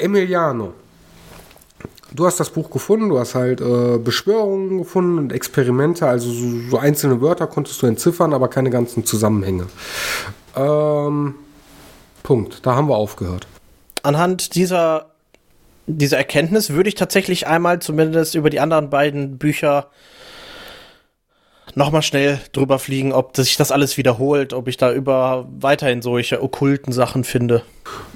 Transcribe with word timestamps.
Emiliano. 0.00 0.72
Du 2.12 2.26
hast 2.26 2.40
das 2.40 2.50
Buch 2.50 2.70
gefunden, 2.70 3.08
du 3.08 3.18
hast 3.18 3.34
halt 3.34 3.60
äh, 3.60 3.98
Beschwörungen 3.98 4.78
gefunden 4.78 5.18
und 5.18 5.32
Experimente, 5.32 6.08
also 6.08 6.30
so, 6.30 6.68
so, 6.70 6.78
einzelne 6.78 7.20
Wörter 7.20 7.46
konntest 7.46 7.80
du 7.82 7.86
entziffern, 7.86 8.34
aber 8.34 8.48
keine 8.48 8.70
ganzen 8.70 9.04
Zusammenhänge. 9.04 9.66
Ähm, 10.56 11.36
Punkt, 12.24 12.66
da 12.66 12.74
haben 12.74 12.88
wir 12.88 12.96
aufgehört. 12.96 13.46
Anhand 14.02 14.56
dieser, 14.56 15.10
dieser 15.86 16.16
Erkenntnis 16.16 16.70
würde 16.70 16.88
ich 16.88 16.96
tatsächlich 16.96 17.46
einmal 17.46 17.80
zumindest 17.80 18.34
über 18.34 18.50
die 18.50 18.58
anderen 18.58 18.90
beiden 18.90 19.38
Bücher 19.38 19.90
nochmal 21.74 22.02
schnell 22.02 22.40
drüber 22.52 22.78
fliegen, 22.78 23.12
ob 23.12 23.36
sich 23.36 23.56
das 23.56 23.72
alles 23.72 23.96
wiederholt, 23.96 24.52
ob 24.52 24.68
ich 24.68 24.76
da 24.76 24.92
über 24.92 25.46
weiterhin 25.60 26.02
solche 26.02 26.42
okkulten 26.42 26.92
Sachen 26.92 27.24
finde. 27.24 27.62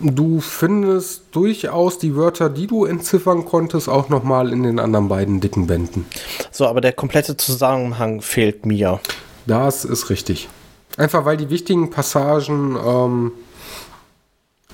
Du 0.00 0.40
findest 0.40 1.22
durchaus 1.32 1.98
die 1.98 2.16
Wörter, 2.16 2.48
die 2.48 2.66
du 2.66 2.84
entziffern 2.84 3.44
konntest, 3.44 3.88
auch 3.88 4.08
nochmal 4.08 4.52
in 4.52 4.62
den 4.62 4.78
anderen 4.78 5.08
beiden 5.08 5.40
dicken 5.40 5.66
Bänden. 5.66 6.06
So, 6.50 6.66
aber 6.66 6.80
der 6.80 6.92
komplette 6.92 7.36
Zusammenhang 7.36 8.20
fehlt 8.20 8.66
mir. 8.66 9.00
Das 9.46 9.84
ist 9.84 10.10
richtig. 10.10 10.48
Einfach 10.96 11.24
weil 11.24 11.36
die 11.36 11.50
wichtigen 11.50 11.90
Passagen 11.90 12.76
ähm, 12.76 13.32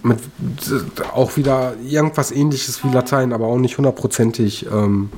mit 0.02 0.18
auch 1.14 1.36
wieder 1.36 1.74
irgendwas 1.82 2.30
ähnliches 2.30 2.84
wie 2.84 2.88
Latein, 2.88 3.32
aber 3.32 3.46
auch 3.46 3.58
nicht 3.58 3.78
hundertprozentig 3.78 4.66
ähm, 4.66 5.10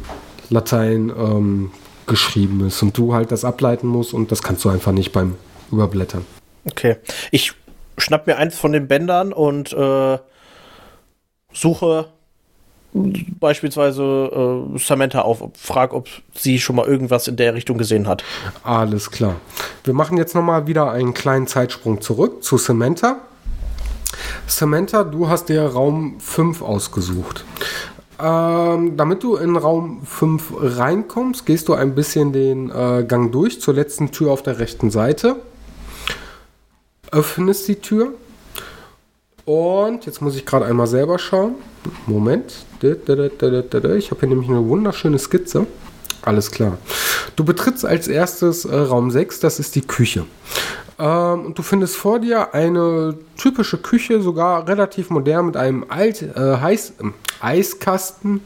Latein 0.48 1.10
ähm, 1.10 1.70
geschrieben 2.12 2.66
ist 2.66 2.82
und 2.82 2.98
du 2.98 3.14
halt 3.14 3.32
das 3.32 3.42
ableiten 3.42 3.86
musst 3.86 4.12
und 4.12 4.30
das 4.30 4.42
kannst 4.42 4.62
du 4.66 4.68
einfach 4.68 4.92
nicht 4.92 5.12
beim 5.12 5.36
Überblättern. 5.72 6.26
Okay. 6.66 6.96
Ich 7.30 7.54
schnapp 7.96 8.26
mir 8.26 8.36
eins 8.36 8.54
von 8.54 8.72
den 8.72 8.86
Bändern 8.86 9.32
und 9.32 9.72
äh, 9.72 10.18
suche 11.54 12.08
beispielsweise 12.92 14.02
äh, 14.74 14.78
Samantha 14.78 15.22
auf, 15.22 15.42
frag, 15.54 15.94
ob 15.94 16.08
sie 16.34 16.58
schon 16.58 16.76
mal 16.76 16.86
irgendwas 16.86 17.28
in 17.28 17.36
der 17.36 17.54
Richtung 17.54 17.78
gesehen 17.78 18.06
hat. 18.06 18.22
Alles 18.62 19.10
klar. 19.10 19.36
Wir 19.84 19.94
machen 19.94 20.18
jetzt 20.18 20.34
nochmal 20.34 20.66
wieder 20.66 20.90
einen 20.90 21.14
kleinen 21.14 21.46
Zeitsprung 21.46 22.02
zurück 22.02 22.44
zu 22.44 22.58
Samantha. 22.58 23.22
Samantha, 24.46 25.04
du 25.04 25.30
hast 25.30 25.48
dir 25.48 25.62
Raum 25.62 26.20
5 26.20 26.60
ausgesucht. 26.60 27.46
Ähm, 28.22 28.96
damit 28.96 29.24
du 29.24 29.34
in 29.34 29.56
Raum 29.56 30.02
5 30.04 30.52
reinkommst, 30.60 31.44
gehst 31.44 31.68
du 31.68 31.74
ein 31.74 31.96
bisschen 31.96 32.32
den 32.32 32.70
äh, 32.70 33.04
Gang 33.06 33.32
durch 33.32 33.60
zur 33.60 33.74
letzten 33.74 34.12
Tür 34.12 34.30
auf 34.30 34.44
der 34.44 34.60
rechten 34.60 34.92
Seite. 34.92 35.36
Öffnest 37.10 37.66
die 37.66 37.76
Tür. 37.76 38.14
Und 39.44 40.06
jetzt 40.06 40.22
muss 40.22 40.36
ich 40.36 40.46
gerade 40.46 40.66
einmal 40.66 40.86
selber 40.86 41.18
schauen. 41.18 41.56
Moment. 42.06 42.64
Ich 42.80 42.90
habe 42.90 44.20
hier 44.20 44.28
nämlich 44.28 44.48
eine 44.48 44.68
wunderschöne 44.68 45.18
Skizze. 45.18 45.66
Alles 46.22 46.52
klar. 46.52 46.78
Du 47.34 47.44
betrittst 47.44 47.84
als 47.84 48.06
erstes 48.06 48.64
äh, 48.64 48.76
Raum 48.76 49.10
6, 49.10 49.40
das 49.40 49.58
ist 49.58 49.74
die 49.74 49.82
Küche. 49.82 50.26
Ähm, 51.02 51.46
und 51.46 51.58
du 51.58 51.62
findest 51.62 51.96
vor 51.96 52.20
dir 52.20 52.54
eine 52.54 53.16
typische 53.36 53.78
Küche, 53.78 54.22
sogar 54.22 54.68
relativ 54.68 55.10
modern, 55.10 55.46
mit 55.46 55.56
einem 55.56 55.84
alt, 55.88 56.22
äh, 56.22 56.56
heiß, 56.56 56.94
äh, 57.00 57.10
Eiskasten, 57.40 58.40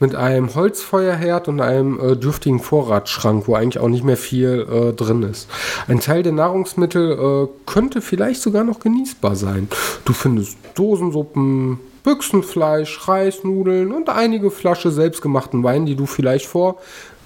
mit 0.00 0.14
einem 0.14 0.54
Holzfeuerherd 0.54 1.48
und 1.48 1.60
einem 1.60 2.00
äh, 2.00 2.16
dürftigen 2.16 2.60
Vorratsschrank, 2.60 3.46
wo 3.46 3.54
eigentlich 3.54 3.78
auch 3.78 3.88
nicht 3.88 4.04
mehr 4.04 4.16
viel 4.16 4.66
äh, 4.70 4.92
drin 4.94 5.22
ist. 5.22 5.48
Ein 5.86 6.00
Teil 6.00 6.22
der 6.22 6.32
Nahrungsmittel 6.32 7.12
äh, 7.12 7.48
könnte 7.70 8.00
vielleicht 8.00 8.40
sogar 8.40 8.64
noch 8.64 8.80
genießbar 8.80 9.36
sein. 9.36 9.68
Du 10.06 10.14
findest 10.14 10.56
Dosensuppen, 10.76 11.78
Büchsenfleisch, 12.04 13.06
Reisnudeln 13.06 13.92
und 13.92 14.08
einige 14.08 14.50
Flasche 14.50 14.90
selbstgemachten 14.90 15.62
Wein, 15.62 15.84
die 15.84 15.94
du 15.94 16.06
vielleicht 16.06 16.46
vor 16.46 16.78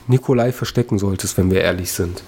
Nikolai 0.08 0.50
verstecken 0.50 0.98
solltest, 0.98 1.38
wenn 1.38 1.52
wir 1.52 1.60
ehrlich 1.60 1.92
sind. 1.92 2.24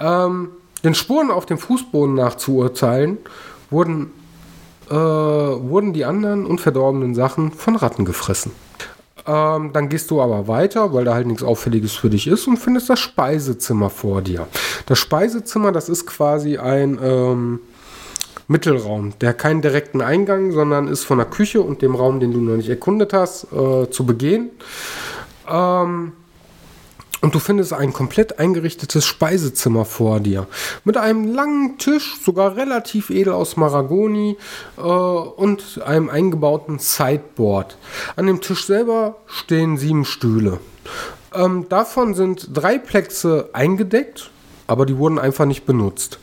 Ähm, 0.00 0.48
den 0.84 0.94
Spuren 0.94 1.30
auf 1.30 1.46
dem 1.46 1.58
Fußboden 1.58 2.14
nach 2.14 2.36
zu 2.36 2.56
urteilen, 2.56 3.18
wurden, 3.70 4.12
äh, 4.90 4.94
wurden 4.94 5.92
die 5.92 6.04
anderen 6.04 6.46
unverdorbenen 6.46 7.14
Sachen 7.14 7.52
von 7.52 7.76
Ratten 7.76 8.04
gefressen. 8.04 8.52
Ähm, 9.26 9.72
dann 9.72 9.88
gehst 9.88 10.10
du 10.10 10.20
aber 10.20 10.48
weiter, 10.48 10.92
weil 10.92 11.04
da 11.04 11.14
halt 11.14 11.26
nichts 11.26 11.42
Auffälliges 11.42 11.94
für 11.94 12.10
dich 12.10 12.26
ist 12.26 12.46
und 12.46 12.58
findest 12.58 12.90
das 12.90 13.00
Speisezimmer 13.00 13.88
vor 13.88 14.20
dir. 14.20 14.46
Das 14.84 14.98
Speisezimmer, 14.98 15.72
das 15.72 15.88
ist 15.88 16.06
quasi 16.06 16.58
ein 16.58 16.98
ähm, 17.02 17.60
Mittelraum, 18.46 19.14
der 19.20 19.32
keinen 19.32 19.62
direkten 19.62 20.02
Eingang, 20.02 20.52
sondern 20.52 20.88
ist 20.88 21.04
von 21.04 21.16
der 21.16 21.26
Küche 21.26 21.62
und 21.62 21.80
dem 21.80 21.94
Raum, 21.94 22.20
den 22.20 22.32
du 22.32 22.40
noch 22.40 22.56
nicht 22.56 22.68
erkundet 22.68 23.14
hast, 23.14 23.44
äh, 23.44 23.90
zu 23.90 24.04
begehen. 24.04 24.50
Ähm, 25.50 26.12
und 27.20 27.34
du 27.34 27.38
findest 27.38 27.72
ein 27.72 27.92
komplett 27.92 28.38
eingerichtetes 28.38 29.06
Speisezimmer 29.06 29.84
vor 29.84 30.20
dir. 30.20 30.46
Mit 30.84 30.96
einem 30.96 31.32
langen 31.32 31.78
Tisch, 31.78 32.16
sogar 32.22 32.56
relativ 32.56 33.10
edel 33.10 33.32
aus 33.32 33.56
Maragoni 33.56 34.36
äh, 34.76 34.80
und 34.80 35.82
einem 35.84 36.10
eingebauten 36.10 36.78
Sideboard. 36.78 37.76
An 38.16 38.26
dem 38.26 38.40
Tisch 38.40 38.66
selber 38.66 39.16
stehen 39.26 39.76
sieben 39.76 40.04
Stühle. 40.04 40.58
Ähm, 41.34 41.66
davon 41.68 42.14
sind 42.14 42.48
drei 42.52 42.78
Plexe 42.78 43.50
eingedeckt, 43.52 44.30
aber 44.66 44.86
die 44.86 44.96
wurden 44.96 45.18
einfach 45.18 45.46
nicht 45.46 45.66
benutzt. 45.66 46.18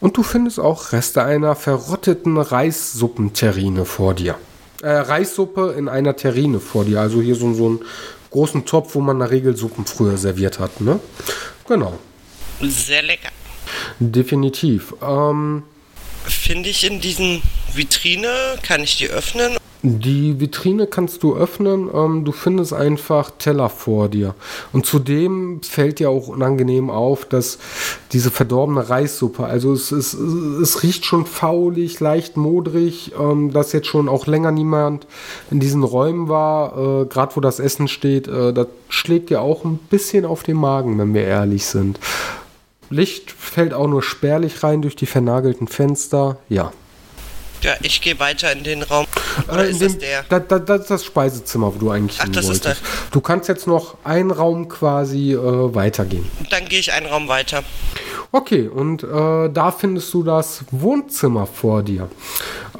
Und 0.00 0.16
du 0.16 0.22
findest 0.22 0.60
auch 0.60 0.92
Reste 0.92 1.22
einer 1.22 1.54
verrotteten 1.54 2.36
Reissuppenterrine 2.36 3.84
vor 3.84 4.14
dir. 4.14 4.36
Äh, 4.82 4.90
Reissuppe 4.90 5.74
in 5.76 5.88
einer 5.88 6.16
Terrine 6.16 6.60
vor 6.60 6.84
dir. 6.84 7.00
Also 7.00 7.20
hier 7.20 7.34
so, 7.34 7.52
so 7.52 7.70
ein 7.70 7.80
großen 8.30 8.64
Topf, 8.64 8.94
wo 8.94 9.00
man 9.00 9.16
in 9.16 9.20
der 9.20 9.30
Regel 9.30 9.56
Suppen 9.56 9.86
früher 9.86 10.16
serviert 10.16 10.58
hat. 10.58 10.80
Ne? 10.80 11.00
Genau. 11.66 11.98
Sehr 12.60 13.02
lecker. 13.02 13.30
Definitiv. 13.98 14.94
Ähm, 15.02 15.64
Finde 16.24 16.68
ich 16.68 16.84
in 16.84 17.00
diesen 17.00 17.42
Vitrine, 17.74 18.58
kann 18.62 18.82
ich 18.82 18.98
die 18.98 19.08
öffnen 19.08 19.59
die 19.82 20.40
Vitrine 20.40 20.86
kannst 20.86 21.22
du 21.22 21.34
öffnen, 21.34 21.88
ähm, 21.94 22.24
du 22.24 22.32
findest 22.32 22.74
einfach 22.74 23.30
Teller 23.38 23.70
vor 23.70 24.08
dir. 24.08 24.34
Und 24.72 24.84
zudem 24.84 25.62
fällt 25.62 26.00
dir 26.00 26.10
auch 26.10 26.28
unangenehm 26.28 26.90
auf, 26.90 27.24
dass 27.24 27.58
diese 28.12 28.30
verdorbene 28.30 28.90
Reissuppe, 28.90 29.44
also 29.44 29.72
es, 29.72 29.90
es, 29.90 30.12
es 30.12 30.82
riecht 30.82 31.06
schon 31.06 31.24
faulig, 31.24 31.98
leicht 31.98 32.36
modrig, 32.36 33.12
ähm, 33.18 33.52
dass 33.52 33.72
jetzt 33.72 33.86
schon 33.86 34.08
auch 34.08 34.26
länger 34.26 34.52
niemand 34.52 35.06
in 35.50 35.60
diesen 35.60 35.82
Räumen 35.82 36.28
war, 36.28 37.02
äh, 37.02 37.06
gerade 37.06 37.36
wo 37.36 37.40
das 37.40 37.58
Essen 37.58 37.88
steht, 37.88 38.28
äh, 38.28 38.52
das 38.52 38.66
schlägt 38.88 39.30
dir 39.30 39.40
auch 39.40 39.64
ein 39.64 39.78
bisschen 39.88 40.26
auf 40.26 40.42
den 40.42 40.56
Magen, 40.56 40.98
wenn 40.98 41.14
wir 41.14 41.24
ehrlich 41.24 41.64
sind. 41.66 41.98
Licht 42.90 43.30
fällt 43.30 43.72
auch 43.72 43.86
nur 43.86 44.02
spärlich 44.02 44.62
rein 44.62 44.82
durch 44.82 44.96
die 44.96 45.06
vernagelten 45.06 45.68
Fenster, 45.68 46.38
ja. 46.48 46.72
Ja, 47.62 47.74
ich 47.82 48.00
gehe 48.00 48.18
weiter 48.18 48.52
in 48.52 48.64
den 48.64 48.82
Raum. 48.82 49.06
Oder 49.48 49.66
äh, 49.66 49.70
ist 49.70 49.80
dem, 49.80 49.88
das 49.88 49.98
der? 49.98 50.24
Da, 50.28 50.38
da, 50.38 50.58
das 50.58 50.80
ist 50.82 50.90
das 50.90 51.04
Speisezimmer, 51.04 51.74
wo 51.74 51.78
du 51.78 51.90
eigentlich 51.90 52.18
Ach, 52.20 52.28
das 52.28 52.46
wolltest. 52.46 52.66
Ist 52.66 52.82
der. 52.82 53.10
Du 53.12 53.20
kannst 53.20 53.48
jetzt 53.48 53.66
noch 53.66 53.96
einen 54.04 54.30
Raum 54.30 54.68
quasi 54.68 55.32
äh, 55.32 55.74
weitergehen. 55.74 56.30
Dann 56.50 56.66
gehe 56.66 56.80
ich 56.80 56.92
einen 56.92 57.06
Raum 57.06 57.28
weiter. 57.28 57.62
Okay, 58.32 58.68
und 58.68 59.02
äh, 59.02 59.50
da 59.50 59.72
findest 59.72 60.14
du 60.14 60.22
das 60.22 60.64
Wohnzimmer 60.70 61.46
vor 61.46 61.82
dir. 61.82 62.08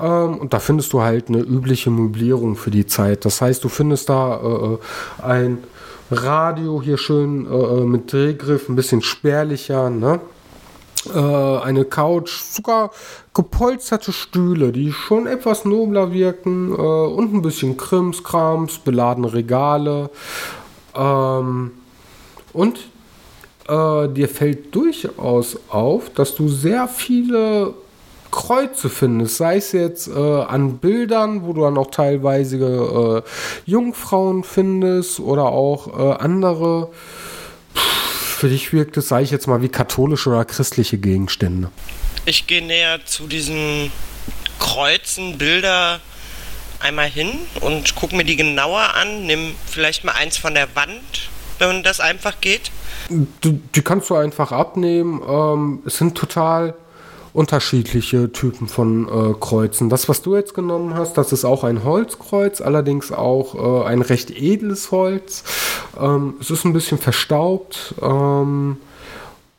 Ähm, 0.01 0.39
und 0.39 0.53
da 0.53 0.61
findest 0.61 0.93
du 0.93 1.03
halt 1.03 1.29
eine 1.29 1.39
übliche 1.39 1.91
Möblierung 1.91 2.55
für 2.57 2.71
die 2.71 2.87
Zeit. 2.87 3.25
Das 3.25 3.41
heißt, 3.41 3.65
du 3.65 3.69
findest 3.69 4.09
da 4.09 4.41
äh, 4.41 4.75
äh, 4.75 4.79
ein 5.23 5.59
Radio 6.13 6.81
hier 6.83 6.99
schön 6.99 7.47
äh, 7.47 7.81
mit 7.85 8.13
Drehgriff, 8.13 8.69
ein 8.69 8.77
bisschen 8.77 9.03
spärlicher, 9.03 9.91
ne? 9.91 10.21
Äh, 11.07 11.19
eine 11.19 11.85
Couch, 11.85 12.31
sogar 12.31 12.91
gepolsterte 13.35 14.13
Stühle, 14.13 14.73
die 14.73 14.93
schon 14.93 15.27
etwas 15.27 15.65
nobler 15.65 16.13
wirken 16.13 16.73
äh, 16.73 16.77
und 16.77 17.35
ein 17.35 17.43
bisschen 17.43 17.77
Krimskrams, 17.77 18.79
beladene 18.79 19.33
Regale. 19.33 20.11
Ähm, 20.95 21.73
und 22.53 22.79
äh, 23.69 24.09
dir 24.09 24.29
fällt 24.29 24.75
durchaus 24.75 25.57
auf, 25.69 26.11
dass 26.11 26.35
du 26.35 26.49
sehr 26.49 26.89
viele 26.89 27.75
Kreuze 28.31 28.89
findest, 28.89 29.39
sei 29.39 29.57
es 29.57 29.73
jetzt 29.73 30.09
äh, 30.09 30.13
an 30.13 30.79
Bildern, 30.79 31.45
wo 31.45 31.53
du 31.53 31.63
dann 31.63 31.79
auch 31.79 31.91
teilweise 31.91 32.57
äh, 32.57 33.23
Jungfrauen 33.69 34.45
findest 34.45 35.21
oder 35.21 35.47
auch 35.47 35.99
äh, 35.99 36.23
andere 36.23 36.89
für 38.41 38.49
dich 38.49 38.73
wirkt 38.73 38.97
es, 38.97 39.09
sage 39.09 39.25
ich 39.25 39.31
jetzt 39.31 39.47
mal, 39.47 39.61
wie 39.61 39.69
katholische 39.69 40.31
oder 40.31 40.47
christliche 40.47 40.97
Gegenstände. 40.97 41.71
Ich 42.25 42.47
gehe 42.47 42.65
näher 42.65 43.05
zu 43.05 43.27
diesen 43.27 43.93
Kreuzen, 44.59 45.37
Bilder 45.37 46.01
einmal 46.81 47.11
hin 47.11 47.29
und 47.61 47.95
gucke 47.97 48.17
mir 48.17 48.25
die 48.25 48.37
genauer 48.37 48.95
an. 48.95 49.27
Nimm 49.27 49.55
vielleicht 49.67 50.05
mal 50.05 50.13
eins 50.13 50.39
von 50.39 50.55
der 50.55 50.75
Wand, 50.75 51.29
wenn 51.59 51.83
das 51.83 52.01
einfach 52.01 52.41
geht. 52.41 52.71
Die, 53.11 53.53
die 53.53 53.83
kannst 53.83 54.09
du 54.09 54.15
einfach 54.15 54.53
abnehmen. 54.53 55.21
Ähm, 55.29 55.83
es 55.85 55.99
sind 55.99 56.17
total 56.17 56.75
unterschiedliche 57.33 58.33
Typen 58.33 58.67
von 58.69 59.07
äh, 59.07 59.35
Kreuzen. 59.39 59.89
Das, 59.89 60.09
was 60.09 60.23
du 60.23 60.37
jetzt 60.37 60.55
genommen 60.55 60.95
hast, 60.95 61.17
das 61.17 61.33
ist 61.33 61.45
auch 61.45 61.65
ein 61.65 61.85
Holzkreuz, 61.85 62.61
allerdings 62.61 63.13
auch 63.13 63.85
äh, 63.85 63.87
ein 63.87 64.03
recht 64.03 64.31
edles 64.31 64.91
Holz. 64.91 65.45
Ähm, 66.01 66.35
es 66.41 66.51
ist 66.51 66.65
ein 66.65 66.73
bisschen 66.73 66.99
verstaubt. 66.99 67.95
Ähm, 68.03 68.79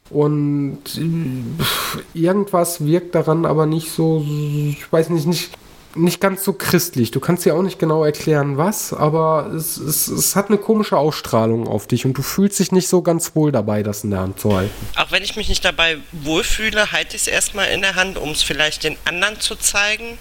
und 0.09 0.81
äh, 0.97 2.19
irgendwas 2.19 2.85
wirkt 2.85 3.15
daran 3.15 3.45
aber 3.45 3.65
nicht 3.65 3.91
so, 3.91 4.25
ich 4.27 4.91
weiß 4.91 5.09
nicht, 5.09 5.25
nicht 5.25 5.51
nicht 5.95 6.19
ganz 6.19 6.43
so 6.43 6.53
christlich. 6.53 7.11
Du 7.11 7.19
kannst 7.19 7.45
dir 7.45 7.55
auch 7.55 7.61
nicht 7.61 7.79
genau 7.79 8.03
erklären, 8.03 8.57
was, 8.57 8.93
aber 8.93 9.51
es, 9.55 9.77
es, 9.77 10.07
es 10.07 10.35
hat 10.35 10.49
eine 10.49 10.57
komische 10.57 10.97
Ausstrahlung 10.97 11.67
auf 11.67 11.87
dich 11.87 12.05
und 12.05 12.17
du 12.17 12.21
fühlst 12.21 12.59
dich 12.59 12.71
nicht 12.71 12.87
so 12.87 13.01
ganz 13.01 13.35
wohl 13.35 13.51
dabei, 13.51 13.83
das 13.83 14.03
in 14.03 14.11
der 14.11 14.19
Hand 14.21 14.39
zu 14.39 14.55
halten. 14.55 14.73
Auch 14.95 15.11
wenn 15.11 15.23
ich 15.23 15.35
mich 15.35 15.49
nicht 15.49 15.63
dabei 15.65 15.97
wohlfühle, 16.11 16.91
halte 16.91 17.15
ich 17.15 17.23
es 17.23 17.27
erstmal 17.27 17.69
in 17.69 17.81
der 17.81 17.95
Hand, 17.95 18.17
um 18.17 18.31
es 18.31 18.43
vielleicht 18.43 18.83
den 18.83 18.97
anderen 19.05 19.39
zu 19.39 19.55
zeigen. 19.55 20.17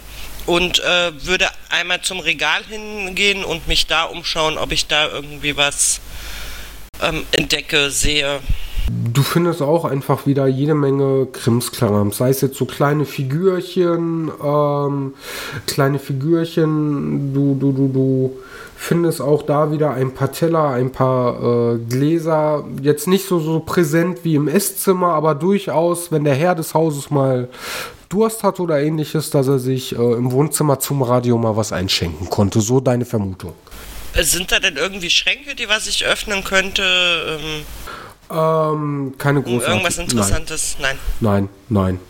Und 0.46 0.80
äh, 0.80 1.26
würde 1.26 1.48
einmal 1.68 2.00
zum 2.00 2.18
Regal 2.18 2.64
hingehen 2.64 3.44
und 3.44 3.68
mich 3.68 3.86
da 3.86 4.04
umschauen, 4.04 4.56
ob 4.56 4.72
ich 4.72 4.86
da 4.86 5.06
irgendwie 5.06 5.56
was 5.56 6.00
ähm, 7.02 7.24
entdecke, 7.32 7.90
sehe. 7.90 8.40
Du 9.12 9.22
findest 9.22 9.62
auch 9.62 9.84
einfach 9.84 10.26
wieder 10.26 10.46
jede 10.46 10.74
Menge 10.74 11.26
Krimskrams, 11.32 12.16
sei 12.16 12.30
es 12.30 12.40
jetzt 12.40 12.56
so 12.56 12.64
kleine 12.64 13.04
Figürchen, 13.04 14.30
ähm, 14.42 15.14
kleine 15.66 15.98
Figürchen, 15.98 17.32
du, 17.32 17.54
du, 17.54 17.72
du, 17.72 17.88
du 17.88 18.38
findest 18.76 19.20
auch 19.20 19.42
da 19.42 19.70
wieder 19.70 19.92
ein 19.92 20.12
paar 20.12 20.32
Teller, 20.32 20.70
ein 20.70 20.90
paar 20.90 21.74
äh, 21.74 21.78
Gläser, 21.78 22.64
jetzt 22.82 23.06
nicht 23.06 23.28
so, 23.28 23.38
so 23.38 23.60
präsent 23.60 24.20
wie 24.24 24.34
im 24.34 24.48
Esszimmer, 24.48 25.12
aber 25.12 25.34
durchaus, 25.34 26.10
wenn 26.10 26.24
der 26.24 26.34
Herr 26.34 26.54
des 26.54 26.74
Hauses 26.74 27.10
mal 27.10 27.48
Durst 28.08 28.42
hat 28.42 28.58
oder 28.58 28.80
ähnliches, 28.80 29.30
dass 29.30 29.46
er 29.46 29.60
sich 29.60 29.92
äh, 29.92 29.96
im 29.96 30.32
Wohnzimmer 30.32 30.80
zum 30.80 31.02
Radio 31.02 31.38
mal 31.38 31.56
was 31.56 31.72
einschenken 31.72 32.28
konnte. 32.28 32.60
So 32.60 32.80
deine 32.80 33.04
Vermutung. 33.04 33.52
Äh, 34.14 34.24
sind 34.24 34.50
da 34.50 34.58
denn 34.58 34.76
irgendwie 34.76 35.10
Schränke, 35.10 35.54
die 35.54 35.68
was 35.68 35.86
ich 35.86 36.04
öffnen 36.06 36.42
könnte? 36.42 36.82
Ähm 36.82 37.64
ähm, 38.30 39.14
keine 39.18 39.42
große. 39.42 39.66
Irgendwas 39.66 39.98
Interessantes? 39.98 40.76
Nein. 40.80 40.96
Nein, 41.20 41.48
nein. 41.68 42.00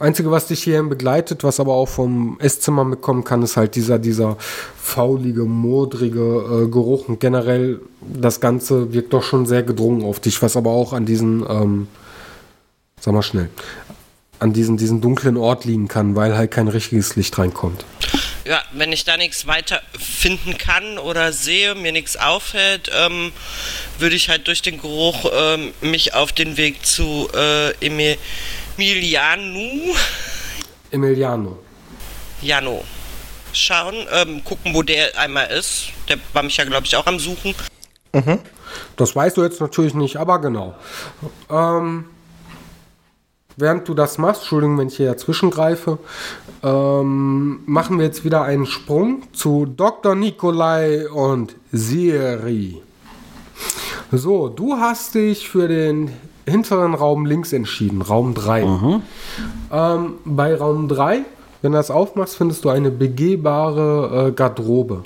Einzige, 0.00 0.30
was 0.30 0.48
dich 0.48 0.64
hierhin 0.64 0.88
begleitet, 0.88 1.44
was 1.44 1.60
aber 1.60 1.74
auch 1.74 1.88
vom 1.88 2.36
Esszimmer 2.40 2.84
mitkommen 2.84 3.22
kann, 3.22 3.42
ist 3.42 3.56
halt 3.56 3.76
dieser, 3.76 4.00
dieser 4.00 4.36
faulige, 4.76 5.44
modrige 5.44 6.64
äh, 6.64 6.68
Geruch. 6.68 7.08
Und 7.08 7.20
generell, 7.20 7.80
das 8.00 8.40
Ganze 8.40 8.92
wirkt 8.92 9.12
doch 9.12 9.22
schon 9.22 9.46
sehr 9.46 9.62
gedrungen 9.62 10.04
auf 10.04 10.18
dich, 10.18 10.42
was 10.42 10.56
aber 10.56 10.70
auch 10.70 10.92
an 10.92 11.06
diesen, 11.06 11.44
ähm, 11.48 11.86
sag 13.00 13.14
mal 13.14 13.22
schnell, 13.22 13.50
an 14.40 14.52
diesen, 14.52 14.76
diesen 14.76 15.00
dunklen 15.00 15.36
Ort 15.36 15.64
liegen 15.64 15.86
kann, 15.86 16.16
weil 16.16 16.36
halt 16.36 16.50
kein 16.50 16.66
richtiges 16.66 17.14
Licht 17.14 17.38
reinkommt 17.38 17.84
ja, 18.44 18.62
wenn 18.72 18.92
ich 18.92 19.04
da 19.04 19.16
nichts 19.16 19.46
weiter 19.46 19.80
finden 19.98 20.58
kann 20.58 20.98
oder 20.98 21.32
sehe, 21.32 21.74
mir 21.74 21.92
nichts 21.92 22.16
auffällt, 22.16 22.90
ähm, 22.94 23.32
würde 23.98 24.16
ich 24.16 24.28
halt 24.28 24.46
durch 24.48 24.62
den 24.62 24.80
Geruch 24.80 25.30
ähm, 25.32 25.72
mich 25.80 26.14
auf 26.14 26.32
den 26.32 26.56
Weg 26.56 26.84
zu 26.84 27.28
äh, 27.34 27.72
Emiliano. 27.84 29.94
Emiliano. 30.90 31.58
Jano. 32.42 32.84
Schauen, 33.52 33.94
ähm, 34.12 34.44
gucken, 34.44 34.74
wo 34.74 34.82
der 34.82 35.18
einmal 35.18 35.46
ist. 35.46 35.90
Der 36.08 36.18
war 36.32 36.42
mich 36.42 36.56
ja, 36.56 36.64
glaube 36.64 36.86
ich, 36.86 36.96
auch 36.96 37.06
am 37.06 37.18
Suchen. 37.18 37.54
Mhm. 38.12 38.40
Das 38.96 39.14
weißt 39.14 39.36
du 39.36 39.42
jetzt 39.42 39.60
natürlich 39.60 39.94
nicht, 39.94 40.16
aber 40.16 40.40
genau. 40.40 40.74
Ähm, 41.48 42.06
während 43.56 43.88
du 43.88 43.94
das 43.94 44.18
machst, 44.18 44.42
Entschuldigung, 44.42 44.78
wenn 44.78 44.88
ich 44.88 44.96
hier 44.96 45.08
dazwischen 45.08 45.50
greife, 45.50 45.98
ähm, 46.62 47.60
machen 47.66 47.98
wir 47.98 48.06
jetzt 48.06 48.24
wieder 48.24 48.42
einen 48.42 48.66
Sprung 48.66 49.22
zu 49.32 49.66
Dr. 49.66 50.14
Nikolai 50.14 51.08
und 51.08 51.56
Siri. 51.72 52.82
So, 54.12 54.48
du 54.48 54.74
hast 54.74 55.14
dich 55.14 55.48
für 55.48 55.68
den 55.68 56.10
hinteren 56.46 56.94
Raum 56.94 57.26
links 57.26 57.52
entschieden, 57.52 58.02
Raum 58.02 58.34
3. 58.34 58.64
Mhm. 58.64 59.02
Ähm, 59.72 60.14
bei 60.24 60.54
Raum 60.54 60.88
3 60.88 61.24
wenn 61.64 61.72
du 61.72 61.78
das 61.78 61.90
aufmachst, 61.90 62.36
findest 62.36 62.62
du 62.66 62.68
eine 62.68 62.90
begehbare 62.90 64.28
äh, 64.28 64.32
Garderobe. 64.32 65.02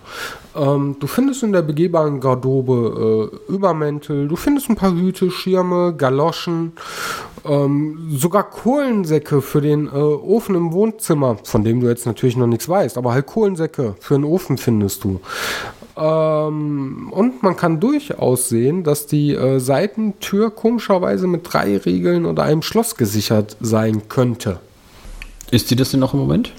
Ähm, 0.58 0.96
du 0.98 1.06
findest 1.06 1.42
in 1.44 1.52
der 1.52 1.62
begehbaren 1.62 2.20
Garderobe 2.20 3.30
äh, 3.48 3.52
Übermäntel, 3.52 4.26
du 4.26 4.34
findest 4.34 4.68
ein 4.68 4.76
paar 4.76 4.92
Hüte, 4.92 5.30
Schirme, 5.30 5.94
Galoschen, 5.94 6.72
ähm, 7.44 8.08
sogar 8.10 8.50
Kohlensäcke 8.50 9.40
für 9.40 9.60
den 9.60 9.86
äh, 9.86 9.90
Ofen 9.90 10.56
im 10.56 10.72
Wohnzimmer, 10.72 11.36
von 11.44 11.62
dem 11.62 11.80
du 11.80 11.88
jetzt 11.88 12.06
natürlich 12.06 12.36
noch 12.36 12.48
nichts 12.48 12.68
weißt, 12.68 12.98
aber 12.98 13.12
halt 13.12 13.26
Kohlensäcke 13.26 13.94
für 14.00 14.14
den 14.14 14.24
Ofen 14.24 14.58
findest 14.58 15.04
du. 15.04 15.20
Ähm, 15.96 17.08
und 17.12 17.42
man 17.42 17.56
kann 17.56 17.78
durchaus 17.78 18.48
sehen, 18.48 18.82
dass 18.82 19.06
die 19.06 19.34
äh, 19.34 19.60
Seitentür 19.60 20.50
komischerweise 20.50 21.28
mit 21.28 21.52
drei 21.52 21.76
Riegeln 21.76 22.26
oder 22.26 22.42
einem 22.42 22.62
Schloss 22.62 22.96
gesichert 22.96 23.56
sein 23.60 24.08
könnte. 24.08 24.58
Ist 25.52 25.68
sie 25.68 25.76
das 25.76 25.92
denn 25.92 26.00
noch 26.00 26.14
im 26.14 26.20
Moment? 26.20 26.52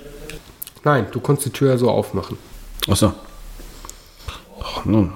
Nein, 0.86 1.08
du 1.12 1.20
konntest 1.20 1.48
die 1.48 1.52
Tür 1.52 1.72
ja 1.72 1.78
so 1.78 1.90
aufmachen. 1.90 2.38
Achso. 2.88 3.12
Ach, 4.62 4.86
nun. 4.86 5.12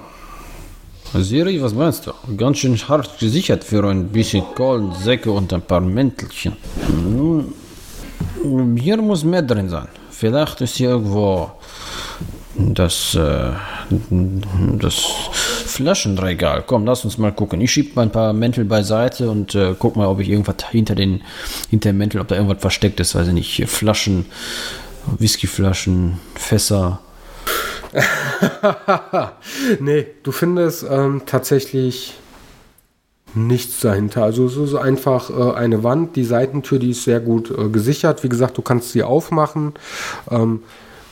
Siri, 1.13 1.62
was 1.62 1.74
meinst 1.74 2.07
du? 2.07 2.12
Ganz 2.38 2.57
schön 2.57 2.75
hart 2.75 3.19
gesichert 3.19 3.63
für 3.63 3.88
ein 3.88 4.07
bisschen 4.07 4.44
Kohlensäcke 4.56 5.31
und 5.31 5.54
ein 5.54 5.62
paar 5.62 5.81
Mäntelchen. 5.81 6.54
Nun, 6.88 7.54
hier 8.78 8.98
muss 8.98 9.24
mehr 9.24 9.44
drin 9.44 9.69
sein. 9.69 9.88
Vielleicht 10.10 10.62
ist 10.62 10.78
hier 10.78 10.90
irgendwo 10.90 11.51
das, 12.56 13.16
äh, 13.16 13.51
das 14.80 14.95
Flaschenregal. 15.66 16.63
Komm, 16.66 16.86
lass 16.86 17.06
uns 17.06 17.18
mal 17.18 17.31
gucken. 17.31 17.62
Ich 17.62 17.72
schiebe 17.72 17.94
mal 17.95 18.04
ein 18.04 18.12
paar 18.12 18.34
Mäntel 18.34 18.66
beiseite 18.66 19.30
und 19.30 19.54
äh, 19.54 19.75
guck 19.78 19.95
mal, 19.95 20.07
ob 20.07 20.19
ich 20.19 20.30
irgendwas 20.30 20.56
hinter 20.72 20.95
den, 20.95 21.22
hinter 21.69 21.92
den 21.92 21.98
Mänteln, 21.98 22.22
ob 22.22 22.28
da 22.28 22.36
irgendwas 22.36 22.62
versteckt 22.62 23.00
ist. 23.00 23.16
Weiß 23.16 23.28
ich 23.28 23.34
nicht. 23.34 23.69
Flaschen, 23.69 24.25
Whiskyflaschen, 25.18 26.19
Fässer. 26.36 27.00
nee, 29.80 30.07
du 30.24 30.31
findest 30.31 30.86
ähm, 30.90 31.24
tatsächlich 31.25 32.16
nichts 33.36 33.81
dahinter. 33.81 34.24
Also 34.24 34.45
es 34.45 34.57
ist 34.57 34.75
einfach 34.75 35.30
äh, 35.30 35.57
eine 35.57 35.84
Wand, 35.84 36.16
die 36.16 36.24
Seitentür, 36.24 36.80
die 36.80 36.92
ist 36.92 37.04
sehr 37.04 37.19
gut 37.19 37.51
äh, 37.51 37.69
gesichert. 37.69 38.24
Wie 38.24 38.30
gesagt, 38.30 38.57
du 38.57 38.62
kannst 38.62 38.92
sie 38.92 39.04
aufmachen. 39.04 39.74
Ähm, 40.30 40.63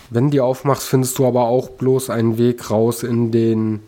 wenn 0.10 0.30
die 0.30 0.42
aufmachst, 0.42 0.88
findest 0.88 1.18
du 1.20 1.26
aber 1.26 1.44
auch 1.46 1.70
bloß 1.70 2.10
einen 2.10 2.38
Weg 2.38 2.70
raus 2.70 3.04
in 3.04 3.32
den 3.32 3.80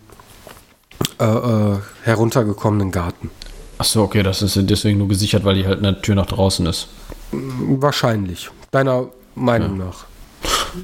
äh, 1.19 1.25
äh, 1.25 1.77
heruntergekommenen 2.03 2.91
Garten. 2.91 3.29
Achso, 3.77 4.03
okay, 4.03 4.23
das 4.23 4.41
ist 4.41 4.57
deswegen 4.69 4.99
nur 4.99 5.07
gesichert, 5.07 5.43
weil 5.43 5.55
die 5.55 5.67
halt 5.67 5.79
eine 5.79 5.99
Tür 6.01 6.15
nach 6.15 6.27
draußen 6.27 6.65
ist. 6.65 6.87
Wahrscheinlich. 7.31 8.49
Deiner 8.71 9.09
Meinung 9.35 9.79
ja. 9.79 9.85
nach. 9.85 10.05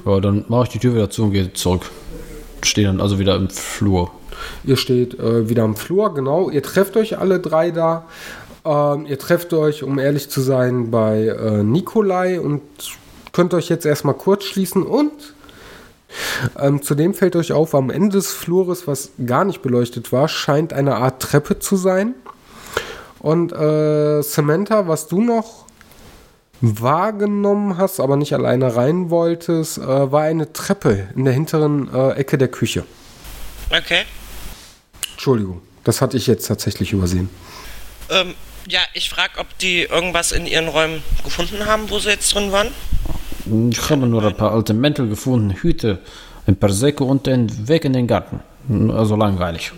Ja, 0.04 0.20
dann 0.20 0.44
mache 0.48 0.64
ich 0.64 0.68
die 0.70 0.78
Tür 0.78 0.94
wieder 0.94 1.10
zu 1.10 1.24
und 1.24 1.32
gehe 1.32 1.52
zurück. 1.52 1.90
Stehe 2.62 2.86
dann 2.86 3.00
also 3.00 3.18
wieder 3.18 3.36
im 3.36 3.48
Flur. 3.48 4.10
Ihr 4.64 4.76
steht 4.76 5.18
äh, 5.18 5.48
wieder 5.48 5.64
im 5.64 5.76
Flur, 5.76 6.14
genau. 6.14 6.50
Ihr 6.50 6.62
trefft 6.62 6.96
euch 6.96 7.18
alle 7.18 7.40
drei 7.40 7.70
da. 7.70 8.06
Ähm, 8.64 9.06
ihr 9.06 9.18
trefft 9.18 9.52
euch, 9.52 9.82
um 9.82 9.98
ehrlich 9.98 10.30
zu 10.30 10.40
sein, 10.40 10.90
bei 10.90 11.26
äh, 11.26 11.62
Nikolai 11.62 12.40
und 12.40 12.62
könnt 13.32 13.54
euch 13.54 13.68
jetzt 13.68 13.86
erstmal 13.86 14.14
kurz 14.14 14.44
schließen 14.44 14.82
und 14.82 15.12
ähm, 16.58 16.82
zudem 16.82 17.14
fällt 17.14 17.36
euch 17.36 17.52
auf, 17.52 17.74
am 17.74 17.90
Ende 17.90 18.16
des 18.16 18.32
Flures, 18.32 18.86
was 18.86 19.10
gar 19.24 19.44
nicht 19.44 19.62
beleuchtet 19.62 20.12
war, 20.12 20.28
scheint 20.28 20.72
eine 20.72 20.96
Art 20.96 21.22
Treppe 21.22 21.58
zu 21.58 21.76
sein. 21.76 22.14
Und 23.20 23.52
äh, 23.52 24.22
Samantha, 24.22 24.88
was 24.88 25.06
du 25.06 25.20
noch 25.20 25.66
wahrgenommen 26.60 27.78
hast, 27.78 28.00
aber 28.00 28.16
nicht 28.16 28.32
alleine 28.32 28.76
rein 28.76 29.10
wolltest, 29.10 29.78
äh, 29.78 30.12
war 30.12 30.22
eine 30.22 30.52
Treppe 30.52 31.08
in 31.16 31.24
der 31.24 31.34
hinteren 31.34 31.92
äh, 31.92 32.12
Ecke 32.12 32.38
der 32.38 32.48
Küche. 32.48 32.84
Okay. 33.70 34.02
Entschuldigung, 35.12 35.62
das 35.84 36.00
hatte 36.00 36.16
ich 36.16 36.26
jetzt 36.26 36.46
tatsächlich 36.46 36.92
übersehen. 36.92 37.30
Ähm, 38.10 38.34
ja, 38.68 38.80
ich 38.94 39.08
frage, 39.08 39.38
ob 39.38 39.46
die 39.58 39.82
irgendwas 39.82 40.32
in 40.32 40.46
ihren 40.46 40.68
Räumen 40.68 41.02
gefunden 41.24 41.66
haben, 41.66 41.88
wo 41.90 41.98
sie 41.98 42.10
jetzt 42.10 42.34
drin 42.34 42.52
waren. 42.52 42.68
Ich 43.70 43.90
habe 43.90 44.06
nur 44.06 44.22
ein 44.22 44.36
paar 44.36 44.52
alte 44.52 44.74
Mäntel 44.74 45.08
gefunden, 45.08 45.50
Hüte, 45.50 45.98
ein 46.46 46.56
paar 46.56 46.70
Säcke 46.70 47.04
und 47.04 47.26
einen 47.26 47.68
Weg 47.68 47.84
in 47.84 47.92
den 47.92 48.06
Garten. 48.06 48.40
Also 48.90 49.16
langweilig. 49.16 49.72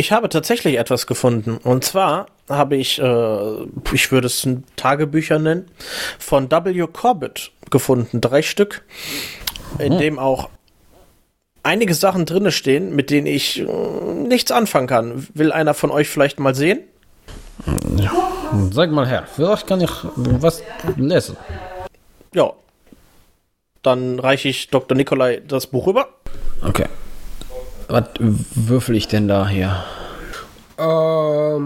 Ich 0.00 0.12
habe 0.12 0.30
tatsächlich 0.30 0.78
etwas 0.78 1.06
gefunden. 1.06 1.58
Und 1.62 1.84
zwar 1.84 2.24
habe 2.48 2.74
ich, 2.74 2.98
äh, 2.98 3.64
ich 3.92 4.10
würde 4.10 4.28
es 4.28 4.48
Tagebücher 4.76 5.38
nennen, 5.38 5.70
von 6.18 6.50
W. 6.50 6.86
Corbett 6.90 7.52
gefunden. 7.68 8.22
Drei 8.22 8.40
Stück, 8.40 8.80
in 9.78 9.92
hm. 9.92 9.98
dem 9.98 10.18
auch 10.18 10.48
einige 11.62 11.92
Sachen 11.92 12.24
drin 12.24 12.50
stehen, 12.50 12.96
mit 12.96 13.10
denen 13.10 13.26
ich 13.26 13.60
äh, 13.60 13.64
nichts 14.26 14.50
anfangen 14.50 14.86
kann. 14.86 15.28
Will 15.34 15.52
einer 15.52 15.74
von 15.74 15.90
euch 15.90 16.08
vielleicht 16.08 16.40
mal 16.40 16.54
sehen? 16.54 16.80
Ja. 17.98 18.10
Sag 18.72 18.92
mal 18.92 19.06
her, 19.06 19.26
vielleicht 19.30 19.66
kann 19.66 19.82
ich 19.82 19.90
was 20.16 20.62
lesen. 20.96 21.36
Ja. 22.32 22.54
Dann 23.82 24.18
reiche 24.18 24.48
ich 24.48 24.70
Dr. 24.70 24.96
Nikolai 24.96 25.42
das 25.46 25.66
Buch 25.66 25.86
rüber. 25.86 26.08
Okay. 26.66 26.86
Was 27.90 28.04
würfel 28.20 28.94
ich 28.94 29.08
denn 29.08 29.26
da 29.26 29.48
hier? 29.48 29.82
Ähm, 30.78 31.60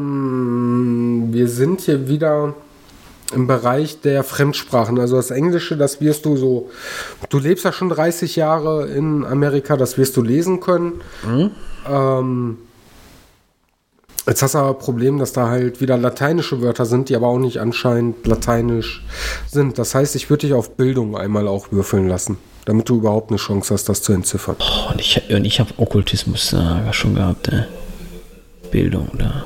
wir 1.30 1.48
sind 1.48 1.82
hier 1.82 2.08
wieder 2.08 2.54
im 3.34 3.46
Bereich 3.46 4.00
der 4.00 4.24
Fremdsprachen. 4.24 4.98
Also 4.98 5.16
das 5.16 5.30
Englische, 5.30 5.76
das 5.76 6.00
wirst 6.00 6.24
du 6.24 6.36
so. 6.36 6.70
Du 7.28 7.38
lebst 7.38 7.64
ja 7.66 7.72
schon 7.72 7.90
30 7.90 8.36
Jahre 8.36 8.86
in 8.88 9.24
Amerika, 9.24 9.76
das 9.76 9.98
wirst 9.98 10.16
du 10.16 10.22
lesen 10.22 10.60
können. 10.60 11.02
Ähm, 11.88 12.58
jetzt 14.26 14.42
hast 14.42 14.54
du 14.54 14.58
aber 14.58 14.70
ein 14.70 14.78
Problem, 14.78 15.18
dass 15.18 15.32
da 15.32 15.48
halt 15.48 15.80
wieder 15.80 15.96
lateinische 15.96 16.62
Wörter 16.62 16.86
sind, 16.86 17.08
die 17.08 17.16
aber 17.16 17.28
auch 17.28 17.38
nicht 17.38 17.60
anscheinend 17.60 18.26
lateinisch 18.26 19.04
sind. 19.46 19.78
Das 19.78 19.94
heißt, 19.94 20.16
ich 20.16 20.30
würde 20.30 20.46
dich 20.46 20.54
auf 20.54 20.76
Bildung 20.76 21.16
einmal 21.16 21.48
auch 21.48 21.72
würfeln 21.72 22.08
lassen, 22.08 22.38
damit 22.64 22.88
du 22.88 22.96
überhaupt 22.96 23.30
eine 23.30 23.38
Chance 23.38 23.74
hast, 23.74 23.88
das 23.88 24.02
zu 24.02 24.12
entziffern. 24.12 24.56
Oh, 24.58 24.92
und 24.92 25.00
ich, 25.00 25.22
und 25.30 25.44
ich 25.44 25.60
habe 25.60 25.70
Okkultismus 25.76 26.52
äh, 26.52 26.92
schon 26.92 27.14
gehabt. 27.14 27.48
Äh. 27.48 27.64
Bildung, 28.70 29.08
da. 29.16 29.44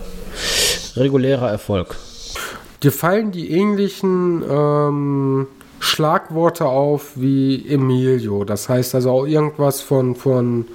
Regulärer 0.96 1.50
Erfolg. 1.50 1.96
Dir 2.82 2.92
fallen 2.92 3.32
die 3.32 3.50
ähnlichen 3.50 4.42
ähm, 4.48 5.46
Schlagworte 5.80 6.64
auf 6.64 7.12
wie 7.16 7.68
Emilio. 7.68 8.44
Das 8.44 8.68
heißt 8.68 8.94
also 8.94 9.10
auch 9.10 9.26
irgendwas 9.26 9.80
von, 9.80 10.14
von 10.14 10.66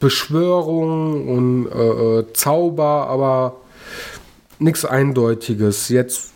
Beschwörung 0.00 1.28
und 1.28 1.66
äh, 1.72 2.18
äh, 2.20 2.32
Zauber, 2.32 3.08
aber 3.08 3.56
nichts 4.58 4.84
Eindeutiges. 4.84 5.88
Jetzt 5.88 6.32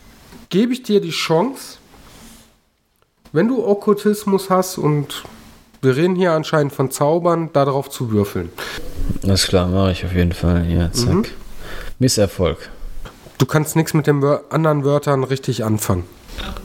gebe 0.49 0.73
ich 0.73 0.83
dir 0.83 1.01
die 1.01 1.11
Chance, 1.11 1.79
wenn 3.33 3.49
du 3.49 3.65
Okkultismus 3.67 4.51
hast 4.51 4.79
und 4.79 5.25
wir 5.81 5.97
reden 5.97 6.15
hier 6.15 6.33
anscheinend 6.33 6.73
von 6.73 6.91
Zaubern, 6.91 7.51
darauf 7.53 7.91
zu 7.91 8.11
würfeln. 8.11 8.51
Alles 9.25 9.47
klar, 9.47 9.67
mache 9.69 9.93
ich 9.93 10.05
auf 10.05 10.13
jeden 10.13 10.33
Fall. 10.33 10.69
Ja, 10.71 10.93
zack. 10.93 11.33
Misserfolg. 11.99 12.71
Du 13.39 13.47
kannst 13.47 13.75
nichts 13.75 13.95
mit 13.95 14.07
den 14.07 14.23
anderen 14.51 14.85
Wörtern 14.85 15.25
richtig 15.25 15.65
anfangen. 15.65 16.05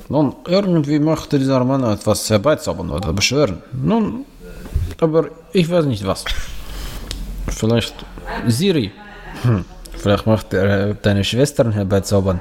Nun, 0.09 0.35
irgendwie 0.47 0.99
möchte 0.99 1.39
dieser 1.39 1.63
Mann 1.63 1.83
etwas 1.83 2.29
herbeizaubern 2.29 2.89
oder 2.91 3.13
beschwören. 3.13 3.61
Nun, 3.73 4.25
aber 4.99 5.29
ich 5.53 5.69
weiß 5.69 5.85
nicht 5.85 6.05
was. 6.05 6.25
Vielleicht 7.57 7.93
Siri. 8.47 8.91
Hm. 9.43 9.65
Vielleicht 9.97 10.27
macht 10.27 10.53
er 10.53 10.89
äh, 10.89 10.95
deine 11.01 11.23
Schwestern 11.23 11.71
herbeizaubern. 11.71 12.39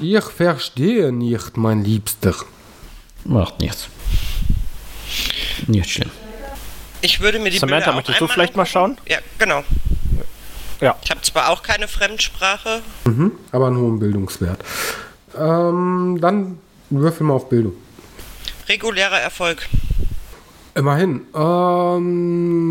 Ich 0.00 0.24
verstehe 0.24 1.12
nicht, 1.12 1.56
mein 1.56 1.84
Liebster. 1.84 2.34
macht 3.24 3.60
nichts. 3.60 3.88
Nicht 5.68 5.90
schlimm. 5.90 6.10
Ich 7.02 7.20
würde 7.20 7.38
mir 7.38 7.50
die 7.50 7.58
Samantha, 7.58 7.76
Bilder 7.76 7.90
auch 7.90 7.94
möchtest 7.96 8.20
du 8.20 8.24
einmal 8.24 8.34
vielleicht 8.34 8.56
mal 8.56 8.66
schauen? 8.66 8.98
Ja, 9.06 9.18
genau. 9.38 9.62
Ja. 10.80 10.96
Ich 11.04 11.10
habe 11.10 11.20
zwar 11.22 11.50
auch 11.50 11.62
keine 11.62 11.86
Fremdsprache, 11.86 12.82
aber 13.52 13.66
einen 13.68 13.76
hohen 13.76 14.00
Bildungswert. 14.00 14.60
Ähm, 15.38 16.18
dann 16.20 16.58
würfel 16.90 17.24
mal 17.24 17.34
auf 17.34 17.48
Bildung. 17.48 17.74
regulärer 18.68 19.20
Erfolg. 19.20 19.68
Immerhin. 20.74 21.20
Ähm, 21.34 22.62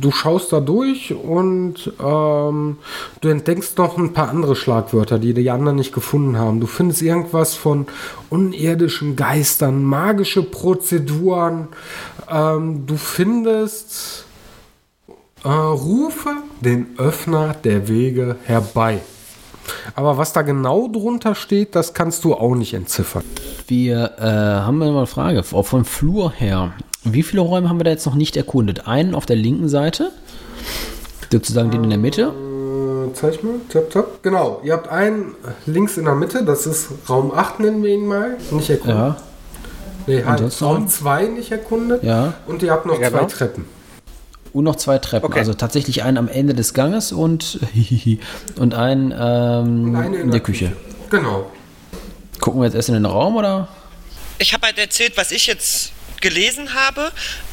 du 0.00 0.10
schaust 0.10 0.52
da 0.52 0.58
durch 0.58 1.14
und 1.14 1.92
ähm, 2.02 2.78
du 3.20 3.28
entdeckst 3.28 3.78
noch 3.78 3.96
ein 3.96 4.12
paar 4.12 4.28
andere 4.28 4.56
Schlagwörter, 4.56 5.20
die 5.20 5.32
die 5.32 5.48
anderen 5.50 5.76
nicht 5.76 5.92
gefunden 5.92 6.36
haben. 6.36 6.58
Du 6.58 6.66
findest 6.66 7.00
irgendwas 7.00 7.54
von 7.54 7.86
unirdischen 8.28 9.14
Geistern, 9.14 9.84
magische 9.84 10.42
Prozeduren. 10.42 11.68
Ähm, 12.28 12.86
du 12.86 12.96
findest 12.96 14.24
äh, 15.44 15.48
Rufe 15.48 16.30
den 16.60 16.98
Öffner 16.98 17.54
der 17.54 17.86
Wege 17.86 18.34
herbei. 18.44 19.00
Aber 19.94 20.18
was 20.18 20.32
da 20.32 20.42
genau 20.42 20.88
drunter 20.88 21.36
steht, 21.36 21.76
das 21.76 21.94
kannst 21.94 22.24
du 22.24 22.34
auch 22.34 22.56
nicht 22.56 22.74
entziffern. 22.74 23.22
Wir 23.68 24.12
äh, 24.18 24.24
haben 24.24 24.82
eine 24.82 25.06
Frage. 25.06 25.44
Auch 25.52 25.66
vom 25.66 25.84
Flur 25.84 26.32
her. 26.32 26.72
Wie 27.04 27.22
viele 27.22 27.42
Räume 27.42 27.68
haben 27.68 27.78
wir 27.80 27.84
da 27.84 27.90
jetzt 27.90 28.06
noch 28.06 28.14
nicht 28.14 28.36
erkundet? 28.36 28.86
Einen 28.86 29.14
auf 29.14 29.26
der 29.26 29.36
linken 29.36 29.68
Seite, 29.68 30.10
sozusagen 31.30 31.70
den 31.70 31.84
in 31.84 31.90
der 31.90 31.98
Mitte. 31.98 32.32
Äh, 33.10 33.12
zeig 33.14 33.42
mal, 33.42 33.54
tap, 33.68 33.90
tap. 33.90 34.22
Genau, 34.22 34.60
ihr 34.62 34.72
habt 34.72 34.88
einen 34.88 35.34
links 35.66 35.96
in 35.96 36.04
der 36.04 36.14
Mitte, 36.14 36.44
das 36.44 36.66
ist 36.66 36.88
Raum 37.08 37.32
8, 37.34 37.60
nennen 37.60 37.82
wir 37.82 37.92
ihn 37.94 38.06
mal. 38.06 38.36
Nicht 38.50 38.70
erkundet. 38.70 38.96
Ja, 38.96 39.16
Nee, 40.06 40.24
halt 40.24 40.62
Raum 40.62 40.84
noch? 40.84 40.90
2 40.90 41.26
nicht 41.26 41.52
erkundet. 41.52 42.02
ja. 42.02 42.34
Und 42.46 42.62
ihr 42.62 42.72
habt 42.72 42.86
noch 42.86 43.00
Ja, 43.00 43.08
zwei 43.10 43.18
genau. 43.18 43.28
Treppen. 43.30 43.64
Und 44.52 44.64
noch 44.64 44.76
zwei 44.76 44.98
Treppen. 44.98 45.26
Okay. 45.26 45.38
Also 45.38 45.54
tatsächlich 45.54 46.02
einen 46.02 46.18
am 46.18 46.28
Ende 46.28 46.54
des 46.54 46.74
Ganges 46.74 47.12
und, 47.12 47.60
und 48.58 48.74
einen 48.74 49.12
ähm, 49.16 49.94
Eine 49.96 50.16
in 50.18 50.30
der 50.30 50.40
Küche. 50.40 50.72
Genau. 51.08 51.50
Gucken 52.40 52.60
wir 52.60 52.66
jetzt 52.66 52.74
erst 52.74 52.88
in 52.88 52.94
den 52.94 53.06
Raum 53.06 53.36
oder? 53.36 53.68
Ich 54.38 54.52
habe 54.52 54.66
halt 54.66 54.78
erzählt, 54.78 55.12
was 55.16 55.30
ich 55.30 55.46
jetzt 55.46 55.92
gelesen 56.22 56.72
habe, 56.72 57.12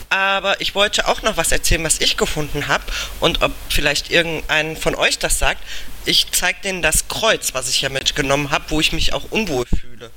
aber 0.09 0.59
ich 0.61 0.73
wollte 0.73 1.07
auch 1.07 1.21
noch 1.21 1.37
was 1.37 1.51
erzählen, 1.51 1.83
was 1.83 1.99
ich 1.99 2.17
gefunden 2.17 2.67
habe 2.67 2.83
und 3.19 3.41
ob 3.43 3.51
vielleicht 3.69 4.09
irgendein 4.09 4.77
von 4.77 4.95
euch 4.95 5.19
das 5.19 5.37
sagt. 5.37 5.61
Ich 6.05 6.31
zeige 6.31 6.59
denen 6.63 6.81
das 6.81 7.07
Kreuz, 7.09 7.53
was 7.53 7.69
ich 7.69 7.81
ja 7.81 7.89
mitgenommen 7.89 8.49
habe, 8.49 8.65
wo 8.69 8.79
ich 8.79 8.93
mich 8.93 9.13
auch 9.13 9.25
unwohl 9.29 9.65
fühle. 9.65 10.09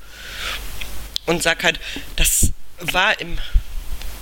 Und 1.26 1.42
sag 1.42 1.62
halt, 1.64 1.78
das 2.16 2.52
war 2.80 3.21
im 3.21 3.38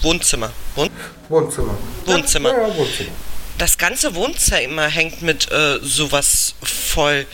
Wohnzimmer. 0.02 0.50
Wohn 0.74 0.90
Wohnzimmer. 1.28 1.76
Wohnzimmer. 2.06 2.52
Ja, 2.52 2.68
ja, 2.68 2.76
Wohnzimmer. 2.76 3.10
das 3.58 3.78
ganze 3.78 4.14
Wohnzimmer 4.14 4.88
hängt 4.88 5.22
mit 5.22 5.50
äh, 5.52 5.78
sowas 5.82 6.54
voll. 6.62 7.26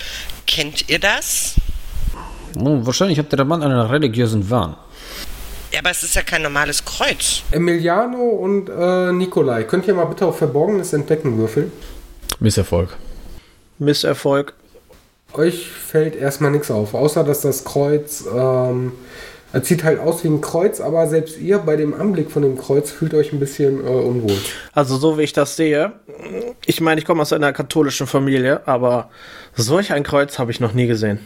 Kennt 0.46 0.88
ihr 0.88 0.98
das? 0.98 1.54
Nun, 2.54 2.86
wahrscheinlich 2.86 3.18
hat 3.18 3.32
der 3.32 3.44
Mann 3.44 3.62
einen 3.62 3.80
religiösen 3.80 4.48
Wahn. 4.50 4.76
Ja, 5.76 5.83
aber 5.83 5.90
es 5.90 6.02
ist 6.02 6.14
ja 6.14 6.23
kein 6.23 6.40
normales 6.40 6.83
Kreuz. 6.87 7.42
Emiliano 7.50 8.16
und 8.16 8.71
äh, 8.71 9.12
Nikolai, 9.12 9.64
könnt 9.64 9.87
ihr 9.87 9.92
mal 9.92 10.06
bitte 10.06 10.25
auf 10.25 10.38
Verborgenes 10.38 10.95
entdecken 10.95 11.37
würfeln? 11.37 11.71
Misserfolg. 12.40 12.97
Misserfolg. 13.78 14.54
Euch 15.35 15.68
fällt 15.68 16.16
erstmal 16.16 16.50
nichts 16.50 16.71
auf, 16.71 16.95
außer 16.95 17.25
dass 17.25 17.42
das 17.42 17.64
Kreuz, 17.64 18.25
ähm, 18.35 18.92
es 19.52 19.68
sieht 19.68 19.85
halt 19.85 20.00
aus 20.00 20.25
wie 20.25 20.28
ein 20.28 20.40
Kreuz, 20.40 20.80
aber 20.80 21.09
selbst 21.09 21.38
ihr 21.38 21.59
bei 21.59 21.76
dem 21.76 21.92
Anblick 21.92 22.30
von 22.30 22.40
dem 22.40 22.56
Kreuz 22.56 22.90
fühlt 22.90 23.12
euch 23.12 23.35
ein 23.35 23.38
bisschen 23.38 23.85
äh, 23.85 23.90
unwohl. 23.90 24.38
Also 24.73 24.97
so 24.97 25.18
wie 25.18 25.25
ich 25.25 25.35
das 25.35 25.56
sehe, 25.56 25.92
ich 26.64 26.80
meine, 26.80 27.02
ich 27.02 27.06
komme 27.06 27.21
aus 27.21 27.35
einer 27.35 27.52
katholischen 27.52 28.06
Familie, 28.06 28.66
aber 28.66 29.11
solch 29.54 29.92
ein 29.92 30.04
Kreuz 30.04 30.38
habe 30.38 30.50
ich 30.50 30.59
noch 30.59 30.73
nie 30.73 30.87
gesehen. 30.87 31.18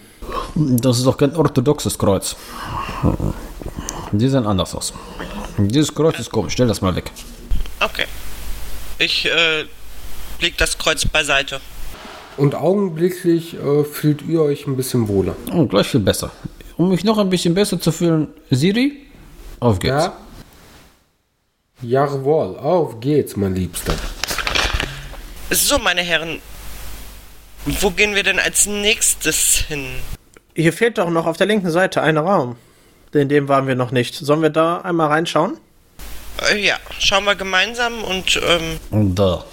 Das 0.56 0.98
ist 0.98 1.06
doch 1.06 1.18
kein 1.18 1.36
orthodoxes 1.36 1.96
Kreuz. 1.96 2.34
Die 4.12 4.28
sehen 4.28 4.46
anders 4.46 4.74
aus. 4.74 4.92
Dieses 5.58 5.94
Kreuz 5.94 6.18
ist 6.18 6.30
komisch. 6.30 6.54
Stell 6.54 6.66
das 6.66 6.80
mal 6.80 6.94
weg. 6.94 7.10
Okay. 7.80 8.06
Ich 8.98 9.26
äh, 9.26 9.64
leg 10.40 10.56
das 10.58 10.76
Kreuz 10.76 11.04
beiseite. 11.06 11.60
Und 12.36 12.54
augenblicklich 12.54 13.54
äh, 13.54 13.84
fühlt 13.84 14.22
ihr 14.22 14.42
euch 14.42 14.66
ein 14.66 14.76
bisschen 14.76 15.08
wohler. 15.08 15.36
Oh, 15.52 15.66
gleich 15.66 15.88
viel 15.88 16.00
besser. 16.00 16.30
Um 16.76 16.88
mich 16.88 17.04
noch 17.04 17.18
ein 17.18 17.28
bisschen 17.28 17.54
besser 17.54 17.80
zu 17.80 17.92
fühlen, 17.92 18.28
Siri, 18.50 19.06
auf 19.58 19.78
geht's. 19.78 20.04
Ja? 20.04 20.16
Jawohl, 21.82 22.58
auf 22.58 23.00
geht's, 23.00 23.36
mein 23.36 23.54
Liebster. 23.54 23.94
So, 25.50 25.78
meine 25.78 26.02
Herren. 26.02 26.40
Wo 27.66 27.90
gehen 27.90 28.14
wir 28.14 28.22
denn 28.22 28.38
als 28.38 28.66
nächstes 28.66 29.64
hin? 29.68 29.86
Hier 30.54 30.72
fehlt 30.72 30.98
doch 30.98 31.10
noch 31.10 31.26
auf 31.26 31.36
der 31.36 31.46
linken 31.46 31.70
Seite 31.70 32.00
ein 32.02 32.16
Raum. 32.16 32.56
In 33.12 33.28
dem 33.28 33.48
waren 33.48 33.66
wir 33.66 33.74
noch 33.74 33.90
nicht. 33.90 34.14
Sollen 34.14 34.42
wir 34.42 34.50
da 34.50 34.80
einmal 34.80 35.08
reinschauen? 35.08 35.56
Äh, 36.52 36.58
ja, 36.64 36.76
schauen 36.98 37.24
wir 37.24 37.34
gemeinsam 37.34 38.04
und 38.04 38.40
ähm, 38.48 38.78
Und 38.90 39.14
da. 39.16 39.44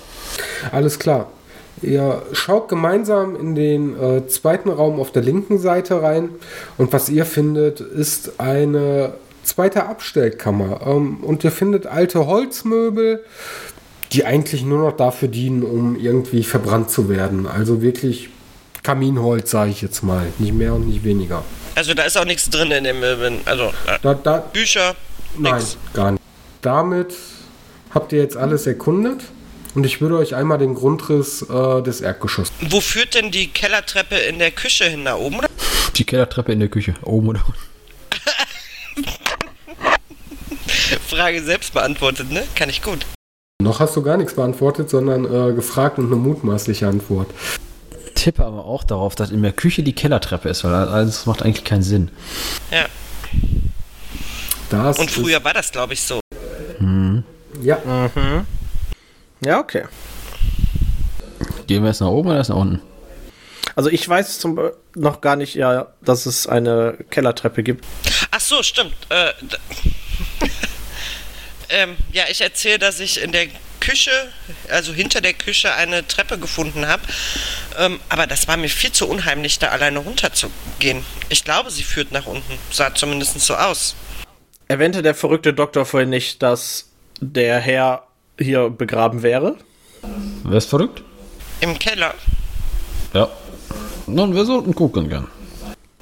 Alles 0.72 1.00
klar. 1.00 1.32
Ihr 1.82 2.24
schaut 2.34 2.70
gemeinsam 2.70 3.36
in 3.36 3.54
den 3.54 4.00
äh, 4.00 4.28
zweiten 4.28 4.70
Raum 4.70 5.00
auf 5.00 5.12
der 5.12 5.22
linken 5.22 5.60
Seite 5.60 6.02
rein 6.02 6.30
und 6.78 6.92
was 6.92 7.08
ihr 7.10 7.26
findet, 7.26 7.82
ist 7.82 8.40
eine 8.40 9.14
zweite 9.44 9.86
Abstellkammer. 9.86 10.82
Ähm, 10.86 11.18
und 11.24 11.44
ihr 11.44 11.52
findet 11.52 11.86
alte 11.86 12.26
Holzmöbel, 12.26 13.24
die 14.12 14.26
eigentlich 14.26 14.64
nur 14.64 14.80
noch 14.80 14.98
dafür 14.98 15.28
dienen, 15.28 15.64
um 15.64 15.96
irgendwie 16.00 16.44
verbrannt 16.44 16.90
zu 16.90 17.10
werden. 17.10 17.46
Also 17.46 17.82
wirklich 17.82 18.30
Kaminholz, 18.82 19.52
sage 19.52 19.72
ich 19.72 19.82
jetzt 19.82 20.02
mal. 20.02 20.26
Nicht 20.40 20.54
mehr 20.54 20.74
und 20.74 20.88
nicht 20.88 21.04
weniger. 21.04 21.44
Also 21.78 21.94
da 21.94 22.04
ist 22.04 22.18
auch 22.18 22.26
nichts 22.26 22.50
drin 22.50 22.72
in 22.72 22.84
dem 22.84 23.00
Möbeln. 23.00 23.42
Also 23.46 23.66
äh, 23.86 24.00
Da, 24.02 24.16
da, 24.16 24.38
Bücher, 24.40 24.96
Nein, 25.38 25.56
nix. 25.56 25.78
gar 25.94 26.12
nicht. 26.12 26.24
Damit 26.62 27.14
habt 27.94 28.12
ihr 28.12 28.20
jetzt 28.20 28.36
alles 28.36 28.66
erkundet 28.66 29.22
und 29.76 29.86
ich 29.86 30.02
würde 30.02 30.18
euch 30.18 30.34
einmal 30.34 30.58
den 30.58 30.74
Grundriss 30.74 31.44
äh, 31.44 31.82
des 31.84 32.02
Erdgeschosses. 32.02 32.52
Wo 32.62 32.82
führt 32.82 33.14
denn 33.14 33.30
die 33.30 33.48
Kellertreppe 33.50 34.16
in 34.16 34.40
der 34.40 34.50
Küche 34.52 34.86
hin? 34.86 35.04
Nach 35.04 35.18
oben 35.18 35.38
oder? 35.38 35.48
Die 35.96 36.04
Kellertreppe 36.04 36.52
in 36.52 36.60
der 36.60 36.70
Küche. 36.70 36.96
Oben 37.04 37.30
oder 37.30 37.44
unten. 37.46 39.08
Frage 41.08 41.44
selbst 41.44 41.74
beantwortet, 41.74 42.32
ne? 42.32 42.44
Kann 42.56 42.70
ich 42.70 42.82
gut. 42.82 43.06
Noch 43.62 43.80
hast 43.80 43.96
du 43.96 44.02
gar 44.02 44.18
nichts 44.18 44.34
beantwortet, 44.34 44.90
sondern 44.90 45.26
äh, 45.26 45.54
gefragt 45.54 46.00
und 46.00 46.08
eine 46.08 46.16
mutmaßliche 46.16 46.88
Antwort. 46.88 47.30
Tippe 48.28 48.44
aber 48.44 48.66
auch 48.66 48.84
darauf, 48.84 49.16
dass 49.16 49.32
in 49.32 49.42
der 49.42 49.54
Küche 49.54 49.84
die 49.84 49.94
Kellertreppe 49.94 50.50
ist, 50.50 50.66
weil 50.66 50.74
alles 50.74 51.26
macht 51.28 51.44
eigentlich 51.44 51.64
keinen 51.64 51.82
Sinn. 51.82 52.12
Ja. 52.72 52.86
Das 54.70 55.00
Und 55.00 55.10
früher 55.10 55.42
war 55.46 55.54
das, 55.54 55.72
glaube 55.72 55.94
ich, 55.94 56.02
so. 56.02 56.20
Ist, 56.20 57.24
ja, 57.62 57.80
Ja, 59.40 59.60
okay. 59.62 59.86
Gehen 61.68 61.84
wir 61.84 61.88
jetzt 61.88 62.02
nach 62.02 62.10
oben 62.10 62.28
oder 62.28 62.40
erst 62.40 62.50
nach 62.50 62.58
unten? 62.58 62.82
Also 63.78 63.90
ich 63.90 64.10
weiß 64.10 64.40
zum 64.40 64.60
noch 64.94 65.22
gar 65.22 65.38
nicht, 65.38 65.56
ja, 65.56 65.94
dass 66.02 66.26
es 66.26 66.48
eine 66.48 66.98
Kellertreppe 67.10 67.64
gibt. 67.64 67.86
Ach 68.32 68.42
so, 68.42 68.62
stimmt. 68.62 68.94
Äh, 69.08 69.32
ähm, 71.70 71.96
ja, 72.12 72.24
ich 72.30 72.42
erzähle, 72.42 72.80
dass 72.80 73.00
ich 73.00 73.22
in 73.22 73.32
der 73.32 73.48
Küche, 73.80 74.12
also 74.70 74.94
hinter 74.94 75.22
der 75.22 75.34
Küche, 75.34 75.74
eine 75.74 76.06
Treppe 76.08 76.38
gefunden 76.38 76.88
habe. 76.88 77.02
Ähm, 77.78 78.00
aber 78.10 78.28
das 78.28 78.48
war 78.48 78.58
mir 78.58 78.70
viel 78.70 78.92
zu 78.92 79.08
unheimlich, 79.08 79.60
da 79.60 79.68
alleine 79.70 80.00
runterzugehen. 80.00 81.04
Ich 81.30 81.44
glaube, 81.44 81.72
sie 81.72 81.84
führt 81.84 82.12
nach 82.12 82.26
unten. 82.26 82.58
Sah 82.72 82.94
zumindest 82.94 83.40
so 83.40 83.56
aus. 83.56 83.96
Erwähnte 84.68 85.02
der 85.02 85.16
verrückte 85.16 85.54
Doktor 85.54 85.86
vorhin 85.86 86.10
nicht, 86.10 86.44
dass 86.44 86.90
der 87.22 87.60
Herr 87.60 88.04
hier 88.40 88.70
begraben 88.70 89.24
wäre? 89.24 89.56
Wer 90.44 90.58
ist 90.58 90.70
verrückt? 90.70 91.02
Im 91.62 91.78
Keller. 91.80 92.14
Ja. 93.14 93.30
Nun, 94.06 94.36
wir 94.36 94.46
sollten 94.46 94.76
gucken 94.76 95.10
gern. 95.10 95.28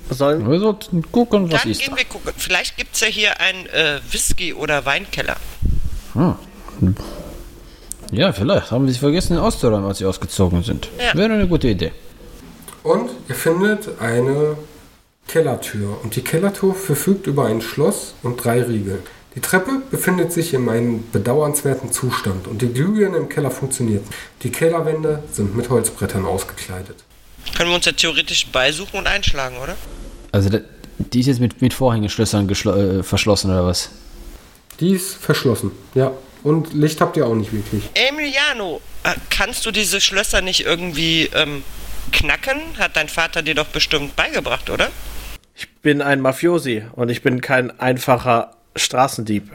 Sollen, 0.10 0.50
Wir 0.50 0.60
sollten 0.60 1.12
gucken, 1.12 1.52
was 1.52 1.64
Dann 1.64 1.72
ist 1.72 1.80
gehen 1.82 1.92
da. 1.92 1.98
wir 1.98 2.06
gucken. 2.06 2.32
Vielleicht 2.38 2.78
gibt 2.78 2.94
es 2.94 3.02
ja 3.02 3.08
hier 3.08 3.40
einen 3.40 3.66
äh, 3.68 4.00
Whisky- 4.12 4.54
oder 4.54 4.86
Weinkeller. 4.86 5.38
Ja, 8.12 8.32
vielleicht 8.32 8.72
haben 8.72 8.88
sie 8.88 8.98
vergessen, 8.98 9.38
auszuräumen, 9.38 9.86
als 9.86 10.00
sie 10.00 10.06
ausgezogen 10.06 10.64
sind. 10.64 10.90
Ja. 11.00 11.18
Wäre 11.18 11.34
eine 11.34 11.48
gute 11.48 11.68
Idee. 11.68 11.92
Und 12.84 13.10
ihr 13.28 13.36
findet 13.36 14.00
eine 14.00 14.58
Kellertür. 15.28 15.98
Und 16.04 16.16
die 16.16 16.22
Kellertür 16.22 16.74
verfügt 16.74 17.28
über 17.28 17.46
ein 17.46 17.62
Schloss 17.62 18.14
und 18.24 18.44
drei 18.44 18.62
Riegel. 18.62 19.00
Die 19.36 19.42
Treppe 19.42 19.82
befindet 19.92 20.32
sich 20.32 20.54
in 20.54 20.70
einem 20.70 21.04
bedauernswerten 21.12 21.92
Zustand 21.92 22.48
und 22.48 22.62
die 22.62 22.72
Glühbirne 22.72 23.18
im 23.18 23.28
Keller 23.28 23.52
funktioniert. 23.52 24.04
Die 24.44 24.50
Kellerwände 24.50 25.24
sind 25.32 25.58
mit 25.58 25.70
Holzbrettern 25.70 26.26
ausgekleidet. 26.26 27.04
Können 27.58 27.70
wir 27.70 27.76
uns 27.76 27.86
ja 27.86 27.92
theoretisch 27.92 28.48
beisuchen 28.48 29.00
und 29.00 29.08
einschlagen, 29.08 29.58
oder? 29.58 29.76
Also, 30.32 30.50
die 31.00 31.20
ist 31.20 31.26
jetzt 31.26 31.42
mit, 31.42 31.62
mit 31.62 31.74
Vorhängeschlössern 31.74 32.50
äh, 32.50 33.04
verschlossen 33.04 33.52
oder 33.52 33.66
was? 33.66 33.90
Die 34.80 34.92
ist 34.92 35.16
verschlossen, 35.16 35.72
ja. 35.96 36.12
Und 36.46 36.74
Licht 36.74 37.02
habt 37.02 37.18
ihr 37.18 37.28
auch 37.28 37.36
nicht 37.36 37.52
wirklich. 37.52 37.84
Emiliano, 37.94 38.80
äh, 39.04 39.16
kannst 39.30 39.66
du 39.66 39.72
diese 39.72 40.00
Schlösser 40.00 40.42
nicht 40.42 40.64
irgendwie 40.66 41.30
ähm, 41.34 41.64
knacken? 42.14 42.62
Hat 42.78 42.96
dein 42.96 43.10
Vater 43.10 43.42
dir 43.42 43.56
doch 43.56 43.68
bestimmt 43.68 44.16
beigebracht, 44.16 44.70
oder? 44.70 44.90
ich 45.56 45.70
bin 45.82 46.02
ein 46.02 46.22
Mafiosi 46.22 46.84
und 46.94 47.10
ich 47.10 47.22
bin 47.22 47.42
kein 47.42 47.80
einfacher 47.80 48.52
Straßendieb. 48.76 49.52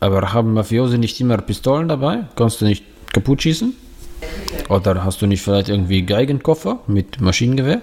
Aber 0.00 0.32
haben 0.32 0.52
Mafiosi 0.52 0.98
nicht 0.98 1.20
immer 1.20 1.38
Pistolen 1.38 1.88
dabei? 1.88 2.24
Kannst 2.36 2.60
du 2.60 2.64
nicht 2.64 2.84
kaputt 3.12 3.42
schießen? 3.42 3.74
Oder 4.68 5.04
hast 5.04 5.20
du 5.20 5.26
nicht 5.26 5.42
vielleicht 5.42 5.68
irgendwie 5.68 6.02
Geigenkoffer 6.02 6.80
mit 6.86 7.20
Maschinengewehr? 7.20 7.82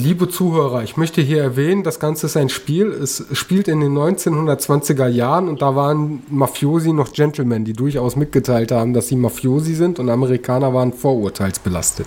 Liebe 0.00 0.28
Zuhörer, 0.28 0.84
ich 0.84 0.96
möchte 0.96 1.20
hier 1.20 1.42
erwähnen, 1.42 1.82
das 1.82 1.98
Ganze 1.98 2.26
ist 2.26 2.36
ein 2.36 2.50
Spiel. 2.50 2.92
Es 2.92 3.24
spielt 3.32 3.66
in 3.66 3.80
den 3.80 3.98
1920er 3.98 5.08
Jahren 5.08 5.48
und 5.48 5.60
da 5.60 5.74
waren 5.74 6.22
Mafiosi 6.28 6.92
noch 6.92 7.12
Gentlemen, 7.12 7.64
die 7.64 7.72
durchaus 7.72 8.14
mitgeteilt 8.14 8.70
haben, 8.70 8.94
dass 8.94 9.08
sie 9.08 9.16
Mafiosi 9.16 9.74
sind 9.74 9.98
und 9.98 10.08
Amerikaner 10.08 10.72
waren 10.72 10.92
vorurteilsbelastet. 10.92 12.06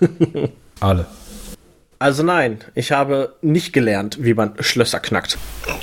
Alle. 0.80 1.06
Also 1.98 2.22
nein, 2.22 2.60
ich 2.74 2.92
habe 2.92 3.34
nicht 3.42 3.74
gelernt, 3.74 4.16
wie 4.18 4.32
man 4.32 4.54
Schlösser 4.60 5.00
knackt. 5.00 5.36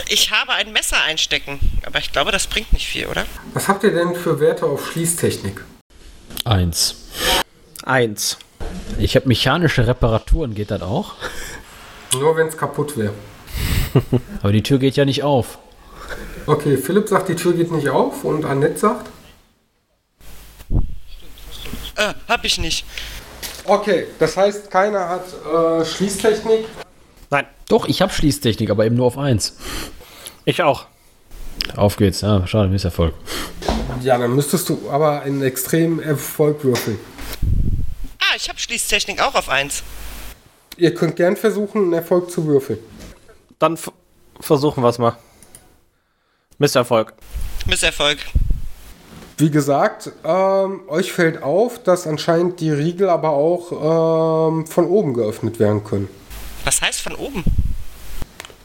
Ich 0.09 0.31
habe 0.31 0.53
ein 0.53 0.73
Messer 0.73 0.97
einstecken, 1.07 1.59
aber 1.85 1.99
ich 1.99 2.11
glaube, 2.11 2.31
das 2.31 2.47
bringt 2.47 2.73
nicht 2.73 2.87
viel, 2.87 3.05
oder? 3.05 3.27
Was 3.53 3.67
habt 3.67 3.83
ihr 3.83 3.93
denn 3.93 4.15
für 4.15 4.39
Werte 4.39 4.65
auf 4.65 4.91
Schließtechnik? 4.91 5.63
Eins. 6.43 6.95
Eins. 7.83 8.39
Ich 8.97 9.15
habe 9.15 9.27
mechanische 9.27 9.87
Reparaturen, 9.87 10.53
geht 10.55 10.71
das 10.71 10.81
auch? 10.81 11.15
Nur 12.13 12.35
wenn 12.37 12.47
es 12.47 12.57
kaputt 12.57 12.97
wäre. 12.97 13.13
Aber 14.41 14.51
die 14.51 14.63
Tür 14.63 14.77
geht 14.79 14.95
ja 14.95 15.05
nicht 15.05 15.23
auf. 15.23 15.57
Okay, 16.45 16.77
Philipp 16.77 17.09
sagt, 17.09 17.29
die 17.29 17.35
Tür 17.35 17.53
geht 17.53 17.71
nicht 17.71 17.89
auf 17.89 18.23
und 18.23 18.45
Annette 18.45 18.77
sagt? 18.77 19.09
Äh, 21.95 22.13
hab 22.27 22.43
ich 22.43 22.57
nicht. 22.59 22.85
Okay, 23.65 24.05
das 24.19 24.37
heißt, 24.37 24.69
keiner 24.69 25.09
hat 25.09 25.23
äh, 25.51 25.85
Schließtechnik. 25.85 26.65
Nein, 27.31 27.47
Doch, 27.67 27.87
ich 27.87 28.01
habe 28.01 28.13
Schließtechnik, 28.13 28.69
aber 28.69 28.85
eben 28.85 28.95
nur 28.95 29.07
auf 29.07 29.17
eins. 29.17 29.57
ich 30.45 30.61
auch. 30.61 30.85
Auf 31.75 31.95
geht's. 31.97 32.21
Ja, 32.21 32.45
schade, 32.45 32.69
Misserfolg. 32.69 33.15
Ja, 34.01 34.17
dann 34.19 34.35
müsstest 34.35 34.69
du 34.69 34.89
aber 34.91 35.21
einen 35.21 35.41
extremen 35.41 35.99
Erfolg 35.99 36.63
würfeln. 36.63 36.99
Ich 38.35 38.49
habe 38.49 38.59
Schließtechnik 38.59 39.21
auch 39.21 39.33
auf 39.33 39.47
1. 39.47 39.83
Ihr 40.77 40.93
könnt 40.93 41.15
gern 41.15 41.37
versuchen, 41.37 41.83
einen 41.83 41.93
Erfolg 41.93 42.29
zu 42.29 42.45
würfeln. 42.45 42.79
Dann 43.59 43.77
versuchen 44.41 44.83
wir 44.83 44.89
es 44.89 44.97
mal. 44.97 45.17
Misserfolg. 46.57 47.13
Misserfolg. 47.65 48.17
Wie 49.37 49.49
gesagt, 49.49 50.11
ähm, 50.23 50.81
euch 50.87 51.13
fällt 51.13 51.43
auf, 51.43 51.81
dass 51.83 52.07
anscheinend 52.07 52.59
die 52.59 52.71
Riegel 52.71 53.09
aber 53.09 53.29
auch 53.29 54.49
ähm, 54.49 54.67
von 54.67 54.85
oben 54.87 55.13
geöffnet 55.13 55.59
werden 55.59 55.83
können. 55.83 56.09
Was 56.65 56.81
heißt 56.81 57.01
von 57.01 57.15
oben? 57.15 57.43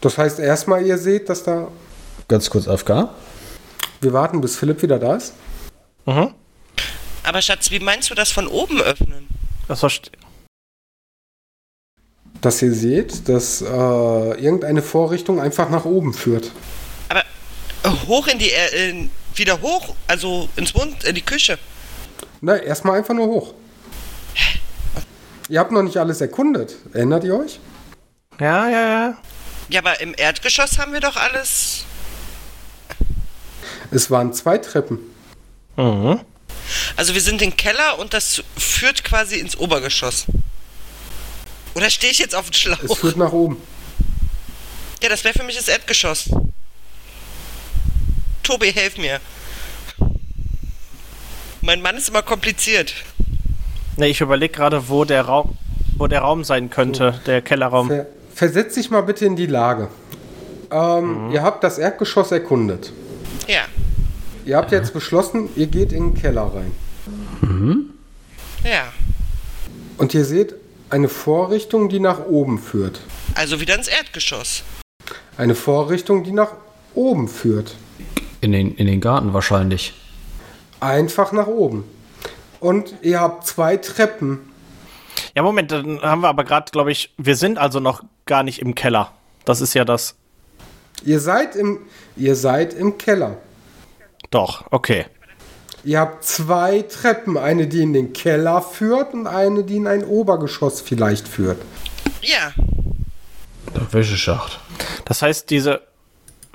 Das 0.00 0.18
heißt, 0.18 0.40
erstmal, 0.40 0.84
ihr 0.84 0.98
seht, 0.98 1.28
dass 1.28 1.44
da. 1.44 1.68
Ganz 2.28 2.50
kurz 2.50 2.66
AFK. 2.66 3.10
Wir 4.00 4.12
warten, 4.12 4.40
bis 4.40 4.56
Philipp 4.56 4.82
wieder 4.82 4.98
da 4.98 5.16
ist. 5.16 5.34
Mhm. 6.06 6.34
Aber 7.22 7.42
Schatz, 7.42 7.70
wie 7.70 7.80
meinst 7.80 8.10
du 8.10 8.14
das 8.14 8.30
von 8.30 8.46
oben 8.46 8.80
öffnen? 8.80 9.29
Das 9.70 9.78
verstehe 9.78 10.10
Dass 12.40 12.60
ihr 12.60 12.74
seht, 12.74 13.28
dass 13.28 13.62
äh, 13.62 13.64
irgendeine 13.66 14.82
Vorrichtung 14.82 15.40
einfach 15.40 15.70
nach 15.70 15.84
oben 15.84 16.12
führt. 16.12 16.50
Aber 17.08 17.20
äh, 17.84 17.88
hoch 18.08 18.26
in 18.26 18.40
die, 18.40 18.50
äh, 18.50 18.90
in, 18.90 19.10
wieder 19.36 19.62
hoch, 19.62 19.94
also 20.08 20.48
ins 20.56 20.74
Mund, 20.74 21.04
in 21.04 21.14
die 21.14 21.22
Küche. 21.22 21.56
Na, 22.40 22.56
erstmal 22.56 22.98
einfach 22.98 23.14
nur 23.14 23.28
hoch. 23.28 23.54
Ihr 25.48 25.60
habt 25.60 25.70
noch 25.70 25.84
nicht 25.84 25.98
alles 25.98 26.20
erkundet. 26.20 26.74
Erinnert 26.92 27.22
ihr 27.22 27.38
euch? 27.38 27.60
Ja, 28.40 28.68
ja, 28.68 28.88
ja. 28.88 29.18
Ja, 29.68 29.80
aber 29.82 30.00
im 30.00 30.14
Erdgeschoss 30.16 30.78
haben 30.78 30.92
wir 30.92 31.00
doch 31.00 31.14
alles. 31.14 31.84
Es 33.92 34.10
waren 34.10 34.32
zwei 34.32 34.58
Treppen. 34.58 34.98
Mhm. 35.76 36.22
Also 36.96 37.14
wir 37.14 37.20
sind 37.20 37.42
im 37.42 37.56
Keller 37.56 37.98
und 37.98 38.12
das 38.14 38.42
führt 38.56 39.04
quasi 39.04 39.36
ins 39.36 39.56
Obergeschoss. 39.56 40.26
Oder 41.74 41.90
stehe 41.90 42.12
ich 42.12 42.18
jetzt 42.18 42.34
auf 42.34 42.46
dem 42.50 42.52
Es 42.54 42.58
Schlauch? 42.58 42.98
führt 42.98 43.16
nach 43.16 43.32
oben. 43.32 43.56
Ja, 45.02 45.08
das 45.08 45.24
wäre 45.24 45.38
für 45.38 45.44
mich 45.44 45.56
das 45.56 45.68
Erdgeschoss. 45.68 46.28
Tobi, 48.42 48.72
helf 48.72 48.96
mir. 48.98 49.20
Mein 51.62 51.82
Mann 51.82 51.96
ist 51.96 52.08
immer 52.08 52.22
kompliziert. 52.22 52.92
Ne, 53.96 54.08
ich 54.08 54.20
überlege 54.20 54.52
gerade, 54.52 54.88
wo 54.88 55.04
der 55.04 55.22
Raum, 55.22 55.56
wo 55.96 56.06
der 56.06 56.20
Raum 56.20 56.42
sein 56.44 56.70
könnte, 56.70 57.20
der 57.26 57.42
Kellerraum. 57.42 57.88
Ver 57.88 58.06
versetz 58.34 58.74
dich 58.74 58.90
mal 58.90 59.02
bitte 59.02 59.26
in 59.26 59.36
die 59.36 59.46
Lage. 59.46 59.88
Ähm, 60.70 61.30
Ihr 61.32 61.42
habt 61.42 61.62
das 61.62 61.76
Erdgeschoss 61.78 62.32
erkundet. 62.32 62.92
Ja. 63.46 63.62
Ihr 64.50 64.56
habt 64.56 64.72
jetzt 64.72 64.92
beschlossen, 64.92 65.48
ihr 65.54 65.68
geht 65.68 65.92
in 65.92 66.10
den 66.10 66.20
Keller 66.20 66.50
rein. 66.52 66.72
Ja. 68.64 68.92
Und 69.96 70.12
ihr 70.12 70.24
seht 70.24 70.56
eine 70.88 71.08
Vorrichtung, 71.08 71.88
die 71.88 72.00
nach 72.00 72.26
oben 72.26 72.58
führt. 72.58 73.00
Also 73.36 73.60
wieder 73.60 73.76
ins 73.76 73.86
Erdgeschoss. 73.86 74.64
Eine 75.36 75.54
Vorrichtung, 75.54 76.24
die 76.24 76.32
nach 76.32 76.54
oben 76.96 77.28
führt. 77.28 77.76
In 78.40 78.50
den, 78.50 78.74
in 78.74 78.88
den 78.88 79.00
Garten 79.00 79.32
wahrscheinlich. 79.34 79.94
Einfach 80.80 81.30
nach 81.30 81.46
oben. 81.46 81.84
Und 82.58 82.92
ihr 83.02 83.20
habt 83.20 83.46
zwei 83.46 83.76
Treppen. 83.76 84.40
Ja, 85.36 85.44
Moment, 85.44 85.70
dann 85.70 86.02
haben 86.02 86.22
wir 86.22 86.28
aber 86.28 86.42
gerade, 86.42 86.72
glaube 86.72 86.90
ich, 86.90 87.14
wir 87.18 87.36
sind 87.36 87.56
also 87.56 87.78
noch 87.78 88.02
gar 88.26 88.42
nicht 88.42 88.60
im 88.60 88.74
Keller. 88.74 89.12
Das 89.44 89.60
ist 89.60 89.74
ja 89.74 89.84
das. 89.84 90.16
Ihr 91.04 91.20
seid 91.20 91.54
im, 91.54 91.82
ihr 92.16 92.34
seid 92.34 92.74
im 92.74 92.98
Keller. 92.98 93.38
Doch, 94.30 94.64
okay. 94.70 95.06
Ihr 95.82 95.98
habt 95.98 96.24
zwei 96.24 96.82
Treppen, 96.82 97.36
eine, 97.38 97.66
die 97.66 97.82
in 97.82 97.92
den 97.92 98.12
Keller 98.12 98.60
führt 98.60 99.14
und 99.14 99.26
eine, 99.26 99.64
die 99.64 99.76
in 99.76 99.86
ein 99.86 100.04
Obergeschoss 100.04 100.80
vielleicht 100.80 101.26
führt. 101.26 101.60
Ja, 102.20 102.52
Der 103.74 103.92
Wäscheschacht. 103.92 104.60
Das 105.06 105.22
heißt, 105.22 105.48
diese 105.48 105.82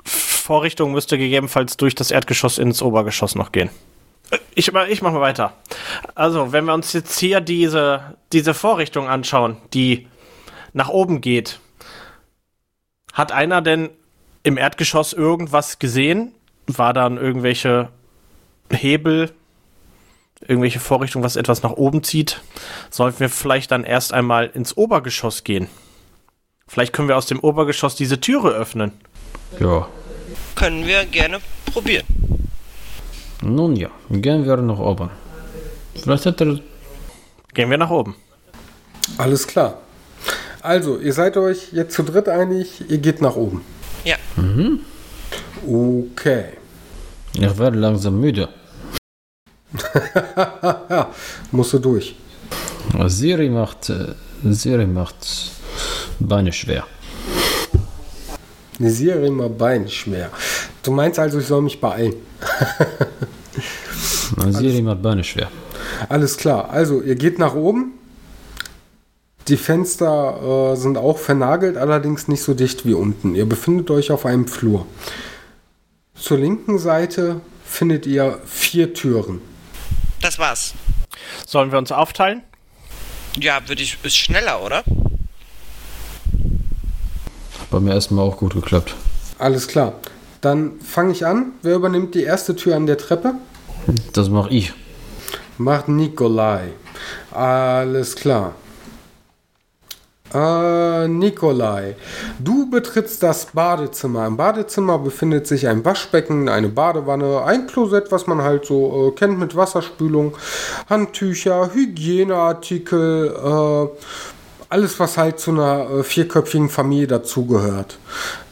Vorrichtung 0.04 0.92
müsste 0.92 1.18
gegebenenfalls 1.18 1.76
durch 1.76 1.94
das 1.96 2.12
Erdgeschoss 2.12 2.58
ins 2.58 2.82
Obergeschoss 2.82 3.34
noch 3.34 3.50
gehen. 3.50 3.68
Äh, 4.30 4.38
Ich, 4.54 4.68
ich 4.72 5.02
mach 5.02 5.12
mal 5.12 5.20
weiter. 5.20 5.52
Also, 6.14 6.52
wenn 6.52 6.64
wir 6.66 6.74
uns 6.74 6.92
jetzt 6.92 7.18
hier 7.18 7.40
diese, 7.40 8.16
diese 8.32 8.54
Vorrichtung 8.54 9.08
anschauen, 9.08 9.56
die 9.74 10.06
nach 10.72 10.88
oben 10.88 11.20
geht, 11.20 11.58
hat 13.12 13.32
einer 13.32 13.60
denn 13.60 13.90
im 14.44 14.56
Erdgeschoss 14.56 15.12
irgendwas 15.12 15.80
gesehen? 15.80 16.32
War 16.66 16.92
dann 16.92 17.16
irgendwelche 17.16 17.88
Hebel, 18.70 19.32
irgendwelche 20.40 20.80
Vorrichtungen, 20.80 21.24
was 21.24 21.36
etwas 21.36 21.62
nach 21.62 21.72
oben 21.72 22.02
zieht? 22.02 22.40
Sollten 22.90 23.20
wir 23.20 23.28
vielleicht 23.28 23.70
dann 23.70 23.84
erst 23.84 24.12
einmal 24.12 24.46
ins 24.46 24.76
Obergeschoss 24.76 25.44
gehen? 25.44 25.68
Vielleicht 26.68 26.92
können 26.92 27.08
wir 27.08 27.16
aus 27.16 27.26
dem 27.26 27.40
Obergeschoss 27.40 27.94
diese 27.94 28.20
Türe 28.20 28.50
öffnen. 28.50 28.92
Ja. 29.60 29.88
können 30.56 30.86
wir 30.86 31.04
gerne 31.06 31.38
probieren. 31.72 32.04
Nun 33.42 33.76
ja, 33.76 33.90
gehen 34.10 34.44
wir 34.44 34.56
nach 34.56 34.78
oben. 34.78 35.10
Vielleicht 35.94 36.26
hat 36.26 36.40
er. 36.40 36.58
Gehen 37.54 37.70
wir 37.70 37.78
nach 37.78 37.90
oben. 37.90 38.16
Alles 39.18 39.46
klar. 39.46 39.80
Also, 40.60 40.98
ihr 40.98 41.12
seid 41.12 41.36
euch 41.36 41.72
jetzt 41.72 41.94
zu 41.94 42.02
dritt 42.02 42.28
einig, 42.28 42.90
ihr 42.90 42.98
geht 42.98 43.22
nach 43.22 43.36
oben. 43.36 43.62
Ja, 44.04 44.16
Okay. 45.64 46.44
Ich 47.34 47.58
werde 47.58 47.78
langsam 47.78 48.20
müde. 48.20 48.48
musst 51.52 51.72
du 51.72 51.78
durch. 51.78 52.16
Siri 53.06 53.48
macht. 53.50 53.90
äh, 53.90 54.14
Siri 54.44 54.86
macht 54.86 55.50
Beine 56.18 56.52
schwer. 56.52 56.84
Die 58.78 58.90
Serie 58.90 59.30
mal 59.30 59.48
Bein 59.48 59.88
schwer. 59.88 60.30
Du 60.82 60.90
meinst 60.92 61.18
also, 61.18 61.38
ich 61.38 61.46
soll 61.46 61.62
mich 61.62 61.80
beeilen. 61.80 62.14
Siri 64.50 64.82
macht 64.82 65.02
Beine 65.02 65.24
schwer. 65.24 65.50
Alles 66.08 66.36
klar. 66.36 66.68
Also, 66.70 67.00
ihr 67.00 67.14
geht 67.14 67.38
nach 67.38 67.54
oben. 67.54 67.92
Die 69.48 69.56
Fenster 69.56 70.72
äh, 70.72 70.76
sind 70.76 70.98
auch 70.98 71.18
vernagelt, 71.18 71.76
allerdings 71.76 72.28
nicht 72.28 72.42
so 72.42 72.52
dicht 72.52 72.84
wie 72.84 72.94
unten. 72.94 73.34
Ihr 73.34 73.46
befindet 73.48 73.90
euch 73.90 74.10
auf 74.10 74.26
einem 74.26 74.46
Flur. 74.46 74.86
Zur 76.18 76.38
linken 76.38 76.78
Seite 76.78 77.40
findet 77.64 78.06
ihr 78.06 78.40
vier 78.46 78.94
Türen. 78.94 79.40
das 80.20 80.38
war's. 80.38 80.74
Sollen 81.46 81.70
wir 81.70 81.78
uns 81.78 81.92
aufteilen? 81.92 82.42
Ja, 83.38 83.60
würde 83.68 83.82
ich. 83.82 83.98
Ist 84.02 84.16
schneller, 84.16 84.62
oder? 84.62 84.82
Bei 87.70 87.80
mir 87.80 87.94
erstmal 87.94 88.24
auch 88.26 88.36
gut 88.38 88.54
geklappt. 88.54 88.94
Alles 89.38 89.68
klar. 89.68 89.94
Dann 90.40 90.80
fange 90.80 91.12
ich 91.12 91.26
an. 91.26 91.52
Wer 91.62 91.76
übernimmt 91.76 92.14
die 92.14 92.22
erste 92.22 92.56
Tür 92.56 92.76
an 92.76 92.86
der 92.86 92.98
Treppe? 92.98 93.34
Das 94.12 94.28
mache 94.30 94.50
ich. 94.50 94.72
Macht 95.58 95.88
Nikolai. 95.88 96.68
Alles 97.30 98.16
klar. 98.16 98.54
Äh, 100.36 101.08
Nikolai, 101.08 101.96
du 102.38 102.68
betrittst 102.68 103.22
das 103.22 103.46
Badezimmer. 103.46 104.26
Im 104.26 104.36
Badezimmer 104.36 104.98
befindet 104.98 105.46
sich 105.46 105.66
ein 105.66 105.82
Waschbecken, 105.82 106.50
eine 106.50 106.68
Badewanne, 106.68 107.42
ein 107.44 107.66
Klosett, 107.66 108.12
was 108.12 108.26
man 108.26 108.42
halt 108.42 108.66
so 108.66 109.08
äh, 109.08 109.18
kennt 109.18 109.38
mit 109.38 109.56
Wasserspülung, 109.56 110.36
Handtücher, 110.90 111.70
Hygieneartikel, 111.72 113.34
äh, 113.34 113.88
alles, 114.68 115.00
was 115.00 115.16
halt 115.16 115.40
zu 115.40 115.52
einer 115.52 115.88
äh, 115.88 116.02
vierköpfigen 116.02 116.68
Familie 116.68 117.06
dazugehört. 117.06 117.98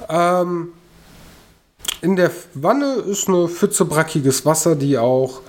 Ähm, 0.09 0.69
in 2.01 2.17
der 2.17 2.31
Wanne 2.55 2.95
ist 2.95 3.29
eine 3.29 3.47
Pfütze 3.49 3.85
brackiges 3.85 4.47
Wasser, 4.47 4.75
die 4.75 4.97
auch, 4.97 5.43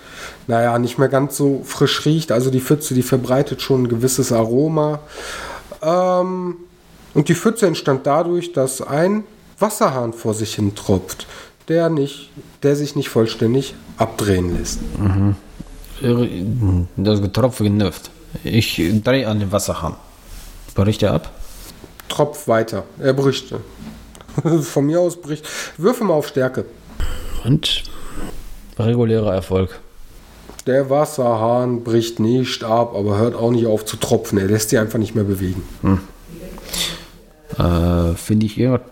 naja, 0.48 0.78
nicht 0.80 0.98
mehr 0.98 1.10
ganz 1.10 1.38
so 1.38 1.62
frisch 1.64 2.06
riecht. 2.06 2.34
Also 2.34 2.50
die 2.50 2.62
Pfütze, 2.62 2.94
die 2.94 3.04
verbreitet 3.04 3.62
schon 3.62 3.84
ein 3.84 3.88
gewisses 3.88 4.34
Aroma. 4.34 5.00
Ähm, 5.86 6.56
und 7.14 7.30
die 7.30 7.36
Pfütze 7.36 7.68
entstand 7.68 8.06
dadurch, 8.06 8.52
dass 8.52 8.82
ein 8.82 9.24
Wasserhahn 9.60 10.14
vor 10.14 10.34
sich 10.34 10.56
hin 10.56 10.76
tropft, 10.76 11.28
der, 11.68 11.90
nicht, 11.90 12.30
der 12.64 12.76
sich 12.76 12.96
nicht 12.96 13.10
vollständig 13.10 13.76
abdrehen 13.98 14.58
lässt. 14.58 14.80
Das 16.98 17.22
Getropfe 17.22 17.64
genüft. 17.64 18.12
Ich 18.44 18.82
drehe 19.04 19.28
an 19.28 19.40
den 19.40 19.52
Wasserhahn. 19.52 19.96
Bricht 20.74 21.04
er 21.04 21.14
ab? 21.14 21.32
Tropft 22.10 22.48
weiter. 22.48 22.84
Er 23.00 23.14
bricht. 23.14 23.54
Von 24.62 24.86
mir 24.86 25.00
aus 25.00 25.16
bricht. 25.22 25.48
Würfel 25.78 26.06
mal 26.06 26.16
auf 26.16 26.28
Stärke. 26.28 26.66
Und 27.46 27.84
regulärer 28.78 29.34
Erfolg. 29.34 29.80
Der 30.66 30.90
Wasserhahn 30.90 31.84
bricht 31.84 32.20
nicht 32.20 32.64
ab, 32.64 32.96
aber 32.96 33.18
hört 33.18 33.36
auch 33.36 33.52
nicht 33.52 33.68
auf 33.68 33.86
zu 33.86 33.98
tropfen. 33.98 34.40
Er 34.40 34.48
lässt 34.48 34.72
sich 34.72 34.80
einfach 34.80 34.98
nicht 34.98 35.14
mehr 35.14 35.24
bewegen. 35.24 35.62
Äh, 37.58 38.16
Finde 38.16 38.48
ich 38.48 38.58
irgendwas. 38.58 38.88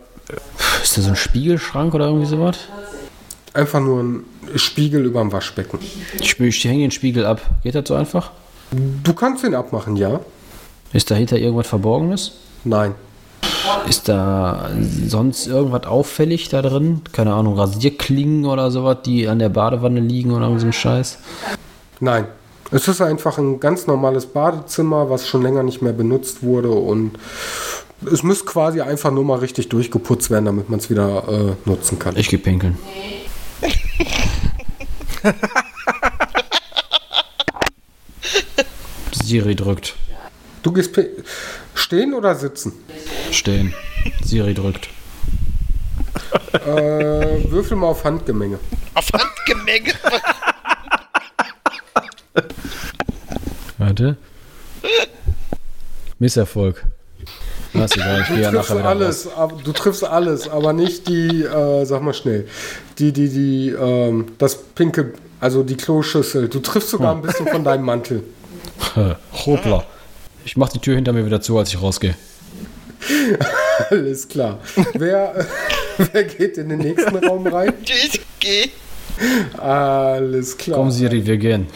Ist 0.83 0.97
das 0.97 1.05
so 1.05 1.09
ein 1.09 1.15
Spiegelschrank 1.15 1.93
oder 1.95 2.07
irgendwie 2.07 2.27
sowas? 2.27 2.57
Einfach 3.53 3.79
nur 3.79 4.03
ein 4.03 4.25
Spiegel 4.55 5.03
über 5.05 5.21
dem 5.21 5.31
Waschbecken. 5.31 5.79
Ich, 6.19 6.39
ich 6.39 6.63
hänge 6.65 6.81
den 6.81 6.91
Spiegel 6.91 7.25
ab. 7.25 7.41
Geht 7.63 7.75
das 7.75 7.87
so 7.87 7.95
einfach? 7.95 8.31
Du 9.03 9.13
kannst 9.13 9.43
ihn 9.43 9.55
abmachen, 9.55 9.95
ja? 9.95 10.19
Ist 10.91 11.09
dahinter 11.09 11.37
irgendwas 11.37 11.67
Verborgenes? 11.67 12.33
Nein. 12.63 12.93
Ist 13.87 14.09
da 14.09 14.69
sonst 15.07 15.47
irgendwas 15.47 15.85
auffällig 15.85 16.49
da 16.49 16.61
drin? 16.61 17.01
Keine 17.11 17.33
Ahnung, 17.33 17.57
Rasierklingen 17.57 18.45
oder 18.45 18.69
sowas, 18.71 18.97
die 19.05 19.27
an 19.27 19.39
der 19.39 19.49
Badewanne 19.49 19.99
liegen 19.99 20.31
oder 20.31 20.59
so 20.59 20.65
ein 20.67 20.73
Scheiß? 20.73 21.17
Nein. 22.03 22.27
Es 22.69 22.87
ist 22.89 22.99
einfach 23.01 23.37
ein 23.37 23.59
ganz 23.61 23.87
normales 23.87 24.25
Badezimmer, 24.25 25.09
was 25.09 25.25
schon 25.25 25.41
länger 25.41 25.63
nicht 25.63 25.81
mehr 25.81 25.93
benutzt 25.93 26.43
wurde 26.43 26.69
und 26.69 27.13
es 28.11 28.23
muss 28.23 28.45
quasi 28.45 28.81
einfach 28.81 29.09
nur 29.11 29.23
mal 29.23 29.39
richtig 29.39 29.69
durchgeputzt 29.69 30.29
werden, 30.29 30.43
damit 30.43 30.69
man 30.69 30.79
es 30.79 30.89
wieder 30.89 31.23
äh, 31.29 31.53
nutzen 31.69 31.97
kann. 31.99 32.17
Ich 32.17 32.27
geh 32.27 32.35
pinkeln. 32.35 32.77
Siri 39.23 39.55
drückt. 39.55 39.95
Du 40.61 40.73
gehst 40.73 40.99
stehen 41.73 42.13
oder 42.13 42.35
sitzen? 42.35 42.73
Stehen. 43.31 43.73
Siri 44.25 44.53
drückt. 44.53 44.89
Äh, 46.51 47.49
würfel 47.49 47.77
mal 47.77 47.87
auf 47.87 48.03
Handgemenge. 48.03 48.59
Auf 48.93 49.07
Handgemenge. 49.13 49.93
Warte. 53.77 54.17
Misserfolg. 56.19 56.85
Egal, 57.73 58.21
ich 58.21 58.27
gehe 58.27 58.41
ja 58.41 58.51
Du 58.51 58.57
triffst 58.57 58.71
alles, 58.71 59.27
aber, 59.35 59.57
du 59.63 59.71
triffst 59.71 60.03
alles, 60.03 60.47
aber 60.47 60.73
nicht 60.73 61.07
die, 61.07 61.43
äh, 61.43 61.85
sag 61.85 62.01
mal 62.03 62.13
schnell, 62.13 62.47
die, 62.99 63.11
die, 63.11 63.29
die, 63.29 63.69
ähm, 63.69 64.27
das 64.37 64.57
pinke, 64.57 65.13
also 65.39 65.63
die 65.63 65.75
Kloschüssel. 65.75 66.49
Du 66.49 66.59
triffst 66.59 66.89
sogar 66.89 67.15
ein 67.15 67.21
bisschen 67.21 67.47
von 67.47 67.63
deinem 67.63 67.83
Mantel. 67.83 68.23
Hoppla. 69.45 69.85
Ich 70.45 70.55
mach 70.55 70.69
die 70.69 70.79
Tür 70.79 70.95
hinter 70.95 71.13
mir 71.13 71.25
wieder 71.25 71.41
zu, 71.41 71.57
als 71.57 71.69
ich 71.69 71.81
rausgehe. 71.81 72.15
Alles 73.89 74.27
klar. 74.27 74.59
wer, 74.93 75.45
wer 76.11 76.23
geht 76.23 76.57
in 76.57 76.69
den 76.69 76.79
nächsten 76.79 77.15
Raum 77.25 77.47
rein? 77.47 77.73
Ich 77.83 78.21
geh. 78.39 78.69
Alles 79.57 80.57
klar. 80.57 80.77
Komm, 80.79 80.91
Siri, 80.91 81.25
wir 81.25 81.37
gehen. 81.37 81.67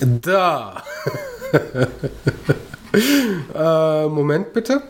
Da. 0.00 0.82
äh, 3.54 4.08
Moment 4.08 4.52
bitte. 4.52 4.82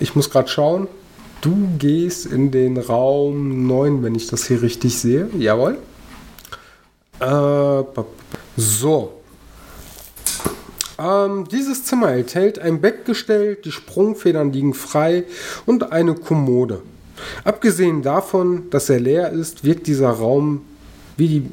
Ich 0.00 0.14
muss 0.14 0.30
gerade 0.30 0.48
schauen. 0.48 0.88
Du 1.40 1.68
gehst 1.78 2.26
in 2.26 2.50
den 2.50 2.76
Raum 2.76 3.66
9, 3.66 4.02
wenn 4.02 4.14
ich 4.14 4.26
das 4.26 4.46
hier 4.46 4.60
richtig 4.62 4.98
sehe. 4.98 5.28
Jawohl. 5.38 5.78
Äh, 7.20 7.82
so. 8.56 9.12
Ähm, 10.98 11.48
dieses 11.50 11.84
Zimmer 11.84 12.12
enthält 12.12 12.58
ein 12.58 12.82
Bettgestell, 12.82 13.56
die 13.56 13.72
Sprungfedern 13.72 14.52
liegen 14.52 14.74
frei 14.74 15.24
und 15.64 15.92
eine 15.92 16.14
Kommode. 16.14 16.82
Abgesehen 17.44 18.02
davon, 18.02 18.68
dass 18.70 18.90
er 18.90 19.00
leer 19.00 19.30
ist, 19.30 19.64
wirkt 19.64 19.86
dieser 19.86 20.10
Raum 20.10 20.62
wie 21.20 21.28
die, 21.28 21.50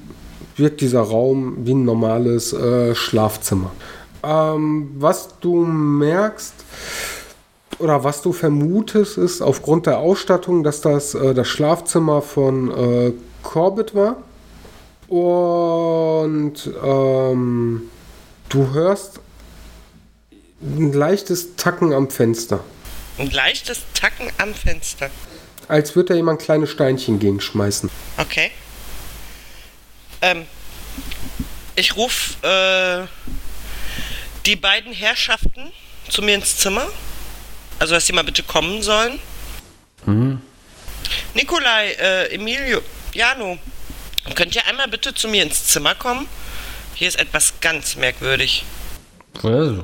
wirkt 0.55 0.81
dieser 0.81 1.01
Raum 1.01 1.57
wie 1.59 1.73
ein 1.73 1.85
normales 1.85 2.53
äh, 2.53 2.95
Schlafzimmer. 2.95 3.71
Ähm, 4.23 4.89
was 4.97 5.39
du 5.39 5.63
merkst 5.65 6.53
oder 7.77 8.03
was 8.03 8.23
du 8.23 8.33
vermutest, 8.33 9.17
ist 9.19 9.41
aufgrund 9.41 9.85
der 9.85 9.99
Ausstattung, 9.99 10.63
dass 10.63 10.81
das 10.81 11.13
äh, 11.13 11.35
das 11.35 11.47
Schlafzimmer 11.47 12.23
von 12.23 12.71
äh, 12.71 13.13
Corbett 13.43 13.93
war. 13.93 14.23
Und 15.09 16.55
ähm, 16.83 17.83
du 18.49 18.73
hörst 18.73 19.19
ein 20.61 20.91
leichtes 20.93 21.55
Tacken 21.55 21.93
am 21.93 22.09
Fenster. 22.09 22.61
Ein 23.17 23.31
leichtes 23.31 23.81
Tacken 23.93 24.31
am 24.37 24.53
Fenster. 24.53 25.09
Als 25.67 25.95
würde 25.95 26.09
da 26.09 26.15
jemand 26.15 26.41
kleine 26.41 26.67
Steinchen 26.67 27.19
gegenschmeißen. 27.19 27.89
Okay. 28.17 28.51
Ähm, 30.21 30.45
ich 31.75 31.95
rufe 31.95 32.35
äh, 32.45 33.07
die 34.45 34.55
beiden 34.55 34.93
Herrschaften 34.93 35.71
zu 36.09 36.21
mir 36.21 36.35
ins 36.35 36.57
Zimmer. 36.57 36.87
Also, 37.79 37.93
dass 37.93 38.05
sie 38.07 38.13
mal 38.13 38.23
bitte 38.23 38.43
kommen 38.43 38.81
sollen. 38.81 39.19
Nikolai, 41.33 41.91
äh, 41.99 42.33
Emilio, 42.33 42.81
Jano, 43.13 43.59
könnt 44.35 44.55
ihr 44.55 44.65
einmal 44.65 44.87
bitte 44.87 45.13
zu 45.13 45.27
mir 45.27 45.43
ins 45.43 45.65
Zimmer 45.65 45.93
kommen? 45.95 46.27
Hier 46.95 47.07
ist 47.07 47.19
etwas 47.19 47.53
ganz 47.61 47.95
merkwürdig. 47.95 48.63
Also, 49.43 49.83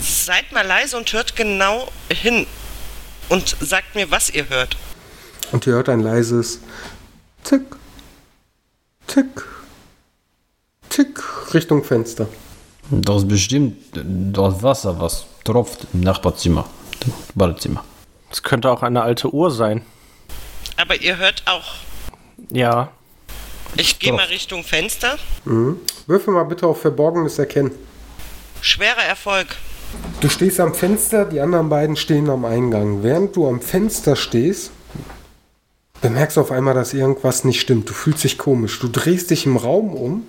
Seid 0.00 0.52
mal 0.52 0.66
leise 0.66 0.96
und 0.96 1.10
hört 1.12 1.36
genau 1.36 1.90
hin. 2.10 2.46
Und 3.30 3.56
sagt 3.60 3.94
mir, 3.94 4.10
was 4.10 4.28
ihr 4.28 4.48
hört. 4.50 4.76
Und 5.52 5.66
ihr 5.66 5.72
hört 5.74 5.88
ein 5.88 6.00
leises 6.00 6.60
Tick, 7.44 7.62
Tick, 9.06 9.44
Tick 10.88 11.20
Richtung 11.54 11.84
Fenster. 11.84 12.26
das 12.90 13.18
ist 13.22 13.28
bestimmt 13.28 13.76
das 13.92 14.62
Wasser, 14.62 14.98
was 15.00 15.26
tropft 15.44 15.86
im 15.92 16.00
Nachbarzimmer, 16.00 16.66
im 17.04 17.12
Badezimmer. 17.34 17.84
Das 18.30 18.42
könnte 18.42 18.70
auch 18.70 18.82
eine 18.82 19.02
alte 19.02 19.32
Uhr 19.32 19.50
sein. 19.50 19.82
Aber 20.76 21.00
ihr 21.00 21.18
hört 21.18 21.42
auch. 21.46 21.74
Ja. 22.50 22.90
Ich 23.76 23.98
gehe 23.98 24.12
mal 24.12 24.26
Richtung 24.26 24.64
Fenster. 24.64 25.18
Würfel 25.44 26.34
mal 26.34 26.44
bitte 26.44 26.66
auf 26.66 26.80
Verborgenes 26.80 27.38
erkennen. 27.38 27.72
Schwerer 28.60 29.04
Erfolg. 29.08 29.48
Du 30.20 30.28
stehst 30.28 30.58
am 30.58 30.74
Fenster, 30.74 31.24
die 31.24 31.40
anderen 31.40 31.68
beiden 31.68 31.96
stehen 31.96 32.28
am 32.30 32.44
Eingang. 32.44 33.02
Während 33.02 33.36
du 33.36 33.46
am 33.48 33.60
Fenster 33.60 34.16
stehst, 34.16 34.70
bemerkst 36.04 36.36
auf 36.36 36.52
einmal, 36.52 36.74
dass 36.74 36.92
irgendwas 36.92 37.44
nicht 37.44 37.62
stimmt. 37.62 37.88
Du 37.88 37.94
fühlst 37.94 38.24
dich 38.24 38.36
komisch. 38.36 38.78
Du 38.78 38.88
drehst 38.88 39.30
dich 39.30 39.46
im 39.46 39.56
Raum 39.56 39.94
um 39.94 40.26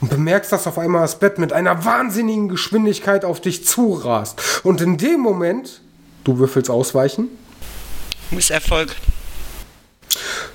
und 0.00 0.10
bemerkst, 0.10 0.50
dass 0.50 0.66
auf 0.66 0.78
einmal 0.78 1.02
das 1.02 1.20
Bett 1.20 1.38
mit 1.38 1.52
einer 1.52 1.84
wahnsinnigen 1.84 2.48
Geschwindigkeit 2.48 3.24
auf 3.24 3.40
dich 3.40 3.64
zurast. 3.64 4.42
Und 4.64 4.80
in 4.80 4.98
dem 4.98 5.20
Moment, 5.20 5.80
du 6.24 6.38
würfelst 6.38 6.70
ausweichen, 6.70 7.28
Misserfolg. 8.32 8.96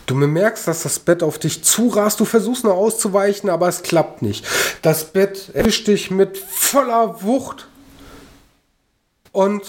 Du 0.06 0.20
bemerkst, 0.20 0.68
dass 0.68 0.84
das 0.84 1.00
Bett 1.00 1.24
auf 1.24 1.40
dich 1.40 1.64
zurast. 1.64 2.20
Du 2.20 2.26
versuchst 2.26 2.66
nur 2.66 2.74
auszuweichen, 2.74 3.50
aber 3.50 3.70
es 3.70 3.84
klappt 3.84 4.22
nicht. 4.22 4.46
Das 4.82 5.14
Bett 5.14 5.52
erwischt 5.54 5.88
dich 5.88 6.12
mit 6.12 6.38
voller 6.38 7.24
Wucht 7.24 7.70
und 9.32 9.64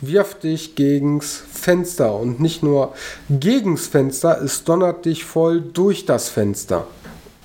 wirft 0.00 0.42
dich 0.44 0.74
gegens 0.74 1.42
Fenster. 1.52 2.14
Und 2.14 2.40
nicht 2.40 2.62
nur 2.62 2.94
gegens 3.30 3.86
Fenster, 3.86 4.40
es 4.42 4.64
donnert 4.64 5.04
dich 5.04 5.24
voll 5.24 5.60
durch 5.60 6.06
das 6.06 6.28
Fenster. 6.28 6.86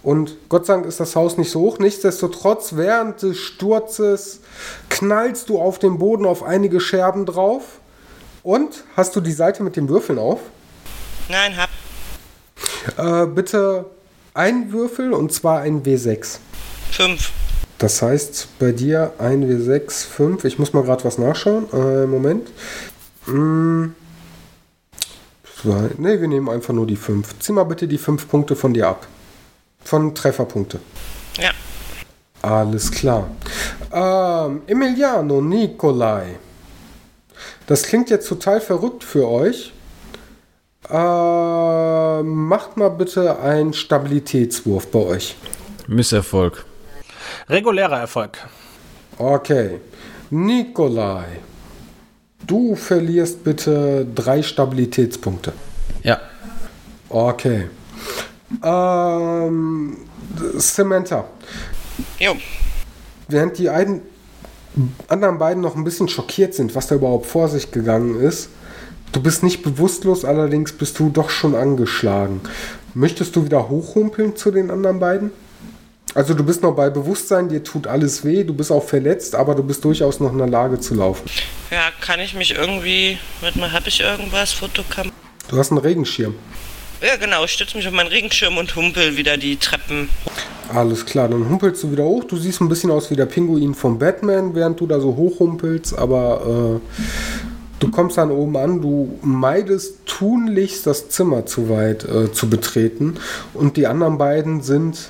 Und 0.01 0.37
Gott 0.47 0.65
sei 0.65 0.73
Dank 0.73 0.85
ist 0.85 0.99
das 0.99 1.15
Haus 1.15 1.37
nicht 1.37 1.51
so 1.51 1.59
hoch. 1.61 1.79
Nichtsdestotrotz, 1.79 2.75
während 2.75 3.21
des 3.21 3.37
Sturzes 3.37 4.39
knallst 4.89 5.49
du 5.49 5.59
auf 5.59 5.77
den 5.79 5.97
Boden 5.97 6.25
auf 6.25 6.43
einige 6.43 6.79
Scherben 6.79 7.25
drauf. 7.25 7.63
Und 8.43 8.83
hast 8.95 9.15
du 9.15 9.21
die 9.21 9.33
Seite 9.33 9.63
mit 9.63 9.75
den 9.75 9.89
Würfeln 9.89 10.17
auf? 10.17 10.39
Nein, 11.27 11.55
hab. 11.57 11.69
Äh, 12.97 13.27
bitte 13.27 13.85
ein 14.33 14.71
Würfel 14.71 15.13
und 15.13 15.33
zwar 15.33 15.61
ein 15.61 15.83
W6. 15.83 16.37
Fünf. 16.91 17.31
Das 17.79 18.01
heißt 18.01 18.59
bei 18.59 18.73
dir 18.73 19.13
ein 19.19 19.43
W6, 19.43 20.05
5. 20.05 20.43
Ich 20.43 20.59
muss 20.59 20.73
mal 20.73 20.83
gerade 20.83 21.03
was 21.05 21.17
nachschauen. 21.17 21.65
Äh, 21.73 22.05
Moment. 22.05 22.49
Zwei. 25.61 25.89
Ne, 25.97 26.19
wir 26.19 26.27
nehmen 26.27 26.49
einfach 26.49 26.73
nur 26.73 26.85
die 26.85 26.97
5. 26.97 27.39
Zieh 27.39 27.53
mal 27.53 27.63
bitte 27.63 27.87
die 27.87 27.97
5 27.97 28.27
Punkte 28.27 28.57
von 28.57 28.73
dir 28.73 28.89
ab. 28.89 29.07
Von 29.83 30.13
Trefferpunkte. 30.13 30.79
Ja. 31.37 31.51
Alles 32.41 32.91
klar. 32.91 33.31
Ähm, 33.93 34.61
Emiliano 34.67 35.41
Nikolai. 35.41 36.35
Das 37.65 37.83
klingt 37.83 38.09
jetzt 38.09 38.27
total 38.27 38.59
verrückt 38.59 39.05
für 39.05 39.25
euch. 39.27 39.71
Ähm, 40.89 42.47
macht 42.47 42.75
mal 42.75 42.89
bitte 42.89 43.39
einen 43.39 43.73
Stabilitätswurf 43.73 44.87
bei 44.87 44.99
euch. 44.99 45.37
Misserfolg. 45.87 46.65
Regulärer 47.49 47.99
Erfolg. 47.99 48.37
Okay. 49.17 49.79
Nikolai. 50.29 51.25
Du 52.45 52.75
verlierst 52.75 53.43
bitte 53.43 54.05
drei 54.13 54.43
Stabilitätspunkte. 54.43 55.53
Ja. 56.03 56.19
Okay. 57.09 57.67
Ähm, 58.63 59.97
Samantha. 60.57 61.25
Jo. 62.19 62.35
Während 63.27 63.57
die 63.57 63.69
einen, 63.69 64.01
anderen 65.07 65.39
beiden 65.39 65.61
noch 65.61 65.75
ein 65.75 65.83
bisschen 65.83 66.07
schockiert 66.07 66.53
sind, 66.53 66.75
was 66.75 66.87
da 66.87 66.95
überhaupt 66.95 67.25
vor 67.25 67.47
sich 67.47 67.71
gegangen 67.71 68.19
ist, 68.19 68.49
du 69.11 69.21
bist 69.21 69.41
nicht 69.41 69.63
bewusstlos, 69.63 70.23
allerdings 70.23 70.71
bist 70.71 70.99
du 70.99 71.09
doch 71.09 71.31
schon 71.31 71.55
angeschlagen. 71.55 72.41
Möchtest 72.93 73.35
du 73.35 73.43
wieder 73.43 73.69
hochhumpeln 73.69 74.35
zu 74.35 74.51
den 74.51 74.69
anderen 74.69 74.99
beiden? 74.99 75.31
Also 76.15 76.33
du 76.33 76.43
bist 76.43 76.63
noch 76.63 76.75
bei 76.75 76.89
Bewusstsein, 76.89 77.49
dir 77.49 77.63
tut 77.63 77.85
alles 77.85 78.25
weh, 78.25 78.43
du 78.43 78.53
bist 78.53 78.71
auch 78.71 78.83
verletzt, 78.83 79.35
aber 79.35 79.53
du 79.53 79.63
bist 79.63 79.83
durchaus 79.85 80.19
noch 80.19 80.31
in 80.31 80.39
der 80.39 80.47
Lage 80.47 80.79
zu 80.79 80.95
laufen. 80.95 81.29
Ja, 81.69 81.91
kann 82.01 82.19
ich 82.19 82.33
mich 82.33 82.55
irgendwie. 82.55 83.17
Warte 83.41 83.59
mal, 83.59 83.71
hab 83.71 83.85
ich 83.85 84.01
irgendwas? 84.01 84.51
Fotokam. 84.51 85.11
Du 85.49 85.57
hast 85.57 85.71
einen 85.71 85.79
Regenschirm. 85.79 86.35
Ja, 87.01 87.15
genau. 87.15 87.45
Ich 87.45 87.51
stütze 87.51 87.77
mich 87.77 87.87
auf 87.87 87.93
meinen 87.93 88.07
Regenschirm 88.07 88.57
und 88.57 88.75
humpel 88.75 89.17
wieder 89.17 89.37
die 89.37 89.57
Treppen. 89.57 90.09
Alles 90.73 91.05
klar, 91.05 91.29
dann 91.29 91.47
humpelst 91.47 91.83
du 91.83 91.91
wieder 91.91 92.03
hoch. 92.03 92.25
Du 92.25 92.37
siehst 92.37 92.61
ein 92.61 92.69
bisschen 92.69 92.91
aus 92.91 93.09
wie 93.09 93.15
der 93.15 93.25
Pinguin 93.25 93.73
vom 93.73 93.97
Batman, 93.97 94.53
während 94.53 94.79
du 94.79 94.87
da 94.87 94.99
so 94.99 95.15
hochhumpelst, 95.15 95.97
aber 95.97 96.79
äh, 96.81 96.99
du 97.79 97.91
kommst 97.91 98.17
dann 98.17 98.29
oben 98.31 98.55
an. 98.57 98.81
Du 98.81 99.17
meidest 99.23 100.05
tunlichst 100.05 100.85
das 100.85 101.09
Zimmer 101.09 101.45
zu 101.45 101.69
weit 101.69 102.03
äh, 102.05 102.31
zu 102.31 102.49
betreten 102.49 103.15
und 103.53 103.77
die 103.77 103.87
anderen 103.87 104.17
beiden 104.17 104.61
sind 104.61 105.09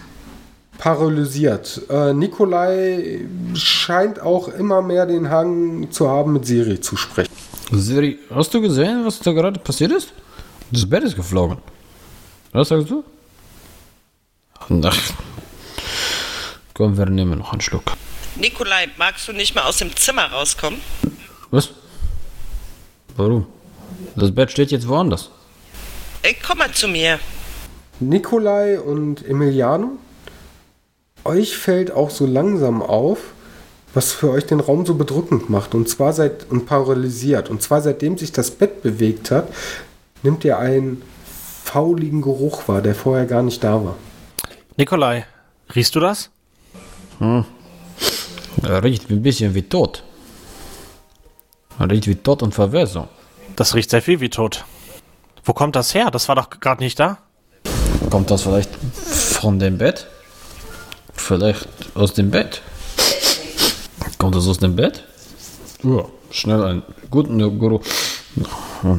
paralysiert. 0.79 1.81
Äh, 1.89 2.13
Nikolai 2.13 3.19
scheint 3.53 4.19
auch 4.19 4.47
immer 4.47 4.81
mehr 4.81 5.05
den 5.05 5.29
Hang 5.29 5.91
zu 5.91 6.09
haben, 6.09 6.33
mit 6.33 6.47
Siri 6.47 6.81
zu 6.81 6.97
sprechen. 6.97 7.31
Siri, 7.71 8.17
hast 8.33 8.51
du 8.53 8.61
gesehen, 8.61 9.05
was 9.05 9.19
da 9.19 9.31
gerade 9.31 9.59
passiert 9.59 9.91
ist? 9.91 10.13
Das 10.71 10.89
Bett 10.89 11.03
ist 11.03 11.15
geflogen. 11.15 11.57
Was 12.51 12.69
sagst 12.69 12.89
du? 12.89 13.03
Ach. 14.57 14.97
Komm, 16.73 16.97
wir 16.97 17.05
nehmen 17.05 17.37
noch 17.39 17.51
einen 17.51 17.61
Schluck. 17.61 17.83
Nikolai, 18.35 18.87
magst 18.97 19.27
du 19.27 19.33
nicht 19.33 19.53
mal 19.53 19.63
aus 19.63 19.77
dem 19.77 19.95
Zimmer 19.95 20.25
rauskommen? 20.31 20.79
Was? 21.51 21.69
Warum? 23.17 23.45
Das 24.15 24.33
Bett 24.33 24.51
steht 24.51 24.71
jetzt 24.71 24.87
woanders. 24.87 25.29
Ey, 26.21 26.35
komm 26.45 26.59
mal 26.59 26.71
zu 26.71 26.87
mir. 26.87 27.19
Nikolai 27.99 28.79
und 28.79 29.25
Emiliano, 29.27 29.97
euch 31.29 31.55
fällt 31.55 31.91
auch 31.91 32.09
so 32.09 32.25
langsam 32.25 32.81
auf, 32.81 33.19
was 33.93 34.11
für 34.11 34.31
euch 34.31 34.45
den 34.45 34.59
Raum 34.59 34.85
so 34.85 34.95
bedrückend 34.95 35.49
macht 35.49 35.75
und 35.75 35.87
zwar 35.87 36.13
seit 36.13 36.49
und 36.49 36.65
paralysiert. 36.65 37.49
Und 37.49 37.61
zwar 37.61 37.81
seitdem 37.81 38.17
sich 38.17 38.31
das 38.31 38.51
Bett 38.51 38.81
bewegt 38.81 39.31
hat, 39.31 39.47
nimmt 40.23 40.43
ihr 40.43 40.57
einen 40.57 41.01
fauligen 41.63 42.21
Geruch 42.21 42.67
wahr, 42.67 42.81
der 42.81 42.95
vorher 42.95 43.25
gar 43.25 43.43
nicht 43.43 43.63
da 43.63 43.83
war. 43.83 43.95
Nikolai, 44.77 45.25
riechst 45.75 45.95
du 45.95 45.99
das? 45.99 46.29
Er 47.19 48.83
riecht 48.83 49.09
ein 49.09 49.21
bisschen 49.21 49.53
wie 49.53 49.63
tot. 49.63 50.03
Er 51.77 51.89
riecht 51.89 52.07
wie 52.07 52.15
Tod 52.15 52.43
und 52.43 52.53
Verwesung. 52.53 53.07
Das 53.55 53.75
riecht 53.75 53.89
sehr 53.89 54.01
viel 54.01 54.19
wie 54.19 54.29
tot. 54.29 54.65
Wo 55.43 55.53
kommt 55.53 55.75
das 55.75 55.93
her? 55.93 56.09
Das 56.11 56.27
war 56.27 56.35
doch 56.35 56.49
gerade 56.49 56.83
nicht 56.83 56.99
da. 56.99 57.19
Kommt 58.09 58.31
das 58.31 58.43
vielleicht 58.43 58.71
von 58.75 59.59
dem 59.59 59.77
Bett? 59.77 60.07
Vielleicht 61.19 61.67
aus 61.93 62.13
dem 62.13 62.31
Bett? 62.31 62.61
Kommt 64.17 64.35
das 64.35 64.47
aus 64.47 64.57
dem 64.57 64.75
Bett? 64.75 65.03
Ja, 65.83 66.05
schnell 66.31 66.63
einen 66.63 66.83
guten 67.11 67.37
Geruch. 67.59 67.81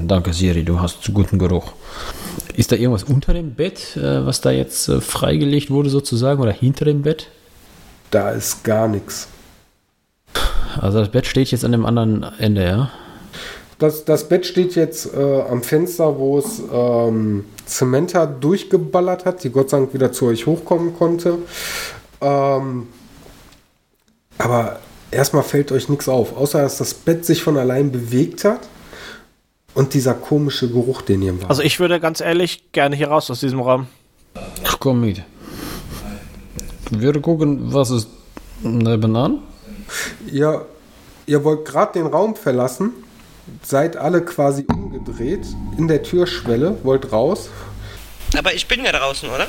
Danke, 0.07 0.33
Siri, 0.33 0.63
du 0.65 0.81
hast 0.81 1.13
guten 1.13 1.39
Geruch. 1.39 1.73
Ist 2.55 2.71
da 2.71 2.77
irgendwas 2.77 3.05
unter 3.05 3.35
dem 3.35 3.55
Bett, 3.55 3.97
äh, 3.97 4.25
was 4.25 4.41
da 4.41 4.51
jetzt 4.51 4.89
äh, 4.89 5.01
freigelegt 5.01 5.71
wurde, 5.71 5.91
sozusagen, 5.91 6.41
oder 6.41 6.53
hinter 6.53 6.85
dem 6.85 7.03
Bett? 7.03 7.29
Da 8.11 8.31
ist 8.31 8.63
gar 8.65 8.87
nichts. 8.87 9.29
Also 10.79 11.01
das 11.01 11.11
Bett 11.11 11.27
steht 11.27 11.51
jetzt 11.51 11.65
an 11.65 11.73
dem 11.73 11.87
anderen 11.87 12.23
Ende, 12.39 12.65
ja? 12.65 12.91
Das, 13.79 14.05
das 14.05 14.29
Bett 14.29 14.45
steht 14.45 14.75
jetzt 14.75 15.15
äh, 15.15 15.43
am 15.43 15.63
Fenster, 15.63 16.19
wo 16.19 16.39
es 16.39 16.63
ähm, 16.73 17.47
Samantha 17.65 18.27
durchgeballert 18.27 19.25
hat, 19.25 19.43
die 19.43 19.51
Gott 19.51 19.71
sei 19.71 19.79
Dank 19.79 19.95
wieder 19.95 20.13
zu 20.13 20.27
euch 20.27 20.47
hochkommen 20.47 20.95
konnte. 20.95 21.39
Ähm, 22.21 22.89
aber 24.39 24.81
erstmal 25.11 25.43
fällt 25.43 25.73
euch 25.73 25.89
nichts 25.89 26.09
auf, 26.09 26.37
außer 26.37 26.63
dass 26.63 26.79
das 26.79 26.95
Bett 26.95 27.25
sich 27.25 27.43
von 27.43 27.57
allein 27.57 27.93
bewegt 27.93 28.45
hat 28.45 28.69
und 29.75 29.95
dieser 29.95 30.15
komische 30.15 30.69
Geruch, 30.69 31.03
den 31.03 31.23
ihr 31.23 31.41
war. 31.43 31.51
Also 31.51 31.63
ich 31.63 31.81
würde 31.81 32.01
ganz 32.01 32.21
ehrlich 32.21 32.73
gerne 32.73 32.97
hier 32.97 33.09
raus 33.09 33.31
aus 33.31 33.41
diesem 33.41 33.61
Raum. 33.61 33.87
Komm 34.79 35.01
mit. 35.01 35.23
Wir 36.91 37.21
gucken, 37.21 37.73
was 37.73 37.91
ist 37.91 38.09
nebenan. 38.63 39.43
ihr, 40.31 40.67
ihr 41.27 41.45
wollt 41.45 41.65
gerade 41.65 41.93
den 41.93 42.07
Raum 42.07 42.35
verlassen, 42.35 42.93
seid 43.63 43.97
alle 43.97 44.25
quasi 44.25 44.65
umgedreht 44.69 45.47
in 45.77 45.87
der 45.89 46.03
Türschwelle, 46.03 46.79
wollt 46.83 47.13
raus. 47.13 47.51
Aber 48.37 48.55
ich 48.55 48.67
bin 48.67 48.85
ja 48.85 48.93
draußen, 48.93 49.29
oder? 49.29 49.47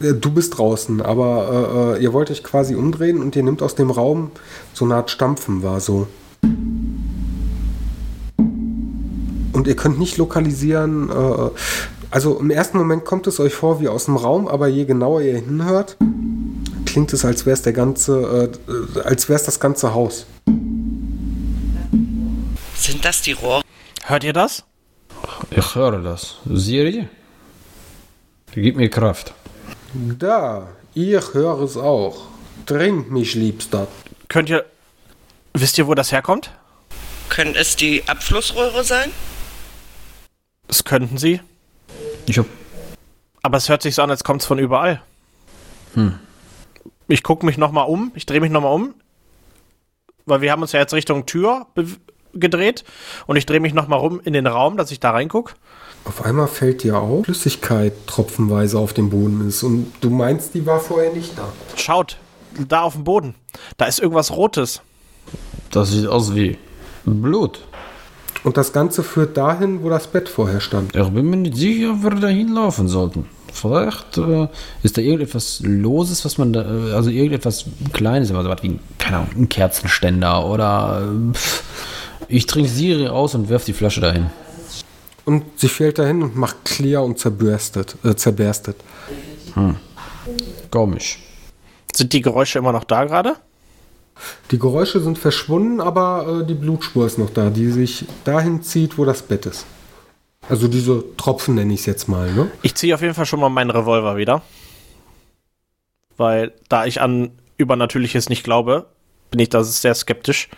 Äh, 0.00 0.14
Du 0.14 0.30
bist 0.30 0.58
draußen, 0.58 1.02
aber 1.02 1.94
äh, 1.96 1.98
äh, 1.98 2.02
ihr 2.02 2.12
wollt 2.12 2.30
euch 2.30 2.42
quasi 2.42 2.74
umdrehen 2.74 3.20
und 3.20 3.36
ihr 3.36 3.42
nimmt 3.42 3.62
aus 3.62 3.74
dem 3.74 3.90
Raum 3.90 4.30
so 4.72 4.84
eine 4.84 4.96
Art 4.96 5.10
Stampfen 5.10 5.62
war 5.62 5.80
so. 5.80 6.06
Und 9.52 9.66
ihr 9.66 9.76
könnt 9.76 9.98
nicht 9.98 10.16
lokalisieren. 10.18 11.10
Äh, 11.10 11.50
also 12.10 12.38
im 12.38 12.50
ersten 12.50 12.78
Moment 12.78 13.04
kommt 13.04 13.26
es 13.26 13.40
euch 13.40 13.54
vor 13.54 13.80
wie 13.80 13.88
aus 13.88 14.04
dem 14.04 14.16
Raum, 14.16 14.46
aber 14.48 14.68
je 14.68 14.84
genauer 14.84 15.22
ihr 15.22 15.36
hinhört, 15.36 15.96
klingt 16.84 17.12
es, 17.12 17.24
als 17.24 17.46
wäre 17.46 17.54
es 17.54 17.62
der 17.62 17.72
ganze, 17.72 18.50
äh, 18.68 19.00
als 19.00 19.28
wäre 19.28 19.38
es 19.38 19.44
das 19.44 19.60
ganze 19.60 19.92
Haus. 19.94 20.26
Sind 22.76 23.04
das 23.04 23.22
die 23.22 23.32
Rohre? 23.32 23.62
Hört 24.04 24.24
ihr 24.24 24.32
das? 24.32 24.64
Ich 25.50 25.74
höre 25.74 26.00
das. 26.00 26.36
Siri? 26.48 27.08
Gib 28.52 28.76
mir 28.76 28.88
Kraft. 28.88 29.34
Da, 30.18 30.68
ich 30.94 31.32
höre 31.32 31.62
es 31.62 31.76
auch. 31.76 32.26
Trink 32.66 33.10
mich, 33.10 33.34
Liebster. 33.34 33.86
Könnt 34.28 34.50
ihr. 34.50 34.64
Wisst 35.54 35.78
ihr, 35.78 35.86
wo 35.86 35.94
das 35.94 36.12
herkommt? 36.12 36.50
Können 37.30 37.54
es 37.54 37.76
die 37.76 38.06
Abflussrohre 38.06 38.84
sein? 38.84 39.10
Das 40.68 40.84
könnten 40.84 41.16
sie. 41.16 41.40
Ich 42.26 42.38
hab. 42.38 42.46
Aber 43.42 43.56
es 43.56 43.68
hört 43.68 43.82
sich 43.82 43.94
so 43.94 44.02
an, 44.02 44.10
als 44.10 44.22
kommt 44.22 44.42
es 44.42 44.46
von 44.46 44.58
überall. 44.58 45.00
Ich 47.08 47.22
gucke 47.22 47.46
mich 47.46 47.56
nochmal 47.56 47.86
um. 47.86 48.12
Ich 48.14 48.26
drehe 48.26 48.40
mich 48.40 48.50
nochmal 48.50 48.74
um. 48.74 48.94
Weil 50.26 50.42
wir 50.42 50.52
haben 50.52 50.60
uns 50.60 50.72
ja 50.72 50.80
jetzt 50.80 50.92
Richtung 50.92 51.24
Tür 51.24 51.66
gedreht. 52.34 52.84
Und 53.26 53.36
ich 53.36 53.46
drehe 53.46 53.60
mich 53.60 53.72
nochmal 53.72 54.00
rum 54.00 54.20
in 54.22 54.34
den 54.34 54.46
Raum, 54.46 54.76
dass 54.76 54.90
ich 54.90 55.00
da 55.00 55.12
reingucke. 55.12 55.54
Auf 56.06 56.24
einmal 56.24 56.46
fällt 56.46 56.84
dir 56.84 56.98
auf, 56.98 57.24
Flüssigkeit 57.24 57.92
tropfenweise 58.06 58.78
auf 58.78 58.92
dem 58.92 59.10
Boden 59.10 59.48
ist 59.48 59.64
und 59.64 59.92
du 60.00 60.08
meinst, 60.08 60.54
die 60.54 60.64
war 60.64 60.78
vorher 60.78 61.12
nicht 61.12 61.36
da. 61.36 61.48
Schaut, 61.76 62.16
da 62.68 62.82
auf 62.82 62.94
dem 62.94 63.04
Boden. 63.04 63.34
Da 63.76 63.86
ist 63.86 63.98
irgendwas 63.98 64.30
Rotes. 64.30 64.82
Das 65.72 65.90
sieht 65.90 66.06
aus 66.06 66.34
wie 66.34 66.58
Blut. 67.04 67.60
Und 68.44 68.56
das 68.56 68.72
Ganze 68.72 69.02
führt 69.02 69.36
dahin, 69.36 69.82
wo 69.82 69.88
das 69.88 70.06
Bett 70.06 70.28
vorher 70.28 70.60
stand. 70.60 70.94
Ich 70.94 71.08
bin 71.08 71.28
mir 71.28 71.36
nicht 71.38 71.56
sicher, 71.56 71.90
ob 71.90 72.04
wir 72.04 72.10
da 72.10 72.28
hinlaufen 72.28 72.86
sollten. 72.86 73.26
Vielleicht 73.52 74.18
äh, 74.18 74.48
ist 74.84 74.96
da 74.96 75.02
irgendetwas 75.02 75.60
Loses, 75.64 76.24
was 76.24 76.38
man 76.38 76.52
da, 76.52 76.62
äh, 76.62 76.92
also 76.92 77.10
irgendetwas 77.10 77.64
Kleines, 77.92 78.30
also 78.30 78.48
was 78.48 78.62
wie, 78.62 78.78
keine 78.98 79.16
Ahnung, 79.16 79.30
ein 79.34 79.48
Kerzenständer 79.48 80.46
oder 80.46 81.02
äh, 81.02 81.34
pff, 81.34 81.64
ich 82.28 82.46
trinke 82.46 82.68
Siri 82.68 83.08
aus 83.08 83.34
und 83.34 83.48
werf 83.48 83.64
die 83.64 83.72
Flasche 83.72 84.00
dahin. 84.00 84.26
Und 85.26 85.44
sie 85.58 85.68
fällt 85.68 85.98
dahin 85.98 86.22
und 86.22 86.36
macht 86.36 86.64
clear 86.64 87.04
und 87.04 87.18
zerbürstet, 87.18 87.96
äh, 88.04 88.14
zerberstet. 88.14 88.76
Komisch. 90.70 91.18
Sind 91.94 92.12
die 92.12 92.20
Geräusche 92.20 92.58
immer 92.58 92.72
noch 92.72 92.84
da 92.84 93.04
gerade? 93.04 93.34
Die 94.50 94.58
Geräusche 94.58 95.00
sind 95.00 95.18
verschwunden, 95.18 95.80
aber 95.80 96.42
äh, 96.42 96.46
die 96.46 96.54
Blutspur 96.54 97.06
ist 97.06 97.18
noch 97.18 97.30
da, 97.30 97.50
die 97.50 97.70
sich 97.70 98.04
dahin 98.24 98.62
zieht, 98.62 98.98
wo 98.98 99.04
das 99.04 99.22
Bett 99.22 99.46
ist. 99.46 99.66
Also 100.48 100.68
diese 100.68 101.04
Tropfen 101.16 101.56
nenne 101.56 101.74
ich 101.74 101.80
es 101.80 101.86
jetzt 101.86 102.08
mal, 102.08 102.32
ne? 102.32 102.50
Ich 102.62 102.74
ziehe 102.76 102.94
auf 102.94 103.02
jeden 103.02 103.14
Fall 103.14 103.26
schon 103.26 103.40
mal 103.40 103.48
meinen 103.48 103.70
Revolver 103.70 104.16
wieder. 104.16 104.42
Weil, 106.16 106.52
da 106.68 106.86
ich 106.86 107.00
an 107.00 107.32
Übernatürliches 107.56 108.28
nicht 108.28 108.44
glaube, 108.44 108.86
bin 109.30 109.40
ich 109.40 109.48
da 109.48 109.64
sehr 109.64 109.94
skeptisch. 109.94 110.48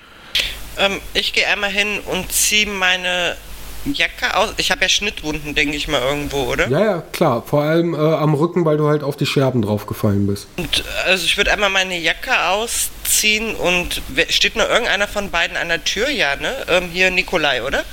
Ähm, 0.78 1.00
ich 1.14 1.32
gehe 1.32 1.46
einmal 1.48 1.70
hin 1.70 2.00
und 2.12 2.30
ziehe 2.30 2.66
meine 2.66 3.36
Jacke 3.84 4.36
aus. 4.36 4.54
Ich 4.56 4.70
habe 4.70 4.82
ja 4.82 4.88
Schnittwunden, 4.88 5.54
denke 5.54 5.76
ich 5.76 5.88
mal, 5.88 6.00
irgendwo, 6.00 6.44
oder? 6.44 6.68
Ja, 6.68 6.84
ja, 6.84 7.02
klar. 7.12 7.42
Vor 7.46 7.62
allem 7.62 7.94
äh, 7.94 7.98
am 7.98 8.34
Rücken, 8.34 8.64
weil 8.64 8.76
du 8.76 8.88
halt 8.88 9.02
auf 9.02 9.16
die 9.16 9.26
Scherben 9.26 9.62
draufgefallen 9.62 10.26
bist. 10.26 10.46
Und 10.56 10.84
also 11.06 11.24
ich 11.24 11.36
würde 11.36 11.52
einmal 11.52 11.70
meine 11.70 11.98
Jacke 11.98 12.46
ausziehen 12.48 13.54
und 13.54 14.02
steht 14.28 14.56
nur 14.56 14.68
irgendeiner 14.68 15.08
von 15.08 15.30
beiden 15.30 15.56
an 15.56 15.68
der 15.68 15.84
Tür? 15.84 16.10
Ja, 16.10 16.36
ne? 16.36 16.54
Ähm, 16.68 16.90
hier 16.92 17.10
Nikolai, 17.10 17.62
oder? 17.62 17.84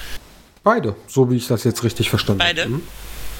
Beide, 0.63 0.95
so 1.07 1.29
wie 1.29 1.37
ich 1.37 1.47
das 1.47 1.63
jetzt 1.63 1.83
richtig 1.83 2.09
verstanden 2.09 2.39
Beide. 2.39 2.63
habe. 2.63 2.71
Mhm. 2.71 2.87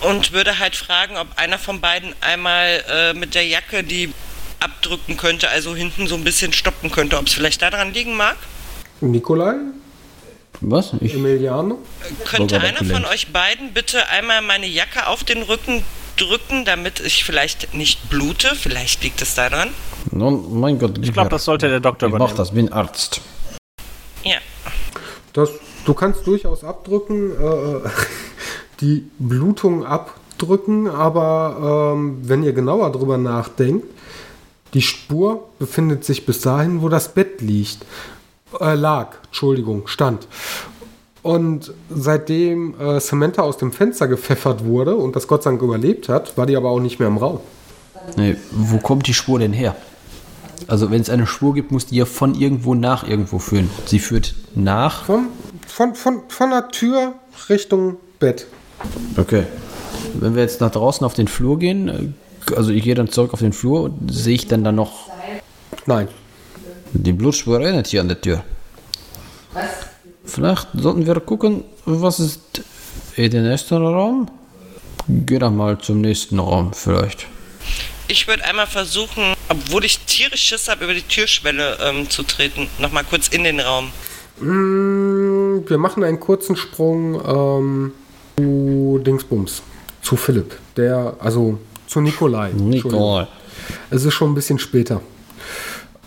Und 0.02 0.34
würde 0.34 0.60
halt 0.60 0.76
fragen, 0.76 1.18
ob 1.18 1.28
einer 1.38 1.58
von 1.58 1.80
beiden 1.82 2.14
einmal 2.22 2.84
äh, 2.90 3.14
mit 3.14 3.34
der 3.34 3.48
Jacke 3.48 3.84
die 3.84 4.14
abdrücken 4.60 5.18
könnte, 5.18 5.50
also 5.50 5.76
hinten 5.76 6.08
so 6.08 6.16
ein 6.16 6.24
bisschen 6.24 6.54
stoppen 6.54 6.92
könnte, 6.92 7.18
ob 7.18 7.28
es 7.28 7.34
vielleicht 7.34 7.62
daran 7.62 7.94
liegen 7.94 8.16
mag. 8.16 8.36
Nikolai, 9.02 9.56
Was? 10.62 10.94
Ich, 11.02 11.14
Emiliano. 11.16 11.78
Könnte 12.26 12.60
einer 12.60 12.84
von 12.84 13.06
euch 13.06 13.32
beiden 13.32 13.74
bitte 13.74 14.08
einmal 14.10 14.42
meine 14.42 14.68
Jacke 14.68 15.08
auf 15.08 15.24
den 15.24 15.44
Rücken 15.44 15.84
drücken, 16.18 16.66
damit 16.66 17.00
ich 17.00 17.24
vielleicht 17.24 17.74
nicht 17.74 18.10
blute? 18.10 18.56
Vielleicht 18.56 19.04
liegt 19.04 19.22
es 19.22 19.36
daran. 19.36 19.70
nun, 20.12 20.60
mein 20.60 20.80
Gott. 20.80 20.98
Ich 21.02 21.14
glaube, 21.14 21.30
das 21.30 21.46
sollte 21.46 21.68
der 21.68 21.80
Doktor 21.80 22.08
Ich 22.08 22.14
mach 22.14 22.18
übernehmen. 22.18 22.38
das, 22.38 22.52
bin 22.52 22.72
Arzt. 22.72 23.22
Ja. 24.24 24.38
Das, 25.34 25.50
du 25.86 25.94
kannst 25.94 26.26
durchaus 26.26 26.64
abdrücken, 26.64 27.32
äh, 27.32 27.90
die 28.82 29.10
Blutung 29.20 29.86
abdrücken, 29.86 30.88
aber 30.88 31.94
ähm, 31.96 32.20
wenn 32.24 32.44
ihr 32.44 32.54
genauer 32.54 32.92
drüber 32.92 33.18
nachdenkt, 33.18 33.86
die 34.74 34.82
Spur 34.82 35.48
befindet 35.60 36.04
sich 36.04 36.26
bis 36.26 36.42
dahin, 36.42 36.82
wo 36.82 36.90
das 36.90 37.14
Bett 37.14 37.42
liegt. 37.42 37.86
Äh, 38.60 38.76
lag, 38.76 39.18
Entschuldigung, 39.26 39.88
stand. 39.88 40.28
Und 41.22 41.74
seitdem 41.90 42.80
äh, 42.80 43.00
Samantha 43.00 43.42
aus 43.42 43.58
dem 43.58 43.72
Fenster 43.72 44.08
gepfeffert 44.08 44.64
wurde 44.64 44.96
und 44.96 45.16
das 45.16 45.28
Gott 45.28 45.44
sei 45.44 45.52
Dank 45.52 45.62
überlebt 45.62 46.08
hat, 46.08 46.38
war 46.38 46.46
die 46.46 46.56
aber 46.56 46.70
auch 46.70 46.80
nicht 46.80 47.00
mehr 47.00 47.08
im 47.08 47.18
Raum. 47.18 47.40
Nee, 48.18 48.36
wo 48.52 48.78
kommt 48.78 49.08
die 49.08 49.14
Spur 49.14 49.40
denn 49.40 49.54
her? 49.54 49.76
Also, 50.68 50.92
wenn 50.92 51.02
es 51.02 51.10
eine 51.10 51.26
Spur 51.28 51.54
gibt, 51.54 51.72
muss 51.72 51.88
die 51.88 51.98
ja 51.98 52.06
von 52.06 52.36
irgendwo 52.36 52.76
nach 52.76 53.08
irgendwo 53.08 53.40
führen. 53.40 53.70
Sie 53.86 54.00
führt 54.00 54.36
nach. 54.54 55.06
Von, 55.06 55.28
von, 55.68 55.96
von, 55.96 56.22
von 56.28 56.50
der 56.52 56.70
Tür 56.70 57.14
Richtung 57.50 57.98
Bett. 58.20 58.48
Okay. 59.18 59.44
Wenn 60.14 60.36
wir 60.36 60.44
jetzt 60.44 60.62
nach 60.62 60.72
draußen 60.72 61.06
auf 61.06 61.14
den 61.14 61.28
Flur 61.28 61.60
gehen, 61.60 61.90
äh, 61.90 62.56
also 62.56 62.72
ich 62.72 62.84
gehe 62.84 62.96
dann 62.96 63.10
zurück 63.10 63.34
auf 63.34 63.40
den 63.40 63.54
Flur, 63.54 63.92
sehe 64.08 64.36
ich 64.36 64.48
dann 64.48 64.64
da 64.64 64.72
noch 64.72 65.10
Nein. 65.86 66.08
Die 66.96 67.14
Blutspur 67.14 67.60
erinnert 67.62 67.88
hier 67.88 68.02
an 68.02 68.08
der 68.08 68.20
Tür. 68.20 68.44
Vielleicht 70.24 70.68
sollten 70.74 71.06
wir 71.06 71.20
gucken, 71.20 71.64
was 71.86 72.20
ist 72.20 72.40
in 73.16 73.32
den 73.32 73.48
nächsten 73.48 73.76
Raum? 73.76 74.30
Geh 75.08 75.38
doch 75.40 75.52
mal 75.52 75.78
zum 75.78 76.02
nächsten 76.02 76.40
Raum 76.40 76.74
vielleicht. 76.74 77.28
Ich 78.08 78.28
würde 78.28 78.44
einmal 78.46 78.68
versuchen, 78.68 79.34
obwohl 79.50 79.86
ich 79.86 80.00
tierisch 80.00 80.42
Schiss 80.42 80.68
habe, 80.68 80.86
über 80.86 80.94
die 80.94 81.02
Türschwelle 81.02 81.78
ähm, 81.82 82.10
zu 82.10 82.24
treten. 82.24 82.68
Nochmal 82.80 83.04
kurz 83.04 83.28
in 83.28 83.44
den 83.44 83.60
Raum. 83.60 83.92
Mm, 84.40 85.68
Wir 85.68 85.78
machen 85.78 86.04
einen 86.04 86.20
kurzen 86.20 86.56
Sprung 86.56 87.22
ähm, 87.26 87.92
zu 88.38 89.00
Dingsbums, 89.04 89.62
zu 90.02 90.16
Philipp. 90.18 90.58
Der, 90.76 91.16
also 91.20 91.60
zu 91.88 92.02
Nikolai. 92.02 92.52
Nikolai. 92.52 93.28
Es 93.90 94.06
ist 94.06 94.14
schon 94.14 94.32
ein 94.32 94.36
bisschen 94.36 94.60
später. 94.60 95.02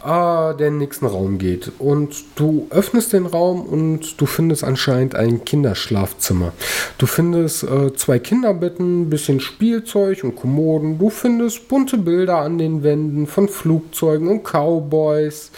In 0.05 0.57
den 0.59 0.79
nächsten 0.79 1.07
Raum 1.07 1.39
geht. 1.39 1.73
Und 1.79 2.25
du 2.37 2.69
öffnest 2.71 3.13
den 3.13 3.27
Raum 3.27 3.63
und 3.63 4.21
du 4.21 4.27
findest 4.27 4.63
anscheinend 4.63 5.17
ein 5.17 5.45
Kinderschlafzimmer. 5.45 6.53
Du 6.99 7.07
findest 7.07 7.65
äh, 7.65 7.93
zwei 7.95 8.19
Kinderbetten, 8.19 9.03
ein 9.03 9.11
bisschen 9.11 9.41
Spielzeug 9.41 10.23
und 10.23 10.37
Kommoden. 10.37 10.99
Du 10.99 11.11
findest 11.11 11.69
bunte 11.69 11.99
Bilder 11.99 12.39
an 12.39 12.59
den 12.59 12.85
Wänden 12.85 13.27
von 13.27 13.49
Flugzeugen 13.49 14.29
und 14.29 14.45
Cowboys. 14.45 15.51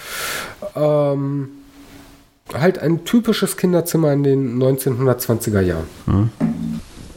Ähm, 0.74 1.50
halt 2.54 2.78
ein 2.78 3.04
typisches 3.04 3.56
Kinderzimmer 3.56 4.12
in 4.12 4.22
den 4.22 4.62
1920er 4.62 5.60
Jahren. 5.60 5.86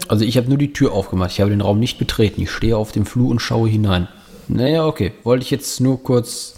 Also 0.07 0.25
ich 0.25 0.37
habe 0.37 0.49
nur 0.49 0.57
die 0.57 0.73
Tür 0.73 0.91
aufgemacht. 0.91 1.31
Ich 1.31 1.39
habe 1.39 1.49
den 1.49 1.61
Raum 1.61 1.79
nicht 1.79 1.97
betreten. 1.97 2.41
Ich 2.41 2.51
stehe 2.51 2.77
auf 2.77 2.91
dem 2.91 3.05
Flur 3.05 3.29
und 3.29 3.39
schaue 3.39 3.69
hinein. 3.69 4.07
Naja, 4.47 4.85
okay. 4.85 5.13
Wollte 5.23 5.43
ich 5.43 5.51
jetzt 5.51 5.79
nur 5.79 6.03
kurz. 6.03 6.55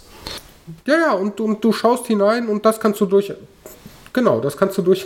Ja, 0.85 0.93
ja, 0.95 1.13
und, 1.13 1.39
und 1.39 1.63
du 1.63 1.71
schaust 1.71 2.07
hinein 2.07 2.47
und 2.47 2.65
das 2.65 2.79
kannst 2.79 2.99
du 3.01 3.05
durch. 3.05 3.33
Genau, 4.13 4.39
das 4.39 4.55
kannst 4.57 4.77
du 4.77 4.81
durch. 4.81 5.05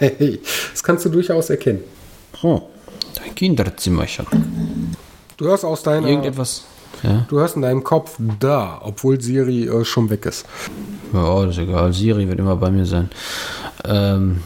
das 0.00 0.82
kannst 0.82 1.04
du 1.04 1.08
durchaus 1.08 1.50
erkennen. 1.50 1.82
Oh, 2.42 2.62
ein 3.22 3.34
Kinderzimmerchen. 3.34 4.26
Du 5.36 5.46
hörst 5.46 5.64
aus 5.64 5.82
deiner. 5.82 6.08
Irgendetwas. 6.08 6.64
Ja. 7.02 7.26
Du 7.28 7.38
hörst 7.38 7.56
in 7.56 7.62
deinem 7.62 7.84
Kopf 7.84 8.16
da, 8.38 8.80
obwohl 8.82 9.20
Siri 9.20 9.64
äh, 9.64 9.84
schon 9.84 10.08
weg 10.08 10.24
ist. 10.26 10.46
Ja, 11.12 11.44
das 11.44 11.56
ist 11.56 11.62
egal. 11.62 11.92
Siri 11.92 12.28
wird 12.28 12.38
immer 12.38 12.56
bei 12.56 12.70
mir 12.70 12.86
sein. 12.86 13.10
Ähm, 13.84 14.40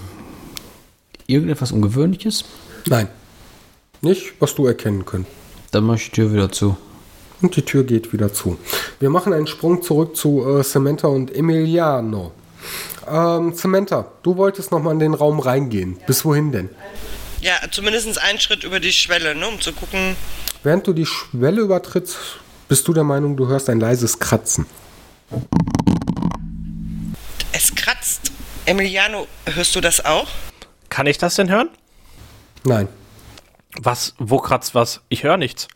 irgendetwas 1.26 1.70
Ungewöhnliches? 1.70 2.44
Nein. 2.86 3.08
Nicht, 4.00 4.32
was 4.40 4.54
du 4.54 4.66
erkennen 4.66 5.04
könntest. 5.04 5.34
Dann 5.70 5.84
mach 5.84 5.96
ich 5.96 6.06
die 6.06 6.12
Tür 6.12 6.32
wieder 6.32 6.50
zu. 6.50 6.76
Und 7.40 7.54
die 7.56 7.62
Tür 7.62 7.84
geht 7.84 8.12
wieder 8.12 8.32
zu. 8.32 8.58
Wir 8.98 9.10
machen 9.10 9.32
einen 9.32 9.46
Sprung 9.46 9.82
zurück 9.82 10.16
zu 10.16 10.58
äh, 10.58 10.64
Samantha 10.64 11.08
und 11.08 11.34
Emiliano. 11.34 12.32
Ähm, 13.08 13.54
Samantha, 13.54 14.10
du 14.22 14.36
wolltest 14.36 14.72
noch 14.72 14.82
mal 14.82 14.92
in 14.92 14.98
den 14.98 15.14
Raum 15.14 15.38
reingehen. 15.38 15.98
Bis 16.06 16.24
wohin 16.24 16.52
denn? 16.52 16.68
Ja, 17.40 17.54
zumindest 17.70 18.20
einen 18.20 18.40
Schritt 18.40 18.64
über 18.64 18.80
die 18.80 18.92
Schwelle, 18.92 19.34
ne, 19.34 19.46
um 19.46 19.60
zu 19.60 19.72
gucken. 19.72 20.16
Während 20.64 20.86
du 20.86 20.92
die 20.92 21.06
Schwelle 21.06 21.60
übertrittst, 21.60 22.16
bist 22.68 22.88
du 22.88 22.92
der 22.92 23.04
Meinung, 23.04 23.36
du 23.36 23.46
hörst 23.46 23.70
ein 23.70 23.78
leises 23.78 24.18
Kratzen. 24.18 24.66
Es 27.52 27.74
kratzt. 27.74 28.32
Emiliano, 28.66 29.26
hörst 29.46 29.74
du 29.76 29.80
das 29.80 30.04
auch? 30.04 30.26
Kann 30.88 31.06
ich 31.06 31.18
das 31.18 31.36
denn 31.36 31.48
hören? 31.48 31.70
Nein. 32.64 32.88
Was? 33.80 34.14
Wo 34.18 34.38
kratzt 34.38 34.74
was? 34.74 35.00
Ich 35.08 35.22
höre 35.22 35.36
nichts. 35.36 35.68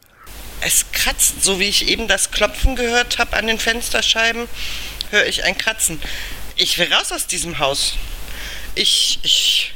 Es 0.64 0.86
kratzt, 0.92 1.42
so 1.42 1.58
wie 1.58 1.64
ich 1.64 1.88
eben 1.88 2.06
das 2.06 2.30
Klopfen 2.30 2.76
gehört 2.76 3.18
habe 3.18 3.36
an 3.36 3.48
den 3.48 3.58
Fensterscheiben, 3.58 4.46
höre 5.10 5.26
ich 5.26 5.42
ein 5.44 5.58
Kratzen. 5.58 6.00
Ich 6.56 6.78
will 6.78 6.92
raus 6.92 7.10
aus 7.10 7.26
diesem 7.26 7.58
Haus. 7.58 7.94
Ich, 8.76 9.18
ich, 9.22 9.74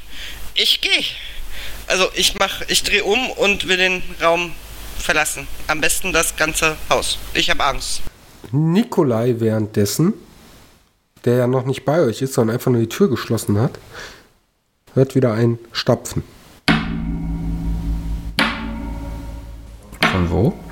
ich 0.55 0.81
gehe. 0.81 1.05
Also 1.89 2.09
ich 2.15 2.35
mach, 2.39 2.63
ich 2.69 2.85
drehe 2.85 3.03
um 3.05 3.31
und 3.31 3.67
will 3.67 3.77
den 3.77 4.03
Raum 4.23 4.53
verlassen. 4.99 5.49
Am 5.67 5.81
besten 5.81 6.13
das 6.13 6.37
ganze 6.37 6.77
Haus. 6.89 7.19
Ich 7.35 7.51
habe 7.51 7.65
Angst. 7.65 8.03
Nikolai 8.53 9.35
währenddessen, 9.39 10.15
der 11.25 11.37
ja 11.37 11.47
noch 11.49 11.65
nicht 11.65 11.85
bei 11.85 12.01
euch 12.01 12.23
ist, 12.23 12.35
sondern 12.35 12.55
einfach 12.55 12.71
nur 12.71 12.81
die 12.81 12.89
Tür 12.89 13.11
geschlossen 13.11 13.59
hat, 13.59 13.79
hört 14.95 15.17
wieder 15.17 15.33
ein 15.33 15.59
Stapfen. 15.73 16.23
Von 20.13 20.31
wo? 20.31 20.66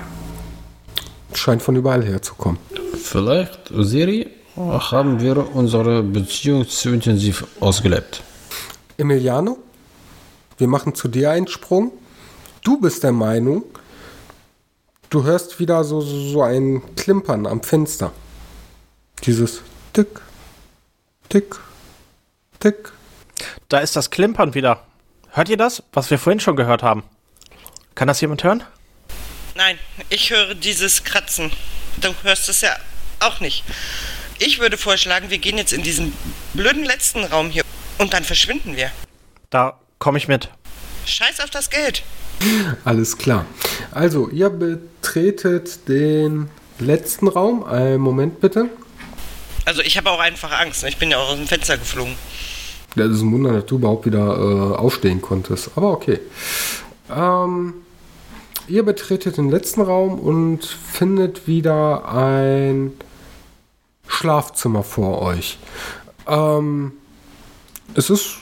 Scheint 1.35 1.61
von 1.61 1.75
überall 1.75 2.03
herzukommen. 2.03 2.59
Vielleicht, 3.01 3.71
Siri, 3.73 4.29
haben 4.55 5.19
wir 5.19 5.55
unsere 5.55 6.01
Beziehung 6.01 6.67
zu 6.67 6.89
intensiv 6.89 7.45
ausgelebt. 7.59 8.23
Emiliano, 8.97 9.57
wir 10.57 10.67
machen 10.67 10.95
zu 10.95 11.07
dir 11.07 11.31
einen 11.31 11.47
Sprung. 11.47 11.91
Du 12.63 12.79
bist 12.79 13.03
der 13.03 13.11
Meinung, 13.11 13.63
du 15.09 15.23
hörst 15.23 15.59
wieder 15.59 15.83
so, 15.83 16.01
so, 16.01 16.29
so 16.29 16.41
ein 16.41 16.81
Klimpern 16.95 17.45
am 17.45 17.61
Fenster. 17.61 18.11
Dieses 19.23 19.61
Tick, 19.93 20.21
Tick, 21.29 21.55
Tick. 22.59 22.91
Da 23.69 23.79
ist 23.79 23.95
das 23.95 24.09
Klimpern 24.09 24.53
wieder. 24.53 24.81
Hört 25.31 25.49
ihr 25.49 25.57
das, 25.57 25.83
was 25.91 26.09
wir 26.09 26.17
vorhin 26.17 26.39
schon 26.39 26.55
gehört 26.55 26.81
haben? 26.81 27.03
Kann 27.93 28.07
das 28.07 28.21
jemand 28.21 28.43
hören? 28.43 28.63
Nein, 29.55 29.79
ich 30.09 30.31
höre 30.31 30.53
dieses 30.53 31.05
Kratzen. 31.05 31.49
Du 32.01 32.13
hörst 32.23 32.49
es 32.49 32.59
ja 32.59 32.75
auch 33.21 33.39
nicht. 33.39 33.63
Ich 34.37 34.59
würde 34.59 34.77
vorschlagen, 34.77 35.29
wir 35.29 35.37
gehen 35.37 35.57
jetzt 35.57 35.71
in 35.71 35.81
diesen 35.81 36.11
blöden 36.53 36.83
letzten 36.83 37.23
Raum 37.23 37.49
hier 37.49 37.63
und 37.97 38.11
dann 38.11 38.25
verschwinden 38.25 38.75
wir. 38.75 38.91
Da 39.49 39.79
komme 39.97 40.17
ich 40.17 40.27
mit. 40.27 40.49
Scheiß 41.05 41.39
auf 41.39 41.49
das 41.51 41.69
Geld. 41.69 42.03
Alles 42.83 43.17
klar. 43.17 43.45
Also, 43.91 44.29
ihr 44.29 44.49
betretet 44.49 45.87
den 45.87 46.49
letzten 46.79 47.29
Raum. 47.29 47.63
Einen 47.63 48.01
Moment 48.01 48.41
bitte. 48.41 48.69
Also 49.63 49.81
ich 49.81 49.95
habe 49.95 50.11
auch 50.11 50.19
einfach 50.19 50.51
Angst. 50.51 50.83
ne? 50.83 50.89
Ich 50.89 50.97
bin 50.97 51.11
ja 51.11 51.17
auch 51.17 51.29
aus 51.29 51.37
dem 51.37 51.47
Fenster 51.47 51.77
geflogen. 51.77 52.15
Das 52.97 53.09
ist 53.09 53.21
ein 53.21 53.31
Wunder, 53.31 53.53
dass 53.53 53.65
du 53.67 53.75
überhaupt 53.75 54.05
wieder 54.05 54.19
äh, 54.19 54.75
aufstehen 54.75 55.21
konntest. 55.21 55.71
Aber 55.77 55.91
okay. 55.91 56.19
Ähm, 57.09 57.84
ihr 58.67 58.83
betretet 58.83 59.37
den 59.37 59.49
letzten 59.49 59.81
Raum 59.81 60.19
und 60.19 60.65
findet 60.65 61.47
wieder 61.47 62.07
ein 62.07 62.93
Schlafzimmer 64.07 64.83
vor 64.83 65.21
euch. 65.21 65.57
Ähm, 66.27 66.93
es 67.93 68.09
ist. 68.09 68.37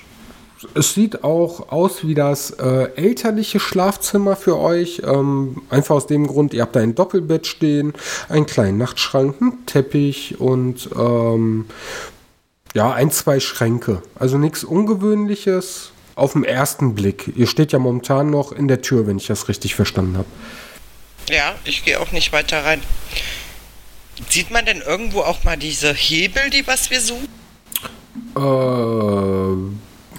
Es 0.76 0.94
sieht 0.94 1.26
auch 1.26 1.74
aus 1.74 2.08
wie 2.08 2.14
das 2.14 2.52
äh, 2.52 2.88
elterliche 2.96 3.60
Schlafzimmer 3.60 4.38
für 4.38 4.58
euch. 4.58 5.02
Ähm, 5.06 5.62
einfach 5.70 5.96
aus 5.96 6.08
dem 6.08 6.26
Grund, 6.26 6.54
ihr 6.54 6.62
habt 6.62 6.78
da 6.78 6.80
ein 6.80 6.96
Doppelbett 6.96 7.48
stehen, 7.48 7.92
einen 8.30 8.46
kleinen 8.46 8.78
Nachtschrank, 8.78 9.42
einen 9.42 9.66
Teppich 9.66 10.40
und 10.40 10.90
ähm, 10.98 11.66
ja, 12.74 12.94
ein, 12.94 13.12
zwei 13.12 13.42
Schränke. 13.42 14.02
Also 14.16 14.38
nichts 14.38 14.64
Ungewöhnliches 14.64 15.93
auf 16.16 16.34
den 16.34 16.44
ersten 16.44 16.96
Blick. 16.96 17.32
Ihr 17.36 17.48
steht 17.48 17.72
ja 17.72 17.80
momentan 17.80 18.30
noch 18.30 18.52
in 18.52 18.68
der 18.68 18.82
Tür, 18.82 19.08
wenn 19.08 19.18
ich 19.18 19.28
das 19.28 19.48
richtig 19.48 19.76
verstanden 19.76 20.18
habe. 20.18 20.28
Ja, 21.30 21.56
ich 21.64 21.86
gehe 21.86 22.00
auch 22.00 22.12
nicht 22.12 22.34
weiter 22.34 22.64
rein. 22.66 22.82
Sieht 24.30 24.52
man 24.52 24.66
denn 24.66 24.82
irgendwo 24.82 25.22
auch 25.22 25.44
mal 25.44 25.58
diese 25.58 25.94
Hebel, 25.94 26.50
die 26.50 26.68
was 26.68 26.92
wir 26.92 27.02
suchen? 27.02 27.28
Äh, 28.36 28.40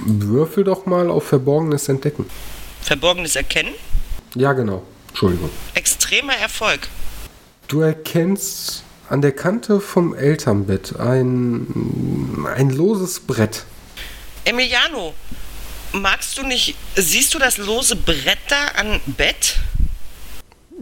würfel 0.07 0.65
doch 0.65 0.87
mal 0.87 1.11
auf 1.11 1.25
Verborgenes 1.25 1.89
entdecken. 1.89 2.27
Verborgenes 2.81 3.37
Erkennen? 3.37 3.75
Ja, 4.35 4.53
genau. 4.53 4.83
Entschuldigung. 5.09 5.51
Extremer 5.75 6.35
Erfolg. 6.35 6.89
Du 7.69 7.81
erkennst 7.81 8.83
an 9.09 9.23
der 9.23 9.33
Kante 9.33 9.81
vom 9.81 10.15
Elternbett 10.15 10.99
ein, 10.99 12.47
ein 12.55 12.71
loses 12.71 13.21
Brett. 13.21 13.65
Emiliano, 14.45 15.15
magst 15.95 16.37
du 16.37 16.43
nicht. 16.43 16.75
Siehst 16.97 17.33
du 17.35 17.39
das 17.39 17.57
lose 17.57 17.97
Brett 17.97 18.39
da 18.49 18.73
am 18.77 19.01
Bett? 19.07 19.59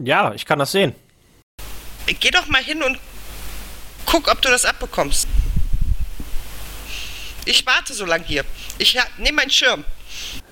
Ja, 0.03 0.33
ich 0.35 0.47
kann 0.47 0.59
das 0.59 0.73
sehen. 0.73 0.95
Geh 2.07 2.31
doch 2.31 2.49
mal 2.49 2.63
hin 2.63 2.83
und 2.83 2.99
guck, 4.07 4.29
ob 4.29 4.43
du 4.43 4.49
das 4.49 4.65
abbekommst. 4.65 5.29
Ich 7.45 7.67
warte 7.67 7.93
so 7.93 8.05
lang 8.05 8.25
hier. 8.25 8.45
Ich 8.79 8.99
nehme 9.19 9.37
meinen 9.37 9.51
Schirm. 9.51 9.85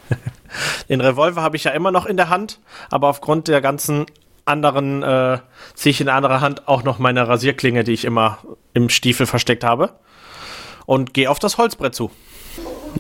Den 0.88 1.00
Revolver 1.00 1.42
habe 1.42 1.56
ich 1.56 1.64
ja 1.64 1.70
immer 1.72 1.90
noch 1.90 2.06
in 2.06 2.16
der 2.16 2.28
Hand, 2.28 2.60
aber 2.90 3.08
aufgrund 3.08 3.48
der 3.48 3.60
ganzen 3.60 4.06
anderen 4.44 5.02
äh, 5.02 5.38
ziehe 5.74 5.90
ich 5.90 6.00
in 6.00 6.06
der 6.06 6.16
andere 6.16 6.40
Hand 6.40 6.68
auch 6.68 6.82
noch 6.82 6.98
meine 6.98 7.26
Rasierklinge, 7.28 7.84
die 7.84 7.92
ich 7.92 8.04
immer 8.04 8.38
im 8.74 8.88
Stiefel 8.88 9.26
versteckt 9.26 9.64
habe. 9.64 9.98
Und 10.86 11.14
gehe 11.14 11.30
auf 11.30 11.38
das 11.38 11.56
Holzbrett 11.56 11.94
zu. 11.94 12.10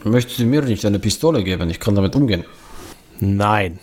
Möchtest 0.04 0.38
du 0.38 0.44
mir 0.44 0.62
nicht 0.62 0.84
eine 0.84 0.98
Pistole 0.98 1.44
geben? 1.44 1.70
Ich 1.70 1.80
kann 1.80 1.94
damit 1.94 2.14
umgehen. 2.14 2.44
Nein. 3.18 3.78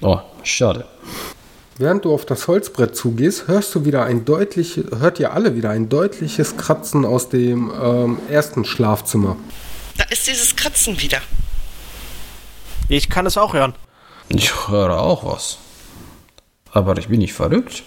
Oh, 0.00 0.18
schade. 0.42 0.86
Während 1.78 2.04
du 2.04 2.12
auf 2.12 2.26
das 2.26 2.48
Holzbrett 2.48 2.96
zugehst, 2.96 3.46
hörst 3.46 3.72
du 3.74 3.84
wieder 3.84 4.04
ein 4.04 4.24
deutliches, 4.24 4.84
hört 4.98 5.20
ihr 5.20 5.32
alle 5.32 5.54
wieder 5.54 5.70
ein 5.70 5.88
deutliches 5.88 6.56
Kratzen 6.56 7.04
aus 7.04 7.28
dem 7.28 7.70
ähm, 7.80 8.18
ersten 8.28 8.64
Schlafzimmer. 8.64 9.36
Da 9.96 10.04
ist 10.04 10.26
dieses 10.26 10.56
Kratzen 10.56 11.00
wieder. 11.00 11.20
Ich 12.88 13.08
kann 13.08 13.26
es 13.26 13.36
auch 13.36 13.54
hören. 13.54 13.74
Ich 14.28 14.68
höre 14.68 15.00
auch 15.00 15.24
was. 15.24 15.58
Aber 16.72 16.98
ich 16.98 17.08
bin 17.08 17.20
nicht 17.20 17.32
verrückt. 17.32 17.84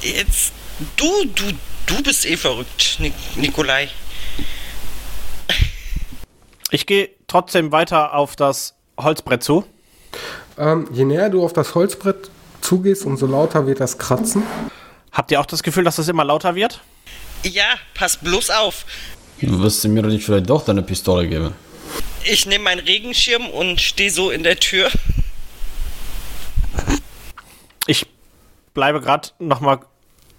Jetzt. 0.00 0.52
Du, 0.96 1.06
du, 1.34 1.44
du 1.86 2.02
bist 2.02 2.24
eh 2.26 2.36
verrückt, 2.36 2.96
Nik 3.00 3.14
Nikolai. 3.36 3.88
Ich 6.74 6.86
gehe 6.86 7.10
trotzdem 7.28 7.70
weiter 7.70 8.14
auf 8.14 8.34
das 8.34 8.74
Holzbrett 8.98 9.44
zu. 9.44 9.64
Ähm, 10.58 10.88
je 10.90 11.04
näher 11.04 11.30
du 11.30 11.44
auf 11.44 11.52
das 11.52 11.76
Holzbrett 11.76 12.30
zugehst, 12.62 13.06
umso 13.06 13.26
lauter 13.26 13.68
wird 13.68 13.78
das 13.78 13.96
Kratzen. 13.96 14.42
Habt 15.12 15.30
ihr 15.30 15.40
auch 15.40 15.46
das 15.46 15.62
Gefühl, 15.62 15.84
dass 15.84 15.98
es 15.98 16.08
immer 16.08 16.24
lauter 16.24 16.56
wird? 16.56 16.80
Ja, 17.44 17.76
pass 17.94 18.16
bloß 18.16 18.50
auf. 18.50 18.86
Du 19.40 19.56
wirst 19.60 19.86
mir 19.86 20.02
nicht 20.02 20.24
vielleicht 20.24 20.50
doch 20.50 20.64
deine 20.64 20.82
Pistole 20.82 21.28
geben. 21.28 21.54
Ich 22.24 22.44
nehme 22.44 22.64
meinen 22.64 22.80
Regenschirm 22.80 23.48
und 23.50 23.80
stehe 23.80 24.10
so 24.10 24.32
in 24.32 24.42
der 24.42 24.56
Tür. 24.56 24.90
Ich 27.86 28.04
bleibe 28.72 29.00
gerade 29.00 29.28
noch 29.38 29.60
mal 29.60 29.78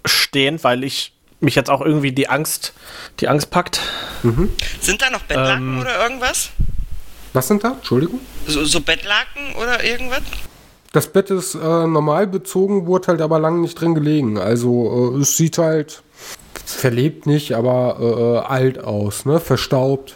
stehen, 0.04 0.62
weil 0.62 0.84
ich 0.84 1.15
mich 1.40 1.54
jetzt 1.54 1.70
auch 1.70 1.80
irgendwie 1.80 2.12
die 2.12 2.28
Angst, 2.28 2.72
die 3.20 3.28
Angst 3.28 3.50
packt. 3.50 3.80
Sind 4.80 5.02
da 5.02 5.10
noch 5.10 5.22
Bettlaken 5.22 5.74
Ähm. 5.74 5.80
oder 5.80 6.02
irgendwas? 6.02 6.50
Was 7.32 7.48
sind 7.48 7.62
da? 7.64 7.72
Entschuldigung. 7.72 8.20
So, 8.46 8.64
so 8.64 8.80
Bettlaken 8.80 9.54
oder 9.56 9.84
irgendwas? 9.84 10.22
Das 10.92 11.12
Bett 11.12 11.28
ist 11.30 11.54
äh, 11.54 11.58
normal 11.58 12.26
bezogen, 12.26 12.86
wurde 12.86 13.08
halt 13.08 13.20
aber 13.20 13.38
lange 13.38 13.60
nicht 13.60 13.78
drin 13.78 13.94
gelegen. 13.94 14.38
Also 14.38 15.14
äh, 15.16 15.20
es 15.20 15.36
sieht 15.36 15.58
halt 15.58 16.02
verlebt 16.64 17.26
nicht, 17.26 17.52
aber 17.54 18.42
äh, 18.46 18.48
alt 18.50 18.82
aus, 18.82 19.26
ne? 19.26 19.38
Verstaubt. 19.38 20.14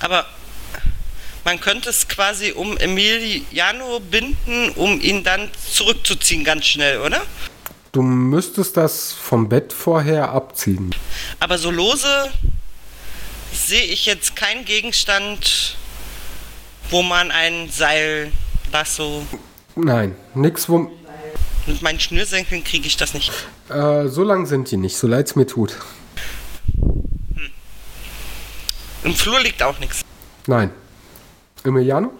Aber 0.00 0.26
Man 1.44 1.60
könnte 1.60 1.88
es 1.90 2.08
quasi 2.08 2.52
um 2.52 2.76
Emiliano 2.76 4.00
binden, 4.00 4.70
um 4.74 5.00
ihn 5.00 5.22
dann 5.24 5.48
zurückzuziehen, 5.72 6.44
ganz 6.44 6.66
schnell, 6.66 7.00
oder? 7.00 7.22
Du 7.96 8.02
müsstest 8.02 8.76
das 8.76 9.14
vom 9.14 9.48
Bett 9.48 9.72
vorher 9.72 10.30
abziehen. 10.30 10.94
Aber 11.40 11.56
so 11.56 11.70
lose 11.70 12.30
sehe 13.54 13.84
ich 13.84 14.04
jetzt 14.04 14.36
keinen 14.36 14.66
Gegenstand, 14.66 15.78
wo 16.90 17.00
man 17.02 17.30
ein 17.30 17.70
Seil, 17.70 18.32
Lasso. 18.70 19.22
Nein, 19.76 20.14
nix, 20.34 20.68
wo. 20.68 20.90
Mit 21.64 21.80
meinen 21.80 21.98
Schnürsenkeln 21.98 22.62
kriege 22.64 22.86
ich 22.86 22.98
das 22.98 23.14
nicht. 23.14 23.32
Äh, 23.70 24.08
so 24.08 24.24
lang 24.24 24.44
sind 24.44 24.70
die 24.70 24.76
nicht, 24.76 24.98
so 24.98 25.06
leid's 25.06 25.34
mir 25.34 25.46
tut. 25.46 25.74
Im 29.04 29.14
Flur 29.14 29.40
liegt 29.40 29.62
auch 29.62 29.78
nichts. 29.78 30.02
Nein. 30.46 30.70
Emiliano? 31.64 32.12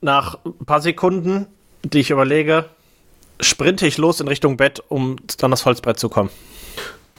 Nach 0.00 0.38
ein 0.44 0.64
paar 0.64 0.80
Sekunden, 0.80 1.48
die 1.82 1.98
ich 1.98 2.10
überlege, 2.10 2.70
sprinte 3.40 3.86
ich 3.86 3.98
los 3.98 4.20
in 4.20 4.28
Richtung 4.28 4.56
Bett, 4.56 4.82
um 4.88 5.16
an 5.40 5.50
das 5.50 5.64
Holzbrett 5.64 5.98
zu 5.98 6.08
kommen. 6.08 6.30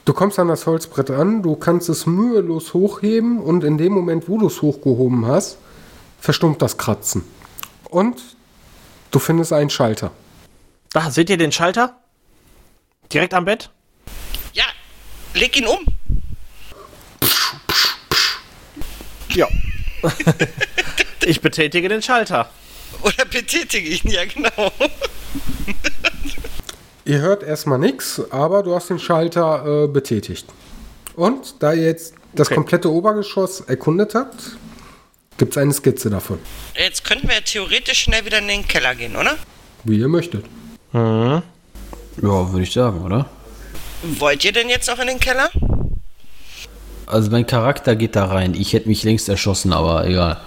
Du 0.04 0.14
kommst 0.14 0.38
an 0.38 0.48
das 0.48 0.66
Holzbrett 0.66 1.10
an, 1.10 1.42
du 1.42 1.56
kannst 1.56 1.88
es 1.88 2.06
mühelos 2.06 2.74
hochheben 2.74 3.38
und 3.38 3.64
in 3.64 3.78
dem 3.78 3.92
Moment, 3.92 4.28
wo 4.28 4.38
du 4.38 4.46
es 4.46 4.62
hochgehoben 4.62 5.26
hast, 5.26 5.58
verstummt 6.18 6.62
das 6.62 6.76
Kratzen. 6.78 7.24
Und 7.88 8.20
du 9.10 9.18
findest 9.18 9.52
einen 9.52 9.70
Schalter. 9.70 10.10
Da, 10.92 11.10
seht 11.10 11.30
ihr 11.30 11.36
den 11.36 11.52
Schalter? 11.52 12.00
Direkt 13.12 13.34
am 13.34 13.44
Bett? 13.44 13.70
Ja, 14.52 14.64
leg 15.34 15.56
ihn 15.56 15.66
um. 15.66 15.78
Ja. 19.28 19.46
ich 21.24 21.40
betätige 21.40 21.88
den 21.88 22.02
Schalter. 22.02 22.50
Oder 23.02 23.24
betätige 23.24 23.88
ihn, 23.88 24.10
ja 24.10 24.24
genau. 24.24 24.72
Ihr 27.04 27.18
hört 27.18 27.42
erstmal 27.42 27.78
nichts, 27.78 28.20
aber 28.30 28.62
du 28.62 28.74
hast 28.74 28.90
den 28.90 28.98
Schalter 28.98 29.84
äh, 29.84 29.88
betätigt. 29.88 30.46
Und 31.16 31.54
da 31.62 31.72
ihr 31.72 31.84
jetzt 31.86 32.14
das 32.34 32.48
Okay. 32.48 32.54
komplette 32.56 32.90
Obergeschoss 32.90 33.62
erkundet 33.62 34.14
habt, 34.14 34.56
gibt 35.38 35.52
es 35.52 35.58
eine 35.58 35.72
Skizze 35.72 36.10
davon. 36.10 36.38
Jetzt 36.76 37.04
könnten 37.04 37.28
wir 37.28 37.42
theoretisch 37.42 38.02
schnell 38.02 38.24
wieder 38.24 38.38
in 38.38 38.48
den 38.48 38.68
Keller 38.68 38.94
gehen, 38.94 39.16
oder? 39.16 39.36
Wie 39.84 39.98
ihr 39.98 40.08
möchtet. 40.08 40.44
Ja, 40.92 41.42
würde 42.22 42.62
ich 42.62 42.72
sagen, 42.72 43.00
oder? 43.02 43.28
Wollt 44.02 44.44
ihr 44.44 44.52
denn 44.52 44.68
jetzt 44.68 44.88
noch 44.88 44.98
in 44.98 45.08
den 45.08 45.20
Keller? 45.20 45.50
Also 47.06 47.30
mein 47.30 47.46
Charakter 47.46 47.96
geht 47.96 48.14
da 48.14 48.26
rein. 48.26 48.54
Ich 48.54 48.72
hätte 48.72 48.88
mich 48.88 49.02
längst 49.02 49.28
erschossen, 49.28 49.72
aber 49.72 50.06
egal. 50.06 50.40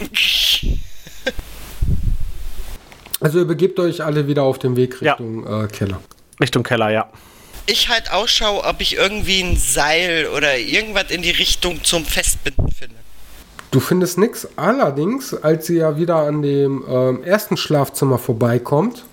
Also 3.20 3.38
ihr 3.40 3.44
begebt 3.44 3.78
euch 3.80 4.04
alle 4.04 4.26
wieder 4.28 4.44
auf 4.44 4.58
den 4.58 4.76
Weg 4.76 5.00
Ja. 5.00 5.12
Richtung 5.14 5.46
äh, 5.46 5.66
Keller. 5.68 6.00
Richtung 6.40 6.62
Keller, 6.62 6.90
ja. 6.90 7.08
Ich 7.66 7.88
halt 7.88 8.12
Ausschau, 8.12 8.64
ob 8.64 8.80
ich 8.80 8.96
irgendwie 8.96 9.42
ein 9.42 9.56
Seil 9.56 10.28
oder 10.34 10.56
irgendwas 10.56 11.10
in 11.10 11.22
die 11.22 11.30
Richtung 11.30 11.82
zum 11.84 12.04
Festbinden 12.04 12.70
finde. 12.70 12.94
Du 13.70 13.80
findest 13.80 14.16
nichts. 14.16 14.48
Allerdings, 14.56 15.34
als 15.34 15.68
ihr 15.68 15.80
ja 15.80 15.96
wieder 15.98 16.16
an 16.16 16.40
dem 16.40 16.84
ähm, 16.88 17.22
ersten 17.24 17.56
Schlafzimmer 17.58 18.18
vorbeikommt, 18.18 19.04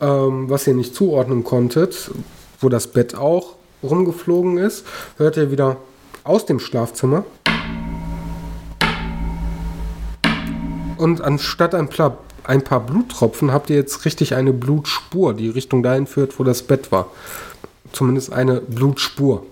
ähm, 0.00 0.50
was 0.50 0.66
ihr 0.66 0.74
nicht 0.74 0.94
zuordnen 0.94 1.44
konntet, 1.44 2.10
wo 2.60 2.68
das 2.68 2.88
Bett 2.88 3.14
auch 3.14 3.54
rumgeflogen 3.82 4.58
ist, 4.58 4.84
hört 5.18 5.36
ihr 5.36 5.50
wieder 5.52 5.76
aus 6.24 6.46
dem 6.46 6.58
Schlafzimmer. 6.58 7.24
Und 10.96 11.20
anstatt 11.20 11.74
ein, 11.74 11.88
Pla 11.88 12.18
ein 12.46 12.62
paar 12.62 12.80
Bluttropfen 12.80 13.52
habt 13.52 13.70
ihr 13.70 13.76
jetzt 13.76 14.04
richtig 14.04 14.34
eine 14.34 14.52
Blutspur, 14.52 15.34
die 15.34 15.48
Richtung 15.48 15.82
dahin 15.82 16.06
führt, 16.06 16.38
wo 16.38 16.44
das 16.44 16.62
Bett 16.62 16.92
war. 16.92 17.10
Zumindest 17.92 18.32
eine 18.32 18.60
Blutspur. 18.60 19.44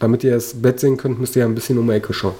Damit 0.00 0.24
ihr 0.24 0.34
das 0.34 0.60
Bett 0.60 0.80
sehen 0.80 0.96
könnt, 0.96 1.18
müsst 1.18 1.36
ihr 1.36 1.40
ja 1.40 1.46
ein 1.46 1.54
bisschen 1.54 1.78
um 1.78 1.86
die 1.86 1.94
Ecke 1.94 2.12
schauen. 2.12 2.34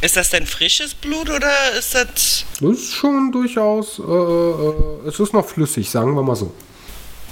Ist 0.00 0.16
das 0.16 0.30
denn 0.30 0.46
frisches 0.46 0.94
Blut 0.94 1.28
oder 1.28 1.52
ist 1.78 1.94
das. 1.94 2.44
Das 2.60 2.70
ist 2.70 2.92
schon 2.92 3.32
durchaus, 3.32 3.98
äh, 3.98 4.02
äh, 4.02 5.08
es 5.08 5.20
ist 5.20 5.32
noch 5.32 5.46
flüssig, 5.46 5.90
sagen 5.90 6.14
wir 6.14 6.22
mal 6.22 6.36
so. 6.36 6.52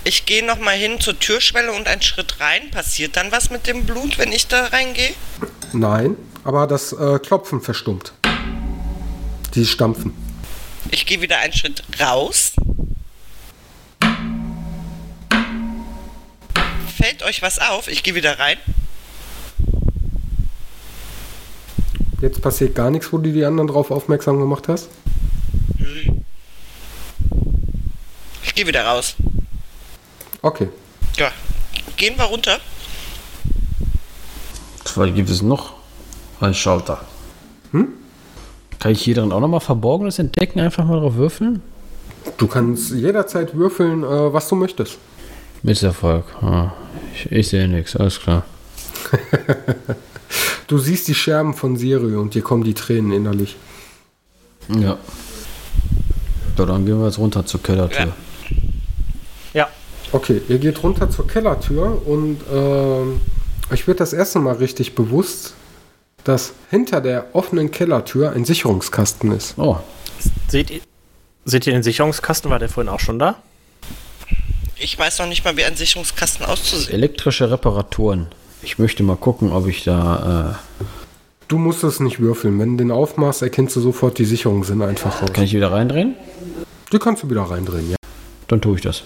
Ich 0.05 0.27
gehe 0.27 0.45
nochmal 0.45 0.77
hin 0.77 1.01
zur 1.01 1.19
Türschwelle 1.19 1.73
und 1.73 1.87
einen 1.87 2.03
Schritt 2.03 2.41
rein. 2.41 2.71
Passiert 2.71 3.17
dann 3.17 3.33
was 3.33 3.51
mit 3.51 3.67
dem 3.67 3.85
Blut, 3.85 4.19
wenn 4.19 4.33
ich 4.33 4.47
da 4.47 4.67
reingehe? 4.67 5.13
Nein, 5.73 6.17
aber 6.45 6.67
das 6.67 6.93
äh, 6.93 7.19
Klopfen 7.19 7.61
verstummt. 7.61 8.13
Die 9.55 9.67
stampfen. 9.67 10.28
Ich 10.91 11.07
gehe 11.07 11.21
wieder 11.21 11.39
einen 11.39 11.53
Schritt 11.53 11.83
raus. 12.01 12.53
Fällt 16.97 17.23
euch 17.23 17.43
was 17.43 17.59
auf? 17.59 17.89
Ich 17.89 18.03
gehe 18.03 18.15
wieder 18.15 18.39
rein. 18.39 18.59
Jetzt 22.21 22.43
passiert 22.43 22.75
gar 22.75 22.91
nichts, 22.91 23.13
wo 23.13 23.19
du 23.19 23.33
die 23.33 23.45
anderen 23.45 23.69
drauf 23.69 23.91
aufmerksam 23.91 24.41
gemacht 24.41 24.67
hast. 24.69 24.89
Ich 28.43 28.55
gehe 28.55 28.67
wieder 28.67 28.85
raus. 28.85 29.15
Okay. 30.43 30.69
Ja. 31.17 31.31
Gehen 31.97 32.17
wir 32.17 32.25
runter. 32.25 32.59
Was 34.95 35.15
gibt 35.15 35.31
es 35.31 35.43
noch? 35.43 35.75
Ein 36.41 36.55
Schalter. 36.55 37.05
Hm? 37.71 37.98
Kann 38.79 38.93
ich 38.93 39.03
hier 39.03 39.15
drin 39.15 39.33
auch 39.33 39.41
nochmal 39.41 39.61
Verborgenes 39.61 40.19
entdecken? 40.19 40.61
Einfach 40.61 40.85
mal 40.85 41.01
drauf 41.01 41.17
würfeln? 41.17 41.63
Du 42.37 42.47
kannst 42.47 42.93
jederzeit 42.93 43.57
würfeln, 43.57 44.03
äh, 44.05 44.33
was 44.33 44.49
du 44.49 44.55
möchtest. 44.55 44.99
Misserfolg. 45.63 46.25
Ah, 46.41 46.73
ich, 47.15 47.33
ich 47.33 47.49
sehe 47.49 47.69
nichts, 47.69 47.97
alles 47.97 48.21
klar. 48.21 48.45
Du 50.69 50.77
siehst 50.77 51.09
die 51.09 51.15
Scherben 51.15 51.55
von 51.55 51.77
Siri 51.79 52.15
und 52.15 52.35
dir 52.35 52.43
kommen 52.43 52.63
die 52.63 52.75
Tränen 52.75 53.11
innerlich. 53.11 53.57
Ja. 54.69 54.99
So, 56.59 56.67
dann 56.67 56.85
gehen 56.85 56.99
wir 57.01 57.07
jetzt 57.07 57.19
runter 57.19 57.47
zur 57.47 57.63
Kellertür. 57.63 58.13
Ja. 59.55 59.61
Ja. 59.63 59.69
Okay, 60.13 60.43
ihr 60.47 60.59
geht 60.59 60.83
runter 60.83 61.09
zur 61.09 61.27
Kellertür 61.27 62.07
und 62.07 62.41
ähm, 62.53 63.23
euch 63.73 63.87
wird 63.87 64.01
das 64.01 64.13
erste 64.13 64.41
Mal 64.41 64.57
richtig 64.57 64.95
bewusst, 64.95 65.55
dass 66.29 66.53
hinter 66.71 67.01
der 67.01 67.27
offenen 67.33 67.71
Kellertür 67.71 68.33
ein 68.33 68.45
Sicherungskasten 68.45 69.33
ist. 69.33 69.55
Oh, 69.59 69.79
Seht 70.49 70.71
ihr, 70.71 70.81
seht 71.45 71.67
ihr 71.67 71.73
den 71.73 71.83
Sicherungskasten? 71.83 72.51
War 72.51 72.59
der 72.59 72.69
vorhin 72.69 72.93
auch 72.93 73.01
schon 73.01 73.19
da? 73.19 73.37
Ich 74.77 74.99
weiß 74.99 75.19
noch 75.19 75.27
nicht 75.27 75.45
mal, 75.45 75.57
wie 75.57 75.65
ein 75.65 75.77
Sicherungskasten 75.77 76.47
auszusehen. 76.47 76.95
elektrische 76.95 77.51
Reparaturen. 77.51 78.27
Ich 78.63 78.79
möchte 78.79 79.03
mal 79.03 79.17
gucken, 79.17 79.53
ob 79.53 79.67
ich 79.67 79.85
da. 79.85 80.57
Äh, 80.81 80.85
Du 81.49 81.57
musst 81.57 81.83
es 81.83 81.99
nicht 81.99 82.21
würfeln. 82.21 82.59
Wenn 82.59 82.77
du 82.77 82.85
den 82.85 82.91
aufmachst, 82.91 83.41
erkennst 83.41 83.75
du 83.75 83.81
sofort, 83.81 84.19
die 84.19 84.27
Sicherungen 84.27 84.65
sind 84.65 84.83
einfach 84.83 85.23
raus. 85.23 85.33
kann 85.33 85.45
ich 85.45 85.55
wieder 85.55 85.73
reindrehen? 85.73 86.15
Die 86.93 86.99
kannst 86.99 87.23
du 87.23 87.31
wieder 87.31 87.41
reindrehen, 87.43 87.91
ja. 87.91 87.97
Dann 88.49 88.61
tue 88.61 88.77
ich 88.77 88.83
das. 88.83 89.03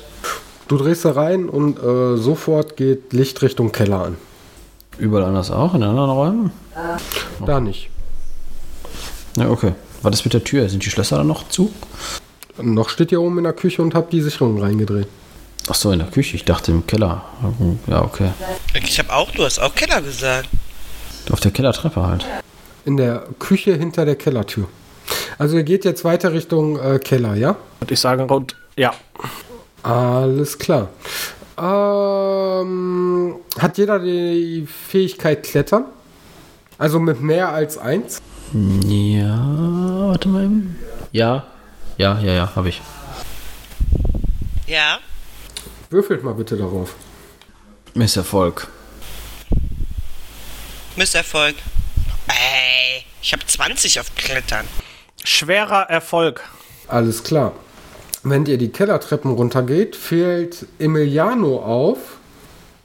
Du 0.67 0.77
drehst 0.77 1.05
da 1.05 1.13
rein 1.13 1.49
und 1.49 1.79
äh, 1.79 2.17
sofort 2.17 2.77
geht 2.77 3.13
Licht 3.13 3.43
Richtung 3.43 3.71
Keller 3.71 4.03
an. 4.07 4.17
Überall 4.99 5.25
anders 5.25 5.53
auch, 5.53 5.75
in 5.75 5.85
anderen 5.85 6.11
Räumen? 6.11 6.51
Da 7.45 7.61
nicht. 7.61 7.91
Ja, 9.37 9.49
okay. 9.51 9.73
Was 10.03 10.15
ist 10.15 10.25
mit 10.25 10.35
der 10.35 10.45
Tür? 10.45 10.69
Sind 10.69 10.85
die 10.85 10.91
Schlösser 10.91 11.19
da 11.19 11.25
noch 11.25 11.49
zu? 11.49 11.73
Noch 12.61 12.89
steht 12.89 13.13
ihr 13.13 13.21
oben 13.21 13.39
in 13.39 13.45
der 13.45 13.53
Küche 13.53 13.83
und 13.83 13.95
habt 13.95 14.13
die 14.13 14.21
Sicherung 14.21 14.61
reingedreht. 14.61 15.09
Ach 15.69 15.75
so, 15.75 15.93
in 15.93 16.01
der 16.01 16.09
Küche. 16.09 16.37
Ich 16.37 16.45
dachte 16.45 16.73
im 16.73 16.87
Keller. 16.87 17.25
Ja, 17.87 18.03
okay. 18.03 18.31
Ich 18.75 18.99
habe 18.99 19.13
auch, 19.13 19.31
du 19.31 19.45
hast 19.45 19.59
auch 19.61 19.75
Keller 19.75 20.03
gesagt. 20.03 20.49
Auf 21.31 21.41
der 21.41 21.53
Kellertreppe 21.53 22.05
halt. 22.05 22.27
In 22.85 22.97
der 22.97 23.27
Küche 23.39 23.75
hinter 23.75 24.05
der 24.05 24.17
Kellertür. 24.17 24.67
Also 25.39 25.57
ihr 25.57 25.63
geht 25.63 25.85
jetzt 25.85 26.05
weiter 26.05 26.33
Richtung 26.33 26.79
äh, 26.79 26.99
Keller, 26.99 27.35
ja? 27.37 27.57
Und 27.81 27.91
ich 27.91 28.01
sage 28.01 28.23
rund, 28.25 28.57
ja. 28.77 28.93
Alles 29.83 30.59
klar. 30.59 30.89
Ähm, 31.59 33.37
hat 33.59 33.79
jeder 33.79 33.99
die 33.99 34.67
Fähigkeit 34.89 35.43
Klettern? 35.45 35.85
Also 36.79 36.99
mit 36.99 37.21
mehr 37.21 37.51
als 37.51 37.79
eins? 37.79 38.21
Ja, 38.53 39.39
warte 40.09 40.29
mal. 40.29 40.45
eben. 40.45 40.79
Ja, 41.13 41.47
ja, 41.97 42.19
ja, 42.21 42.33
ja, 42.33 42.53
habe 42.57 42.69
ich. 42.69 42.81
Ja. 44.67 44.99
Würfelt 45.91 46.25
mal 46.25 46.35
bitte 46.35 46.57
darauf. 46.57 46.95
Misserfolg. 47.95 48.69
Misserfolg. 50.97 51.55
Ey, 52.29 53.05
ich 53.21 53.33
habe 53.33 53.45
20 53.47 54.01
auf 54.01 54.15
Klettern. 54.17 54.67
Schwerer 55.25 55.89
Erfolg. 55.91 56.41
Alles 56.89 57.23
klar. 57.23 57.53
Wenn 58.23 58.47
ihr 58.47 58.59
die 58.59 58.69
Kellertreppen 58.71 59.33
runtergeht, 59.33 59.97
fällt 59.97 60.67
Emiliano 60.79 61.59
auf, 61.63 61.99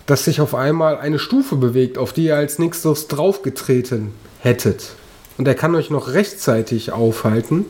dass 0.07 0.23
sich 0.23 0.41
auf 0.41 0.55
einmal 0.55 0.97
eine 0.97 1.19
Stufe 1.19 1.57
bewegt, 1.57 1.97
auf 1.97 2.13
die 2.13 2.25
ihr 2.25 2.37
als 2.37 2.57
nächstes 2.59 3.07
draufgetreten 3.07 4.13
hättet. 4.39 4.93
Und 5.37 5.47
er 5.47 5.53
kann 5.53 5.75
euch 5.75 5.89
noch 5.89 6.07
rechtzeitig 6.07 6.91
aufhalten, 6.91 7.65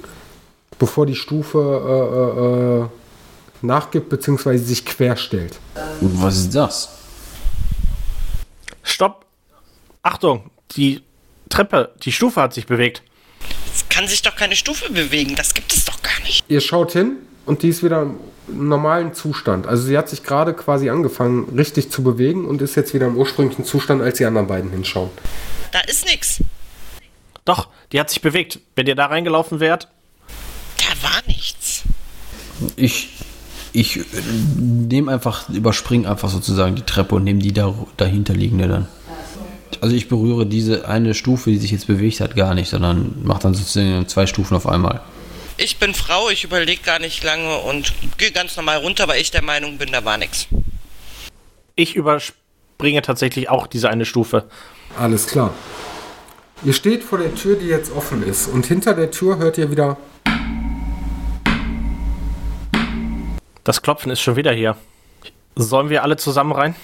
bevor 0.79 1.05
die 1.05 1.15
Stufe 1.15 1.59
äh, 1.59 2.79
äh, 2.79 2.83
äh, 2.83 2.87
nachgibt 3.65 4.09
bzw. 4.09 4.57
sich 4.57 4.85
querstellt. 4.85 5.59
Was 5.99 6.37
ist 6.37 6.55
das? 6.55 6.89
Stopp! 8.83 9.25
Achtung! 10.03 10.49
Die 10.75 11.01
Treppe, 11.49 11.91
die 12.03 12.11
Stufe 12.11 12.39
hat 12.39 12.53
sich 12.53 12.67
bewegt. 12.67 13.01
Es 13.73 13.89
kann 13.89 14.07
sich 14.07 14.21
doch 14.21 14.35
keine 14.35 14.55
Stufe 14.55 14.91
bewegen. 14.91 15.35
Das 15.35 15.53
gibt 15.53 15.73
es 15.73 15.85
doch 15.85 16.01
gar 16.03 16.19
nicht. 16.23 16.45
Ihr 16.47 16.61
schaut 16.61 16.91
hin 16.91 17.17
und 17.45 17.63
die 17.63 17.69
ist 17.69 17.83
wieder 17.83 18.11
normalen 18.47 19.13
Zustand. 19.13 19.67
Also 19.67 19.83
sie 19.83 19.97
hat 19.97 20.09
sich 20.09 20.23
gerade 20.23 20.53
quasi 20.53 20.89
angefangen, 20.89 21.49
richtig 21.57 21.91
zu 21.91 22.03
bewegen 22.03 22.45
und 22.45 22.61
ist 22.61 22.75
jetzt 22.75 22.93
wieder 22.93 23.07
im 23.07 23.17
ursprünglichen 23.17 23.65
Zustand, 23.65 24.01
als 24.01 24.17
die 24.17 24.25
anderen 24.25 24.47
beiden 24.47 24.71
hinschauen. 24.71 25.09
Da 25.71 25.79
ist 25.81 26.05
nichts. 26.05 26.41
Doch, 27.45 27.69
die 27.91 27.99
hat 27.99 28.09
sich 28.09 28.21
bewegt. 28.21 28.59
Wenn 28.75 28.87
ihr 28.87 28.95
da 28.95 29.05
reingelaufen 29.07 29.59
wärt, 29.59 29.87
Da 30.77 31.09
war 31.09 31.21
nichts. 31.27 31.83
Ich, 32.75 33.09
ich 33.73 34.01
nehme 34.57 35.11
einfach, 35.11 35.49
überspring 35.49 36.05
einfach 36.05 36.29
sozusagen 36.29 36.75
die 36.75 36.81
Treppe 36.83 37.15
und 37.15 37.23
nehme 37.23 37.39
die 37.39 37.53
da, 37.53 37.73
dahinter 37.97 38.33
liegende 38.33 38.67
dann. 38.67 38.87
Also 39.81 39.95
ich 39.95 40.07
berühre 40.07 40.45
diese 40.45 40.87
eine 40.87 41.13
Stufe, 41.13 41.51
die 41.51 41.57
sich 41.57 41.71
jetzt 41.71 41.87
bewegt 41.87 42.19
hat, 42.19 42.35
gar 42.35 42.55
nicht, 42.55 42.69
sondern 42.69 43.15
mache 43.23 43.43
dann 43.43 43.53
sozusagen 43.53 44.07
zwei 44.07 44.25
Stufen 44.25 44.55
auf 44.55 44.67
einmal. 44.67 45.01
Ich 45.59 45.77
bin 45.77 45.95
Frau, 45.95 46.29
ich 46.29 46.43
überlege 46.43 46.83
gar 46.83 46.99
nicht 46.99 47.23
lange 47.23 47.57
und 47.57 47.91
gehe 48.17 48.31
ganz 48.31 48.55
normal 48.55 48.77
runter, 48.77 49.07
weil 49.07 49.19
ich 49.19 49.31
der 49.31 49.41
Meinung 49.43 49.79
bin, 49.79 49.91
da 49.91 50.05
war 50.05 50.17
nichts. 50.17 50.47
ich 51.75 51.95
überspringe 51.95 53.01
tatsächlich 53.01 53.49
auch 53.49 53.65
diese 53.67 53.89
eine 53.89 54.05
Stufe. 54.05 54.45
Alles 54.97 55.27
klar. 55.27 55.53
Ihr 56.63 56.73
steht 56.73 57.03
vor 57.03 57.17
der 57.19 57.33
Tür, 57.35 57.55
die 57.55 57.67
jetzt 57.67 57.91
offen 57.91 58.23
ist. 58.23 58.47
Und 58.47 58.65
hinter 58.65 58.93
der 58.93 59.11
Tür 59.11 59.37
hört 59.37 59.57
ihr 59.57 59.69
wieder. 59.71 59.97
Das 63.63 63.81
Klopfen 63.81 64.11
ist 64.11 64.21
schon 64.21 64.35
wieder 64.35 64.53
hier. 64.53 64.75
Sollen 65.55 65.89
wir 65.89 66.03
alle 66.03 66.17
zusammen 66.17 66.51
rein? 66.51 66.75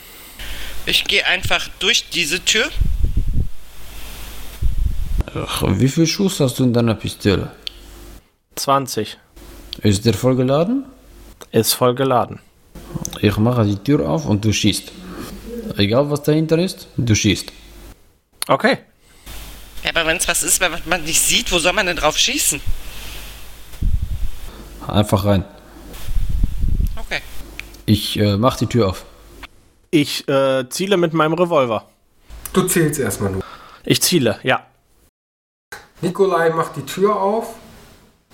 Ich 0.86 1.06
gehe 1.06 1.26
einfach 1.26 1.70
durch 1.80 2.10
diese 2.10 2.44
Tür. 2.44 2.66
Ach, 5.36 5.64
wie 5.68 5.88
viel 5.88 6.06
Schuss 6.06 6.40
hast 6.40 6.60
du 6.60 6.64
in 6.64 6.74
deiner 6.74 6.96
Pistole? 6.96 7.52
20. 8.56 9.18
Ist 9.82 10.06
der 10.06 10.14
voll 10.14 10.36
geladen? 10.36 10.86
Ist 11.52 11.74
voll 11.74 11.96
geladen. 11.96 12.40
Ich 13.22 13.38
mache 13.38 13.66
die 13.66 13.78
Tür 13.78 14.08
auf 14.10 14.26
und 14.26 14.44
du 14.46 14.54
schießt. 14.54 14.92
Egal 15.78 16.10
was 16.10 16.24
dahinter 16.24 16.58
ist, 16.58 16.88
du 16.98 17.16
schießt. 17.16 17.52
Okay. 18.48 18.78
Ja, 19.84 19.90
aber 19.90 20.06
wenn 20.06 20.18
es 20.18 20.28
was 20.28 20.44
ist, 20.44 20.62
was 20.62 20.86
man 20.86 21.04
nicht 21.04 21.20
sieht, 21.20 21.52
wo 21.52 21.60
soll 21.60 21.74
man 21.74 21.86
denn 21.86 21.98
drauf 21.98 22.18
schießen? 22.18 22.62
Einfach 24.88 25.26
rein. 25.26 25.46
Okay. 26.98 27.22
Ich 27.86 28.20
äh, 28.20 28.38
mach 28.38 28.58
die 28.58 28.68
Tür 28.68 28.90
auf. 28.90 29.06
Ich 29.92 30.28
äh, 30.28 30.68
ziele 30.70 30.98
mit 30.98 31.14
meinem 31.14 31.34
Revolver. 31.34 31.88
Du 32.54 32.64
zählst 32.64 33.00
erstmal 33.00 33.32
nur. 33.32 33.44
Ich 33.86 34.02
ziele, 34.02 34.40
ja. 34.44 34.66
Nikolai 36.02 36.50
macht 36.50 36.76
die 36.76 36.86
Tür 36.86 37.16
auf 37.16 37.56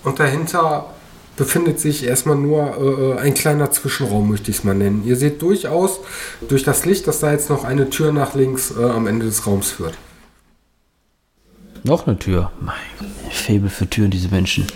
und 0.04 0.18
dahinter 0.18 0.94
befindet 1.36 1.80
sich 1.80 2.04
erstmal 2.04 2.36
nur 2.36 3.16
äh, 3.16 3.20
ein 3.20 3.34
kleiner 3.34 3.70
Zwischenraum, 3.70 4.28
möchte 4.28 4.50
ich 4.50 4.58
es 4.58 4.64
mal 4.64 4.74
nennen. 4.74 5.04
Ihr 5.06 5.16
seht 5.16 5.40
durchaus 5.40 6.00
durch 6.46 6.64
das 6.64 6.84
Licht, 6.84 7.06
dass 7.06 7.20
da 7.20 7.32
jetzt 7.32 7.48
noch 7.48 7.64
eine 7.64 7.88
Tür 7.88 8.12
nach 8.12 8.34
links 8.34 8.76
äh, 8.76 8.84
am 8.84 9.06
Ende 9.06 9.26
des 9.26 9.46
Raums 9.46 9.70
führt. 9.70 9.94
Noch 11.82 12.06
eine 12.06 12.18
Tür. 12.18 12.52
Mein 12.60 12.74
Faible 13.30 13.70
für 13.70 13.88
Türen, 13.88 14.10
diese 14.10 14.28
Menschen. 14.28 14.66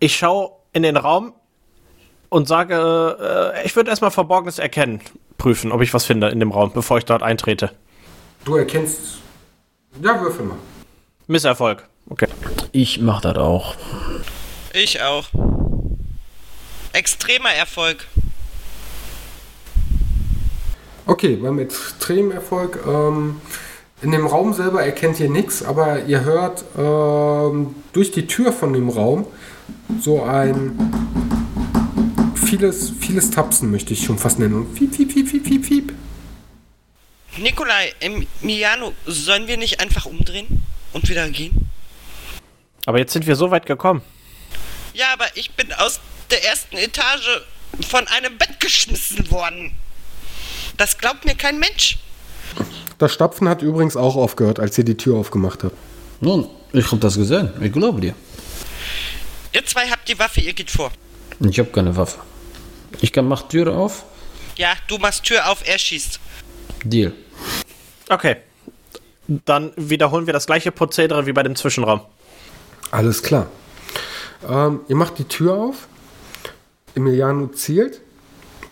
Ich 0.00 0.16
schaue 0.16 0.52
in 0.72 0.82
den 0.82 0.96
Raum 0.96 1.34
und 2.30 2.48
sage, 2.48 3.52
äh, 3.54 3.66
ich 3.66 3.76
würde 3.76 3.90
erstmal 3.90 4.10
Verborgenes 4.10 4.58
erkennen, 4.58 5.00
prüfen, 5.36 5.72
ob 5.72 5.82
ich 5.82 5.92
was 5.92 6.06
finde 6.06 6.28
in 6.28 6.40
dem 6.40 6.52
Raum, 6.52 6.72
bevor 6.72 6.98
ich 6.98 7.04
dort 7.04 7.22
eintrete. 7.22 7.70
Du 8.44 8.56
erkennst. 8.56 9.18
Ja, 10.02 10.20
würfel 10.20 10.46
mal. 10.46 10.58
Misserfolg. 11.26 11.86
Okay. 12.08 12.28
Ich 12.72 13.00
mach 13.00 13.20
das 13.20 13.36
auch. 13.36 13.74
Ich 14.72 15.02
auch. 15.02 15.28
Extremer 16.92 17.52
Erfolg. 17.52 18.06
Okay, 21.06 21.36
beim 21.36 21.58
Extremerfolg. 21.58 22.80
Ähm, 22.86 23.40
in 24.02 24.10
dem 24.10 24.26
Raum 24.26 24.52
selber 24.52 24.84
erkennt 24.84 25.18
ihr 25.20 25.30
nichts, 25.30 25.62
aber 25.62 26.04
ihr 26.04 26.24
hört 26.24 26.64
ähm, 26.76 27.74
durch 27.92 28.12
die 28.12 28.26
Tür 28.26 28.52
von 28.52 28.72
dem 28.72 28.88
Raum 28.88 29.26
so 30.00 30.22
ein 30.22 30.78
vieles, 32.34 32.92
vieles 33.00 33.30
Tapsen, 33.30 33.70
möchte 33.70 33.92
ich 33.94 34.04
schon 34.04 34.18
fast 34.18 34.38
nennen. 34.38 34.54
Und 34.54 34.76
fiep, 34.76 34.94
fiep, 34.94 35.12
fiep, 35.12 35.28
fiep, 35.28 35.46
fiep, 35.46 35.64
fiep. 35.64 35.92
Nikolai, 37.38 37.92
Emiliano, 38.00 38.92
sollen 39.06 39.46
wir 39.46 39.56
nicht 39.56 39.80
einfach 39.80 40.06
umdrehen 40.06 40.62
und 40.92 41.08
wieder 41.08 41.28
gehen? 41.30 41.68
Aber 42.86 42.98
jetzt 42.98 43.12
sind 43.12 43.26
wir 43.26 43.36
so 43.36 43.50
weit 43.50 43.66
gekommen. 43.66 44.00
Ja, 44.94 45.12
aber 45.12 45.26
ich 45.34 45.50
bin 45.50 45.72
aus 45.74 46.00
der 46.30 46.44
ersten 46.44 46.76
Etage 46.76 47.42
von 47.86 48.06
einem 48.08 48.38
Bett 48.38 48.58
geschmissen 48.60 49.30
worden. 49.30 49.72
Das 50.78 50.96
glaubt 50.96 51.24
mir 51.24 51.34
kein 51.34 51.58
Mensch. 51.58 51.98
Das 52.98 53.12
Stapfen 53.12 53.48
hat 53.48 53.60
übrigens 53.60 53.96
auch 53.96 54.16
aufgehört, 54.16 54.58
als 54.58 54.78
ihr 54.78 54.84
die 54.84 54.96
Tür 54.96 55.16
aufgemacht 55.16 55.64
habt. 55.64 55.76
Nun, 56.20 56.48
ich 56.72 56.90
hab 56.90 57.00
das 57.00 57.16
gesehen. 57.16 57.50
Ich 57.60 57.72
glaube 57.72 58.00
dir. 58.00 58.14
Ihr 59.52 59.66
zwei 59.66 59.88
habt 59.88 60.08
die 60.08 60.18
Waffe, 60.18 60.40
ihr 60.40 60.52
geht 60.54 60.70
vor. 60.70 60.90
Ich 61.40 61.58
hab 61.58 61.72
keine 61.72 61.94
Waffe. 61.96 62.18
Ich 63.00 63.12
kann 63.12 63.26
mach 63.26 63.42
Tür 63.48 63.76
auf. 63.76 64.04
Ja, 64.56 64.72
du 64.86 64.96
machst 64.96 65.24
Tür 65.24 65.50
auf, 65.50 65.66
er 65.66 65.78
schießt. 65.78 66.18
Deal. 66.84 67.12
Okay. 68.08 68.36
Dann 69.28 69.72
wiederholen 69.76 70.26
wir 70.26 70.32
das 70.32 70.46
gleiche 70.46 70.70
Prozedere 70.70 71.26
wie 71.26 71.32
bei 71.32 71.42
dem 71.42 71.56
Zwischenraum. 71.56 72.00
Alles 72.90 73.22
klar. 73.22 73.48
Ähm, 74.48 74.80
ihr 74.88 74.96
macht 74.96 75.18
die 75.18 75.24
Tür 75.24 75.54
auf. 75.54 75.88
Emiliano 76.94 77.48
zielt. 77.48 78.00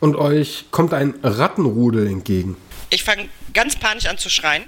Und 0.01 0.17
euch 0.17 0.67
kommt 0.71 0.93
ein 0.93 1.15
Rattenrudel 1.23 2.07
entgegen. 2.07 2.57
Ich 2.91 3.05
fange 3.05 3.29
ganz 3.55 3.79
panisch 3.79 4.07
an 4.07 4.19
zu 4.19 4.29
schreien. 4.29 4.65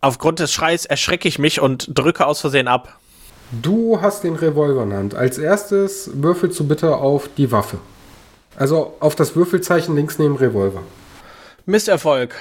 Aufgrund 0.00 0.38
des 0.38 0.52
Schreis 0.52 0.86
erschrecke 0.86 1.28
ich 1.28 1.38
mich 1.38 1.60
und 1.60 1.86
drücke 1.96 2.26
aus 2.26 2.40
Versehen 2.40 2.68
ab. 2.68 2.98
Du 3.52 4.00
hast 4.00 4.24
den 4.24 4.34
Revolver 4.34 4.82
in 4.82 4.90
der 4.90 4.98
Hand. 4.98 5.14
Als 5.14 5.38
erstes 5.38 6.10
würfelst 6.14 6.58
du 6.58 6.66
bitte 6.66 6.96
auf 6.96 7.28
die 7.36 7.52
Waffe. 7.52 7.78
Also 8.56 8.96
auf 9.00 9.14
das 9.14 9.36
Würfelzeichen 9.36 9.94
links 9.94 10.18
neben 10.18 10.36
Revolver. 10.36 10.82
Misserfolg. 11.66 12.34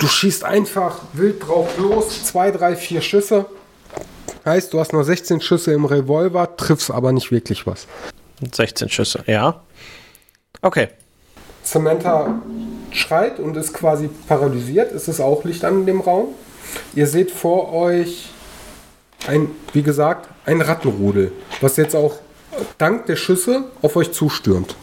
Du 0.00 0.08
schießt 0.08 0.44
einfach 0.44 1.02
wild 1.12 1.46
drauf 1.46 1.76
los. 1.76 2.24
Zwei, 2.24 2.50
drei, 2.50 2.74
vier 2.74 3.02
Schüsse. 3.02 3.44
Heißt, 4.46 4.72
du 4.72 4.80
hast 4.80 4.94
nur 4.94 5.04
16 5.04 5.42
Schüsse 5.42 5.74
im 5.74 5.84
Revolver, 5.84 6.56
triffst 6.56 6.90
aber 6.90 7.12
nicht 7.12 7.30
wirklich 7.30 7.66
was. 7.66 7.86
16 8.40 8.88
Schüsse, 8.88 9.22
ja. 9.26 9.60
Okay. 10.62 10.88
Samantha 11.62 12.40
schreit 12.92 13.38
und 13.38 13.58
ist 13.58 13.74
quasi 13.74 14.08
paralysiert. 14.26 14.90
Es 14.90 15.06
ist 15.06 15.20
auch 15.20 15.44
Licht 15.44 15.64
an 15.64 15.80
in 15.80 15.86
dem 15.86 16.00
Raum. 16.00 16.28
Ihr 16.94 17.06
seht 17.06 17.30
vor 17.30 17.74
euch 17.74 18.30
ein, 19.26 19.50
wie 19.74 19.82
gesagt, 19.82 20.30
ein 20.46 20.62
Rattenrudel, 20.62 21.30
was 21.60 21.76
jetzt 21.76 21.94
auch 21.94 22.16
dank 22.78 23.04
der 23.04 23.16
Schüsse 23.16 23.64
auf 23.82 23.96
euch 23.96 24.12
zustürmt. 24.12 24.76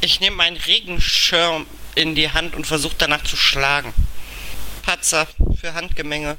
Ich 0.00 0.20
nehme 0.20 0.36
meinen 0.36 0.56
Regenschirm 0.56 1.66
in 1.96 2.14
die 2.14 2.30
Hand 2.30 2.54
und 2.54 2.66
versuche 2.66 2.94
danach 2.98 3.24
zu 3.24 3.36
schlagen. 3.36 3.92
Patzer 4.82 5.26
für 5.60 5.74
Handgemenge. 5.74 6.36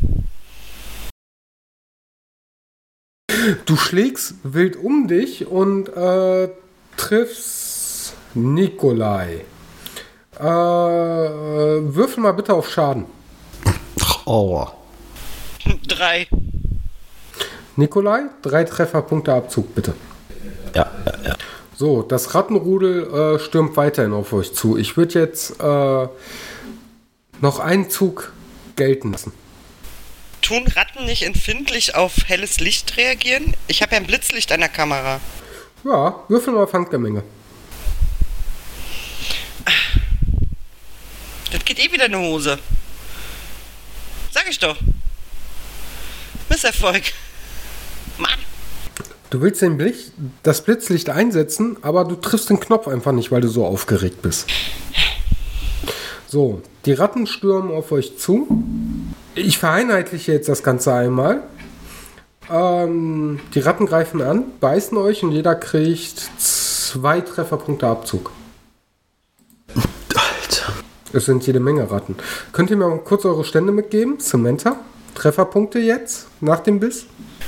Du 3.65 3.75
schlägst 3.75 4.35
wild 4.43 4.77
um 4.77 5.07
dich 5.07 5.47
und 5.47 5.89
äh, 5.89 6.49
triffst 6.95 8.13
Nikolai. 8.33 9.45
Äh, 10.39 10.43
würfel 10.43 12.23
mal 12.23 12.31
bitte 12.31 12.53
auf 12.53 12.71
Schaden. 12.71 13.05
Aua. 14.25 14.73
Drei. 15.87 16.27
Nikolai, 17.75 18.23
drei 18.41 18.63
Trefferpunkte 18.63 19.33
Abzug 19.33 19.73
bitte. 19.73 19.93
Ja, 20.73 20.91
ja, 21.05 21.13
ja. 21.29 21.35
So, 21.78 22.01
das 22.01 22.34
Rattenrudel 22.34 23.36
äh, 23.36 23.39
stürmt 23.39 23.78
weiterhin 23.78 24.11
auf 24.11 24.34
euch 24.34 24.51
zu. 24.51 24.78
Ich 24.78 24.97
würde 24.97 25.19
jetzt 25.19 25.59
äh, 25.59 26.07
noch 27.39 27.59
einen 27.59 27.91
Zug 27.91 28.34
gelten 28.75 29.11
lassen. 29.11 29.32
Tun 30.41 30.65
Ratten 30.65 31.05
nicht 31.05 31.21
empfindlich 31.23 31.93
auf 31.93 32.13
helles 32.25 32.59
Licht 32.59 32.97
reagieren? 32.97 33.53
Ich 33.67 33.84
habe 33.84 33.91
ja 33.91 34.01
ein 34.01 34.07
Blitzlicht 34.07 34.51
an 34.51 34.61
der 34.61 34.69
Kamera. 34.69 35.19
Ja, 35.84 36.23
würfel 36.30 36.53
mal 36.53 36.63
auf 36.63 36.73
Handgemenge. 36.73 37.21
Das 41.51 41.63
geht 41.63 41.78
eh 41.78 41.91
wieder 41.91 42.07
in 42.07 42.13
die 42.13 42.17
Hose. 42.17 42.57
Sag 44.32 44.47
Sag 44.47 44.49
ich 44.49 44.57
doch. 44.57 44.78
Misserfolg. 46.49 47.03
Du 49.30 49.41
willst 49.41 49.61
den 49.61 49.78
Blitz, 49.78 50.11
das 50.43 50.61
Blitzlicht 50.61 51.09
einsetzen, 51.09 51.78
aber 51.82 52.05
du 52.05 52.15
triffst 52.15 52.49
den 52.49 52.59
Knopf 52.59 52.88
einfach 52.88 53.11
nicht, 53.11 53.32
weil 53.32 53.41
du 53.41 53.49
so 53.49 53.65
aufgeregt 53.65 54.21
bist. 54.21 54.47
So, 56.28 56.61
die 56.86 56.93
Ratten 56.93 57.28
stürmen 57.28 57.71
auf 57.71 57.91
euch 57.91 58.17
zu. 58.17 58.47
Ich 59.36 59.57
vereinheitliche 59.57 60.32
jetzt 60.32 60.47
das 60.47 60.63
Ganze 60.63 60.93
einmal. 60.93 61.43
Ähm, 62.49 63.39
die 63.53 63.59
Ratten 63.59 63.86
greifen 63.86 64.21
an, 64.21 64.45
beißen 64.61 64.97
euch 64.97 65.23
und 65.23 65.32
jeder 65.32 65.55
kriegt 65.55 66.30
zwei 66.38 67.19
Trefferpunkte 67.19 67.88
Abzug. 67.88 68.32
Alter. 69.75 70.73
Es 71.11 71.25
sind 71.25 71.45
jede 71.45 71.59
Menge 71.59 71.91
Ratten. 71.91 72.15
Könnt 72.53 72.69
ihr 72.69 72.78
mir 72.78 72.88
mal 72.88 72.99
kurz 72.99 73.25
eure 73.25 73.43
Stände 73.43 73.73
mitgeben? 73.73 74.19
Samantha? 74.19 74.78
Trefferpunkte 75.15 75.80
jetzt, 75.80 76.28
nach 76.39 76.61
dem 76.61 76.80
Biss? 76.80 77.05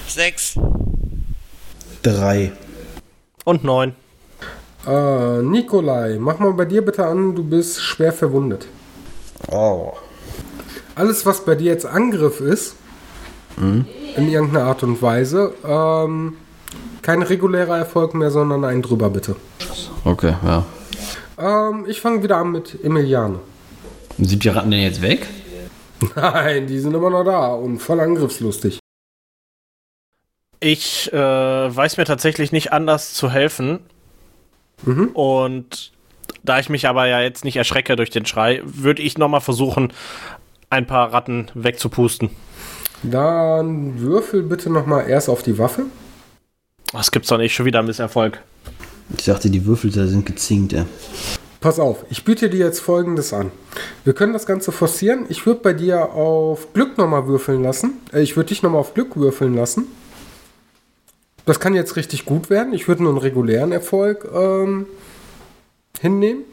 Sechs. 0.07 0.55
Drei. 2.03 2.51
Und 3.45 3.63
neun. 3.63 3.93
Äh, 4.87 5.41
Nikolai, 5.41 6.17
mach 6.19 6.39
mal 6.39 6.53
bei 6.53 6.65
dir 6.65 6.83
bitte 6.83 7.05
an, 7.05 7.35
du 7.35 7.43
bist 7.43 7.81
schwer 7.81 8.13
verwundet. 8.13 8.67
Oh. 9.51 9.93
Alles, 10.95 11.25
was 11.25 11.43
bei 11.45 11.55
dir 11.55 11.71
jetzt 11.71 11.85
Angriff 11.85 12.39
ist, 12.41 12.75
in 13.59 13.85
irgendeiner 14.29 14.65
Art 14.65 14.83
und 14.83 15.01
Weise, 15.01 15.53
ähm, 15.65 16.37
kein 17.01 17.21
regulärer 17.21 17.77
Erfolg 17.77 18.13
mehr, 18.13 18.31
sondern 18.31 18.63
ein 18.63 18.81
drüber 18.81 19.09
bitte. 19.09 19.35
Okay, 20.05 20.33
ja. 20.43 20.65
Ähm, 21.37 21.85
ich 21.87 21.99
fange 21.99 22.23
wieder 22.23 22.37
an 22.37 22.51
mit 22.51 22.83
Emiliano. 22.83 23.39
Sind 24.17 24.43
die 24.43 24.49
Ratten 24.49 24.71
denn 24.71 24.81
jetzt 24.81 25.01
weg? 25.01 25.27
Nein, 26.15 26.67
die 26.67 26.79
sind 26.79 26.93
immer 26.93 27.09
noch 27.09 27.23
da 27.23 27.47
und 27.53 27.79
voll 27.79 27.99
angriffslustig. 27.99 28.79
Ich 30.59 31.11
äh, 31.13 31.17
weiß 31.17 31.97
mir 31.97 32.05
tatsächlich 32.05 32.51
nicht 32.51 32.73
anders 32.73 33.13
zu 33.13 33.29
helfen. 33.29 33.79
Und 35.13 35.91
da 36.43 36.59
ich 36.59 36.69
mich 36.69 36.87
aber 36.87 37.07
ja 37.07 37.21
jetzt 37.21 37.43
nicht 37.43 37.57
erschrecke 37.57 37.95
durch 37.95 38.09
den 38.09 38.25
Schrei, 38.25 38.61
würde 38.63 39.01
ich 39.01 39.17
nochmal 39.17 39.41
versuchen, 39.41 39.91
ein 40.69 40.87
paar 40.87 41.13
Ratten 41.13 41.49
wegzupusten. 41.53 42.29
Dann 43.03 43.99
würfel 43.99 44.43
bitte 44.43 44.69
nochmal 44.69 45.09
erst 45.09 45.29
auf 45.29 45.43
die 45.43 45.57
Waffe. 45.57 45.85
Was 46.91 47.11
gibt's 47.11 47.29
doch 47.29 47.37
nicht? 47.37 47.53
Schon 47.53 47.65
wieder 47.65 47.79
ein 47.79 47.85
Misserfolg. 47.85 48.41
Ich 49.17 49.25
dachte, 49.25 49.49
die 49.49 49.65
Würfel 49.65 49.91
da 49.91 50.05
sind 50.07 50.25
gezinkt, 50.25 50.73
ey. 50.73 50.85
Pass 51.61 51.77
auf, 51.77 52.05
ich 52.09 52.23
biete 52.23 52.49
dir 52.49 52.65
jetzt 52.65 52.79
folgendes 52.79 53.33
an. 53.33 53.51
Wir 54.05 54.13
können 54.13 54.31
das 54.31 54.45
Ganze 54.45 54.71
forcieren. 54.71 55.25
Ich 55.27 55.45
würde 55.45 55.59
bei 55.59 55.73
dir 55.73 56.13
auf 56.13 56.71
Glück 56.73 56.97
nochmal 56.97 57.27
würfeln 57.27 57.63
lassen. 57.63 57.95
Äh, 58.13 58.21
ich 58.21 58.37
würde 58.37 58.49
dich 58.49 58.63
nochmal 58.63 58.79
auf 58.79 58.93
Glück 58.93 59.17
würfeln 59.17 59.55
lassen. 59.55 59.87
Das 61.45 61.59
kann 61.59 61.73
jetzt 61.73 61.95
richtig 61.95 62.25
gut 62.25 62.49
werden. 62.49 62.73
Ich 62.73 62.87
würde 62.87 63.03
nur 63.03 63.11
einen 63.11 63.21
regulären 63.21 63.71
Erfolg 63.71 64.27
ähm, 64.33 64.87
hinnehmen. 65.99 66.43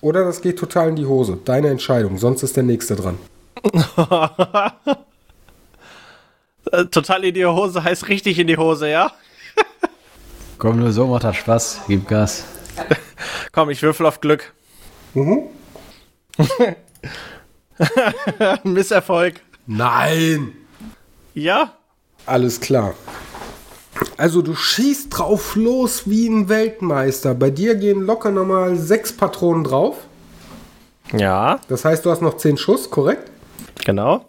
Oder 0.00 0.24
das 0.24 0.42
geht 0.42 0.58
total 0.58 0.90
in 0.90 0.96
die 0.96 1.06
Hose. 1.06 1.38
Deine 1.44 1.68
Entscheidung. 1.68 2.18
Sonst 2.18 2.42
ist 2.42 2.56
der 2.56 2.62
nächste 2.62 2.96
dran. 2.96 3.18
Total 6.90 7.24
in 7.24 7.34
die 7.34 7.46
Hose 7.46 7.82
heißt 7.82 8.08
richtig 8.08 8.38
in 8.38 8.46
die 8.46 8.56
Hose, 8.56 8.90
ja? 8.90 9.12
Komm, 10.58 10.78
nur 10.78 10.92
so 10.92 11.06
macht 11.06 11.24
das 11.24 11.36
Spaß. 11.36 11.80
Gib 11.88 12.08
Gas. 12.08 12.44
Komm, 13.52 13.70
ich 13.70 13.82
würfel 13.82 14.06
auf 14.06 14.20
Glück. 14.20 14.52
Mhm. 15.14 15.44
Misserfolg. 18.64 19.40
Nein! 19.66 20.52
Ja? 21.34 21.72
Alles 22.26 22.60
klar. 22.60 22.94
Also 24.16 24.42
du 24.42 24.54
schießt 24.54 25.08
drauf 25.10 25.56
los 25.56 26.02
wie 26.06 26.26
ein 26.28 26.48
Weltmeister. 26.48 27.34
Bei 27.34 27.50
dir 27.50 27.74
gehen 27.74 28.02
locker 28.02 28.30
nochmal 28.30 28.76
sechs 28.76 29.12
Patronen 29.12 29.64
drauf. 29.64 29.96
Ja, 31.16 31.60
Das 31.68 31.84
heißt, 31.84 32.04
du 32.04 32.10
hast 32.10 32.22
noch 32.22 32.36
zehn 32.36 32.56
Schuss, 32.56 32.90
korrekt? 32.90 33.30
genau. 33.84 34.24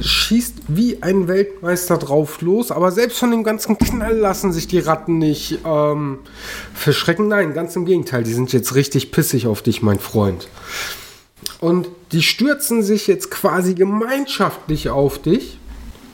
Schießt 0.00 0.54
wie 0.68 1.02
ein 1.02 1.26
Weltmeister 1.28 1.96
drauf 1.98 2.40
los, 2.40 2.70
aber 2.70 2.92
selbst 2.92 3.18
von 3.18 3.30
dem 3.32 3.42
ganzen 3.42 3.78
Knall 3.78 4.16
lassen 4.16 4.52
sich 4.52 4.68
die 4.68 4.78
Ratten 4.78 5.18
nicht 5.18 5.58
ähm, 5.64 6.20
verschrecken. 6.72 7.28
Nein, 7.28 7.52
ganz 7.52 7.74
im 7.76 7.84
Gegenteil, 7.84 8.22
die 8.22 8.32
sind 8.32 8.52
jetzt 8.52 8.74
richtig 8.74 9.10
pissig 9.10 9.46
auf 9.46 9.62
dich, 9.62 9.82
mein 9.82 9.98
Freund. 9.98 10.48
Und 11.60 11.88
die 12.12 12.22
stürzen 12.22 12.82
sich 12.82 13.06
jetzt 13.08 13.30
quasi 13.30 13.74
gemeinschaftlich 13.74 14.88
auf 14.90 15.20
dich. 15.20 15.57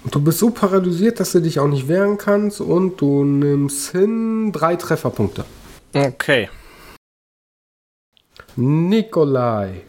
Und 0.04 0.14
du 0.14 0.20
bist 0.20 0.38
so 0.38 0.50
paralysiert, 0.50 1.18
dass 1.18 1.32
du 1.32 1.40
dich 1.40 1.58
auch 1.58 1.66
nicht 1.66 1.88
wehren 1.88 2.18
kannst 2.18 2.60
und 2.60 3.00
du 3.00 3.24
nimmst 3.24 3.90
hin 3.90 4.52
drei 4.52 4.76
Trefferpunkte. 4.76 5.44
Okay. 5.94 6.50
Nikolai. 8.56 9.80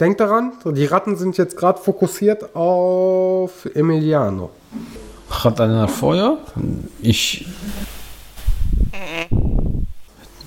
Denk 0.00 0.18
daran, 0.18 0.52
die 0.64 0.86
Ratten 0.86 1.16
sind 1.16 1.36
jetzt 1.36 1.56
gerade 1.56 1.80
fokussiert 1.80 2.54
auf 2.56 3.66
Emiliano. 3.74 4.50
Hat 5.28 5.60
einer 5.60 5.88
Feuer? 5.88 6.38
Ich. 7.02 7.46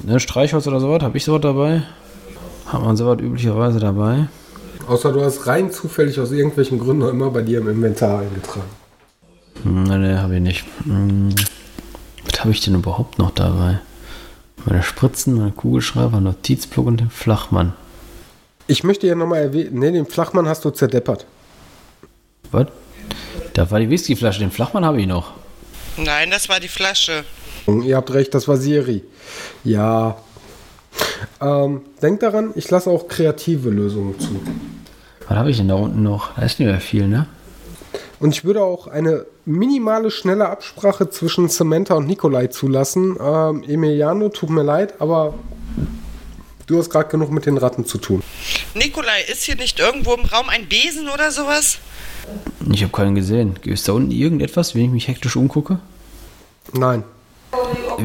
Ne, 0.03 0.19
Streichholz 0.19 0.65
oder 0.67 0.79
sowas? 0.79 1.03
Habe 1.03 1.17
ich 1.17 1.23
sowas 1.23 1.41
dabei? 1.41 1.83
Hat 2.65 2.81
man 2.81 2.97
sowas 2.97 3.19
üblicherweise 3.19 3.79
dabei? 3.79 4.27
Außer 4.87 5.11
du 5.13 5.23
hast 5.23 5.47
rein 5.47 5.71
zufällig 5.71 6.19
aus 6.19 6.31
irgendwelchen 6.31 6.79
Gründen 6.79 6.99
noch 6.99 7.09
immer 7.09 7.29
bei 7.29 7.41
dir 7.41 7.59
im 7.59 7.69
Inventar 7.69 8.19
eingetragen. 8.21 8.69
Hm, 9.63 9.83
Ne, 9.83 9.97
ne, 9.99 10.21
habe 10.21 10.35
ich 10.35 10.41
nicht. 10.41 10.65
Hm, 10.83 11.33
Was 12.29 12.39
habe 12.41 12.51
ich 12.51 12.61
denn 12.61 12.75
überhaupt 12.75 13.17
noch 13.19 13.31
dabei? 13.31 13.79
Meine 14.65 14.83
Spritzen, 14.83 15.35
meine 15.35 15.51
Kugelschreiber, 15.51 16.19
Notizblock 16.21 16.85
und 16.85 16.99
den 16.99 17.09
Flachmann. 17.09 17.73
Ich 18.67 18.83
möchte 18.83 19.07
ja 19.07 19.15
nochmal 19.15 19.39
erwähnen, 19.41 19.79
ne, 19.79 19.91
den 19.91 20.05
Flachmann 20.05 20.47
hast 20.47 20.63
du 20.65 20.69
zerdeppert. 20.69 21.25
Was? 22.51 22.67
Da 23.53 23.69
war 23.71 23.79
die 23.79 23.89
Whiskyflasche, 23.89 24.39
den 24.39 24.51
Flachmann 24.51 24.85
habe 24.85 25.01
ich 25.01 25.07
noch. 25.07 25.31
Nein, 25.97 26.29
das 26.31 26.47
war 26.47 26.59
die 26.59 26.67
Flasche. 26.67 27.23
Und 27.65 27.83
ihr 27.83 27.97
habt 27.97 28.13
recht, 28.13 28.33
das 28.33 28.47
war 28.47 28.57
Siri. 28.57 29.03
Ja. 29.63 30.17
Ähm, 31.39 31.81
denkt 32.01 32.23
daran, 32.23 32.51
ich 32.55 32.69
lasse 32.69 32.89
auch 32.89 33.07
kreative 33.07 33.69
Lösungen 33.69 34.19
zu. 34.19 34.39
Was 35.27 35.37
habe 35.37 35.49
ich 35.49 35.57
denn 35.57 35.67
da 35.67 35.75
unten 35.75 36.03
noch? 36.03 36.35
Da 36.35 36.43
ist 36.43 36.59
nicht 36.59 36.67
mehr 36.67 36.81
viel, 36.81 37.07
ne? 37.07 37.27
Und 38.19 38.35
ich 38.35 38.43
würde 38.43 38.61
auch 38.61 38.87
eine 38.87 39.25
minimale, 39.45 40.11
schnelle 40.11 40.47
Absprache 40.47 41.09
zwischen 41.09 41.49
Samantha 41.49 41.95
und 41.95 42.05
Nikolai 42.05 42.47
zulassen. 42.47 43.17
Ähm, 43.19 43.63
Emiliano, 43.67 44.29
tut 44.29 44.51
mir 44.51 44.61
leid, 44.61 44.93
aber 44.99 45.33
du 46.67 46.77
hast 46.77 46.91
gerade 46.91 47.09
genug 47.09 47.31
mit 47.31 47.47
den 47.47 47.57
Ratten 47.57 47.85
zu 47.85 47.97
tun. 47.97 48.21
Nikolai, 48.75 49.23
ist 49.31 49.43
hier 49.43 49.55
nicht 49.55 49.79
irgendwo 49.79 50.13
im 50.13 50.25
Raum 50.25 50.49
ein 50.49 50.67
Besen 50.67 51.09
oder 51.09 51.31
sowas? 51.31 51.79
Ich 52.71 52.83
habe 52.83 52.91
keinen 52.91 53.15
gesehen. 53.15 53.55
Ist 53.63 53.87
da 53.87 53.93
unten 53.93 54.11
irgendetwas, 54.11 54.75
wenn 54.75 54.83
ich 54.83 54.91
mich 54.91 55.07
hektisch 55.07 55.35
umgucke? 55.35 55.79
Nein. 56.73 57.03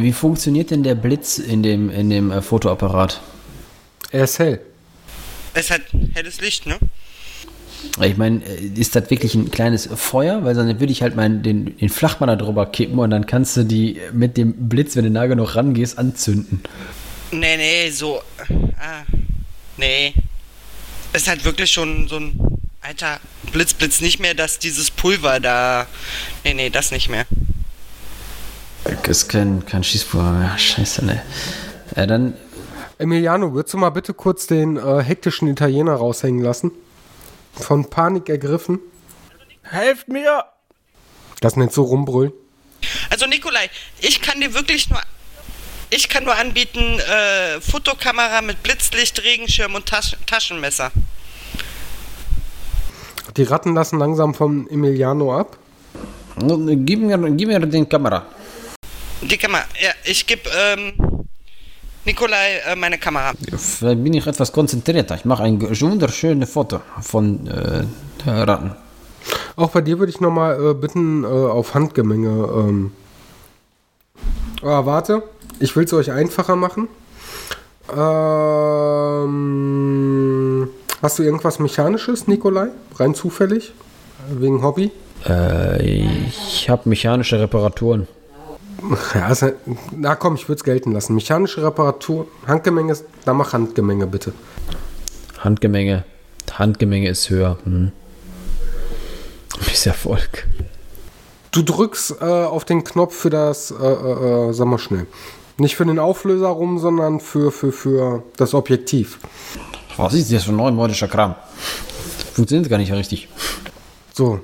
Wie 0.03 0.12
funktioniert 0.12 0.70
denn 0.70 0.82
der 0.82 0.94
Blitz 0.94 1.38
in 1.38 1.62
dem, 1.62 1.90
in 1.90 2.11
dem 2.11 2.30
äh, 2.30 2.42
Fotoapparat? 2.42 3.20
Er 4.11 4.24
ist 4.24 4.38
hell. 4.38 4.61
Es 5.55 5.70
hat 5.70 5.82
helles 6.14 6.40
Licht, 6.40 6.66
ne? 6.66 6.78
Ich 8.03 8.16
meine, 8.16 8.44
äh, 8.44 8.80
ist 8.80 8.97
das 8.97 9.11
wirklich 9.11 9.34
ein 9.34 9.51
kleines 9.51 9.88
Feuer? 9.94 10.44
Weil 10.44 10.55
dann 10.55 10.80
würde 10.80 10.92
ich 10.92 11.03
halt 11.03 11.16
meinen, 11.16 11.42
den, 11.42 11.76
den 11.78 11.88
Flachmann 11.88 12.28
da 12.28 12.36
drüber 12.36 12.66
kippen 12.66 12.99
und 12.99 13.11
dann 13.11 13.26
kannst 13.26 13.57
du 13.57 13.64
die 13.64 14.01
mit 14.12 14.36
dem 14.36 14.68
Blitz, 14.68 14.97
wenn 14.97 15.05
du 15.05 15.11
nah 15.11 15.26
genug 15.26 15.57
rangehst, 15.57 15.99
anzünden. 15.99 16.62
Nee, 17.30 17.57
nee, 17.57 17.90
so. 17.90 18.20
Ah, 18.78 19.03
nee. 19.76 20.14
Es 21.12 21.28
hat 21.28 21.44
wirklich 21.44 21.70
schon 21.70 22.09
so 22.09 22.16
ein 22.16 22.38
alter 22.80 23.20
Blitz, 23.53 23.74
Blitz 23.74 24.01
nicht 24.01 24.20
mehr, 24.20 24.34
dass 24.34 24.59
dieses 24.59 24.90
Pulver 24.90 25.40
da. 25.40 25.86
Nee, 26.44 26.55
nee, 26.55 26.70
das 26.70 26.92
nicht 26.92 27.09
mehr. 27.09 27.26
Das 28.87 29.09
ist 29.09 29.28
kein, 29.28 29.64
kein 29.66 29.82
Schießpulver 29.82 30.30
mehr. 30.30 30.59
Scheiße, 30.59 31.05
ne. 31.05 31.22
Ja, 31.97 32.07
dann, 32.07 32.34
Emiliano, 32.99 33.53
würdest 33.55 33.74
du 33.74 33.78
mal 33.78 33.91
bitte 33.91 34.14
kurz 34.14 34.47
den 34.47 34.76
äh, 34.76 35.03
hektischen 35.03 35.49
Italiener 35.49 35.95
raushängen 35.95 36.43
lassen? 36.43 36.70
Von 37.53 37.89
Panik 37.91 38.28
ergriffen. 38.28 38.80
Helft 39.62 40.09
mir! 40.09 40.45
Das 41.41 41.57
nennt 41.57 41.72
so 41.72 41.82
rumbrüllen. 41.82 42.32
Also 43.11 43.26
Nikolai, 43.26 43.68
ich 44.01 44.20
kann 44.20 44.41
dir 44.41 44.55
wirklich 44.55 44.89
nur. 44.91 45.01
Ich 45.89 46.09
kann 46.09 46.24
nur 46.24 46.34
anbieten, 46.34 46.99
äh, 46.99 47.61
Fotokamera 47.61 48.43
mit 48.43 48.61
Blitzlicht, 48.62 49.22
Regenschirm 49.22 49.74
und 49.76 49.87
Tasch 49.87 50.16
Taschenmesser. 50.26 50.91
Die 53.37 53.45
Ratten 53.45 53.74
lassen 53.74 53.99
langsam 53.99 54.34
von 54.34 54.68
Emiliano 54.68 55.39
ab. 55.39 55.57
gib 56.39 57.01
mir, 57.01 57.18
gib 57.30 57.49
mir 57.49 57.61
den 57.61 57.89
Kamera. 57.89 58.26
Die 59.22 59.38
Kamera, 59.38 59.64
ja, 59.82 59.90
ich 60.04 60.26
gebe, 60.26 60.42
ähm, 60.54 60.92
Nikolai, 62.04 62.58
äh, 62.66 62.76
meine 62.76 62.98
Kamera. 62.98 63.32
Vielleicht 63.56 64.04
bin 64.04 64.14
ich 64.14 64.26
etwas 64.26 64.52
konzentrierter. 64.52 65.16
Ich 65.16 65.24
mache 65.24 65.42
ein 65.42 65.60
wunderschönes 65.60 66.50
Foto 66.50 66.80
von 67.00 67.46
äh, 67.46 67.84
Ratten. 68.28 68.76
Auch 69.56 69.70
bei 69.70 69.80
dir 69.80 69.98
würde 69.98 70.10
ich 70.10 70.20
nochmal 70.20 70.60
äh, 70.62 70.74
bitten, 70.74 71.24
äh, 71.24 71.26
auf 71.26 71.74
Handgemenge. 71.74 72.28
Ähm. 72.28 72.92
Ah, 74.62 74.84
warte, 74.86 75.22
ich 75.58 75.74
will 75.74 75.84
es 75.84 75.92
euch 75.94 76.12
einfacher 76.12 76.54
machen. 76.56 76.88
Ähm, 77.90 77.98
hast 81.02 81.18
du 81.18 81.22
irgendwas 81.22 81.58
Mechanisches, 81.58 82.28
Nikolai? 82.28 82.68
Rein 82.96 83.14
zufällig? 83.14 83.72
Wegen 84.30 84.62
Hobby? 84.62 84.92
Äh, 85.26 85.82
ich 86.28 86.68
habe 86.68 86.88
mechanische 86.88 87.40
Reparaturen. 87.40 88.06
Ja, 89.14 89.33
ja- 89.33 89.53
na 89.97 90.14
komm, 90.16 90.35
ich 90.35 90.49
würde 90.49 90.59
es 90.59 90.64
gelten 90.64 90.93
lassen. 90.93 91.14
Mechanische 91.14 91.62
Reparatur, 91.62 92.27
Handgemenge, 92.47 92.97
dann 93.24 93.37
mach 93.37 93.53
Handgemenge 93.53 94.07
bitte. 94.07 94.33
Handgemenge. 95.39 96.05
Handgemenge 96.53 97.09
ist 97.09 97.31
höher. 97.31 97.59
Hm. 97.64 97.93
Misserfolg. 99.66 100.47
Du 101.51 101.62
drückst 101.62 102.16
äh, 102.20 102.24
auf 102.24 102.64
den 102.64 102.85
Knopf 102.85 103.14
für 103.16 103.31
das, 103.31 103.70
äh, 103.70 103.74
äh, 103.87 104.49
äh, 104.51 104.53
sag 104.53 104.66
mal 104.66 104.79
schnell. 104.79 105.07
Nicht 105.59 105.77
für 105.77 105.87
den 105.87 105.99
Auflöser 105.99 106.49
rum, 106.49 106.79
sondern 106.79 107.18
für, 107.20 107.51
für, 107.51 107.72
für 107.72 108.22
das 108.37 108.53
Objektiv. 108.53 109.18
Was 109.97 110.12
ist 110.12 110.31
das 110.31 110.45
für 110.45 110.53
ein 110.53 110.57
neumodischer 110.57 111.09
Kram? 111.09 111.35
Funktioniert 112.35 112.68
gar 112.68 112.77
nicht 112.77 112.93
richtig. 112.93 113.29
So. 114.12 114.41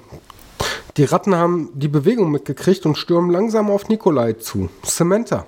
Die 0.97 1.05
Ratten 1.05 1.34
haben 1.34 1.70
die 1.74 1.88
Bewegung 1.88 2.30
mitgekriegt 2.30 2.84
und 2.84 2.99
stürmen 2.99 3.30
langsam 3.30 3.70
auf 3.70 3.88
Nikolai 3.88 4.34
zu. 4.34 4.68
Samantha. 4.82 5.47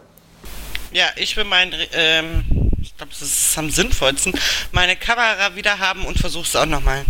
Ja, 0.92 1.06
ich 1.16 1.36
will 1.36 1.44
mein, 1.44 1.72
ähm, 1.92 2.44
ich 2.80 2.96
glaube, 2.96 3.12
das 3.12 3.22
ist 3.22 3.58
am 3.58 3.68
sinnvollsten, 3.68 4.32
meine 4.72 4.96
Kamera 4.96 5.54
wieder 5.54 5.78
haben 5.78 6.06
und 6.06 6.18
versuch's 6.18 6.56
auch 6.56 6.66
nochmal. 6.66 7.04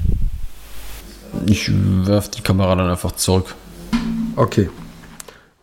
Ich 1.47 1.71
werf 1.71 2.31
die 2.31 2.41
Kamera 2.41 2.75
dann 2.75 2.91
einfach 2.91 3.13
zurück. 3.13 3.55
Okay. 4.37 4.69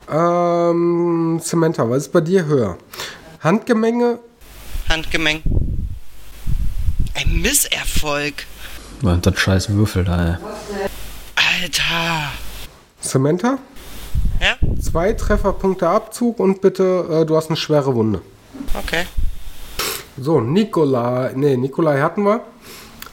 Ähm, 0.10 1.40
Samantha, 1.44 1.90
was 1.90 2.04
ist 2.04 2.14
bei 2.14 2.22
dir 2.22 2.46
höher? 2.46 2.78
Handgemenge? 3.42 4.20
Handgemeng. 4.88 5.42
Ein 7.16 7.42
Misserfolg. 7.42 8.46
Und 9.02 9.26
das 9.26 9.40
scheiß 9.40 9.70
Würfel 9.70 10.06
da, 10.06 10.34
ey. 10.34 10.38
Alter. 11.36 12.32
Samantha? 13.02 13.58
Ja? 14.40 14.56
Zwei 14.80 15.14
Trefferpunkte 15.14 15.88
Abzug 15.88 16.40
und 16.40 16.62
bitte, 16.62 17.22
äh, 17.22 17.26
du 17.26 17.36
hast 17.36 17.50
eine 17.50 17.58
schwere 17.58 17.94
Wunde. 17.94 18.22
Okay. 18.78 19.06
So, 20.18 20.40
Nikolai. 20.40 21.34
Nee, 21.36 21.58
Nikolai 21.58 22.00
hatten 22.00 22.24
wir. 22.24 22.42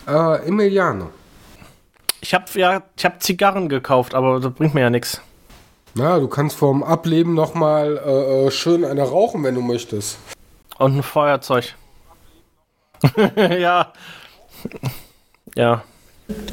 Äh, 0.07 0.47
Emiliano. 0.47 1.11
Ich 2.21 2.35
habe 2.35 2.45
ja, 2.55 2.83
ich 2.97 3.05
habe 3.05 3.19
Zigarren 3.19 3.69
gekauft, 3.69 4.15
aber 4.15 4.41
das 4.41 4.53
bringt 4.53 4.75
mir 4.75 4.81
ja 4.81 4.91
nichts. 4.91 5.21
Na, 5.95 6.19
du 6.19 6.29
kannst 6.29 6.57
vorm 6.57 6.83
Ableben 6.83 7.35
nochmal 7.35 8.01
äh, 8.05 8.47
äh, 8.47 8.51
schön 8.51 8.85
eine 8.85 9.03
rauchen, 9.03 9.43
wenn 9.45 9.55
du 9.55 9.63
möchtest. 9.63 10.19
Und 10.79 10.97
ein 10.97 11.03
Feuerzeug. 11.03 11.75
ja. 13.37 13.93
Ja. 15.55 15.83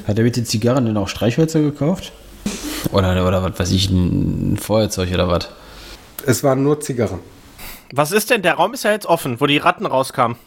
Hat 0.07 0.17
er 0.17 0.23
mit 0.23 0.35
den 0.35 0.45
Zigarren 0.45 0.85
denn 0.85 0.97
auch 0.97 1.09
Streichhölzer 1.09 1.61
gekauft? 1.61 2.11
Oder, 2.91 3.27
oder 3.27 3.43
was 3.43 3.59
weiß 3.59 3.71
ich, 3.71 3.89
ein 3.89 4.57
Feuerzeug 4.57 5.11
oder 5.13 5.27
was? 5.27 5.49
Es 6.25 6.43
waren 6.43 6.63
nur 6.63 6.79
Zigarren. 6.79 7.19
Was 7.91 8.11
ist 8.11 8.29
denn? 8.29 8.41
Der 8.41 8.55
Raum 8.55 8.73
ist 8.73 8.83
ja 8.83 8.91
jetzt 8.91 9.05
offen, 9.05 9.39
wo 9.39 9.45
die 9.45 9.57
Ratten 9.57 9.85
rauskamen. 9.85 10.37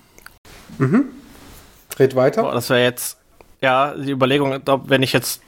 Red 1.99 2.17
weiter. 2.17 2.43
Boah, 2.43 2.53
das 2.53 2.71
wäre 2.71 2.83
jetzt, 2.83 3.19
ja, 3.61 3.95
die 3.95 4.11
Überlegung, 4.11 4.61
ob, 4.67 4.89
wenn 4.89 5.03
ich 5.03 5.13
jetzt 5.13 5.41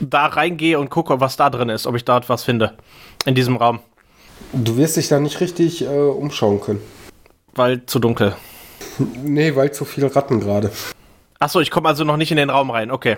da 0.00 0.26
reingehe 0.26 0.78
und 0.78 0.90
gucke, 0.90 1.20
was 1.20 1.36
da 1.36 1.50
drin 1.50 1.68
ist, 1.68 1.86
ob 1.86 1.94
ich 1.94 2.04
dort 2.04 2.28
was 2.28 2.44
finde. 2.44 2.74
In 3.24 3.34
diesem 3.34 3.56
Raum. 3.56 3.80
Du 4.52 4.76
wirst 4.76 4.96
dich 4.96 5.08
da 5.08 5.20
nicht 5.20 5.40
richtig 5.40 5.82
äh, 5.82 5.88
umschauen 5.88 6.60
können. 6.60 6.80
Weil 7.54 7.86
zu 7.86 7.98
dunkel. 7.98 8.34
Nee, 9.22 9.56
weil 9.56 9.72
zu 9.72 9.84
viele 9.84 10.14
Ratten 10.14 10.40
gerade. 10.40 10.70
Achso, 11.38 11.60
ich 11.60 11.70
komme 11.70 11.88
also 11.88 12.04
noch 12.04 12.16
nicht 12.16 12.30
in 12.30 12.36
den 12.36 12.50
Raum 12.50 12.70
rein. 12.70 12.90
Okay. 12.90 13.16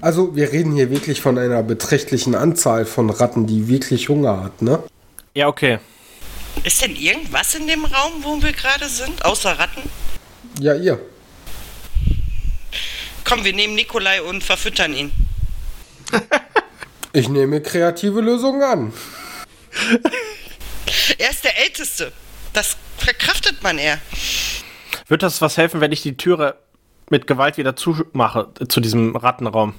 Also, 0.00 0.34
wir 0.36 0.52
reden 0.52 0.74
hier 0.74 0.90
wirklich 0.90 1.20
von 1.20 1.38
einer 1.38 1.62
beträchtlichen 1.62 2.34
Anzahl 2.34 2.84
von 2.84 3.10
Ratten, 3.10 3.46
die 3.46 3.68
wirklich 3.68 4.08
Hunger 4.08 4.42
hat, 4.44 4.62
ne? 4.62 4.82
Ja, 5.34 5.48
okay. 5.48 5.78
Ist 6.64 6.82
denn 6.82 6.96
irgendwas 6.96 7.54
in 7.54 7.66
dem 7.66 7.84
Raum, 7.84 8.12
wo 8.22 8.42
wir 8.42 8.52
gerade 8.52 8.88
sind, 8.88 9.24
außer 9.24 9.58
Ratten? 9.58 9.82
Ja, 10.60 10.74
ihr. 10.74 10.98
Komm, 13.24 13.44
wir 13.44 13.52
nehmen 13.52 13.74
Nikolai 13.74 14.22
und 14.22 14.42
verfüttern 14.42 14.94
ihn. 14.94 15.12
Ich 17.12 17.28
nehme 17.28 17.60
kreative 17.60 18.20
Lösungen 18.20 18.62
an. 18.62 18.92
Er 21.18 21.30
ist 21.30 21.44
der 21.44 21.58
Älteste. 21.58 22.12
Das 22.52 22.76
verkraftet 22.96 23.62
man 23.62 23.78
eher. 23.78 23.98
Wird 25.06 25.22
das 25.22 25.40
was 25.40 25.56
helfen, 25.56 25.80
wenn 25.80 25.92
ich 25.92 26.02
die 26.02 26.16
Türe 26.16 26.56
mit 27.10 27.26
Gewalt 27.26 27.56
wieder 27.56 27.76
zumache 27.76 28.48
zu 28.68 28.80
diesem 28.80 29.16
Rattenraum? 29.16 29.74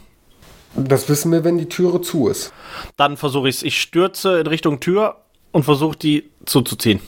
Das 0.75 1.09
wissen 1.09 1.31
wir, 1.31 1.43
wenn 1.43 1.57
die 1.57 1.67
Türe 1.67 2.01
zu 2.01 2.27
ist. 2.27 2.53
Dann 2.95 3.17
versuche 3.17 3.49
ich 3.49 3.57
es. 3.57 3.63
Ich 3.63 3.81
stürze 3.81 4.39
in 4.39 4.47
Richtung 4.47 4.79
Tür 4.79 5.15
und 5.51 5.63
versuche 5.63 5.97
die 5.97 6.29
zuzuziehen. 6.45 6.99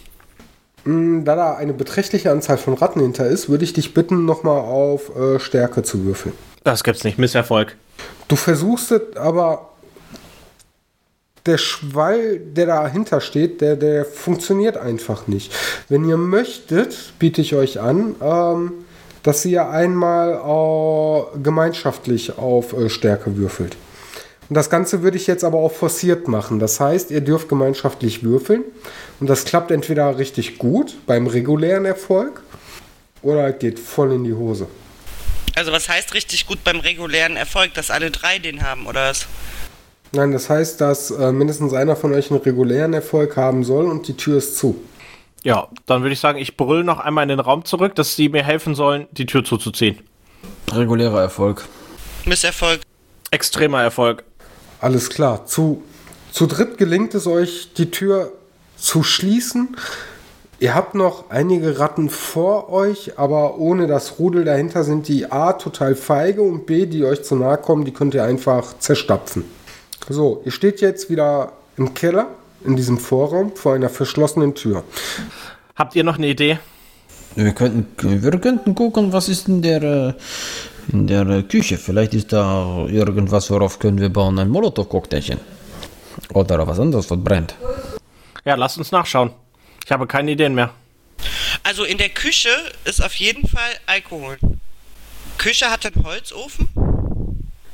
Hm, 0.83 1.25
Da 1.25 1.35
da 1.35 1.55
eine 1.55 1.73
beträchtliche 1.73 2.31
Anzahl 2.31 2.57
von 2.57 2.73
Ratten 2.73 3.01
hinter 3.01 3.27
ist, 3.27 3.49
würde 3.49 3.63
ich 3.63 3.73
dich 3.73 3.93
bitten, 3.93 4.25
nochmal 4.25 4.59
auf 4.59 5.15
äh, 5.15 5.39
Stärke 5.39 5.83
zu 5.83 6.05
würfeln. 6.05 6.33
Das 6.63 6.83
gibt's 6.83 7.03
nicht. 7.03 7.17
Misserfolg. 7.17 7.75
Du 8.27 8.35
versuchst 8.35 8.91
es, 8.91 9.17
aber 9.17 9.69
der 11.45 11.57
Schwall, 11.57 12.39
der 12.39 12.67
dahinter 12.67 13.19
steht, 13.21 13.61
der, 13.61 13.75
der 13.75 14.05
funktioniert 14.05 14.77
einfach 14.77 15.27
nicht. 15.27 15.51
Wenn 15.89 16.07
ihr 16.07 16.17
möchtet, 16.17 17.13
biete 17.19 17.41
ich 17.41 17.55
euch 17.55 17.79
an, 17.79 18.15
ähm, 18.21 18.71
dass 19.23 19.45
ihr 19.45 19.69
einmal 19.69 20.33
äh, 20.33 21.39
gemeinschaftlich 21.39 22.37
auf 22.37 22.73
äh, 22.73 22.89
Stärke 22.89 23.37
würfelt. 23.37 23.77
Und 24.49 24.55
das 24.55 24.69
Ganze 24.69 25.01
würde 25.01 25.17
ich 25.17 25.27
jetzt 25.27 25.43
aber 25.43 25.59
auch 25.59 25.71
forciert 25.71 26.27
machen. 26.27 26.59
Das 26.59 26.79
heißt, 26.79 27.11
ihr 27.11 27.21
dürft 27.21 27.47
gemeinschaftlich 27.47 28.23
würfeln. 28.23 28.63
Und 29.19 29.29
das 29.29 29.45
klappt 29.45 29.71
entweder 29.71 30.17
richtig 30.17 30.57
gut 30.57 30.97
beim 31.05 31.27
regulären 31.27 31.85
Erfolg 31.85 32.41
oder 33.21 33.51
geht 33.53 33.79
voll 33.79 34.11
in 34.11 34.23
die 34.23 34.33
Hose. 34.33 34.67
Also 35.55 35.71
was 35.71 35.87
heißt 35.87 36.13
richtig 36.13 36.47
gut 36.47 36.63
beim 36.63 36.79
regulären 36.79 37.37
Erfolg, 37.37 37.73
dass 37.75 37.91
alle 37.91 38.11
drei 38.11 38.39
den 38.39 38.63
haben, 38.63 38.87
oder 38.87 39.09
was? 39.09 39.27
Nein, 40.13 40.33
das 40.33 40.49
heißt, 40.49 40.81
dass 40.81 41.11
äh, 41.11 41.31
mindestens 41.31 41.73
einer 41.73 41.95
von 41.95 42.13
euch 42.13 42.31
einen 42.31 42.41
regulären 42.41 42.93
Erfolg 42.93 43.37
haben 43.37 43.63
soll 43.63 43.85
und 43.85 44.07
die 44.07 44.17
Tür 44.17 44.37
ist 44.37 44.57
zu. 44.57 44.75
Ja, 45.43 45.67
dann 45.87 46.03
würde 46.03 46.13
ich 46.13 46.19
sagen, 46.19 46.37
ich 46.37 46.55
brülle 46.55 46.83
noch 46.83 46.99
einmal 46.99 47.23
in 47.23 47.29
den 47.29 47.39
Raum 47.39 47.65
zurück, 47.65 47.95
dass 47.95 48.15
sie 48.15 48.29
mir 48.29 48.43
helfen 48.43 48.75
sollen, 48.75 49.07
die 49.11 49.25
Tür 49.25 49.43
zuzuziehen. 49.43 49.97
Regulärer 50.71 51.21
Erfolg. 51.21 51.67
Misserfolg. 52.25 52.81
Extremer 53.31 53.81
Erfolg. 53.81 54.23
Alles 54.79 55.09
klar. 55.09 55.45
Zu, 55.45 55.83
zu 56.31 56.45
dritt 56.45 56.77
gelingt 56.77 57.15
es 57.15 57.27
euch, 57.27 57.73
die 57.75 57.89
Tür 57.89 58.31
zu 58.77 59.03
schließen. 59.03 59.75
Ihr 60.59 60.75
habt 60.75 60.93
noch 60.93 61.31
einige 61.31 61.79
Ratten 61.79 62.11
vor 62.11 62.69
euch, 62.69 63.17
aber 63.17 63.57
ohne 63.57 63.87
das 63.87 64.19
Rudel 64.19 64.45
dahinter 64.45 64.83
sind 64.83 65.07
die 65.07 65.31
A 65.31 65.53
total 65.53 65.95
feige 65.95 66.43
und 66.43 66.67
B, 66.67 66.85
die 66.85 67.03
euch 67.03 67.23
zu 67.23 67.35
nahe 67.35 67.57
kommen, 67.57 67.83
die 67.83 67.93
könnt 67.93 68.13
ihr 68.13 68.23
einfach 68.23 68.77
zerstapfen. 68.77 69.43
So, 70.07 70.41
ihr 70.45 70.51
steht 70.51 70.79
jetzt 70.81 71.09
wieder 71.09 71.53
im 71.77 71.95
Keller, 71.95 72.27
in 72.65 72.75
diesem 72.75 72.97
Vorraum, 72.97 73.55
vor 73.55 73.73
einer 73.75 73.89
verschlossenen 73.89 74.55
Tür. 74.55 74.83
Habt 75.75 75.95
ihr 75.95 76.03
noch 76.03 76.17
eine 76.17 76.27
Idee? 76.27 76.59
Wir 77.35 77.53
könnten, 77.53 78.21
wir 78.23 78.31
könnten 78.39 78.75
gucken, 78.75 79.13
was 79.13 79.29
ist 79.29 79.47
in 79.47 79.61
der, 79.61 79.81
äh, 79.81 80.13
in 80.91 81.07
der 81.07 81.27
äh, 81.27 81.43
Küche. 81.43 81.77
Vielleicht 81.77 82.13
ist 82.13 82.33
da 82.33 82.85
irgendwas, 82.87 83.49
worauf 83.49 83.79
können 83.79 83.99
wir 83.99 84.09
bauen. 84.09 84.37
Ein 84.37 84.49
Molotow-Cocktailchen. 84.49 85.39
Oder 86.33 86.67
was 86.67 86.79
anderes, 86.79 87.09
was 87.09 87.23
brennt. 87.23 87.55
Ja, 88.43 88.55
lasst 88.55 88.77
uns 88.77 88.91
nachschauen. 88.91 89.31
Ich 89.85 89.91
habe 89.91 90.07
keine 90.07 90.31
Ideen 90.31 90.55
mehr. 90.55 90.71
Also 91.63 91.83
in 91.83 91.97
der 91.97 92.09
Küche 92.09 92.49
ist 92.85 93.03
auf 93.03 93.13
jeden 93.15 93.47
Fall 93.47 93.71
Alkohol. 93.85 94.37
Küche 95.37 95.69
hat 95.69 95.85
einen 95.85 96.03
Holzofen. 96.03 96.67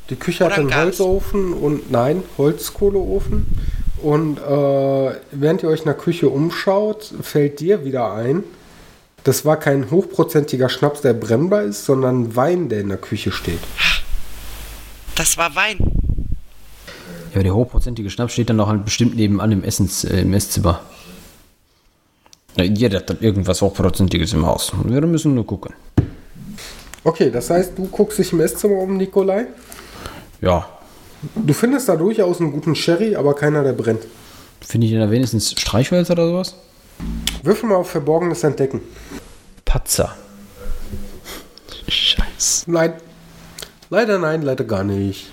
Die 0.10 0.16
Küche 0.16 0.46
hat 0.46 0.54
Oder 0.54 0.62
einen 0.62 0.70
Gas. 0.70 0.86
Holzofen 1.00 1.54
und 1.54 1.92
nein, 1.92 2.24
Holzkohleofen. 2.38 3.48
Und 4.02 4.38
äh, 4.38 5.16
während 5.32 5.64
ihr 5.64 5.70
euch 5.70 5.80
in 5.80 5.86
der 5.86 5.96
Küche 5.96 6.30
umschaut, 6.30 7.14
fällt 7.22 7.60
dir 7.60 7.84
wieder 7.84 8.14
ein, 8.14 8.44
das 9.24 9.44
war 9.44 9.58
kein 9.58 9.92
hochprozentiger 9.92 10.70
Schnaps, 10.70 11.02
der 11.02 11.14
brennbar 11.14 11.64
ist, 11.64 11.86
sondern 11.86 12.36
Wein, 12.36 12.70
der 12.70 12.82
in 12.82 12.90
der 12.90 12.98
Küche 12.98 13.32
steht. 13.32 13.60
Das 15.16 15.38
war 15.38 15.56
Wein. 15.56 15.78
Ja, 15.80 17.36
aber 17.36 17.44
der 17.44 17.56
hochprozentige 17.56 18.10
Schnaps 18.10 18.34
steht 18.34 18.50
dann 18.50 18.60
auch 18.60 18.68
halt 18.68 18.86
bestimmt 18.86 19.16
nebenan 19.16 19.52
im, 19.52 19.64
Essens, 19.64 20.04
äh, 20.04 20.22
im 20.22 20.34
Esszimmer. 20.34 20.82
Ja, 22.56 22.64
jeder 22.64 23.00
hat 23.00 23.22
irgendwas 23.22 23.62
Hochprozentiges 23.62 24.34
im 24.34 24.46
Haus. 24.46 24.72
Wir 24.86 25.02
müssen 25.02 25.36
nur 25.36 25.46
gucken. 25.46 25.74
Okay, 27.04 27.30
das 27.30 27.50
heißt, 27.50 27.78
du 27.78 27.88
guckst 27.88 28.20
dich 28.20 28.32
im 28.32 28.40
Esszimmer 28.40 28.78
um, 28.78 28.98
Nikolai. 28.98 29.48
Ja. 30.42 30.77
Du 31.36 31.54
findest 31.54 31.90
da 31.90 31.96
durchaus 31.96 32.40
einen 32.40 32.52
guten 32.52 32.76
Sherry, 32.76 33.16
aber 33.16 33.34
keiner, 33.34 33.64
der 33.64 33.74
brennt. 33.74 34.06
Finde 34.62 34.86
ich 34.86 34.94
denn 34.94 35.02
da 35.02 35.10
wenigstens 35.10 35.52
Streichhölzer 35.60 36.14
oder 36.14 36.28
sowas? 36.28 36.56
Würfel 37.44 37.70
mal 37.70 37.76
auf 37.76 37.90
Verborgenes 37.90 38.44
entdecken. 38.44 38.82
Patzer. 39.66 40.16
Scheiße. 41.88 42.70
Nein. 42.72 42.94
Leider 43.90 44.20
nein, 44.20 44.42
leider 44.42 44.66
gar 44.66 44.84
nicht. 44.84 45.32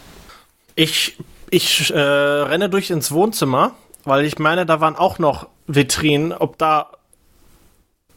Ich, 0.76 1.18
ich 1.50 1.92
äh, 1.92 1.98
renne 1.98 2.68
durch 2.68 2.90
ins 2.90 3.10
Wohnzimmer, 3.10 3.72
weil 4.04 4.24
ich 4.24 4.38
meine, 4.38 4.66
da 4.66 4.80
waren 4.80 4.96
auch 4.96 5.18
noch 5.18 5.48
Vitrinen, 5.66 6.32
ob 6.32 6.58
da 6.58 6.90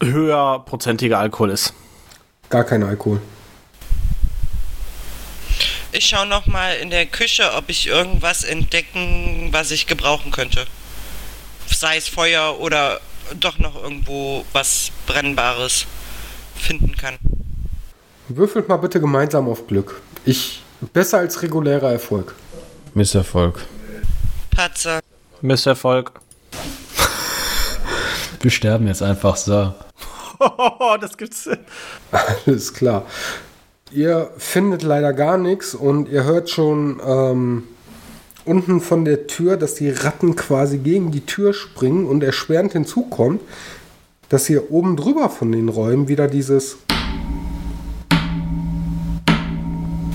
höher 0.02 0.64
prozentiger 0.66 1.20
Alkohol 1.20 1.50
ist. 1.52 1.74
Gar 2.50 2.64
kein 2.64 2.84
Alkohol. 2.84 3.22
Ich 5.98 6.10
schaue 6.10 6.28
noch 6.28 6.46
mal 6.46 6.76
in 6.76 6.92
der 6.92 7.08
Küche, 7.08 7.54
ob 7.56 7.70
ich 7.70 7.88
irgendwas 7.88 8.44
entdecken, 8.44 9.50
was 9.50 9.72
ich 9.72 9.88
gebrauchen 9.88 10.32
könnte. 10.32 10.68
Sei 11.66 11.98
es 11.98 12.08
Feuer 12.08 12.60
oder 12.60 13.02
doch 13.40 13.58
noch 13.58 13.74
irgendwo 13.82 14.46
was 14.54 14.92
Brennbares 15.08 15.88
finden 16.56 16.96
kann. 16.96 17.18
Würfelt 18.28 18.70
mal 18.70 18.78
bitte 18.78 19.00
gemeinsam 19.00 19.50
auf 19.50 19.66
Glück. 19.66 20.00
Ich 20.24 20.62
besser 20.94 21.18
als 21.18 21.42
regulärer 21.42 21.92
Erfolg. 21.92 22.36
Misserfolg. 22.94 23.66
Patzer. 24.52 25.00
Misserfolg. 25.42 26.12
Wir 28.40 28.52
sterben 28.52 28.86
jetzt 28.86 29.02
einfach 29.02 29.36
so. 29.36 29.74
das 31.02 31.18
gibt's. 31.18 31.50
Alles 32.12 32.72
klar. 32.72 33.04
Ihr 33.92 34.32
findet 34.38 34.84
leider 34.84 35.14
gar 35.14 35.38
nichts 35.38 35.74
und 35.74 36.10
ihr 36.10 36.26
hört 36.26 36.50
schon 36.50 37.00
ähm, 37.06 37.64
unten 38.44 38.82
von 38.82 39.06
der 39.06 39.28
Tür, 39.28 39.56
dass 39.56 39.76
die 39.76 39.90
Ratten 39.90 40.36
quasi 40.36 40.78
gegen 40.78 41.12
die 41.12 41.26
Tür 41.26 41.54
springen 41.54 42.06
und 42.06 42.22
erschwerend 42.22 42.74
hinzukommt, 42.74 43.42
dass 44.28 44.50
ihr 44.50 44.72
oben 44.72 44.98
drüber 44.98 45.30
von 45.30 45.54
den 45.54 45.70
Räumen 45.70 46.10
wieder 46.10 46.28
dieses 46.28 46.78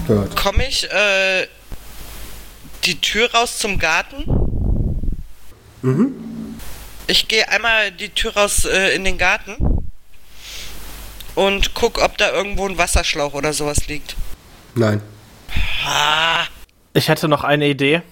hört. 0.06 0.36
Komme 0.36 0.68
ich 0.68 0.90
äh, 0.90 1.46
die 2.84 3.00
Tür 3.00 3.32
raus 3.32 3.58
zum 3.58 3.78
Garten? 3.78 4.24
Mhm. 5.80 6.14
Ich 7.06 7.26
gehe 7.26 7.48
einmal 7.48 7.90
die 7.90 8.10
Tür 8.10 8.34
raus 8.34 8.66
äh, 8.66 8.94
in 8.94 9.04
den 9.04 9.16
Garten 9.16 9.81
und 11.34 11.74
guck, 11.74 12.02
ob 12.02 12.16
da 12.18 12.30
irgendwo 12.32 12.66
ein 12.68 12.78
Wasserschlauch 12.78 13.34
oder 13.34 13.52
sowas 13.52 13.86
liegt. 13.88 14.16
Nein. 14.74 15.00
Ah, 15.86 16.44
Ich 16.94 17.08
hätte 17.08 17.28
noch 17.28 17.44
eine 17.44 17.68
Idee. 17.68 18.02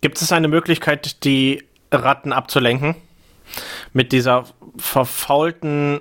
Gibt 0.00 0.20
es 0.20 0.32
eine 0.32 0.48
Möglichkeit, 0.48 1.24
die 1.24 1.64
Ratten 1.90 2.32
abzulenken? 2.32 2.96
Mit 3.92 4.12
dieser 4.12 4.44
verfaulten 4.76 6.00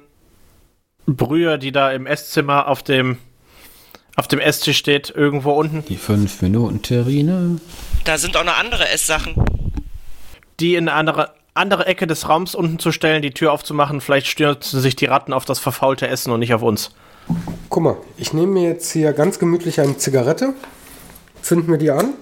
Brühe, 1.06 1.60
die 1.60 1.72
da 1.72 1.92
im 1.92 2.06
Esszimmer 2.06 2.68
auf 2.68 2.84
dem, 2.84 3.18
auf 4.16 4.28
dem 4.28 4.40
Esstisch 4.40 4.78
steht, 4.78 5.10
irgendwo 5.10 5.52
unten, 5.52 5.84
Die 5.86 5.98
5 5.98 6.42
Minuten 6.42 6.82
Terrine. 6.82 7.60
da 8.06 8.18
sind 8.18 8.36
auch 8.38 8.44
noch 8.44 8.58
andere 8.58 8.88
Esssachen. 8.90 9.36
die 10.60 10.76
in 10.76 10.88
eine 10.88 10.94
andere, 10.98 11.34
andere 11.54 11.86
Ecke 11.86 12.08
des 12.08 12.28
Raums 12.28 12.56
unten 12.56 12.80
zu 12.80 12.91
stellen, 12.91 13.22
die 13.22 13.32
Tür 13.32 13.51
aufzumachen. 13.51 14.01
Vielleicht 14.01 14.28
stürzen 14.28 14.80
sich 14.80 14.95
die 14.95 15.06
Ratten 15.06 15.34
auf 15.34 15.45
das 15.45 15.60
verfaulte 15.60 16.08
Essen 16.08 16.32
und 16.32 16.39
nicht 16.39 16.54
auf 16.54 16.62
uns. 16.62 16.91
Guck 17.70 17.84
mal, 17.84 17.97
ich 18.18 18.34
nehme 18.34 18.54
mir 18.54 18.70
jetzt 18.70 18.91
hier 18.91 19.14
ganz 19.14 19.39
gemütlich 19.39 19.80
eine 19.80 19.97
Zigarette, 19.97 20.54
zünd 21.41 21.68
mir 21.68 21.78
die 21.78 21.91
an 21.91 22.14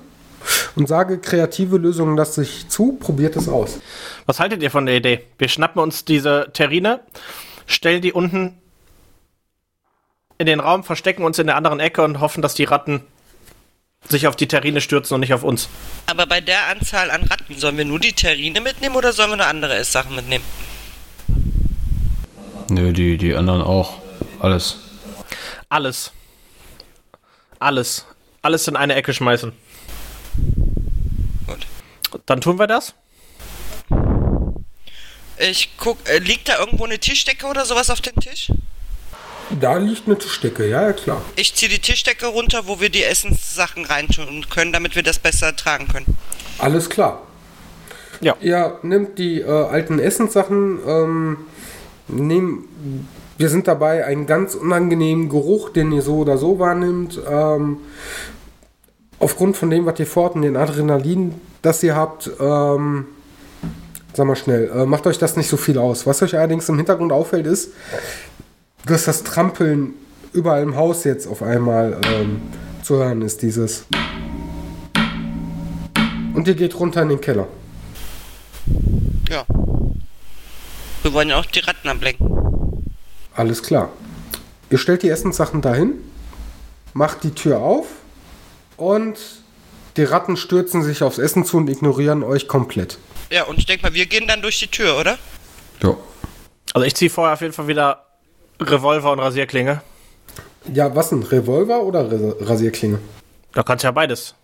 und 0.75 0.87
sage, 0.87 1.17
kreative 1.17 1.77
Lösungen 1.77 2.15
lasse 2.15 2.43
ich 2.43 2.67
zu, 2.69 2.93
probiert 2.93 3.35
es 3.35 3.49
aus. 3.49 3.79
Was 4.25 4.39
haltet 4.39 4.61
ihr 4.61 4.71
von 4.71 4.85
der 4.85 4.95
Idee? 4.95 5.25
Wir 5.37 5.47
schnappen 5.47 5.81
uns 5.81 6.05
diese 6.05 6.49
Terrine, 6.53 7.01
stellen 7.65 8.01
die 8.01 8.13
unten 8.13 8.57
in 10.37 10.45
den 10.45 10.59
Raum, 10.59 10.83
verstecken 10.83 11.23
uns 11.23 11.39
in 11.39 11.47
der 11.47 11.55
anderen 11.55 11.79
Ecke 11.79 12.03
und 12.03 12.19
hoffen, 12.19 12.41
dass 12.41 12.53
die 12.53 12.63
Ratten 12.63 13.01
sich 14.09 14.27
auf 14.27 14.35
die 14.35 14.47
Terrine 14.47 14.81
stürzen 14.81 15.15
und 15.15 15.21
nicht 15.21 15.33
auf 15.33 15.43
uns. 15.43 15.69
Aber 16.07 16.25
bei 16.25 16.41
der 16.41 16.67
Anzahl 16.67 17.11
an 17.11 17.23
Ratten, 17.23 17.57
sollen 17.57 17.77
wir 17.77 17.85
nur 17.85 17.99
die 17.99 18.13
Terrine 18.13 18.61
mitnehmen 18.61 18.95
oder 18.95 19.13
sollen 19.13 19.31
wir 19.31 19.37
noch 19.37 19.47
andere 19.47 19.75
Esssachen 19.75 20.15
mitnehmen? 20.15 20.43
Nö, 22.69 22.93
die, 22.93 23.17
die 23.17 23.35
anderen 23.35 23.61
auch. 23.61 23.99
Alles. 24.39 24.77
Alles. 25.69 26.11
Alles. 27.59 28.05
Alles 28.41 28.67
in 28.67 28.75
eine 28.75 28.95
Ecke 28.95 29.13
schmeißen. 29.13 29.51
Gut. 31.47 31.67
Dann 32.25 32.41
tun 32.41 32.57
wir 32.57 32.67
das. 32.67 32.95
Ich 35.37 35.71
guck, 35.77 35.97
äh, 36.07 36.19
liegt 36.19 36.49
da 36.49 36.59
irgendwo 36.59 36.85
eine 36.85 36.99
Tischdecke 36.99 37.45
oder 37.45 37.65
sowas 37.65 37.89
auf 37.89 38.01
dem 38.01 38.15
Tisch? 38.15 38.51
Da 39.59 39.77
liegt 39.77 40.07
eine 40.07 40.17
Tischdecke, 40.17 40.67
ja, 40.67 40.83
ja 40.83 40.93
klar. 40.93 41.21
Ich 41.35 41.53
ziehe 41.55 41.69
die 41.69 41.79
Tischdecke 41.79 42.27
runter, 42.27 42.67
wo 42.67 42.79
wir 42.79 42.89
die 42.89 43.03
Essenssachen 43.03 43.85
reintun 43.85 44.45
können, 44.49 44.71
damit 44.71 44.95
wir 44.95 45.03
das 45.03 45.19
besser 45.19 45.55
tragen 45.55 45.87
können. 45.87 46.17
Alles 46.57 46.89
klar. 46.89 47.23
Ja. 48.21 48.35
Ihr 48.39 48.77
nehmt 48.83 49.17
die 49.17 49.41
äh, 49.41 49.49
alten 49.49 49.99
Essenssachen, 49.99 50.79
ähm, 50.87 51.37
nehmt, 52.07 52.65
wir 53.37 53.49
sind 53.49 53.67
dabei, 53.67 54.05
einen 54.05 54.27
ganz 54.27 54.53
unangenehmen 54.53 55.27
Geruch, 55.27 55.69
den 55.69 55.91
ihr 55.91 56.03
so 56.03 56.17
oder 56.17 56.37
so 56.37 56.59
wahrnimmt. 56.59 57.19
Ähm, 57.27 57.77
aufgrund 59.17 59.57
von 59.57 59.69
dem, 59.69 59.85
was 59.85 59.99
ihr 59.99 60.05
fort 60.05 60.35
und 60.35 60.43
den 60.43 60.55
Adrenalin, 60.55 61.33
das 61.61 61.81
ihr 61.81 61.95
habt, 61.95 62.29
ähm, 62.39 63.07
sag 64.13 64.27
mal 64.27 64.35
schnell, 64.35 64.69
äh, 64.69 64.85
macht 64.85 65.07
euch 65.07 65.17
das 65.17 65.35
nicht 65.35 65.49
so 65.49 65.57
viel 65.57 65.79
aus. 65.79 66.05
Was 66.05 66.21
euch 66.21 66.37
allerdings 66.37 66.69
im 66.69 66.77
Hintergrund 66.77 67.11
auffällt, 67.11 67.47
ist, 67.47 67.71
dass 68.85 69.05
das 69.05 69.23
Trampeln 69.23 69.93
überall 70.33 70.63
im 70.63 70.75
Haus 70.75 71.03
jetzt 71.03 71.27
auf 71.27 71.41
einmal 71.41 71.99
ähm, 72.05 72.41
zu 72.83 72.95
hören 72.95 73.21
ist, 73.21 73.41
dieses. 73.41 73.85
Und 76.33 76.47
ihr 76.47 76.55
geht 76.55 76.79
runter 76.79 77.01
in 77.01 77.09
den 77.09 77.21
Keller. 77.21 77.47
Ja. 79.29 79.45
Wir 81.03 81.13
wollen 81.13 81.29
ja 81.29 81.39
auch 81.39 81.45
die 81.45 81.59
Ratten 81.59 81.89
ablenken. 81.89 82.27
Alles 83.35 83.63
klar. 83.63 83.89
Ihr 84.69 84.77
stellt 84.77 85.03
die 85.03 85.09
Essenssachen 85.09 85.61
dahin, 85.61 85.93
macht 86.93 87.23
die 87.23 87.31
Tür 87.31 87.59
auf 87.59 87.87
und 88.77 89.17
die 89.97 90.03
Ratten 90.03 90.37
stürzen 90.37 90.83
sich 90.83 91.03
aufs 91.03 91.17
Essen 91.17 91.43
zu 91.43 91.57
und 91.57 91.69
ignorieren 91.69 92.23
euch 92.23 92.47
komplett. 92.47 92.97
Ja, 93.29 93.43
und 93.43 93.57
ich 93.57 93.65
denke 93.65 93.83
mal, 93.83 93.93
wir 93.93 94.05
gehen 94.05 94.27
dann 94.27 94.41
durch 94.41 94.59
die 94.59 94.67
Tür, 94.67 94.97
oder? 94.97 95.17
Ja. 95.81 95.97
Also 96.73 96.85
ich 96.85 96.95
ziehe 96.95 97.09
vorher 97.09 97.33
auf 97.33 97.41
jeden 97.41 97.53
Fall 97.53 97.67
wieder 97.67 98.05
Revolver 98.61 99.11
und 99.11 99.19
Rasierklinge. 99.19 99.81
Ja, 100.73 100.95
was 100.95 101.09
denn? 101.09 101.23
Revolver 101.23 101.81
oder 101.83 102.11
Ras- 102.11 102.35
Rasierklinge? 102.49 102.99
Da 103.53 103.63
kannst 103.63 103.83
du 103.83 103.87
ja 103.87 103.91
beides. 103.91 104.35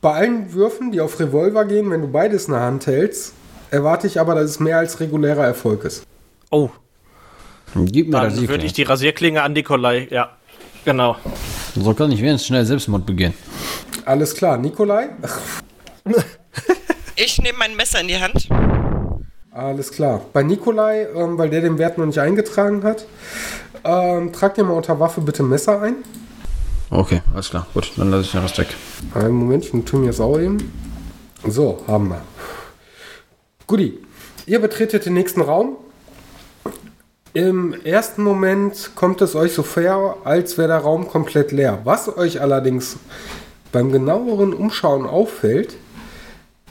Bei 0.00 0.12
allen 0.14 0.52
Würfen, 0.52 0.92
die 0.92 1.00
auf 1.00 1.18
Revolver 1.18 1.64
gehen, 1.64 1.90
wenn 1.90 2.02
du 2.02 2.08
beides 2.08 2.46
in 2.46 2.52
der 2.52 2.60
Hand 2.62 2.86
hältst, 2.86 3.32
erwarte 3.70 4.06
ich 4.06 4.20
aber, 4.20 4.34
dass 4.34 4.44
es 4.44 4.60
mehr 4.60 4.78
als 4.78 5.00
regulärer 5.00 5.44
Erfolg 5.44 5.84
ist. 5.84 6.04
Oh, 6.50 6.70
Gib 7.74 8.06
mir 8.08 8.20
das 8.20 8.36
dann 8.36 8.48
würde 8.48 8.66
ich 8.66 8.72
die 8.72 8.84
Rasierklinge 8.84 9.42
an 9.42 9.52
Nikolai, 9.52 10.06
ja. 10.10 10.30
Genau. 10.84 11.16
So 11.74 11.92
kann 11.94 12.12
ich 12.12 12.20
wenigstens 12.20 12.46
schnell 12.46 12.64
Selbstmord 12.64 13.04
begehen. 13.04 13.34
Alles 14.04 14.32
klar, 14.34 14.56
Nikolai? 14.58 15.08
Ich 17.16 17.40
nehme 17.40 17.58
mein 17.58 17.74
Messer 17.74 18.00
in 18.00 18.08
die 18.08 18.16
Hand. 18.20 18.48
Alles 19.54 19.92
klar. 19.92 20.20
Bei 20.32 20.42
Nikolai, 20.42 21.06
ähm, 21.14 21.38
weil 21.38 21.48
der 21.48 21.60
den 21.60 21.78
Wert 21.78 21.96
noch 21.96 22.06
nicht 22.06 22.18
eingetragen 22.18 22.82
hat, 22.82 23.06
ähm, 23.84 24.32
tragt 24.32 24.58
ihr 24.58 24.64
mal 24.64 24.72
unter 24.72 24.98
Waffe 24.98 25.20
bitte 25.20 25.44
Messer 25.44 25.80
ein. 25.80 25.94
Okay, 26.90 27.22
alles 27.32 27.50
klar. 27.50 27.64
Gut, 27.72 27.92
dann 27.96 28.10
lasse 28.10 28.24
ich 28.24 28.32
den 28.32 28.40
Rest 28.40 28.58
weg. 28.58 28.74
Einen 29.14 29.34
Moment, 29.34 29.64
ich 29.64 29.72
notiere 29.72 29.98
mir 29.98 30.06
das 30.08 30.20
auch 30.20 30.40
eben. 30.40 30.72
So, 31.46 31.84
haben 31.86 32.08
wir. 32.08 32.22
Guti, 33.68 34.00
ihr 34.46 34.60
betretet 34.60 35.06
den 35.06 35.14
nächsten 35.14 35.40
Raum. 35.40 35.76
Im 37.32 37.74
ersten 37.84 38.24
Moment 38.24 38.90
kommt 38.96 39.22
es 39.22 39.36
euch 39.36 39.52
so 39.54 39.62
fair, 39.62 40.16
als 40.24 40.58
wäre 40.58 40.68
der 40.68 40.78
Raum 40.78 41.06
komplett 41.06 41.52
leer. 41.52 41.78
Was 41.84 42.16
euch 42.16 42.40
allerdings 42.40 42.96
beim 43.70 43.92
genaueren 43.92 44.52
Umschauen 44.52 45.06
auffällt, 45.06 45.76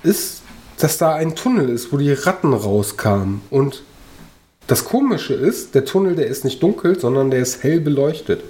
ist, 0.03 0.42
dass 0.77 0.97
da 0.97 1.13
ein 1.15 1.35
Tunnel 1.35 1.69
ist, 1.69 1.91
wo 1.91 1.97
die 1.97 2.13
Ratten 2.13 2.53
rauskamen. 2.53 3.41
Und 3.49 3.83
das 4.67 4.85
Komische 4.85 5.33
ist, 5.33 5.75
der 5.75 5.85
Tunnel, 5.85 6.15
der 6.15 6.27
ist 6.27 6.43
nicht 6.43 6.61
dunkel, 6.63 6.99
sondern 6.99 7.31
der 7.31 7.41
ist 7.41 7.63
hell 7.63 7.79
beleuchtet. 7.79 8.41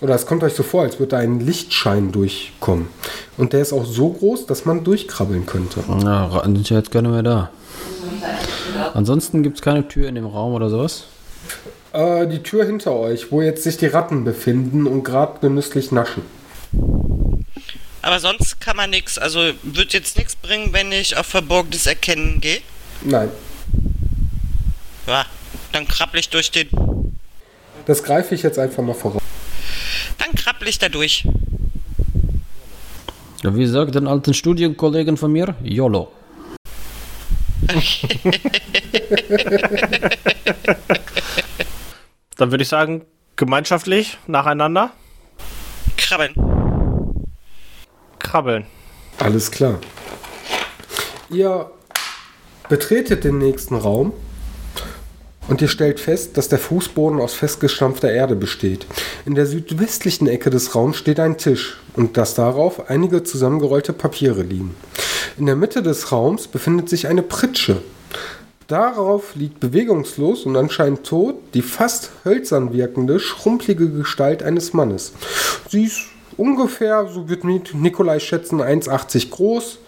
Oder 0.00 0.16
es 0.16 0.26
kommt 0.26 0.42
euch 0.42 0.54
so 0.54 0.64
vor, 0.64 0.82
als 0.82 0.98
würde 0.98 1.10
da 1.10 1.18
ein 1.18 1.38
Lichtschein 1.40 2.10
durchkommen. 2.10 2.88
Und 3.36 3.52
der 3.52 3.60
ist 3.60 3.72
auch 3.72 3.84
so 3.84 4.10
groß, 4.10 4.46
dass 4.46 4.64
man 4.64 4.82
durchkrabbeln 4.82 5.46
könnte. 5.46 5.84
Na, 5.88 6.26
Ratten 6.26 6.56
sind 6.56 6.70
ja 6.70 6.78
jetzt 6.78 6.90
gar 6.90 7.02
nicht 7.02 7.12
mehr 7.12 7.22
da. 7.22 7.50
Ansonsten 8.94 9.42
gibt 9.42 9.58
es 9.58 9.62
keine 9.62 9.86
Tür 9.86 10.08
in 10.08 10.16
dem 10.16 10.26
Raum 10.26 10.54
oder 10.54 10.70
sowas? 10.70 11.04
Äh, 11.92 12.26
die 12.26 12.42
Tür 12.42 12.64
hinter 12.64 12.94
euch, 12.94 13.30
wo 13.30 13.42
jetzt 13.42 13.62
sich 13.62 13.76
die 13.76 13.86
Ratten 13.86 14.24
befinden 14.24 14.86
und 14.86 15.04
gerade 15.04 15.38
genüsslich 15.40 15.92
naschen. 15.92 16.22
Aber 18.02 18.18
sonst 18.20 18.60
kann 18.60 18.76
man 18.76 18.90
nichts. 18.90 19.16
Also 19.18 19.52
wird 19.62 19.92
jetzt 19.92 20.16
nichts 20.18 20.34
bringen, 20.36 20.72
wenn 20.72 20.90
ich 20.92 21.16
auf 21.16 21.26
Verborgenes 21.26 21.86
erkennen 21.86 22.40
gehe. 22.40 22.60
Nein, 23.02 23.30
Ja, 25.06 25.24
dann 25.72 25.86
krabbel 25.88 26.20
ich 26.20 26.28
durch 26.28 26.50
den. 26.50 26.68
das 27.86 28.02
greife 28.02 28.34
ich 28.34 28.42
jetzt 28.42 28.58
einfach 28.58 28.82
mal 28.82 28.94
voraus. 28.94 29.22
Dann 30.18 30.32
krabbel 30.34 30.68
ich 30.68 30.78
da 30.78 30.88
durch. 30.88 31.24
Ja, 33.42 33.54
wie 33.56 33.66
sagt 33.66 33.96
ein 33.96 34.06
alten 34.06 34.34
Studienkollegen 34.34 35.16
von 35.16 35.32
mir? 35.32 35.54
YOLO. 35.64 36.12
Dann 42.36 42.50
würde 42.50 42.62
ich 42.62 42.68
sagen, 42.68 43.02
gemeinschaftlich, 43.36 44.18
nacheinander, 44.26 44.90
Krabbeln. 45.96 46.34
Krabbeln. 48.32 48.64
Alles 49.18 49.50
klar. 49.50 49.78
Ihr 51.28 51.70
betretet 52.70 53.24
den 53.24 53.36
nächsten 53.36 53.74
Raum 53.74 54.14
und 55.48 55.60
ihr 55.60 55.68
stellt 55.68 56.00
fest, 56.00 56.38
dass 56.38 56.48
der 56.48 56.58
Fußboden 56.58 57.20
aus 57.20 57.34
festgestampfter 57.34 58.10
Erde 58.10 58.34
besteht. 58.34 58.86
In 59.26 59.34
der 59.34 59.44
südwestlichen 59.44 60.28
Ecke 60.28 60.48
des 60.48 60.74
Raums 60.74 60.96
steht 60.96 61.20
ein 61.20 61.36
Tisch 61.36 61.76
und 61.94 62.16
dass 62.16 62.34
darauf 62.34 62.88
einige 62.88 63.22
zusammengerollte 63.22 63.92
Papiere 63.92 64.40
liegen. 64.40 64.74
In 65.36 65.44
der 65.44 65.56
Mitte 65.56 65.82
des 65.82 66.10
Raums 66.10 66.48
befindet 66.48 66.88
sich 66.88 67.08
eine 67.08 67.22
Pritsche. 67.22 67.82
Darauf 68.66 69.34
liegt 69.34 69.60
bewegungslos 69.60 70.46
und 70.46 70.56
anscheinend 70.56 71.04
tot 71.04 71.34
die 71.52 71.60
fast 71.60 72.12
hölzern 72.24 72.72
wirkende, 72.72 73.20
schrumpelige 73.20 73.90
Gestalt 73.90 74.42
eines 74.42 74.72
Mannes. 74.72 75.12
Sie 75.68 75.84
ist 75.84 76.11
ungefähr, 76.36 77.06
so 77.08 77.28
wird 77.28 77.44
Nik- 77.44 77.74
Nikolai 77.74 78.18
schätzen, 78.20 78.60
1,80 78.60 79.30
groß, 79.30 79.78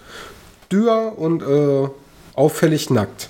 dürr 0.70 1.12
und 1.16 1.42
äh, 1.42 1.88
auffällig 2.34 2.90
nackt. 2.90 3.28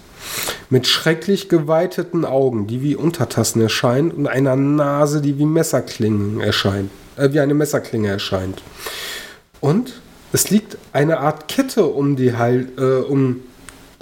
Mit 0.70 0.86
schrecklich 0.86 1.48
geweiteten 1.48 2.24
Augen, 2.24 2.66
die 2.66 2.82
wie 2.82 2.96
Untertassen 2.96 3.60
erscheinen, 3.60 4.10
und 4.10 4.26
einer 4.26 4.56
Nase, 4.56 5.20
die 5.20 5.38
wie 5.38 5.44
Messerklingen 5.44 6.40
erscheint, 6.40 6.90
äh, 7.16 7.30
wie 7.32 7.40
eine 7.40 7.54
Messerklinge 7.54 8.08
erscheint. 8.08 8.62
Und 9.60 10.00
es 10.32 10.50
liegt 10.50 10.78
eine 10.92 11.20
Art 11.20 11.48
Kette 11.48 11.84
um, 11.84 12.16
die 12.16 12.36
Hal 12.36 12.66
äh, 12.76 12.82
um 13.08 13.40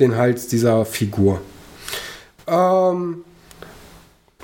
den 0.01 0.17
Hals 0.17 0.47
dieser 0.49 0.85
Figur. 0.85 1.41
Ähm, 2.47 3.25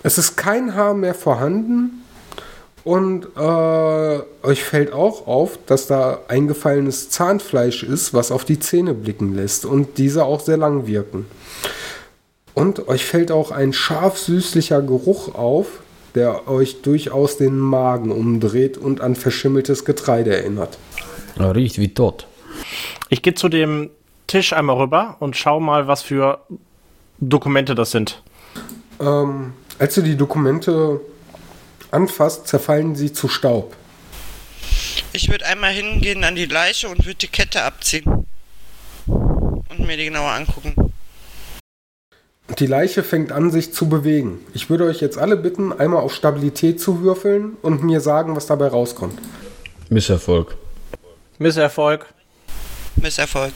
es 0.03 0.19
ist 0.19 0.37
kein 0.37 0.75
Haar 0.75 0.95
mehr 0.95 1.15
vorhanden 1.15 2.03
und 2.89 3.27
äh, 3.37 4.47
euch 4.47 4.65
fällt 4.65 4.95
auch 4.95 5.27
auf, 5.27 5.59
dass 5.67 5.89
da 5.89 6.21
eingefallenes 6.29 7.11
Zahnfleisch 7.11 7.83
ist, 7.83 8.15
was 8.15 8.33
auf 8.33 8.47
die 8.47 8.59
Zähne 8.59 8.95
blicken 8.95 9.35
lässt 9.35 9.67
und 9.67 9.99
diese 9.99 10.25
auch 10.25 10.41
sehr 10.41 10.57
lang 10.57 10.87
wirken. 10.87 11.27
Und 12.55 12.89
euch 12.89 13.05
fällt 13.05 13.31
auch 13.31 13.51
ein 13.51 13.75
scharf 13.75 14.17
süßlicher 14.17 14.81
Geruch 14.81 15.35
auf, 15.35 15.81
der 16.15 16.49
euch 16.49 16.81
durchaus 16.81 17.37
den 17.37 17.59
Magen 17.59 18.11
umdreht 18.11 18.79
und 18.79 19.03
an 19.03 19.17
verschimmeltes 19.17 19.85
Getreide 19.85 20.35
erinnert. 20.35 20.79
Er 21.39 21.55
riecht 21.55 21.79
wie 21.79 21.93
tot. 21.93 22.27
Ich 23.11 23.21
gehe 23.21 23.35
zu 23.35 23.51
dem 23.51 23.91
Tisch 24.29 24.55
einmal 24.55 24.79
rüber 24.79 25.17
und 25.21 25.37
schau 25.37 25.61
mal, 25.61 25.89
was 25.89 26.01
für 26.01 26.39
Dokumente 27.21 27.75
das 27.75 27.91
sind. 27.91 28.23
Ähm, 28.99 29.53
als 29.79 29.95
du 29.95 30.01
die 30.01 30.17
Dokumente 30.17 31.03
anfasst, 31.91 32.47
zerfallen 32.49 32.95
sie 32.97 33.13
zu 33.13 33.29
Staub. 33.29 33.75
Ich 35.13 35.31
würde 35.31 35.47
einmal 35.47 35.73
hingehen 35.73 36.25
an 36.25 36.35
die 36.35 36.47
Leiche 36.47 36.89
und 36.89 37.05
würde 37.05 37.19
die 37.19 37.29
Kette 37.29 37.63
abziehen. 37.63 38.27
Und 39.07 39.81
mir 39.81 39.97
die 39.97 40.05
genauer 40.05 40.33
angucken. 40.33 40.75
Die 42.59 42.67
Leiche 42.67 43.03
fängt 43.03 43.31
an, 43.31 43.51
sich 43.51 43.73
zu 43.73 43.89
bewegen. 43.89 44.41
Ich 44.55 44.71
würde 44.71 44.85
euch 44.85 45.01
jetzt 45.01 45.19
alle 45.19 45.37
bitten, 45.37 45.73
einmal 45.73 46.03
auf 46.03 46.15
Stabilität 46.15 46.81
zu 46.81 47.03
würfeln 47.03 47.57
und 47.63 47.85
mir 47.85 48.01
sagen, 48.01 48.35
was 48.35 48.47
dabei 48.47 48.69
rauskommt. 48.69 49.19
Misserfolg. 49.91 50.57
Misserfolg. 51.39 52.07
Misserfolg. 52.97 53.53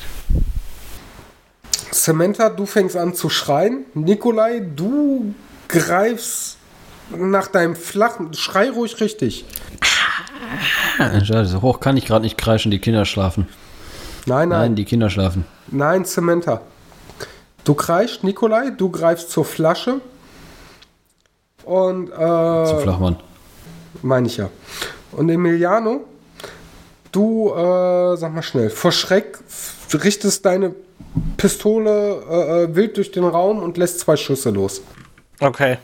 Samantha, 1.91 2.49
du 2.49 2.67
fängst 2.67 2.97
an 2.97 3.15
zu 3.15 3.29
schreien. 3.29 3.87
Nikolai, 3.95 4.61
du 4.61 5.35
greifst 5.69 6.59
nach 7.17 7.49
deinem 7.49 7.77
flachen. 7.77 8.35
Schrei 8.35 8.71
ruhig 8.71 9.01
richtig. 9.01 9.45
Schade, 11.25 11.47
so 11.47 11.63
hoch 11.63 11.81
kann 11.81 11.97
ich 11.97 12.05
gerade 12.07 12.25
nicht 12.25 12.37
kreischen, 12.39 12.71
die 12.71 12.79
Kinder 12.79 13.05
schlafen. 13.05 13.49
Nein, 14.27 14.49
Nein, 14.49 14.59
nein, 14.61 14.75
die 14.77 14.85
Kinder 14.85 15.11
schlafen. 15.11 15.45
nein, 15.69 16.05
Samantha. 16.05 16.61
Du 17.65 17.75
kreischst, 17.75 18.25
Nikolai, 18.25 18.71
du 18.71 18.91
greifst 18.91 19.31
zur 19.31 19.45
Flasche. 19.45 20.01
Und, 21.65 22.09
Zu 22.09 22.13
äh, 22.15 22.81
Flachmann. 22.83 23.17
meine 24.03 24.27
ich 24.27 24.37
ja. 24.37 24.51
Und 25.13 25.29
Emiliano, 25.29 26.05
du, 27.13 27.51
äh, 27.55 28.17
sag 28.17 28.33
mal 28.35 28.43
schnell, 28.43 28.69
vor 28.71 28.91
Schreck 28.93 29.39
richtest 29.95 30.45
deine 30.45 30.75
Pistole 31.37 32.23
äh, 32.29 32.63
äh, 32.65 32.75
wild 32.75 32.97
durch 32.97 33.13
den 33.13 33.25
Raum 33.25 33.63
und 33.63 33.77
lässt 33.77 34.01
zwei 34.01 34.17
Schüsse 34.17 34.51
los. 34.51 34.81
Okay. 35.39 35.79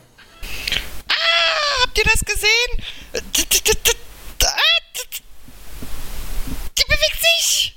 Ah, 1.09 1.85
habt 1.85 1.99
ihr 1.99 2.05
das 2.05 2.25
gesehen? 2.25 2.49
D- 3.15 3.21
d- 3.43 3.45
d- 3.45 3.73
d- 3.73 3.79
d- 4.41 4.47
ah, 4.47 4.81
d- 4.97 5.23
Die 6.79 6.85
bewegt 6.87 7.21
sich! 7.21 7.77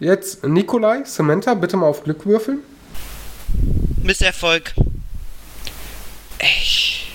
Jetzt 0.00 0.46
Nikolai, 0.46 1.02
Samantha, 1.04 1.54
bitte 1.54 1.76
mal 1.76 1.86
auf 1.86 2.04
Glück 2.04 2.24
würfeln. 2.24 2.60
Misserfolg. 4.02 4.74
Echt? 6.38 7.08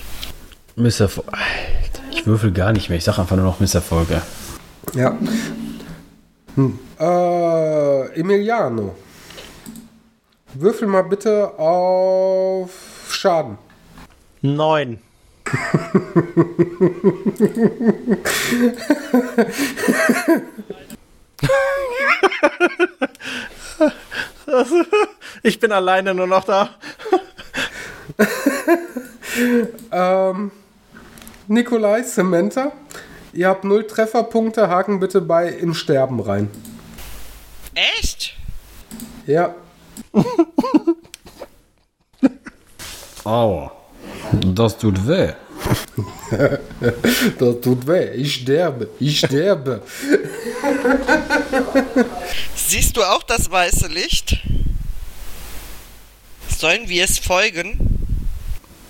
Misserfolg. 0.75 1.27
Alter, 1.31 2.03
ich 2.11 2.27
würfel 2.27 2.51
gar 2.51 2.73
nicht 2.73 2.89
mehr. 2.89 2.97
Ich 2.97 3.05
sag 3.05 3.17
einfach 3.19 3.37
nur 3.37 3.45
noch 3.45 3.61
Misserfolge. 3.61 4.21
Ja. 4.93 5.17
Hm. 6.55 6.77
Äh, 6.99 8.19
Emiliano. 8.19 8.93
Würfel 10.53 10.89
mal 10.89 11.03
bitte 11.03 11.57
auf 11.57 12.71
Schaden. 13.09 13.57
Neun. 14.41 14.99
ich 25.43 25.59
bin 25.59 25.71
alleine 25.71 26.13
nur 26.13 26.27
noch 26.27 26.45
da. 26.45 26.69
Ähm, 29.91 30.51
Nikolai, 31.47 32.03
Samantha, 32.03 32.71
ihr 33.33 33.47
habt 33.47 33.63
null 33.63 33.87
Trefferpunkte, 33.87 34.69
haken 34.69 34.99
bitte 34.99 35.21
bei 35.21 35.49
im 35.49 35.73
Sterben 35.73 36.19
rein. 36.19 36.51
Echt? 37.73 38.35
Ja. 39.25 39.55
Aua. 43.23 43.71
Das 44.31 44.77
tut 44.77 45.07
weh. 45.07 45.33
Das 47.39 47.61
tut 47.61 47.85
weh. 47.87 48.11
Ich 48.15 48.35
sterbe. 48.35 48.89
Ich 48.99 49.19
sterbe. 49.19 49.81
Siehst 52.55 52.97
du 52.97 53.03
auch 53.03 53.23
das 53.23 53.49
weiße 53.51 53.87
Licht? 53.87 54.39
Sollen 56.49 56.87
wir 56.89 57.03
es 57.03 57.19
folgen? 57.19 58.17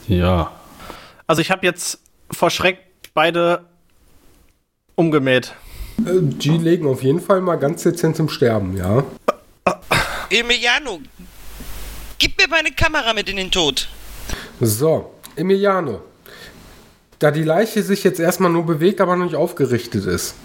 Ja. 0.08 0.52
Also 1.28 1.42
ich 1.42 1.52
habe 1.52 1.66
jetzt 1.66 2.00
vor 2.32 2.50
Schreck 2.50 2.80
beide 3.14 3.66
umgemäht. 4.96 5.54
Äh, 6.00 6.22
Die 6.22 6.58
legen 6.58 6.88
auf 6.88 7.04
jeden 7.04 7.22
Fall 7.22 7.42
mal 7.42 7.56
ganz 7.56 7.84
dezent 7.84 8.20
im 8.20 8.30
Sterben, 8.30 8.78
ja. 8.78 9.04
Emiliano, 10.30 11.00
gib 12.18 12.38
mir 12.38 12.48
meine 12.48 12.72
Kamera 12.72 13.14
mit 13.14 13.30
in 13.30 13.38
den 13.38 13.52
Tod. 13.52 13.88
So, 14.60 15.14
Emiliano. 15.36 16.02
Da 17.24 17.32
die 17.32 17.44
Leiche 17.44 17.82
sich 17.84 18.04
jetzt 18.04 18.20
erstmal 18.20 18.52
nur 18.52 18.66
bewegt, 18.66 19.00
aber 19.00 19.16
noch 19.16 19.24
nicht 19.24 19.38
aufgerichtet 19.38 20.06
ist. 20.06 20.36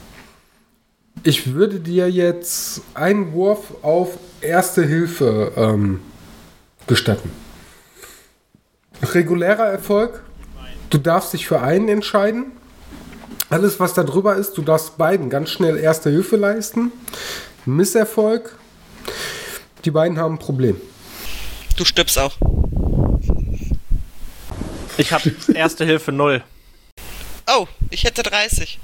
Ich 1.24 1.52
würde 1.52 1.80
dir 1.80 2.08
jetzt 2.08 2.82
einen 2.94 3.32
Wurf 3.32 3.82
auf 3.82 4.10
Erste 4.40 4.84
Hilfe 4.84 5.50
ähm, 5.56 5.98
gestatten. 6.86 7.32
Regulärer 9.02 9.66
Erfolg. 9.66 10.22
Du 10.88 10.98
darfst 10.98 11.32
dich 11.32 11.48
für 11.48 11.60
einen 11.62 11.88
entscheiden. 11.88 12.52
Alles, 13.50 13.80
was 13.80 13.94
da 13.94 14.04
drüber 14.04 14.36
ist, 14.36 14.56
du 14.56 14.62
darfst 14.62 14.96
beiden 14.98 15.30
ganz 15.30 15.50
schnell 15.50 15.78
Erste 15.78 16.10
Hilfe 16.10 16.36
leisten. 16.36 16.92
Misserfolg. 17.66 18.56
Die 19.84 19.90
beiden 19.90 20.16
haben 20.16 20.36
ein 20.36 20.38
Problem. 20.38 20.80
Du 21.76 21.84
stirbst 21.84 22.20
auch. 22.20 22.36
Ich 24.96 25.10
habe 25.10 25.32
Erste 25.54 25.84
Hilfe 25.84 26.12
0. 26.12 26.44
Oh, 27.48 27.66
ich 27.90 28.04
hätte 28.04 28.22
30. 28.22 28.78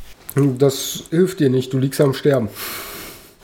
Das 0.58 1.04
hilft 1.10 1.40
dir 1.40 1.50
nicht, 1.50 1.72
du 1.72 1.78
liegst 1.78 2.00
am 2.00 2.14
Sterben. 2.14 2.48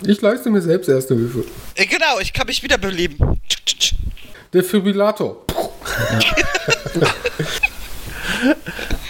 Ich 0.03 0.21
leiste 0.23 0.51
mir 0.51 0.63
selbst 0.63 0.89
Erste 0.89 1.15
Hilfe. 1.15 1.45
Äh, 1.75 1.85
genau, 1.87 2.19
ich 2.21 2.33
kann 2.33 2.47
mich 2.47 2.63
wiederbeleben. 2.63 3.41
Defibrillator. 4.55 5.45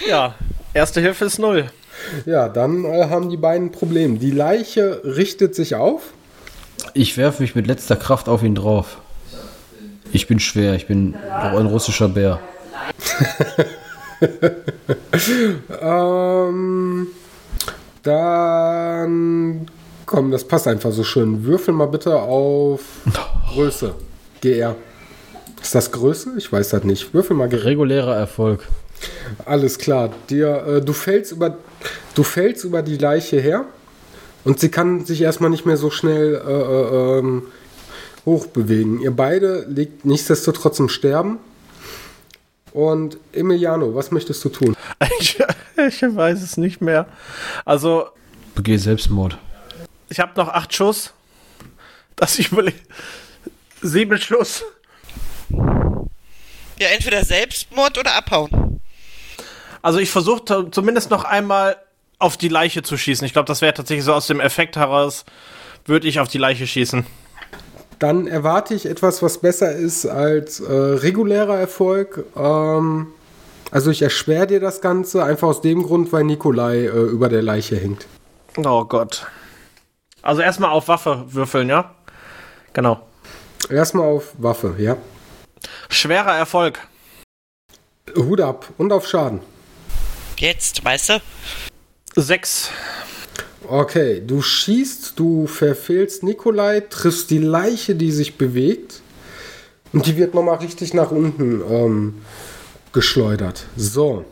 Ja, 0.07 0.35
Erste 0.73 0.99
Hilfe 0.99 1.25
ist 1.25 1.39
0. 1.39 1.71
Ja, 2.25 2.49
dann 2.49 2.83
äh, 2.83 3.05
haben 3.09 3.29
die 3.29 3.37
beiden 3.37 3.67
ein 3.67 3.71
Problem. 3.71 4.19
Die 4.19 4.31
Leiche 4.31 5.01
richtet 5.05 5.55
sich 5.55 5.75
auf. 5.75 6.01
Ich 6.93 7.17
werfe 7.17 7.41
mich 7.41 7.55
mit 7.55 7.67
letzter 7.67 7.95
Kraft 7.95 8.27
auf 8.27 8.43
ihn 8.43 8.55
drauf. 8.55 8.97
Ich 10.11 10.27
bin 10.27 10.39
schwer, 10.39 10.75
ich 10.75 10.87
bin 10.87 11.15
auch 11.15 11.57
ein 11.57 11.67
russischer 11.67 12.09
Bär. 12.09 12.39
Ähm, 15.81 17.07
dann 18.03 19.67
komm, 20.05 20.31
das 20.31 20.43
passt 20.43 20.67
einfach 20.67 20.91
so 20.91 21.03
schön. 21.03 21.45
Würfel 21.45 21.73
mal 21.73 21.87
bitte 21.87 22.15
auf 22.15 22.81
Größe. 23.53 23.93
GR. 24.41 24.75
Ist 25.61 25.75
das 25.75 25.91
Größe? 25.91 26.33
Ich 26.37 26.51
weiß 26.51 26.69
das 26.69 26.83
nicht. 26.83 27.13
Würfel 27.13 27.35
mal 27.35 27.49
GR. 27.49 27.63
Regulärer 27.63 28.15
Erfolg. 28.15 28.67
Alles 29.45 29.77
klar. 29.77 30.11
Dir, 30.29 30.65
äh, 30.65 30.81
du 30.81 30.93
fällst 30.93 31.31
über, 31.31 31.57
du 32.15 32.23
fällst 32.23 32.63
über 32.63 32.81
die 32.81 32.97
Leiche 32.97 33.39
her 33.39 33.65
und 34.43 34.59
sie 34.59 34.69
kann 34.69 35.05
sich 35.05 35.21
erstmal 35.21 35.49
nicht 35.49 35.65
mehr 35.65 35.77
so 35.77 35.89
schnell 35.89 36.35
äh, 36.35 36.51
äh, 36.51 37.19
ähm, 37.19 37.43
hochbewegen. 38.25 38.99
Ihr 38.99 39.11
beide 39.11 39.65
liegt 39.67 40.05
nichtsdestotrotz 40.05 40.79
im 40.79 40.89
Sterben. 40.89 41.39
Und 42.73 43.17
Emiliano, 43.33 43.93
was 43.95 44.11
möchtest 44.11 44.43
du 44.45 44.49
tun? 44.49 44.75
Ich, 45.19 45.39
ich 45.77 46.01
weiß 46.03 46.41
es 46.41 46.57
nicht 46.57 46.81
mehr. 46.81 47.07
Also, 47.65 48.07
Begeh 48.55 48.77
Selbstmord. 48.77 49.37
ich 50.09 50.19
habe 50.19 50.31
noch 50.35 50.47
8 50.49 50.73
Schuss. 50.73 51.13
Dass 52.15 52.37
ich 52.39 52.51
überlege. 52.51 52.77
7 53.81 54.17
Schuss. 54.19 54.63
Ja, 55.49 56.87
entweder 56.93 57.23
Selbstmord 57.23 57.97
oder 57.97 58.15
abhauen. 58.15 58.79
Also, 59.81 59.99
ich 59.99 60.09
versuche 60.11 60.69
zumindest 60.71 61.09
noch 61.09 61.23
einmal 61.23 61.77
auf 62.19 62.37
die 62.37 62.49
Leiche 62.49 62.83
zu 62.83 62.97
schießen. 62.97 63.25
Ich 63.25 63.33
glaube, 63.33 63.47
das 63.47 63.61
wäre 63.61 63.73
tatsächlich 63.73 64.05
so 64.05 64.13
aus 64.13 64.27
dem 64.27 64.39
Effekt 64.39 64.75
heraus, 64.75 65.25
würde 65.85 66.07
ich 66.07 66.19
auf 66.19 66.27
die 66.27 66.37
Leiche 66.37 66.67
schießen. 66.67 67.05
Dann 68.01 68.25
erwarte 68.25 68.73
ich 68.73 68.87
etwas, 68.87 69.21
was 69.21 69.37
besser 69.37 69.73
ist 69.73 70.07
als 70.07 70.59
äh, 70.59 70.73
regulärer 70.73 71.59
Erfolg. 71.59 72.25
Ähm, 72.35 73.13
also 73.69 73.91
ich 73.91 74.01
erschwere 74.01 74.47
dir 74.47 74.59
das 74.59 74.81
Ganze 74.81 75.23
einfach 75.23 75.49
aus 75.49 75.61
dem 75.61 75.83
Grund, 75.83 76.11
weil 76.11 76.23
Nikolai 76.23 76.85
äh, 76.85 76.87
über 76.87 77.29
der 77.29 77.43
Leiche 77.43 77.75
hängt. 77.75 78.07
Oh 78.57 78.85
Gott. 78.85 79.27
Also 80.23 80.41
erstmal 80.41 80.71
auf 80.71 80.87
Waffe 80.87 81.25
würfeln, 81.27 81.69
ja? 81.69 81.93
Genau. 82.73 83.07
Erstmal 83.69 84.07
auf 84.07 84.33
Waffe, 84.39 84.73
ja. 84.79 84.97
Schwerer 85.87 86.35
Erfolg. 86.35 86.79
Hut 88.17 88.41
ab 88.41 88.65
und 88.79 88.91
auf 88.91 89.07
Schaden. 89.07 89.41
Jetzt, 90.39 90.83
weißt 90.83 91.09
du? 91.09 91.21
6. 92.15 92.71
Okay, 93.71 94.21
du 94.27 94.41
schießt, 94.41 95.13
du 95.17 95.47
verfehlst 95.47 96.23
Nikolai, 96.23 96.81
triffst 96.81 97.29
die 97.29 97.37
Leiche, 97.37 97.95
die 97.95 98.11
sich 98.11 98.35
bewegt. 98.37 98.99
Und 99.93 100.05
die 100.07 100.17
wird 100.17 100.33
nochmal 100.33 100.57
richtig 100.57 100.93
nach 100.93 101.09
unten 101.11 101.61
ähm, 101.69 102.13
geschleudert. 102.91 103.63
So. 103.77 104.25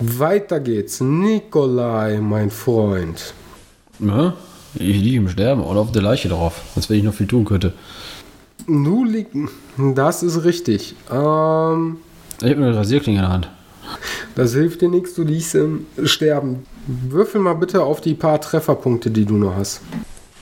Weiter 0.00 0.58
geht's. 0.58 1.00
Nikolai, 1.00 2.18
mein 2.20 2.50
Freund. 2.50 3.34
Ja, 4.00 4.34
ich 4.74 4.96
liege 4.96 5.18
im 5.18 5.28
Sterben 5.28 5.62
oder 5.62 5.78
auf 5.78 5.92
der 5.92 6.02
Leiche 6.02 6.28
drauf, 6.28 6.60
als 6.74 6.90
wenn 6.90 6.98
ich 6.98 7.04
noch 7.04 7.14
viel 7.14 7.28
tun 7.28 7.44
könnte. 7.44 7.72
Nu 8.66 9.04
liegt. 9.04 9.32
Das 9.94 10.24
ist 10.24 10.42
richtig. 10.42 10.96
Ähm, 11.08 11.98
Ich 12.42 12.50
habe 12.50 12.64
eine 12.64 12.74
Rasierklinge 12.74 13.18
in 13.20 13.24
der 13.24 13.32
Hand. 13.32 13.48
das 14.34 14.54
hilft 14.54 14.80
dir 14.80 14.88
nichts, 14.88 15.14
du 15.14 15.22
liegst 15.22 15.54
im 15.54 15.86
Sterben. 16.04 16.64
Würfel 16.92 17.40
mal 17.40 17.54
bitte 17.54 17.84
auf 17.84 18.00
die 18.00 18.14
paar 18.14 18.40
Trefferpunkte, 18.40 19.10
die 19.10 19.24
du 19.24 19.36
noch 19.36 19.54
hast. 19.54 19.80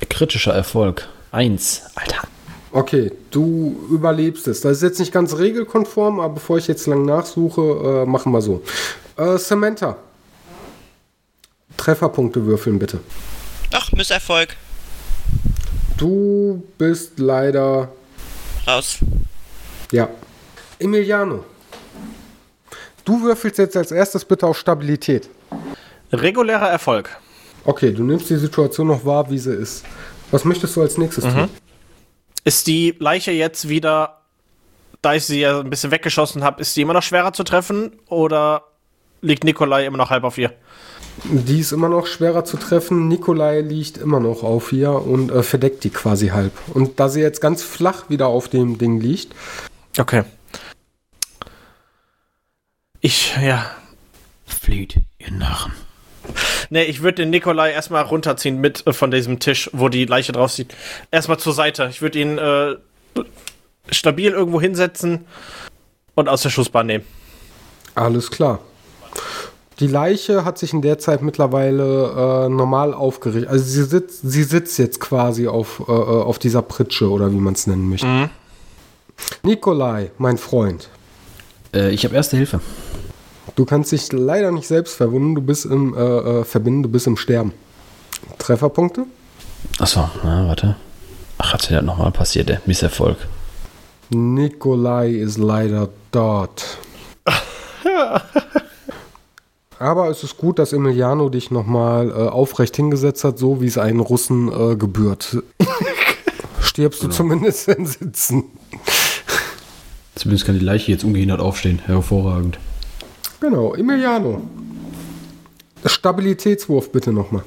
Kritischer 0.09 0.55
Erfolg. 0.55 1.07
Eins. 1.31 1.83
Alter. 1.95 2.27
Okay, 2.73 3.13
du 3.31 3.79
überlebst 3.91 4.49
es. 4.49 4.63
Das 4.63 4.79
ist 4.79 4.83
jetzt 4.83 4.99
nicht 4.99 5.13
ganz 5.13 5.37
regelkonform, 5.37 6.21
aber 6.21 6.35
bevor 6.35 6.57
ich 6.57 6.67
jetzt 6.67 6.87
lang 6.87 7.05
nachsuche, 7.05 8.05
äh, 8.05 8.07
machen 8.07 8.33
wir 8.33 8.41
so. 8.41 8.63
Äh, 9.17 9.37
Samantha. 9.37 9.97
Trefferpunkte 11.77 12.45
würfeln 12.47 12.79
bitte. 12.79 13.01
Ach, 13.73 13.93
Misserfolg. 13.93 14.57
Du 15.99 16.63
bist 16.79 17.19
leider. 17.19 17.91
Raus. 18.67 18.99
Ja. 19.93 20.09
Emiliano. 20.79 21.45
Du 23.05 23.23
würfelst 23.23 23.59
jetzt 23.59 23.77
als 23.77 23.93
erstes 23.93 24.25
bitte 24.25 24.47
auf 24.47 24.57
Stabilität. 24.57 25.29
Regulärer 26.13 26.69
Erfolg. 26.69 27.17
Okay, 27.65 27.93
du 27.93 28.03
nimmst 28.03 28.31
die 28.31 28.37
Situation 28.37 28.87
noch 28.87 29.05
wahr, 29.05 29.31
wie 29.31 29.39
sie 29.39 29.55
ist. 29.55 29.85
Was 30.31 30.45
möchtest 30.45 30.77
du 30.77 30.83
als 30.83 30.99
nächstes 30.99 31.25
tun? 31.25 31.49
Ist 32.45 32.67
die 32.67 32.95
Leiche 32.99 33.33
jetzt 33.33 33.69
wieder, 33.69 34.23
da 35.03 35.15
ich 35.15 35.25
sie 35.25 35.41
ja 35.41 35.61
ein 35.61 35.71
bisschen 35.71 35.91
weggeschossen 35.91 36.45
habe, 36.45 36.61
ist 36.61 36.75
sie 36.75 36.83
immer 36.83 36.95
noch 36.95 37.03
schwerer 37.03 37.33
zu 37.33 37.45
treffen 37.45 37.93
oder 38.07 38.65
liegt 39.21 39.45
Nikolai 39.45 39.87
immer 39.87 39.99
noch 39.99 40.11
halb 40.11 40.25
auf 40.25 40.39
ihr? 40.39 40.53
Die 41.25 41.59
ist 41.59 41.73
immer 41.73 41.89
noch 41.89 42.07
schwerer 42.07 42.45
zu 42.45 42.57
treffen. 42.57 43.09
Nikolai 43.09 43.61
liegt 43.61 43.99
immer 43.99 44.21
noch 44.21 44.45
auf 44.45 44.73
ihr 44.73 44.93
und 44.93 45.31
äh, 45.31 45.43
verdeckt 45.43 45.83
die 45.85 45.91
quasi 45.91 46.29
halb. 46.29 46.53
Und 46.73 47.01
da 47.01 47.09
sie 47.09 47.21
jetzt 47.21 47.41
ganz 47.41 47.63
flach 47.63 48.09
wieder 48.09 48.29
auf 48.29 48.49
dem 48.49 48.79
Ding 48.79 49.01
liegt, 49.01 49.35
Okay. 49.99 50.23
Ich, 53.01 53.37
ja. 53.37 53.71
Flieht, 54.47 55.01
ihr 55.19 55.33
Narren. 55.33 55.73
Ne, 56.71 56.85
ich 56.85 57.03
würde 57.03 57.23
den 57.23 57.31
Nikolai 57.31 57.73
erstmal 57.73 58.03
runterziehen 58.03 58.61
mit 58.61 58.87
äh, 58.87 58.93
von 58.93 59.11
diesem 59.11 59.39
Tisch, 59.39 59.71
wo 59.73 59.89
die 59.89 60.05
Leiche 60.05 60.33
drauf 60.33 60.53
sieht. 60.53 60.75
Erstmal 61.11 61.39
zur 61.39 61.53
Seite. 61.53 61.89
Ich 61.91 62.03
würde 62.03 62.19
ihn 62.19 62.39
äh, 62.39 62.77
stabil 63.91 64.33
irgendwo 64.33 64.61
hinsetzen 64.61 65.25
und 66.15 66.29
aus 66.29 66.43
der 66.43 66.51
Schussbahn 66.51 66.87
nehmen. 66.87 67.05
alles 67.95 68.31
klar. 68.31 68.61
Die 69.81 69.87
Leiche 69.87 70.45
hat 70.45 70.59
sich 70.59 70.73
in 70.73 70.83
der 70.83 70.99
Zeit 70.99 71.23
mittlerweile 71.23 72.47
äh, 72.47 72.49
normal 72.49 72.93
aufgerichtet. 72.93 73.49
Also 73.49 73.65
sie 73.65 73.85
sitzt, 73.85 74.29
sie 74.29 74.43
sitzt 74.43 74.77
jetzt 74.79 74.99
quasi 74.99 75.47
auf, 75.47 75.85
äh, 75.89 75.93
äh, 75.93 75.95
auf 75.95 76.41
dieser 76.41 76.63
Pritsche 76.63 77.09
oder 77.09 77.31
wie 77.31 77.37
man 77.37 77.55
es 77.55 77.69
nennen 77.69 77.89
möchte. 77.89 78.29
Nikolai, 79.45 80.11
mein 80.19 80.37
Freund. 80.37 80.89
Äh, 81.73 81.91
ich 81.91 82.05
habe 82.05 82.17
erste 82.17 82.37
Hilfe. 82.37 82.61
Du 83.57 83.65
kannst 83.65 83.93
dich 83.93 84.13
leider 84.13 84.53
nicht 84.53 84.69
selbst 84.69 84.95
verwunden, 84.95 85.35
du 85.35 85.43
bist 85.43 85.67
im 85.67 85.95
äh, 85.95 86.01
äh, 86.01 86.45
verbinden, 86.45 86.83
du 86.83 86.89
bist 86.89 87.07
im 87.07 87.17
Sterben. 87.17 87.53
Trefferpunkte? 88.39 89.07
Achso, 89.79 90.09
na, 90.23 90.47
warte. 90.47 90.77
Ach, 91.39 91.53
hat 91.53 91.71
ja 91.71 91.83
nochmal 91.83 92.11
passiert, 92.11 92.49
der 92.49 92.61
Misserfolg. 92.67 93.17
Nikolai 94.11 95.11
ist 95.11 95.39
leider 95.39 95.89
dort. 96.11 96.79
Aber 99.79 100.09
es 100.09 100.25
ist 100.25 100.37
gut, 100.37 100.59
dass 100.59 100.73
Emiliano 100.73 101.29
dich 101.29 101.51
nochmal 101.53 102.11
äh, 102.11 102.13
aufrecht 102.13 102.75
hingesetzt 102.75 103.23
hat, 103.23 103.39
so 103.39 103.61
wie 103.61 103.67
es 103.67 103.79
einen 103.79 104.01
Russen 104.01 104.51
äh, 104.51 104.77
gebührt. 104.77 105.37
Stirbst 106.61 107.03
du 107.03 107.09
zumindest 107.09 107.69
im 107.69 107.87
Sitzen. 107.87 108.45
Zumindest 110.17 110.47
kann 110.47 110.59
die 110.59 110.65
Leiche 110.65 110.91
jetzt 110.91 111.05
ungehindert 111.05 111.41
aufstehen. 111.41 111.81
Hervorragend. 111.85 112.59
Genau, 113.41 113.75
Emiliano. 113.75 114.43
Stabilitätswurf 115.85 116.91
bitte 116.91 117.13
nochmal. 117.13 117.43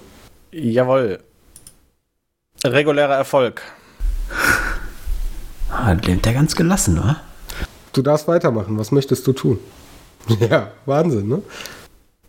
Jawohl. 0.52 1.20
Regulärer 2.64 3.16
Erfolg. 3.16 3.62
Ah, 5.70 5.92
lebt 5.94 6.26
der 6.26 6.34
ganz 6.34 6.56
gelassen, 6.56 7.00
oder? 7.00 7.22
Du 7.94 8.02
darfst 8.02 8.28
weitermachen. 8.28 8.78
Was 8.78 8.92
möchtest 8.92 9.26
du 9.28 9.34
tun? 9.34 9.60
Ja, 10.40 10.72
Wahnsinn, 10.86 11.28
ne? 11.28 11.42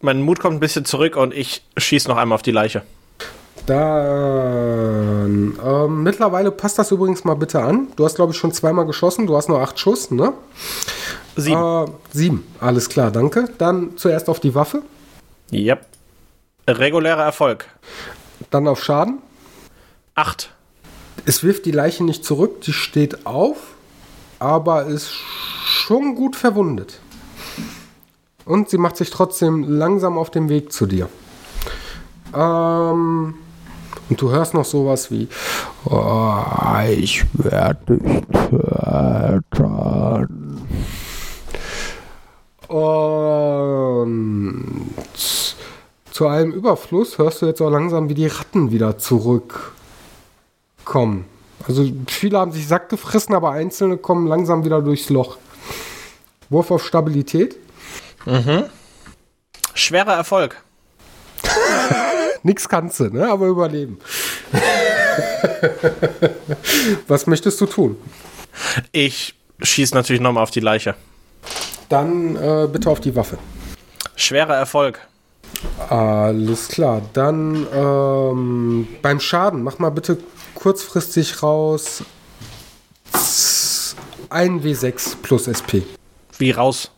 Mein 0.00 0.22
Mut 0.22 0.40
kommt 0.40 0.56
ein 0.56 0.60
bisschen 0.60 0.84
zurück 0.86 1.14
und 1.16 1.34
ich 1.34 1.62
schieße 1.76 2.08
noch 2.08 2.16
einmal 2.16 2.36
auf 2.36 2.42
die 2.42 2.50
Leiche. 2.50 2.82
Dann, 3.66 5.56
ähm, 5.64 6.02
mittlerweile 6.02 6.50
passt 6.50 6.78
das 6.78 6.90
übrigens 6.90 7.22
mal 7.24 7.34
bitte 7.34 7.60
an. 7.62 7.88
Du 7.96 8.04
hast, 8.04 8.16
glaube 8.16 8.32
ich, 8.32 8.38
schon 8.38 8.52
zweimal 8.52 8.86
geschossen. 8.86 9.26
Du 9.26 9.36
hast 9.36 9.48
noch 9.48 9.60
acht 9.60 9.78
Schuss, 9.78 10.10
ne? 10.10 10.32
Sieben. 11.36 11.60
Äh, 11.86 11.86
sieben, 12.12 12.46
alles 12.60 12.88
klar, 12.88 13.10
danke. 13.10 13.48
Dann 13.58 13.96
zuerst 13.96 14.28
auf 14.28 14.40
die 14.40 14.54
Waffe, 14.54 14.82
Yep. 15.52 15.86
Regulärer 16.68 17.24
Erfolg. 17.24 17.66
dann 18.50 18.66
auf 18.68 18.82
Schaden. 18.82 19.18
Acht. 20.14 20.52
Es 21.26 21.42
wirft 21.44 21.66
die 21.66 21.70
Leiche 21.72 22.04
nicht 22.04 22.24
zurück, 22.24 22.62
die 22.62 22.72
steht 22.72 23.26
auf, 23.26 23.56
aber 24.38 24.86
ist 24.86 25.10
schon 25.10 26.14
gut 26.14 26.36
verwundet. 26.36 27.00
Und 28.44 28.68
sie 28.70 28.78
macht 28.78 28.96
sich 28.96 29.10
trotzdem 29.10 29.64
langsam 29.64 30.18
auf 30.18 30.30
den 30.30 30.48
Weg 30.48 30.72
zu 30.72 30.86
dir. 30.86 31.08
Ähm, 32.34 33.34
und 34.08 34.20
du 34.20 34.30
hörst 34.30 34.54
noch 34.54 34.64
sowas 34.64 35.10
wie, 35.10 35.28
oh, 35.84 36.38
ich 36.90 37.24
werde 37.34 37.98
dich 37.98 38.22
töten. 39.50 40.60
Und 42.72 44.94
zu 46.10 46.26
allem 46.26 46.52
Überfluss 46.52 47.18
hörst 47.18 47.42
du 47.42 47.46
jetzt 47.46 47.60
auch 47.60 47.68
langsam, 47.68 48.08
wie 48.08 48.14
die 48.14 48.28
Ratten 48.28 48.72
wieder 48.72 48.96
zurückkommen. 48.96 49.76
Also 51.68 51.86
viele 52.06 52.38
haben 52.38 52.52
sich 52.52 52.66
Sack 52.66 52.88
gefressen, 52.88 53.34
aber 53.34 53.50
einzelne 53.50 53.98
kommen 53.98 54.26
langsam 54.26 54.64
wieder 54.64 54.80
durchs 54.80 55.10
Loch. 55.10 55.36
Wurf 56.48 56.70
auf 56.70 56.86
Stabilität. 56.86 57.56
Schwerer 59.74 60.14
Erfolg. 60.14 60.56
Nix 62.42 62.70
kannst 62.70 63.00
du, 63.00 63.10
ne? 63.10 63.30
aber 63.30 63.48
überleben. 63.48 63.98
Was 67.06 67.26
möchtest 67.26 67.60
du 67.60 67.66
tun? 67.66 67.98
Ich 68.92 69.34
schieße 69.60 69.94
natürlich 69.94 70.22
nochmal 70.22 70.42
auf 70.42 70.50
die 70.50 70.60
Leiche. 70.60 70.94
Dann 71.92 72.36
äh, 72.36 72.68
bitte 72.72 72.88
auf 72.88 73.00
die 73.00 73.14
Waffe. 73.14 73.36
Schwerer 74.16 74.56
Erfolg. 74.56 74.98
Alles 75.90 76.68
klar. 76.68 77.02
Dann 77.12 77.66
ähm, 77.70 78.88
beim 79.02 79.20
Schaden, 79.20 79.62
mach 79.62 79.78
mal 79.78 79.90
bitte 79.90 80.16
kurzfristig 80.54 81.42
raus 81.42 82.02
1 84.30 84.64
W6 84.64 85.16
plus 85.20 85.46
SP. 85.52 85.84
Wie 86.38 86.52
raus. 86.52 86.90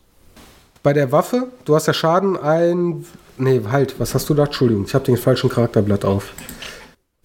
Bei 0.85 0.93
der 0.93 1.11
Waffe, 1.11 1.49
du 1.65 1.75
hast 1.75 1.89
ja 1.89 1.93
Schaden 1.93 2.37
ein. 2.37 3.05
Nee, 3.37 3.63
halt, 3.69 3.99
was 3.99 4.15
hast 4.15 4.29
du 4.29 4.35
da? 4.35 4.45
Entschuldigung, 4.45 4.85
ich 4.85 4.95
habe 4.95 5.05
den 5.05 5.17
falschen 5.17 5.51
Charakterblatt 5.51 6.05
auf. 6.05 6.33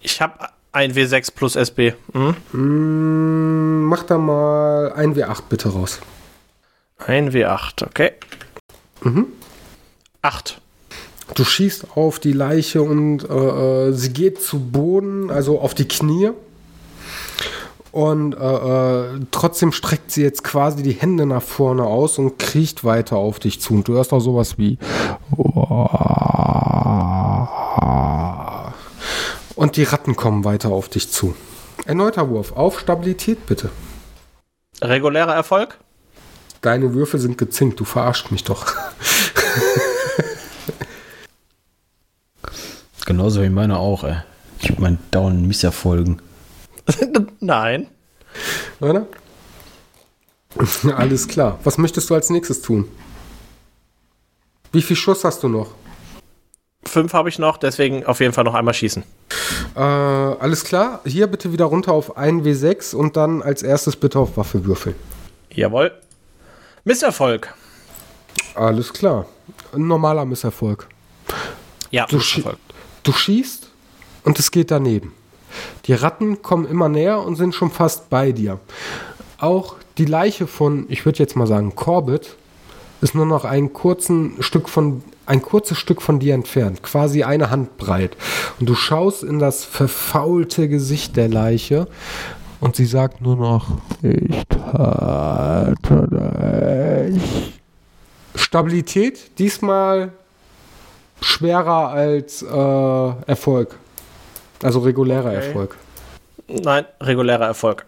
Ich 0.00 0.20
habe 0.20 0.48
ein 0.72 0.92
W6 0.92 1.32
plus 1.32 1.54
SB. 1.54 1.94
Hm? 2.14 2.34
Mm, 2.50 3.84
mach 3.84 4.02
da 4.02 4.18
mal 4.18 4.92
1 4.92 5.16
W8 5.16 5.42
bitte 5.48 5.68
raus. 5.68 6.00
Ein 7.06 7.32
W8, 7.32 7.86
okay. 7.86 8.12
Mhm. 9.02 9.26
8. 10.22 10.60
Du 11.34 11.44
schießt 11.44 11.96
auf 11.96 12.18
die 12.18 12.32
Leiche 12.32 12.82
und 12.82 13.28
äh, 13.28 13.88
äh, 13.88 13.92
sie 13.92 14.12
geht 14.12 14.42
zu 14.42 14.58
Boden, 14.58 15.30
also 15.30 15.60
auf 15.60 15.74
die 15.74 15.86
Knie. 15.86 16.30
Und 17.92 18.34
äh, 18.34 18.38
äh, 18.38 19.20
trotzdem 19.30 19.72
streckt 19.72 20.10
sie 20.10 20.22
jetzt 20.22 20.44
quasi 20.44 20.82
die 20.82 20.92
Hände 20.92 21.26
nach 21.26 21.42
vorne 21.42 21.84
aus 21.84 22.18
und 22.18 22.38
kriecht 22.38 22.84
weiter 22.84 23.16
auf 23.16 23.40
dich 23.40 23.60
zu. 23.60 23.74
Und 23.74 23.88
du 23.88 23.94
hörst 23.94 24.12
auch 24.12 24.20
sowas 24.20 24.58
wie. 24.58 24.78
Und 29.56 29.76
die 29.76 29.82
Ratten 29.82 30.16
kommen 30.16 30.44
weiter 30.44 30.70
auf 30.70 30.88
dich 30.88 31.10
zu. 31.10 31.34
Erneuter 31.84 32.28
Wurf. 32.28 32.52
Auf 32.52 32.80
Stabilität 32.80 33.46
bitte. 33.46 33.70
Regulärer 34.82 35.34
Erfolg? 35.34 35.78
Deine 36.60 36.92
Würfel 36.94 37.18
sind 37.18 37.38
gezinkt. 37.38 37.80
Du 37.80 37.84
verarscht 37.84 38.30
mich 38.30 38.44
doch. 38.44 38.66
Genauso 43.06 43.42
wie 43.42 43.48
meine 43.48 43.78
auch, 43.78 44.04
ey. 44.04 44.16
Ich 44.60 44.70
hab 44.70 44.78
meinen 44.78 44.98
dauernden 45.10 45.48
Misserfolgen. 45.48 46.20
Nein. 47.40 47.88
Oder? 48.80 49.06
Alles 50.96 51.28
klar. 51.28 51.58
Was 51.64 51.78
möchtest 51.78 52.10
du 52.10 52.14
als 52.14 52.28
nächstes 52.30 52.60
tun? 52.60 52.88
Wie 54.72 54.82
viel 54.82 54.96
Schuss 54.96 55.24
hast 55.24 55.42
du 55.42 55.48
noch? 55.48 55.74
Fünf 56.84 57.12
habe 57.12 57.28
ich 57.28 57.38
noch, 57.38 57.56
deswegen 57.56 58.04
auf 58.04 58.20
jeden 58.20 58.32
Fall 58.32 58.44
noch 58.44 58.54
einmal 58.54 58.74
schießen. 58.74 59.02
Äh, 59.76 59.80
alles 59.80 60.64
klar. 60.64 61.00
Hier 61.04 61.26
bitte 61.26 61.52
wieder 61.52 61.66
runter 61.66 61.92
auf 61.92 62.16
1W6 62.16 62.94
und 62.94 63.16
dann 63.16 63.42
als 63.42 63.62
erstes 63.62 63.96
bitte 63.96 64.18
auf 64.18 64.36
Waffe 64.36 64.64
würfeln. 64.64 64.96
Jawohl. 65.52 65.92
Misserfolg. 66.84 67.52
Alles 68.54 68.92
klar. 68.92 69.26
Ein 69.74 69.86
normaler 69.86 70.24
Misserfolg. 70.24 70.86
Ja, 71.90 72.06
Du, 72.06 72.16
Misserfolg. 72.16 72.58
du 73.02 73.12
schießt 73.12 73.68
und 74.24 74.38
es 74.38 74.50
geht 74.50 74.70
daneben. 74.70 75.12
Die 75.86 75.94
Ratten 75.94 76.42
kommen 76.42 76.66
immer 76.66 76.88
näher 76.88 77.20
und 77.20 77.36
sind 77.36 77.54
schon 77.54 77.70
fast 77.70 78.08
bei 78.08 78.32
dir. 78.32 78.60
Auch 79.38 79.76
die 79.98 80.04
Leiche 80.04 80.46
von, 80.46 80.86
ich 80.88 81.04
würde 81.04 81.18
jetzt 81.18 81.36
mal 81.36 81.46
sagen, 81.46 81.74
Corbett, 81.74 82.36
ist 83.00 83.14
nur 83.14 83.26
noch 83.26 83.44
ein, 83.44 83.72
kurzen 83.72 84.36
Stück 84.42 84.68
von, 84.68 85.02
ein 85.26 85.40
kurzes 85.42 85.78
Stück 85.78 86.02
von 86.02 86.18
dir 86.20 86.34
entfernt, 86.34 86.82
quasi 86.82 87.24
eine 87.24 87.50
Hand 87.50 87.78
breit. 87.78 88.16
Und 88.60 88.68
du 88.68 88.74
schaust 88.74 89.22
in 89.22 89.38
das 89.38 89.64
verfaulte 89.64 90.68
Gesicht 90.68 91.16
der 91.16 91.28
Leiche 91.28 91.88
und 92.60 92.76
sie 92.76 92.86
sagt 92.86 93.20
nur 93.20 93.36
noch, 93.36 93.68
ich 94.02 94.44
töte 95.82 97.10
dich. 97.10 97.60
Stabilität, 98.34 99.38
diesmal 99.38 100.12
schwerer 101.20 101.88
als 101.88 102.42
äh, 102.42 103.26
Erfolg. 103.26 103.76
Also 104.62 104.80
regulärer 104.80 105.32
Erfolg. 105.32 105.76
Nein, 106.48 106.84
regulärer 107.00 107.46
Erfolg. 107.46 107.86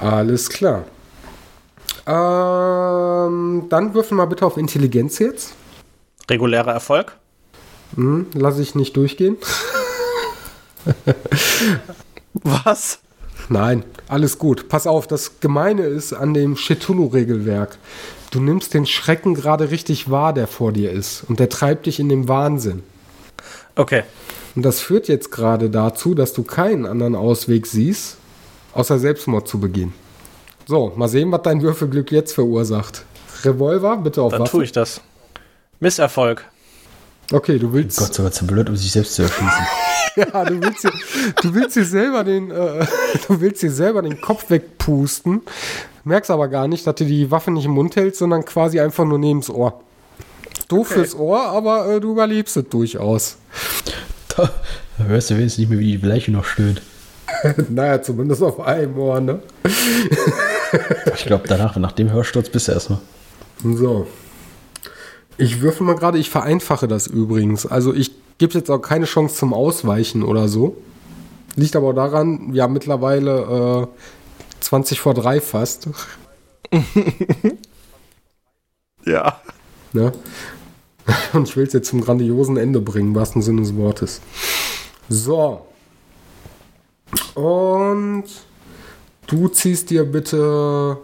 Alles 0.00 0.48
klar. 0.48 0.84
Ähm, 2.06 3.66
dann 3.68 3.94
würfeln 3.94 4.18
wir 4.18 4.26
bitte 4.26 4.46
auf 4.46 4.56
Intelligenz 4.56 5.18
jetzt. 5.18 5.54
Regulärer 6.30 6.72
Erfolg. 6.72 7.16
Hm, 7.94 8.26
lass 8.34 8.58
ich 8.58 8.74
nicht 8.74 8.96
durchgehen. 8.96 9.36
Was? 12.34 13.00
Nein, 13.48 13.84
alles 14.08 14.38
gut. 14.38 14.68
Pass 14.68 14.86
auf, 14.86 15.06
das 15.06 15.40
Gemeine 15.40 15.82
ist 15.82 16.12
an 16.12 16.34
dem 16.34 16.56
Cthulhu-Regelwerk. 16.56 17.78
Du 18.30 18.40
nimmst 18.40 18.74
den 18.74 18.86
Schrecken 18.86 19.34
gerade 19.34 19.70
richtig 19.70 20.10
wahr, 20.10 20.32
der 20.32 20.46
vor 20.46 20.72
dir 20.72 20.90
ist. 20.90 21.24
Und 21.28 21.38
der 21.38 21.48
treibt 21.48 21.86
dich 21.86 22.00
in 22.00 22.08
den 22.08 22.28
Wahnsinn. 22.28 22.82
Okay. 23.76 24.02
Und 24.54 24.64
das 24.64 24.80
führt 24.80 25.06
jetzt 25.08 25.30
gerade 25.30 25.70
dazu, 25.70 26.14
dass 26.14 26.32
du 26.32 26.42
keinen 26.42 26.86
anderen 26.86 27.14
Ausweg 27.14 27.66
siehst, 27.66 28.16
außer 28.72 28.98
Selbstmord 28.98 29.46
zu 29.46 29.60
begehen. 29.60 29.92
So, 30.66 30.92
mal 30.96 31.08
sehen, 31.08 31.30
was 31.30 31.42
dein 31.42 31.62
Würfelglück 31.62 32.10
jetzt 32.10 32.32
verursacht. 32.32 33.04
Revolver, 33.44 33.98
bitte 33.98 34.22
auf 34.22 34.32
Dann 34.32 34.42
Waffe. 34.42 34.50
tue 34.50 34.64
ich 34.64 34.72
das. 34.72 35.00
Misserfolg. 35.78 36.44
Okay, 37.32 37.58
du 37.58 37.72
willst. 37.72 37.98
Gott 37.98 38.14
sei 38.14 38.22
Dank 38.22 38.34
zu 38.34 38.46
blöd, 38.46 38.68
um 38.68 38.76
sich 38.76 38.90
selbst 38.92 39.14
zu 39.14 39.22
erschießen. 39.22 39.46
Ja, 40.16 40.46
du 40.46 40.62
willst 40.62 40.82
dir, 40.82 40.92
du 41.42 41.54
willst 41.54 41.76
dir 41.76 41.84
selber 41.84 42.24
den, 42.24 42.50
äh, 42.50 42.86
du 43.28 43.38
willst 43.38 43.62
dir 43.62 43.70
selber 43.70 44.00
den 44.00 44.18
Kopf 44.18 44.48
wegpusten, 44.48 45.42
merkst 46.04 46.30
aber 46.30 46.48
gar 46.48 46.68
nicht, 46.68 46.86
dass 46.86 46.94
du 46.94 47.04
die 47.04 47.30
Waffe 47.30 47.50
nicht 47.50 47.66
im 47.66 47.72
Mund 47.72 47.96
hältst, 47.96 48.20
sondern 48.20 48.42
quasi 48.46 48.80
einfach 48.80 49.04
nur 49.04 49.18
neben's 49.18 49.50
Ohr. 49.50 49.78
Doof 50.68 50.88
fürs 50.88 51.14
Ohr, 51.14 51.42
aber 51.48 51.86
äh, 51.92 52.00
du 52.00 52.12
überlebst 52.12 52.56
es 52.56 52.66
durchaus. 52.70 53.36
Da 54.34 54.50
hörst 55.06 55.28
du 55.28 55.36
wenigstens 55.36 55.58
nicht 55.58 55.68
mehr, 55.68 55.78
wie 55.78 55.98
die 55.98 56.06
Leiche 56.06 56.32
noch 56.32 56.46
stöhnt. 56.46 56.80
naja, 57.68 58.00
zumindest 58.00 58.42
auf 58.42 58.58
einem 58.60 58.98
Ohr, 58.98 59.20
ne? 59.20 59.40
Ich 61.14 61.26
glaube, 61.26 61.44
danach, 61.46 61.76
nach 61.76 61.92
dem 61.92 62.10
Hörsturz 62.10 62.48
bist 62.48 62.68
du 62.68 62.72
erstmal. 62.72 63.00
So. 63.62 64.06
Ich 65.38 65.60
würfel 65.60 65.86
mal 65.86 65.96
gerade, 65.96 66.18
ich 66.18 66.30
vereinfache 66.30 66.88
das 66.88 67.06
übrigens. 67.06 67.66
Also 67.66 67.92
ich 67.92 68.12
gebe 68.38 68.54
jetzt 68.54 68.70
auch 68.70 68.78
keine 68.78 69.04
Chance 69.06 69.36
zum 69.36 69.52
Ausweichen 69.52 70.22
oder 70.22 70.48
so. 70.48 70.76
Liegt 71.56 71.76
aber 71.76 71.92
daran, 71.94 72.52
wir 72.52 72.62
haben 72.62 72.72
mittlerweile 72.72 73.88
äh, 73.88 74.60
20 74.60 75.00
vor 75.00 75.14
3 75.14 75.40
fast. 75.40 75.88
Ja. 79.06 79.40
Ne? 79.92 80.12
Und 81.32 81.48
ich 81.48 81.56
will 81.56 81.66
es 81.66 81.72
jetzt 81.72 81.88
zum 81.88 82.02
grandiosen 82.02 82.56
Ende 82.56 82.80
bringen, 82.80 83.10
im 83.10 83.14
wahrsten 83.14 83.40
Sinne 83.40 83.62
des 83.62 83.76
Wortes. 83.76 84.20
So. 85.08 85.66
Und 87.34 88.24
du 89.28 89.48
ziehst 89.48 89.90
dir 89.90 90.04
bitte 90.04 90.98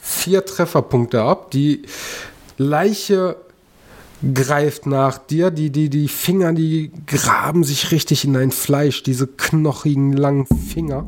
vier 0.00 0.44
Trefferpunkte 0.44 1.22
ab. 1.22 1.50
Die 1.50 1.82
Leiche 2.56 3.36
greift 4.32 4.86
nach 4.86 5.18
dir. 5.18 5.50
Die, 5.50 5.70
die, 5.70 5.90
die 5.90 6.08
Finger, 6.08 6.52
die 6.52 6.92
graben 7.06 7.64
sich 7.64 7.90
richtig 7.90 8.24
in 8.24 8.34
dein 8.34 8.50
Fleisch. 8.50 9.02
Diese 9.02 9.26
knochigen, 9.26 10.12
langen 10.12 10.46
Finger. 10.46 11.06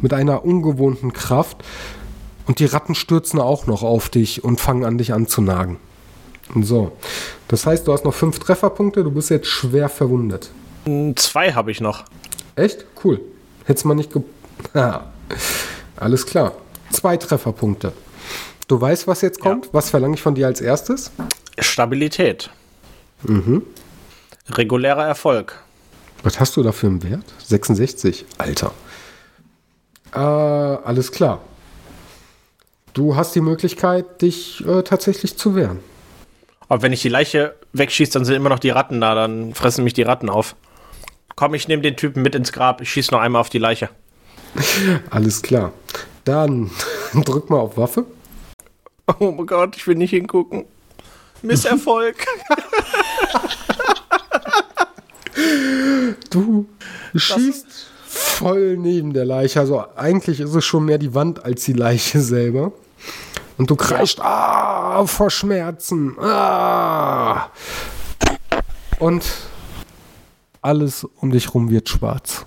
Mit 0.00 0.12
einer 0.12 0.44
ungewohnten 0.44 1.12
Kraft. 1.12 1.64
Und 2.46 2.60
die 2.60 2.66
Ratten 2.66 2.94
stürzen 2.94 3.40
auch 3.40 3.66
noch 3.66 3.82
auf 3.82 4.08
dich 4.08 4.44
und 4.44 4.60
fangen 4.60 4.84
an, 4.84 4.98
dich 4.98 5.12
anzunagen. 5.12 5.78
So. 6.62 6.92
Das 7.48 7.66
heißt, 7.66 7.86
du 7.86 7.92
hast 7.92 8.04
noch 8.04 8.14
fünf 8.14 8.38
Trefferpunkte. 8.38 9.02
Du 9.02 9.10
bist 9.10 9.30
jetzt 9.30 9.48
schwer 9.48 9.88
verwundet. 9.88 10.50
Zwei 11.16 11.52
habe 11.52 11.70
ich 11.70 11.80
noch. 11.80 12.04
Echt? 12.54 12.84
Cool. 13.02 13.20
Hättest 13.64 13.84
mal 13.84 13.94
nicht 13.94 14.12
ge... 14.12 14.22
Alles 15.96 16.26
klar. 16.26 16.52
Zwei 16.90 17.16
Trefferpunkte. 17.16 17.92
Du 18.66 18.80
weißt, 18.80 19.06
was 19.06 19.20
jetzt 19.20 19.40
kommt? 19.40 19.72
Was 19.72 19.90
verlange 19.90 20.14
ich 20.14 20.22
von 20.22 20.34
dir 20.34 20.46
als 20.46 20.60
erstes? 20.60 21.12
Stabilität. 21.58 22.50
Regulärer 24.50 25.06
Erfolg. 25.06 25.62
Was 26.22 26.40
hast 26.40 26.56
du 26.56 26.62
da 26.62 26.72
für 26.72 26.88
einen 26.88 27.02
Wert? 27.02 27.24
66. 27.44 28.24
Alter. 28.38 28.72
Äh, 30.12 30.18
alles 30.18 31.12
klar. 31.12 31.40
Du 32.94 33.14
hast 33.14 33.34
die 33.34 33.40
Möglichkeit, 33.40 34.22
dich 34.22 34.66
äh, 34.66 34.82
tatsächlich 34.82 35.36
zu 35.36 35.54
wehren. 35.54 35.80
Aber 36.68 36.82
wenn 36.82 36.92
ich 36.92 37.02
die 37.02 37.08
Leiche 37.08 37.54
wegschieße, 37.74 38.12
dann 38.12 38.24
sind 38.24 38.34
immer 38.34 38.48
noch 38.48 38.58
die 38.58 38.70
Ratten 38.70 39.00
da, 39.00 39.14
dann 39.14 39.54
fressen 39.54 39.84
mich 39.84 39.92
die 39.92 40.02
Ratten 40.02 40.28
auf. 40.28 40.56
Komm, 41.36 41.54
ich 41.54 41.68
nehme 41.68 41.82
den 41.82 41.96
Typen 41.96 42.22
mit 42.22 42.34
ins 42.34 42.52
Grab, 42.52 42.80
ich 42.80 42.90
schieße 42.90 43.12
noch 43.12 43.20
einmal 43.20 43.40
auf 43.40 43.50
die 43.50 43.58
Leiche. 43.58 43.90
Alles 45.10 45.42
klar. 45.42 45.72
Dann 46.24 46.70
drück 47.14 47.50
mal 47.50 47.58
auf 47.58 47.76
Waffe. 47.76 48.06
Oh 49.20 49.30
mein 49.30 49.46
Gott, 49.46 49.76
ich 49.76 49.86
will 49.86 49.94
nicht 49.94 50.10
hingucken. 50.10 50.64
Misserfolg. 51.42 52.26
Du 56.30 56.66
schießt 57.14 57.66
voll 58.06 58.76
neben 58.76 59.12
der 59.12 59.24
Leiche. 59.24 59.60
Also 59.60 59.84
eigentlich 59.96 60.40
ist 60.40 60.54
es 60.54 60.64
schon 60.64 60.84
mehr 60.86 60.98
die 60.98 61.14
Wand 61.14 61.44
als 61.44 61.64
die 61.64 61.72
Leiche 61.72 62.20
selber. 62.20 62.72
Und 63.58 63.70
du 63.70 63.76
kreischt 63.76 64.20
ah, 64.20 65.06
vor 65.06 65.30
Schmerzen. 65.30 66.18
Ah. 66.18 67.50
Und 68.98 69.24
alles 70.62 71.04
um 71.04 71.30
dich 71.30 71.54
rum 71.54 71.70
wird 71.70 71.88
schwarz. 71.88 72.44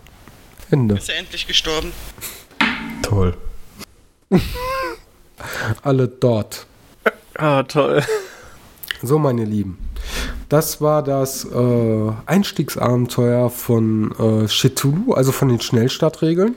Ende. 0.72 0.95
Ist 0.95 1.10
er 1.10 1.18
endlich 1.18 1.48
gestorben? 1.48 1.94
Toll. 3.02 3.36
Alle 5.82 6.07
dort. 6.07 6.66
ah, 7.38 7.64
toll. 7.64 8.03
So, 9.02 9.18
meine 9.18 9.45
Lieben. 9.45 9.78
Das 10.49 10.82
war 10.82 11.03
das 11.03 11.45
äh, 11.45 12.11
Einstiegsabenteuer 12.26 13.49
von 13.49 14.11
äh, 14.20 14.48
Cthulhu, 14.48 15.14
also 15.14 15.32
von 15.32 15.48
den 15.48 15.61
Schnellstartregeln. 15.61 16.56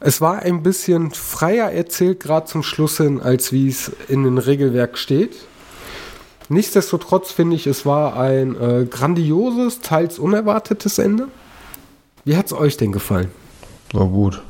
Es 0.00 0.20
war 0.20 0.40
ein 0.40 0.62
bisschen 0.62 1.10
freier 1.12 1.70
erzählt, 1.70 2.20
gerade 2.20 2.46
zum 2.46 2.62
Schluss 2.62 2.96
hin, 2.96 3.20
als 3.20 3.52
wie 3.52 3.68
es 3.68 3.92
in 4.08 4.24
dem 4.24 4.38
Regelwerk 4.38 4.98
steht. 4.98 5.36
Nichtsdestotrotz 6.48 7.30
finde 7.30 7.56
ich, 7.56 7.66
es 7.66 7.86
war 7.86 8.16
ein 8.18 8.60
äh, 8.60 8.84
grandioses, 8.84 9.80
teils 9.80 10.18
unerwartetes 10.18 10.98
Ende. 10.98 11.28
Wie 12.24 12.36
hat 12.36 12.46
es 12.46 12.52
euch 12.52 12.76
denn 12.76 12.92
gefallen? 12.92 13.30
War 13.92 14.06
gut. 14.06 14.42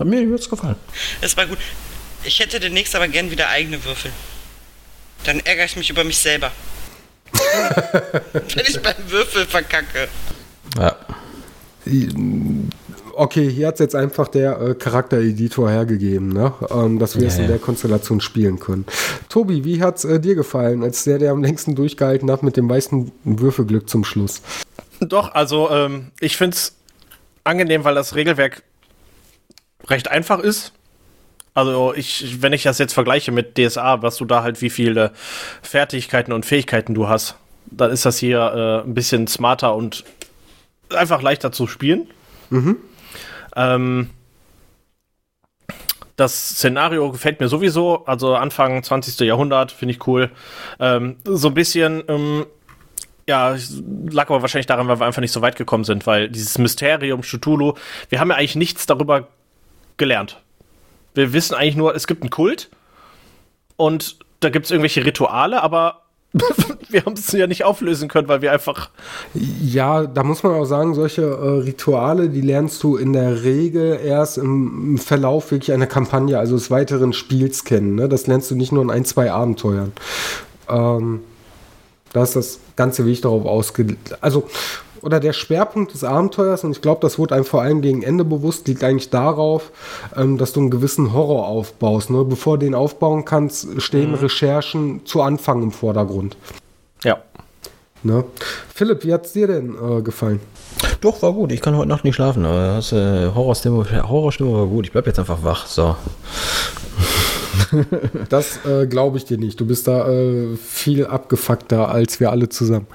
Hat 0.00 0.06
mir 0.06 0.22
jetzt 0.22 0.48
gefallen. 0.48 0.76
Es 1.20 1.36
war 1.36 1.46
gut. 1.46 1.58
Ich 2.24 2.40
hätte 2.40 2.58
demnächst 2.58 2.96
aber 2.96 3.06
gern 3.06 3.30
wieder 3.30 3.50
eigene 3.50 3.84
Würfel. 3.84 4.10
Dann 5.24 5.40
ärgere 5.40 5.66
ich 5.66 5.76
mich 5.76 5.90
über 5.90 6.04
mich 6.04 6.16
selber. 6.16 6.50
Wenn 8.32 8.64
ich 8.66 8.80
beim 8.80 8.94
Würfel 9.08 9.44
verkacke. 9.44 10.08
Ja. 10.78 10.96
Okay, 13.12 13.50
hier 13.50 13.66
hat 13.66 13.74
es 13.74 13.80
jetzt 13.80 13.94
einfach 13.94 14.28
der 14.28 14.58
äh, 14.60 14.74
Charaktereditor 14.74 15.70
hergegeben, 15.70 16.30
ne? 16.32 16.54
ähm, 16.70 16.98
dass 16.98 17.16
wir 17.16 17.22
Ja, 17.22 17.28
es 17.28 17.36
in 17.36 17.42
ja. 17.42 17.48
der 17.48 17.58
Konstellation 17.58 18.22
spielen 18.22 18.58
können. 18.58 18.86
Tobi, 19.28 19.64
wie 19.64 19.82
hat 19.82 19.98
es 19.98 20.04
äh, 20.04 20.18
dir 20.18 20.34
gefallen, 20.34 20.82
als 20.82 21.04
der, 21.04 21.18
der 21.18 21.32
am 21.32 21.42
längsten 21.42 21.74
durchgehalten 21.74 22.30
hat 22.30 22.42
mit 22.42 22.56
dem 22.56 22.66
meisten 22.66 23.12
Würfelglück 23.24 23.88
zum 23.88 24.04
Schluss? 24.04 24.40
Doch, 25.00 25.34
also 25.34 25.70
ähm, 25.70 26.12
ich 26.20 26.38
finde 26.38 26.56
es 26.56 26.74
angenehm, 27.44 27.84
weil 27.84 27.94
das 27.94 28.14
Regelwerk 28.14 28.62
recht 29.88 30.10
einfach 30.10 30.38
ist. 30.38 30.72
Also 31.54 31.94
ich, 31.94 32.42
wenn 32.42 32.52
ich 32.52 32.62
das 32.62 32.78
jetzt 32.78 32.92
vergleiche 32.92 33.32
mit 33.32 33.58
DSA, 33.58 34.02
was 34.02 34.16
du 34.16 34.24
da 34.24 34.42
halt, 34.42 34.62
wie 34.62 34.70
viele 34.70 35.12
Fertigkeiten 35.62 36.32
und 36.32 36.46
Fähigkeiten 36.46 36.94
du 36.94 37.08
hast, 37.08 37.36
dann 37.66 37.90
ist 37.90 38.06
das 38.06 38.18
hier 38.18 38.40
äh, 38.84 38.86
ein 38.86 38.94
bisschen 38.94 39.26
smarter 39.26 39.74
und 39.74 40.04
einfach 40.90 41.22
leichter 41.22 41.52
zu 41.52 41.66
spielen. 41.66 42.06
Ähm, 43.56 44.10
das 46.16 46.50
Szenario 46.50 47.10
gefällt 47.10 47.40
mir 47.40 47.48
sowieso, 47.48 48.04
also 48.04 48.34
Anfang 48.34 48.82
20. 48.82 49.18
Jahrhundert, 49.20 49.72
finde 49.72 49.94
ich 49.94 50.06
cool. 50.06 50.30
Ähm, 50.78 51.16
so 51.24 51.48
ein 51.48 51.54
bisschen, 51.54 52.04
ähm, 52.08 52.46
ja, 53.26 53.56
lag 54.10 54.28
aber 54.28 54.42
wahrscheinlich 54.42 54.66
daran, 54.66 54.86
weil 54.86 55.00
wir 55.00 55.06
einfach 55.06 55.22
nicht 55.22 55.32
so 55.32 55.40
weit 55.40 55.56
gekommen 55.56 55.84
sind, 55.84 56.06
weil 56.06 56.28
dieses 56.28 56.58
Mysterium 56.58 57.22
Cthulhu, 57.22 57.74
wir 58.08 58.20
haben 58.20 58.30
ja 58.30 58.36
eigentlich 58.36 58.56
nichts 58.56 58.86
darüber 58.86 59.28
gelernt. 60.00 60.40
Wir 61.14 61.32
wissen 61.32 61.54
eigentlich 61.54 61.76
nur, 61.76 61.94
es 61.94 62.08
gibt 62.08 62.22
einen 62.22 62.30
Kult 62.30 62.70
und 63.76 64.18
da 64.40 64.50
gibt 64.50 64.64
es 64.64 64.72
irgendwelche 64.72 65.04
Rituale, 65.04 65.62
aber 65.62 66.02
wir 66.88 67.04
haben 67.04 67.14
es 67.14 67.30
ja 67.32 67.46
nicht 67.46 67.64
auflösen 67.64 68.08
können, 68.08 68.28
weil 68.28 68.40
wir 68.40 68.52
einfach 68.52 68.90
Ja, 69.34 70.06
da 70.06 70.22
muss 70.22 70.42
man 70.42 70.52
auch 70.54 70.64
sagen, 70.64 70.94
solche 70.94 71.22
äh, 71.22 71.62
Rituale, 71.64 72.28
die 72.30 72.40
lernst 72.40 72.82
du 72.82 72.96
in 72.96 73.12
der 73.12 73.42
Regel 73.42 73.98
erst 74.02 74.38
im, 74.38 74.92
im 74.92 74.98
Verlauf 74.98 75.50
wirklich 75.50 75.72
einer 75.72 75.86
Kampagne, 75.88 76.38
also 76.38 76.54
des 76.54 76.70
weiteren 76.70 77.12
Spiels 77.12 77.64
kennen. 77.64 77.96
Ne? 77.96 78.08
Das 78.08 78.26
lernst 78.26 78.50
du 78.50 78.54
nicht 78.54 78.70
nur 78.70 78.82
in 78.82 78.90
ein, 78.90 79.04
zwei 79.04 79.32
Abenteuern. 79.32 79.92
Ähm, 80.68 81.20
da 82.12 82.22
ist 82.22 82.36
das 82.36 82.60
ganze 82.76 83.06
Weg 83.06 83.22
darauf 83.22 83.44
ausgelegt. 83.44 84.16
Also, 84.20 84.48
oder 85.02 85.20
der 85.20 85.32
Schwerpunkt 85.32 85.94
des 85.94 86.04
Abenteuers, 86.04 86.64
und 86.64 86.72
ich 86.72 86.82
glaube, 86.82 87.00
das 87.00 87.18
wurde 87.18 87.34
einem 87.34 87.44
vor 87.44 87.62
allem 87.62 87.80
gegen 87.80 88.02
Ende 88.02 88.24
bewusst, 88.24 88.68
liegt 88.68 88.84
eigentlich 88.84 89.10
darauf, 89.10 89.70
ähm, 90.16 90.38
dass 90.38 90.52
du 90.52 90.60
einen 90.60 90.70
gewissen 90.70 91.12
Horror 91.12 91.46
aufbaust. 91.46 92.10
Ne? 92.10 92.24
Bevor 92.24 92.58
du 92.58 92.66
den 92.66 92.74
aufbauen 92.74 93.24
kannst, 93.24 93.80
stehen 93.80 94.14
Recherchen 94.14 95.06
zu 95.06 95.22
Anfang 95.22 95.62
im 95.62 95.72
Vordergrund. 95.72 96.36
ja. 97.04 97.18
Ne? 98.02 98.24
Philipp, 98.74 99.04
wie 99.04 99.12
hat 99.12 99.26
es 99.26 99.34
dir 99.34 99.46
denn 99.46 99.74
äh, 99.74 100.00
gefallen? 100.00 100.40
Doch, 101.02 101.20
war 101.20 101.34
gut. 101.34 101.52
Ich 101.52 101.60
kann 101.60 101.76
heute 101.76 101.88
Nacht 101.88 102.04
nicht 102.04 102.14
schlafen. 102.14 102.44
Das, 102.44 102.92
äh, 102.92 103.30
Horrorstimme, 103.34 104.08
Horrorstimme 104.08 104.52
war 104.54 104.66
gut. 104.66 104.86
Ich 104.86 104.92
bleib 104.92 105.06
jetzt 105.06 105.18
einfach 105.18 105.44
wach. 105.44 105.66
So. 105.66 105.96
Das 108.28 108.64
äh, 108.64 108.86
glaube 108.86 109.18
ich 109.18 109.24
dir 109.26 109.36
nicht. 109.38 109.60
Du 109.60 109.66
bist 109.66 109.86
da 109.86 110.08
äh, 110.08 110.56
viel 110.56 111.06
abgefuckter 111.06 111.88
als 111.88 112.20
wir 112.20 112.30
alle 112.30 112.48
zusammen. 112.48 112.86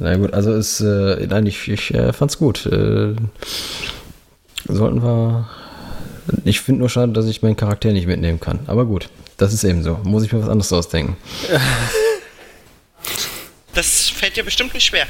Na 0.00 0.16
gut, 0.16 0.32
also 0.32 0.52
es, 0.52 0.80
äh, 0.80 1.26
nein, 1.26 1.46
ich, 1.46 1.68
ich 1.68 1.94
äh, 1.94 2.12
fand's 2.12 2.38
gut. 2.38 2.66
Äh, 2.66 3.14
sollten 4.68 5.02
wir. 5.02 5.48
Ich 6.44 6.60
finde 6.60 6.80
nur 6.80 6.88
schade, 6.88 7.12
dass 7.12 7.26
ich 7.26 7.42
meinen 7.42 7.56
Charakter 7.56 7.92
nicht 7.92 8.06
mitnehmen 8.06 8.40
kann. 8.40 8.60
Aber 8.66 8.84
gut, 8.86 9.08
das 9.36 9.52
ist 9.52 9.64
eben 9.64 9.82
so. 9.82 9.98
Muss 10.04 10.24
ich 10.24 10.32
mir 10.32 10.40
was 10.40 10.48
anderes 10.48 10.72
ausdenken. 10.72 11.16
Das 13.74 14.10
fällt 14.10 14.36
dir 14.36 14.44
bestimmt 14.44 14.74
nicht 14.74 14.84
schwer. 14.84 15.06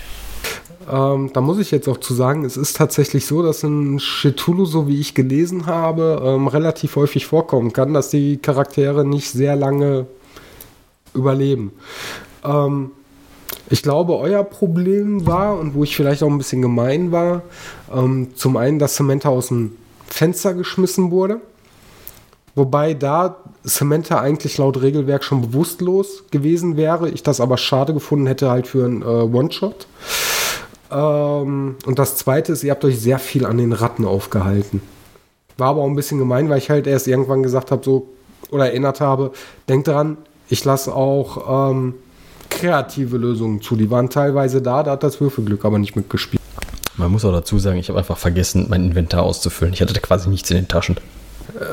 Ähm, 0.90 1.30
da 1.32 1.40
muss 1.40 1.58
ich 1.58 1.70
jetzt 1.70 1.88
auch 1.88 1.98
zu 1.98 2.14
sagen, 2.14 2.44
es 2.44 2.56
ist 2.56 2.76
tatsächlich 2.76 3.26
so, 3.26 3.42
dass 3.42 3.62
in 3.62 3.98
Cthulhu, 3.98 4.64
so 4.64 4.88
wie 4.88 5.00
ich 5.00 5.14
gelesen 5.14 5.66
habe, 5.66 6.22
ähm, 6.24 6.48
relativ 6.48 6.96
häufig 6.96 7.26
vorkommen 7.26 7.72
kann, 7.72 7.94
dass 7.94 8.10
die 8.10 8.36
Charaktere 8.38 9.04
nicht 9.04 9.30
sehr 9.30 9.56
lange 9.56 10.06
überleben. 11.14 11.72
Ähm, 12.44 12.92
ich 13.72 13.82
glaube, 13.82 14.18
euer 14.18 14.44
Problem 14.44 15.26
war, 15.26 15.58
und 15.58 15.74
wo 15.74 15.82
ich 15.82 15.96
vielleicht 15.96 16.22
auch 16.22 16.28
ein 16.28 16.36
bisschen 16.36 16.60
gemein 16.60 17.10
war, 17.10 17.40
ähm, 17.90 18.28
zum 18.34 18.58
einen, 18.58 18.78
dass 18.78 18.96
Samantha 18.96 19.30
aus 19.30 19.48
dem 19.48 19.76
Fenster 20.06 20.52
geschmissen 20.52 21.10
wurde. 21.10 21.40
Wobei 22.54 22.92
da 22.92 23.36
Samantha 23.64 24.20
eigentlich 24.20 24.58
laut 24.58 24.82
Regelwerk 24.82 25.24
schon 25.24 25.40
bewusstlos 25.40 26.24
gewesen 26.30 26.76
wäre. 26.76 27.08
Ich 27.08 27.22
das 27.22 27.40
aber 27.40 27.56
schade 27.56 27.94
gefunden 27.94 28.26
hätte 28.26 28.50
halt 28.50 28.66
für 28.66 28.84
einen 28.84 29.00
äh, 29.00 29.06
One-Shot. 29.06 29.86
Ähm, 30.90 31.76
und 31.86 31.98
das 31.98 32.16
zweite 32.16 32.52
ist, 32.52 32.64
ihr 32.64 32.72
habt 32.72 32.84
euch 32.84 33.00
sehr 33.00 33.18
viel 33.18 33.46
an 33.46 33.56
den 33.56 33.72
Ratten 33.72 34.04
aufgehalten. 34.04 34.82
War 35.56 35.68
aber 35.68 35.80
auch 35.80 35.86
ein 35.88 35.96
bisschen 35.96 36.18
gemein, 36.18 36.50
weil 36.50 36.58
ich 36.58 36.68
halt 36.68 36.86
erst 36.86 37.08
irgendwann 37.08 37.42
gesagt 37.42 37.70
habe, 37.70 37.82
so, 37.82 38.08
oder 38.50 38.66
erinnert 38.66 39.00
habe, 39.00 39.32
denkt 39.66 39.88
dran, 39.88 40.18
ich 40.50 40.62
lasse 40.66 40.94
auch 40.94 41.70
ähm, 41.70 41.94
kreative 42.52 43.16
Lösungen 43.16 43.60
zu. 43.60 43.76
Die 43.76 43.90
waren 43.90 44.10
teilweise 44.10 44.62
da, 44.62 44.82
da 44.82 44.92
hat 44.92 45.02
das 45.02 45.20
Würfelglück 45.20 45.64
aber 45.64 45.78
nicht 45.78 45.96
mitgespielt. 45.96 46.40
Man 46.96 47.10
muss 47.10 47.24
auch 47.24 47.32
dazu 47.32 47.58
sagen, 47.58 47.78
ich 47.78 47.88
habe 47.88 47.98
einfach 47.98 48.18
vergessen, 48.18 48.66
mein 48.68 48.84
Inventar 48.84 49.22
auszufüllen. 49.22 49.74
Ich 49.74 49.80
hatte 49.80 49.98
quasi 50.00 50.28
nichts 50.28 50.50
in 50.50 50.56
den 50.56 50.68
Taschen. 50.68 50.96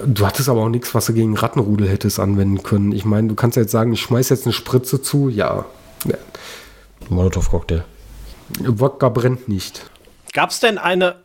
Du 0.06 0.26
hattest 0.26 0.50
aber 0.50 0.62
auch 0.62 0.70
nichts, 0.70 0.96
was 0.96 1.06
du 1.06 1.14
gegen 1.14 1.38
Rattenrudel 1.38 1.88
hättest 1.88 2.20
anwenden 2.20 2.64
können. 2.64 2.92
Ich 2.92 3.06
meine, 3.06 3.28
du 3.28 3.36
kannst 3.36 3.56
ja 3.56 3.62
jetzt 3.64 3.72
sagen, 3.72 3.94
ich 3.94 4.02
schmeiß 4.02 4.30
jetzt 4.30 4.46
eine 4.46 4.54
Spritze 4.54 5.02
zu. 5.02 5.30
Ja, 5.30 5.66
ja. 6.06 6.18
Molotow-Cocktail. 7.10 7.84
Wodka 8.60 9.10
brennt 9.10 9.48
nicht. 9.48 9.90
Gab 10.34 10.50
es 10.52 10.60
denn 10.60 10.78
eine, 10.78 11.16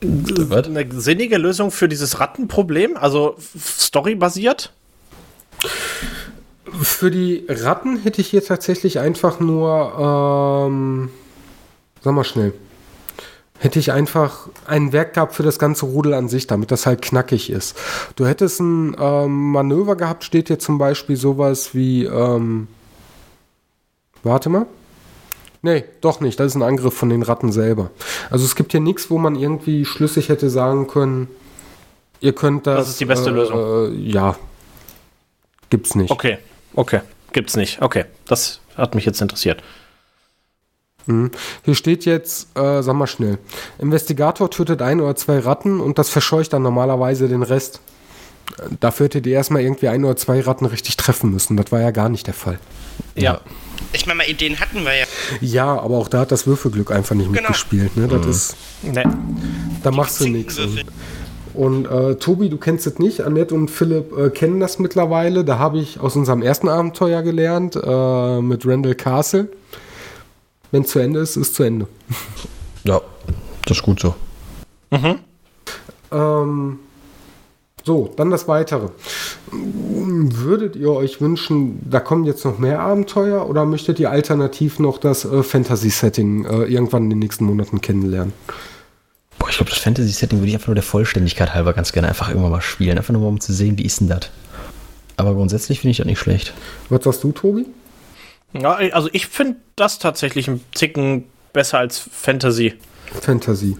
Was? 0.00 0.66
eine 0.66 0.86
sinnige 1.00 1.38
Lösung 1.38 1.70
für 1.70 1.88
dieses 1.88 2.20
Rattenproblem? 2.20 2.96
Also 2.96 3.36
storybasiert? 3.58 4.72
Für 6.80 7.10
die 7.10 7.44
Ratten 7.48 7.98
hätte 7.98 8.20
ich 8.20 8.28
hier 8.28 8.44
tatsächlich 8.44 9.00
einfach 9.00 9.40
nur, 9.40 10.68
ähm, 10.68 11.10
sag 12.02 12.14
mal 12.14 12.24
schnell, 12.24 12.52
hätte 13.58 13.78
ich 13.78 13.92
einfach 13.92 14.48
ein 14.66 14.92
Werk 14.92 15.14
gehabt 15.14 15.34
für 15.34 15.42
das 15.42 15.58
ganze 15.58 15.86
Rudel 15.86 16.14
an 16.14 16.28
sich, 16.28 16.46
damit 16.46 16.70
das 16.70 16.86
halt 16.86 17.02
knackig 17.02 17.50
ist. 17.50 17.76
Du 18.16 18.26
hättest 18.26 18.60
ein 18.60 18.96
ähm, 18.98 19.52
Manöver 19.52 19.96
gehabt, 19.96 20.24
steht 20.24 20.48
hier 20.48 20.58
zum 20.58 20.78
Beispiel 20.78 21.16
sowas 21.16 21.74
wie, 21.74 22.04
ähm, 22.04 22.68
warte 24.22 24.48
mal. 24.48 24.66
Nee, 25.62 25.84
doch 26.00 26.20
nicht. 26.20 26.38
Das 26.38 26.46
ist 26.46 26.54
ein 26.54 26.62
Angriff 26.62 26.94
von 26.94 27.08
den 27.08 27.22
Ratten 27.22 27.50
selber. 27.50 27.90
Also 28.30 28.44
es 28.44 28.54
gibt 28.54 28.70
hier 28.70 28.80
nichts, 28.80 29.10
wo 29.10 29.18
man 29.18 29.34
irgendwie 29.34 29.84
schlüssig 29.84 30.28
hätte 30.28 30.50
sagen 30.50 30.86
können, 30.86 31.28
ihr 32.20 32.32
könnt 32.32 32.68
das. 32.68 32.78
Das 32.78 32.88
ist 32.90 33.00
die 33.00 33.06
beste 33.06 33.30
äh, 33.30 33.32
Lösung. 33.32 33.58
Äh, 33.58 34.10
ja. 34.10 34.36
Gibt's 35.70 35.96
nicht. 35.96 36.10
Okay, 36.10 36.38
okay. 36.78 37.00
Gibt's 37.32 37.56
nicht. 37.56 37.82
Okay, 37.82 38.04
das 38.26 38.60
hat 38.76 38.94
mich 38.94 39.04
jetzt 39.04 39.20
interessiert. 39.20 39.62
Mhm. 41.06 41.30
Hier 41.64 41.74
steht 41.74 42.04
jetzt, 42.06 42.56
äh, 42.56 42.82
sag 42.82 42.94
mal 42.94 43.06
schnell, 43.06 43.38
Investigator 43.78 44.50
tötet 44.50 44.80
ein 44.82 45.00
oder 45.00 45.14
zwei 45.16 45.38
Ratten 45.38 45.80
und 45.80 45.98
das 45.98 46.08
verscheucht 46.10 46.52
dann 46.52 46.62
normalerweise 46.62 47.28
den 47.28 47.42
Rest. 47.42 47.80
Äh, 48.58 48.62
Dafür 48.80 49.04
hättet 49.06 49.26
ihr 49.26 49.34
erstmal 49.34 49.62
irgendwie 49.62 49.88
ein 49.88 50.04
oder 50.04 50.16
zwei 50.16 50.40
Ratten 50.40 50.64
richtig 50.66 50.96
treffen 50.96 51.30
müssen. 51.30 51.56
Das 51.56 51.70
war 51.72 51.80
ja 51.80 51.90
gar 51.90 52.08
nicht 52.08 52.26
der 52.26 52.34
Fall. 52.34 52.58
Ja. 53.14 53.40
Ich 53.92 54.06
meine 54.06 54.18
mal, 54.18 54.28
Ideen 54.28 54.58
hatten 54.60 54.84
wir 54.84 54.94
ja. 54.94 55.06
Ja, 55.40 55.78
aber 55.80 55.96
auch 55.98 56.08
da 56.08 56.20
hat 56.20 56.32
das 56.32 56.46
Würfelglück 56.46 56.90
einfach 56.90 57.14
nicht 57.14 57.26
Genau. 57.28 57.40
mitgespielt. 57.40 57.96
Ne? 57.96 58.08
Das 58.08 58.26
ist, 58.26 58.56
Nee. 58.82 59.04
da 59.82 59.90
machst 59.90 60.20
du 60.20 60.28
nichts. 60.28 60.58
Und, 61.58 61.86
äh, 61.86 62.14
Tobi, 62.14 62.50
du 62.50 62.56
kennst 62.56 62.86
es 62.86 63.00
nicht. 63.00 63.22
Annette 63.22 63.52
und 63.52 63.68
Philipp 63.68 64.16
äh, 64.16 64.30
kennen 64.30 64.60
das 64.60 64.78
mittlerweile. 64.78 65.44
Da 65.44 65.58
habe 65.58 65.78
ich 65.78 65.98
aus 65.98 66.14
unserem 66.14 66.40
ersten 66.40 66.68
Abenteuer 66.68 67.22
gelernt 67.22 67.74
äh, 67.74 68.40
mit 68.40 68.64
Randall 68.64 68.94
Castle. 68.94 69.48
Wenn 70.70 70.82
es 70.82 70.90
zu 70.90 71.00
Ende 71.00 71.18
ist, 71.18 71.34
ist 71.34 71.56
zu 71.56 71.64
Ende. 71.64 71.88
Ja, 72.84 73.00
das 73.66 73.78
ist 73.78 73.82
gut 73.82 73.98
so. 73.98 74.14
Ähm, 76.12 76.78
so, 77.82 78.14
dann 78.14 78.30
das 78.30 78.46
Weitere. 78.46 78.90
Würdet 79.50 80.76
ihr 80.76 80.92
euch 80.92 81.20
wünschen, 81.20 81.80
da 81.90 81.98
kommen 81.98 82.24
jetzt 82.24 82.44
noch 82.44 82.60
mehr 82.60 82.78
Abenteuer 82.78 83.50
oder 83.50 83.64
möchtet 83.64 83.98
ihr 83.98 84.12
alternativ 84.12 84.78
noch 84.78 84.98
das 84.98 85.24
äh, 85.24 85.42
Fantasy-Setting 85.42 86.44
äh, 86.44 86.62
irgendwann 86.66 87.04
in 87.04 87.10
den 87.10 87.18
nächsten 87.18 87.46
Monaten 87.46 87.80
kennenlernen? 87.80 88.32
Boah, 89.38 89.48
ich 89.48 89.56
glaube, 89.56 89.70
das 89.70 89.78
Fantasy-Setting 89.78 90.38
würde 90.38 90.48
ich 90.48 90.54
einfach 90.54 90.68
nur 90.68 90.74
der 90.74 90.84
Vollständigkeit 90.84 91.54
halber 91.54 91.72
ganz 91.72 91.92
gerne 91.92 92.08
einfach 92.08 92.28
irgendwann 92.28 92.50
mal 92.50 92.60
spielen. 92.60 92.98
Einfach 92.98 93.12
nur 93.12 93.22
mal, 93.22 93.28
um 93.28 93.40
zu 93.40 93.52
sehen, 93.52 93.78
wie 93.78 93.84
ist 93.84 94.00
denn 94.00 94.08
das? 94.08 94.30
Aber 95.16 95.34
grundsätzlich 95.34 95.80
finde 95.80 95.92
ich 95.92 95.96
das 95.98 96.06
nicht 96.06 96.18
schlecht. 96.18 96.52
Was 96.88 97.04
sagst 97.04 97.24
du, 97.24 97.32
Tobi? 97.32 97.66
Ja, 98.52 98.74
also 98.92 99.08
ich 99.12 99.26
finde 99.26 99.56
das 99.76 99.98
tatsächlich 99.98 100.48
ein 100.48 100.60
Ticken 100.72 101.24
besser 101.52 101.78
als 101.78 101.98
Fantasy. 101.98 102.74
Fantasy. 103.22 103.76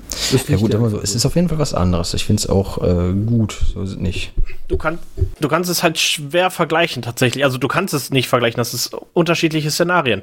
Ja 0.48 0.56
gut, 0.56 0.74
aber 0.74 0.90
so, 0.90 1.00
es 1.00 1.14
ist 1.14 1.26
auf 1.26 1.36
jeden 1.36 1.48
Fall 1.48 1.58
was 1.58 1.74
anderes. 1.74 2.14
Ich 2.14 2.24
finde 2.24 2.40
es 2.40 2.48
auch 2.48 2.78
äh, 2.82 3.12
gut, 3.12 3.56
so 3.72 3.82
ist 3.82 3.90
es 3.90 3.96
nicht. 3.96 4.32
Du, 4.68 4.76
kann, 4.76 4.98
du 5.40 5.48
kannst 5.48 5.70
es 5.70 5.82
halt 5.82 5.98
schwer 5.98 6.50
vergleichen 6.50 7.02
tatsächlich. 7.02 7.44
Also 7.44 7.58
du 7.58 7.68
kannst 7.68 7.94
es 7.94 8.10
nicht 8.10 8.28
vergleichen, 8.28 8.58
das 8.58 8.74
ist 8.74 8.96
unterschiedliche 9.12 9.70
Szenarien. 9.70 10.22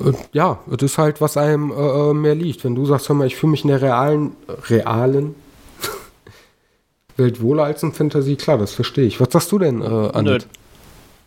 Äh, 0.00 0.12
Ja, 0.32 0.60
es 0.70 0.82
ist 0.82 0.98
halt, 0.98 1.20
was 1.20 1.36
einem 1.36 1.70
äh, 1.70 1.74
äh, 1.74 2.12
mehr 2.14 2.34
liegt. 2.34 2.64
Wenn 2.64 2.74
du 2.74 2.84
sagst, 2.86 3.08
hör 3.08 3.16
mal, 3.16 3.26
ich 3.26 3.36
fühle 3.36 3.52
mich 3.52 3.62
in 3.62 3.68
der 3.68 3.80
realen, 3.82 4.36
realen 4.68 5.34
Welt 7.16 7.40
wohler 7.40 7.64
als 7.64 7.82
in 7.82 7.92
Fantasy, 7.92 8.36
klar, 8.36 8.58
das 8.58 8.72
verstehe 8.72 9.04
ich. 9.06 9.20
Was 9.20 9.28
sagst 9.32 9.50
du 9.52 9.58
denn, 9.58 9.80
äh, 9.82 9.84
Annette? 9.84 10.46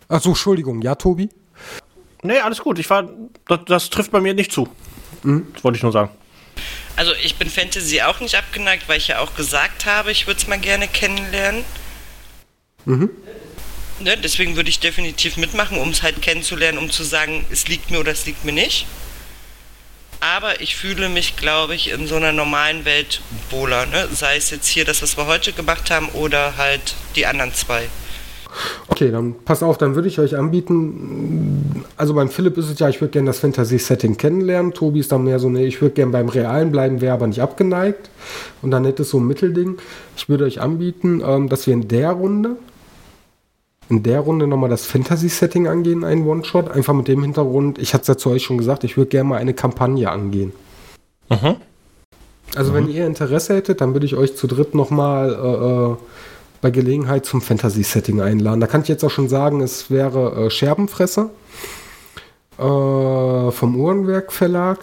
Achso, 0.08 0.30
Entschuldigung, 0.30 0.82
ja, 0.82 0.96
Tobi? 0.96 1.30
Nee, 2.24 2.40
alles 2.40 2.60
gut. 2.60 2.80
Ich 2.80 2.90
war. 2.90 3.08
Das, 3.48 3.60
das 3.66 3.90
trifft 3.90 4.12
bei 4.12 4.20
mir 4.20 4.34
nicht 4.34 4.52
zu. 4.52 4.68
Das 5.24 5.64
wollte 5.64 5.78
ich 5.78 5.84
nur 5.84 5.92
sagen. 5.92 6.10
Also 6.96 7.12
ich 7.24 7.36
bin 7.38 7.50
Fantasy 7.50 8.02
auch 8.02 8.20
nicht 8.20 8.36
abgeneigt, 8.36 8.90
weil 8.90 8.98
ich 8.98 9.08
ja 9.08 9.20
auch 9.20 9.34
gesagt 9.36 9.86
habe, 9.86 10.12
ich 10.12 10.28
würde 10.28 10.40
es 10.40 10.48
mal 10.48 10.60
gerne 10.60 10.88
kennenlernen. 10.88 11.64
Ne, 14.02 14.16
deswegen 14.18 14.56
würde 14.56 14.70
ich 14.70 14.80
definitiv 14.80 15.36
mitmachen, 15.36 15.78
um 15.78 15.90
es 15.90 16.04
halt 16.04 16.22
kennenzulernen, 16.22 16.78
um 16.78 16.90
zu 16.90 17.04
sagen, 17.04 17.46
es 17.52 17.68
liegt 17.68 17.92
mir 17.92 18.00
oder 18.00 18.12
es 18.12 18.26
liegt 18.26 18.46
mir 18.46 18.54
nicht. 18.54 18.86
Aber 20.22 20.62
ich 20.62 20.76
fühle 20.76 21.10
mich, 21.10 21.36
glaube 21.36 21.76
ich, 21.76 21.92
in 21.92 22.08
so 22.08 22.16
einer 22.16 22.32
normalen 22.32 22.86
Welt 22.86 23.22
wohler. 23.50 23.86
Ne? 23.86 24.08
Sei 24.14 24.36
es 24.36 24.52
jetzt 24.52 24.68
hier 24.68 24.86
das, 24.86 25.02
was 25.02 25.18
wir 25.18 25.28
heute 25.28 25.54
gemacht 25.54 25.92
haben, 25.92 26.10
oder 26.10 26.58
halt 26.58 26.96
die 27.16 27.26
anderen 27.26 27.54
zwei. 27.54 27.90
Okay, 28.88 29.12
dann 29.12 29.36
pass 29.46 29.62
auf, 29.62 29.78
dann 29.78 29.96
würde 29.96 30.08
ich 30.08 30.20
euch 30.20 30.36
anbieten, 30.36 31.86
also 31.96 32.16
beim 32.16 32.30
Philipp 32.30 32.58
ist 32.58 32.70
es 32.70 32.80
ja, 32.80 32.90
ich 32.90 33.00
würde 33.00 33.12
gerne 33.12 33.28
das 33.28 33.40
Fantasy-Setting 33.40 34.18
kennenlernen. 34.18 34.74
Tobi 34.74 35.00
ist 35.00 35.12
dann 35.12 35.24
mehr 35.24 35.40
so, 35.40 35.50
nee, 35.50 35.68
ich 35.68 35.82
würde 35.82 35.94
gerne 35.94 36.12
beim 36.12 36.30
Realen 36.30 36.72
bleiben, 36.72 37.00
wäre 37.00 37.14
aber 37.14 37.28
nicht 37.28 37.42
abgeneigt. 37.42 38.10
Und 38.62 38.72
dann 38.72 38.86
hätte 38.86 39.04
es 39.04 39.12
so 39.12 39.20
ein 39.20 39.28
Mittelding. 39.28 39.78
Ich 40.18 40.30
würde 40.30 40.46
euch 40.46 40.60
anbieten, 40.60 41.22
ähm, 41.26 41.48
dass 41.48 41.68
wir 41.68 41.74
in 41.74 41.88
der 41.88 42.12
Runde, 42.12 42.58
in 43.90 44.04
der 44.04 44.20
Runde 44.20 44.48
nochmal 44.48 44.70
das 44.70 44.86
Fantasy-Setting 44.86 45.68
angehen, 45.68 46.04
einen 46.04 46.26
One-Shot. 46.28 46.70
Einfach 46.70 46.94
mit 46.94 47.08
dem 47.08 47.24
Hintergrund, 47.24 47.80
ich 47.80 47.94
hatte 47.94 48.04
es 48.04 48.08
ja 48.08 48.18
zu 48.18 48.30
euch 48.30 48.44
schon 48.44 48.58
gesagt, 48.58 48.84
ich 48.84 48.98
würde 48.98 49.10
gerne 49.10 49.30
mal 49.30 49.38
eine 49.38 49.54
Kampagne 49.54 50.10
angehen. 50.10 50.54
Also 52.56 52.74
wenn 52.74 52.90
ihr 52.90 53.06
Interesse 53.06 53.56
hättet, 53.56 53.82
dann 53.82 53.94
würde 53.94 54.06
ich 54.06 54.16
euch 54.16 54.36
zu 54.36 54.48
dritt 54.48 54.74
nochmal 54.74 55.34
äh, 55.34 55.92
äh, 55.92 55.96
bei 56.62 56.72
Gelegenheit 56.72 57.26
zum 57.26 57.42
Fantasy-Setting 57.42 58.22
einladen. 58.22 58.60
Da 58.60 58.68
kann 58.68 58.82
ich 58.82 58.88
jetzt 58.88 59.04
auch 59.04 59.12
schon 59.12 59.30
sagen, 59.30 59.62
es 59.62 59.90
wäre 59.92 60.46
äh, 60.46 60.50
Scherbenfresser 60.50 61.30
äh, 62.58 62.62
vom 63.52 63.76
Uhrenwerk 63.76 64.32
Verlag. 64.32 64.80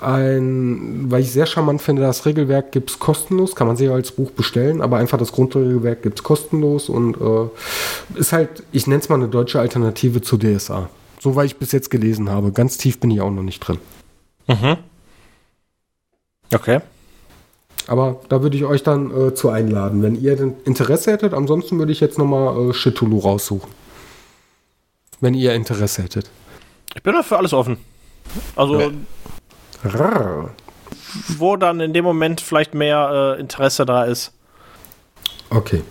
Ein, 0.00 1.10
weil 1.10 1.22
ich 1.22 1.32
sehr 1.32 1.46
charmant 1.46 1.82
finde, 1.82 2.02
das 2.02 2.24
Regelwerk 2.24 2.72
gibt 2.72 2.90
es 2.90 2.98
kostenlos, 2.98 3.54
kann 3.54 3.66
man 3.66 3.76
sich 3.76 3.90
als 3.90 4.12
Buch 4.12 4.30
bestellen, 4.30 4.80
aber 4.80 4.96
einfach 4.96 5.18
das 5.18 5.32
Grundregelwerk 5.32 6.02
gibt 6.02 6.20
es 6.20 6.22
kostenlos 6.22 6.88
und 6.88 7.16
äh, 7.20 8.18
ist 8.18 8.32
halt, 8.32 8.62
ich 8.72 8.86
nenne 8.86 9.00
es 9.00 9.08
mal 9.08 9.16
eine 9.16 9.28
deutsche 9.28 9.60
Alternative 9.60 10.22
zu 10.22 10.38
DSA. 10.38 10.88
So 11.18 11.36
weil 11.36 11.46
ich 11.46 11.56
bis 11.56 11.72
jetzt 11.72 11.90
gelesen 11.90 12.30
habe. 12.30 12.50
Ganz 12.50 12.78
tief 12.78 12.98
bin 12.98 13.10
ich 13.10 13.20
auch 13.20 13.30
noch 13.30 13.42
nicht 13.42 13.60
drin. 13.60 13.78
Okay. 16.52 16.80
Aber 17.86 18.20
da 18.28 18.42
würde 18.42 18.56
ich 18.56 18.64
euch 18.64 18.82
dann 18.82 19.10
äh, 19.10 19.34
zu 19.34 19.50
einladen, 19.50 20.02
wenn 20.02 20.14
ihr 20.14 20.38
Interesse 20.64 21.12
hättet. 21.12 21.34
Ansonsten 21.34 21.78
würde 21.78 21.92
ich 21.92 22.00
jetzt 22.00 22.18
nochmal 22.18 22.70
äh, 22.70 22.72
Chitulu 22.72 23.18
raussuchen. 23.18 23.70
Wenn 25.20 25.34
ihr 25.34 25.54
Interesse 25.54 26.04
hättet. 26.04 26.30
Ich 26.94 27.02
bin 27.02 27.14
dafür 27.14 27.38
alles 27.38 27.52
offen. 27.52 27.78
Also, 28.56 28.92
Rrrr. 29.84 30.50
wo 31.38 31.56
dann 31.56 31.80
in 31.80 31.92
dem 31.92 32.04
Moment 32.04 32.40
vielleicht 32.40 32.74
mehr 32.74 33.34
äh, 33.36 33.40
Interesse 33.40 33.84
da 33.86 34.04
ist, 34.04 34.32
Okay. 35.50 35.82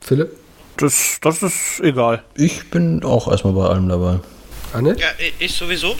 Philipp? 0.00 0.36
das, 0.76 1.18
das 1.22 1.42
ist 1.42 1.80
egal. 1.80 2.22
Ich 2.34 2.70
bin 2.70 3.02
auch 3.02 3.28
erstmal 3.28 3.54
bei 3.54 3.66
allem 3.66 3.88
dabei. 3.88 4.20
Annette? 4.74 5.00
Ja, 5.00 5.08
ich 5.38 5.54
sowieso. 5.54 5.96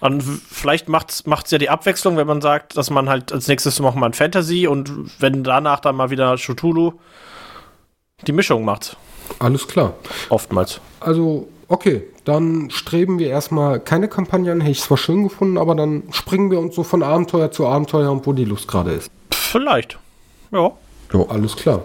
Und 0.00 0.20
vielleicht 0.22 0.88
macht 0.88 1.10
es 1.10 1.50
ja 1.50 1.58
die 1.58 1.70
Abwechslung, 1.70 2.16
wenn 2.16 2.26
man 2.26 2.40
sagt, 2.40 2.76
dass 2.76 2.90
man 2.90 3.08
halt 3.08 3.32
als 3.32 3.48
nächstes 3.48 3.80
machen 3.80 4.00
wir 4.00 4.06
ein 4.06 4.12
Fantasy 4.12 4.66
und 4.66 4.92
wenn 5.20 5.42
danach 5.42 5.80
dann 5.80 5.96
mal 5.96 6.10
wieder 6.10 6.36
Cthulhu 6.36 6.92
die 8.26 8.32
Mischung 8.32 8.64
macht. 8.64 8.96
Alles 9.38 9.66
klar. 9.66 9.94
Oftmals. 10.28 10.80
Also, 11.00 11.48
okay. 11.68 12.04
Dann 12.26 12.70
streben 12.70 13.20
wir 13.20 13.28
erstmal 13.28 13.78
keine 13.78 14.08
Kampagne 14.08 14.50
an. 14.50 14.60
Hätte 14.60 14.72
ich 14.72 14.80
zwar 14.80 14.96
schön 14.96 15.22
gefunden, 15.22 15.56
aber 15.56 15.76
dann 15.76 16.02
springen 16.10 16.50
wir 16.50 16.58
uns 16.58 16.74
so 16.74 16.82
von 16.82 17.04
Abenteuer 17.04 17.52
zu 17.52 17.68
Abenteuer 17.68 18.10
und 18.10 18.26
wo 18.26 18.32
die 18.32 18.44
Lust 18.44 18.66
gerade 18.66 18.90
ist. 18.90 19.08
Vielleicht. 19.30 19.96
Ja. 20.50 20.72
Alles 21.28 21.54
klar. 21.54 21.84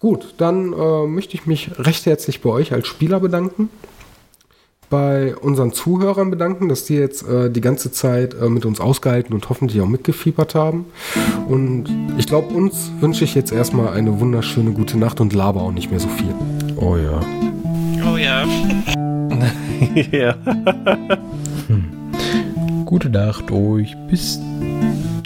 Gut, 0.00 0.34
dann 0.38 0.72
äh, 0.72 1.06
möchte 1.06 1.34
ich 1.34 1.46
mich 1.46 1.70
recht 1.78 2.04
herzlich 2.06 2.40
bei 2.40 2.50
euch 2.50 2.72
als 2.72 2.88
Spieler 2.88 3.20
bedanken. 3.20 3.70
Bei 4.90 5.36
unseren 5.36 5.72
Zuhörern 5.72 6.30
bedanken, 6.30 6.68
dass 6.68 6.86
die 6.86 6.94
jetzt 6.94 7.22
äh, 7.22 7.48
die 7.48 7.60
ganze 7.60 7.92
Zeit 7.92 8.34
äh, 8.34 8.48
mit 8.48 8.66
uns 8.66 8.80
ausgehalten 8.80 9.34
und 9.34 9.48
hoffentlich 9.48 9.80
auch 9.80 9.86
mitgefiebert 9.86 10.56
haben. 10.56 10.86
Und 11.46 11.88
ich 12.18 12.26
glaube, 12.26 12.52
uns 12.52 12.90
wünsche 12.98 13.22
ich 13.22 13.36
jetzt 13.36 13.52
erstmal 13.52 13.92
eine 13.92 14.18
wunderschöne 14.18 14.72
gute 14.72 14.98
Nacht 14.98 15.20
und 15.20 15.32
laber 15.32 15.60
auch 15.60 15.72
nicht 15.72 15.92
mehr 15.92 16.00
so 16.00 16.08
viel. 16.08 16.34
Oh 16.76 16.96
ja. 16.96 17.20
Oh 18.04 18.16
ja. 18.16 18.44
ja. 20.12 20.34
Gute 22.84 23.10
Nacht 23.10 23.50
euch. 23.50 23.96
Bis 24.08 24.40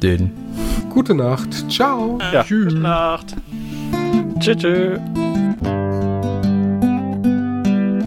denn. 0.03 0.31
Gute 0.91 1.15
Nacht. 1.15 1.71
Ciao. 1.71 2.19
ja. 2.33 2.43
Gute 2.43 2.79
Nacht. 2.79 3.37
Tschüss. 4.41 4.57
tschüss. 4.57 5.01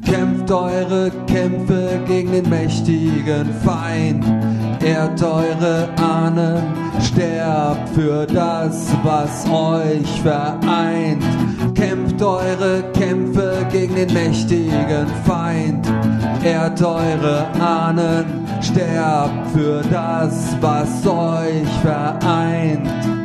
Kämpft 0.05 0.51
eure 0.51 1.11
Kämpfe 1.25 1.99
gegen 2.07 2.31
den 2.31 2.49
mächtigen 2.49 3.49
Feind. 3.63 4.23
Ehrt 4.83 5.23
eure 5.23 5.89
Ahnen, 5.97 6.61
sterbt 7.01 7.89
für 7.89 8.27
das, 8.27 8.93
was 9.03 9.45
euch 9.49 10.21
vereint. 10.21 11.23
Kämpft 11.73 12.21
eure 12.21 12.83
Kämpfe 12.93 13.65
gegen 13.71 13.95
den 13.95 14.13
mächtigen 14.13 15.07
Feind. 15.25 15.94
Ehrt 16.43 16.81
eure 16.81 17.47
Ahnen, 17.59 18.25
sterbt 18.61 19.51
für 19.53 19.81
das, 19.89 20.55
was 20.61 21.05
euch 21.05 21.67
vereint. 21.81 23.15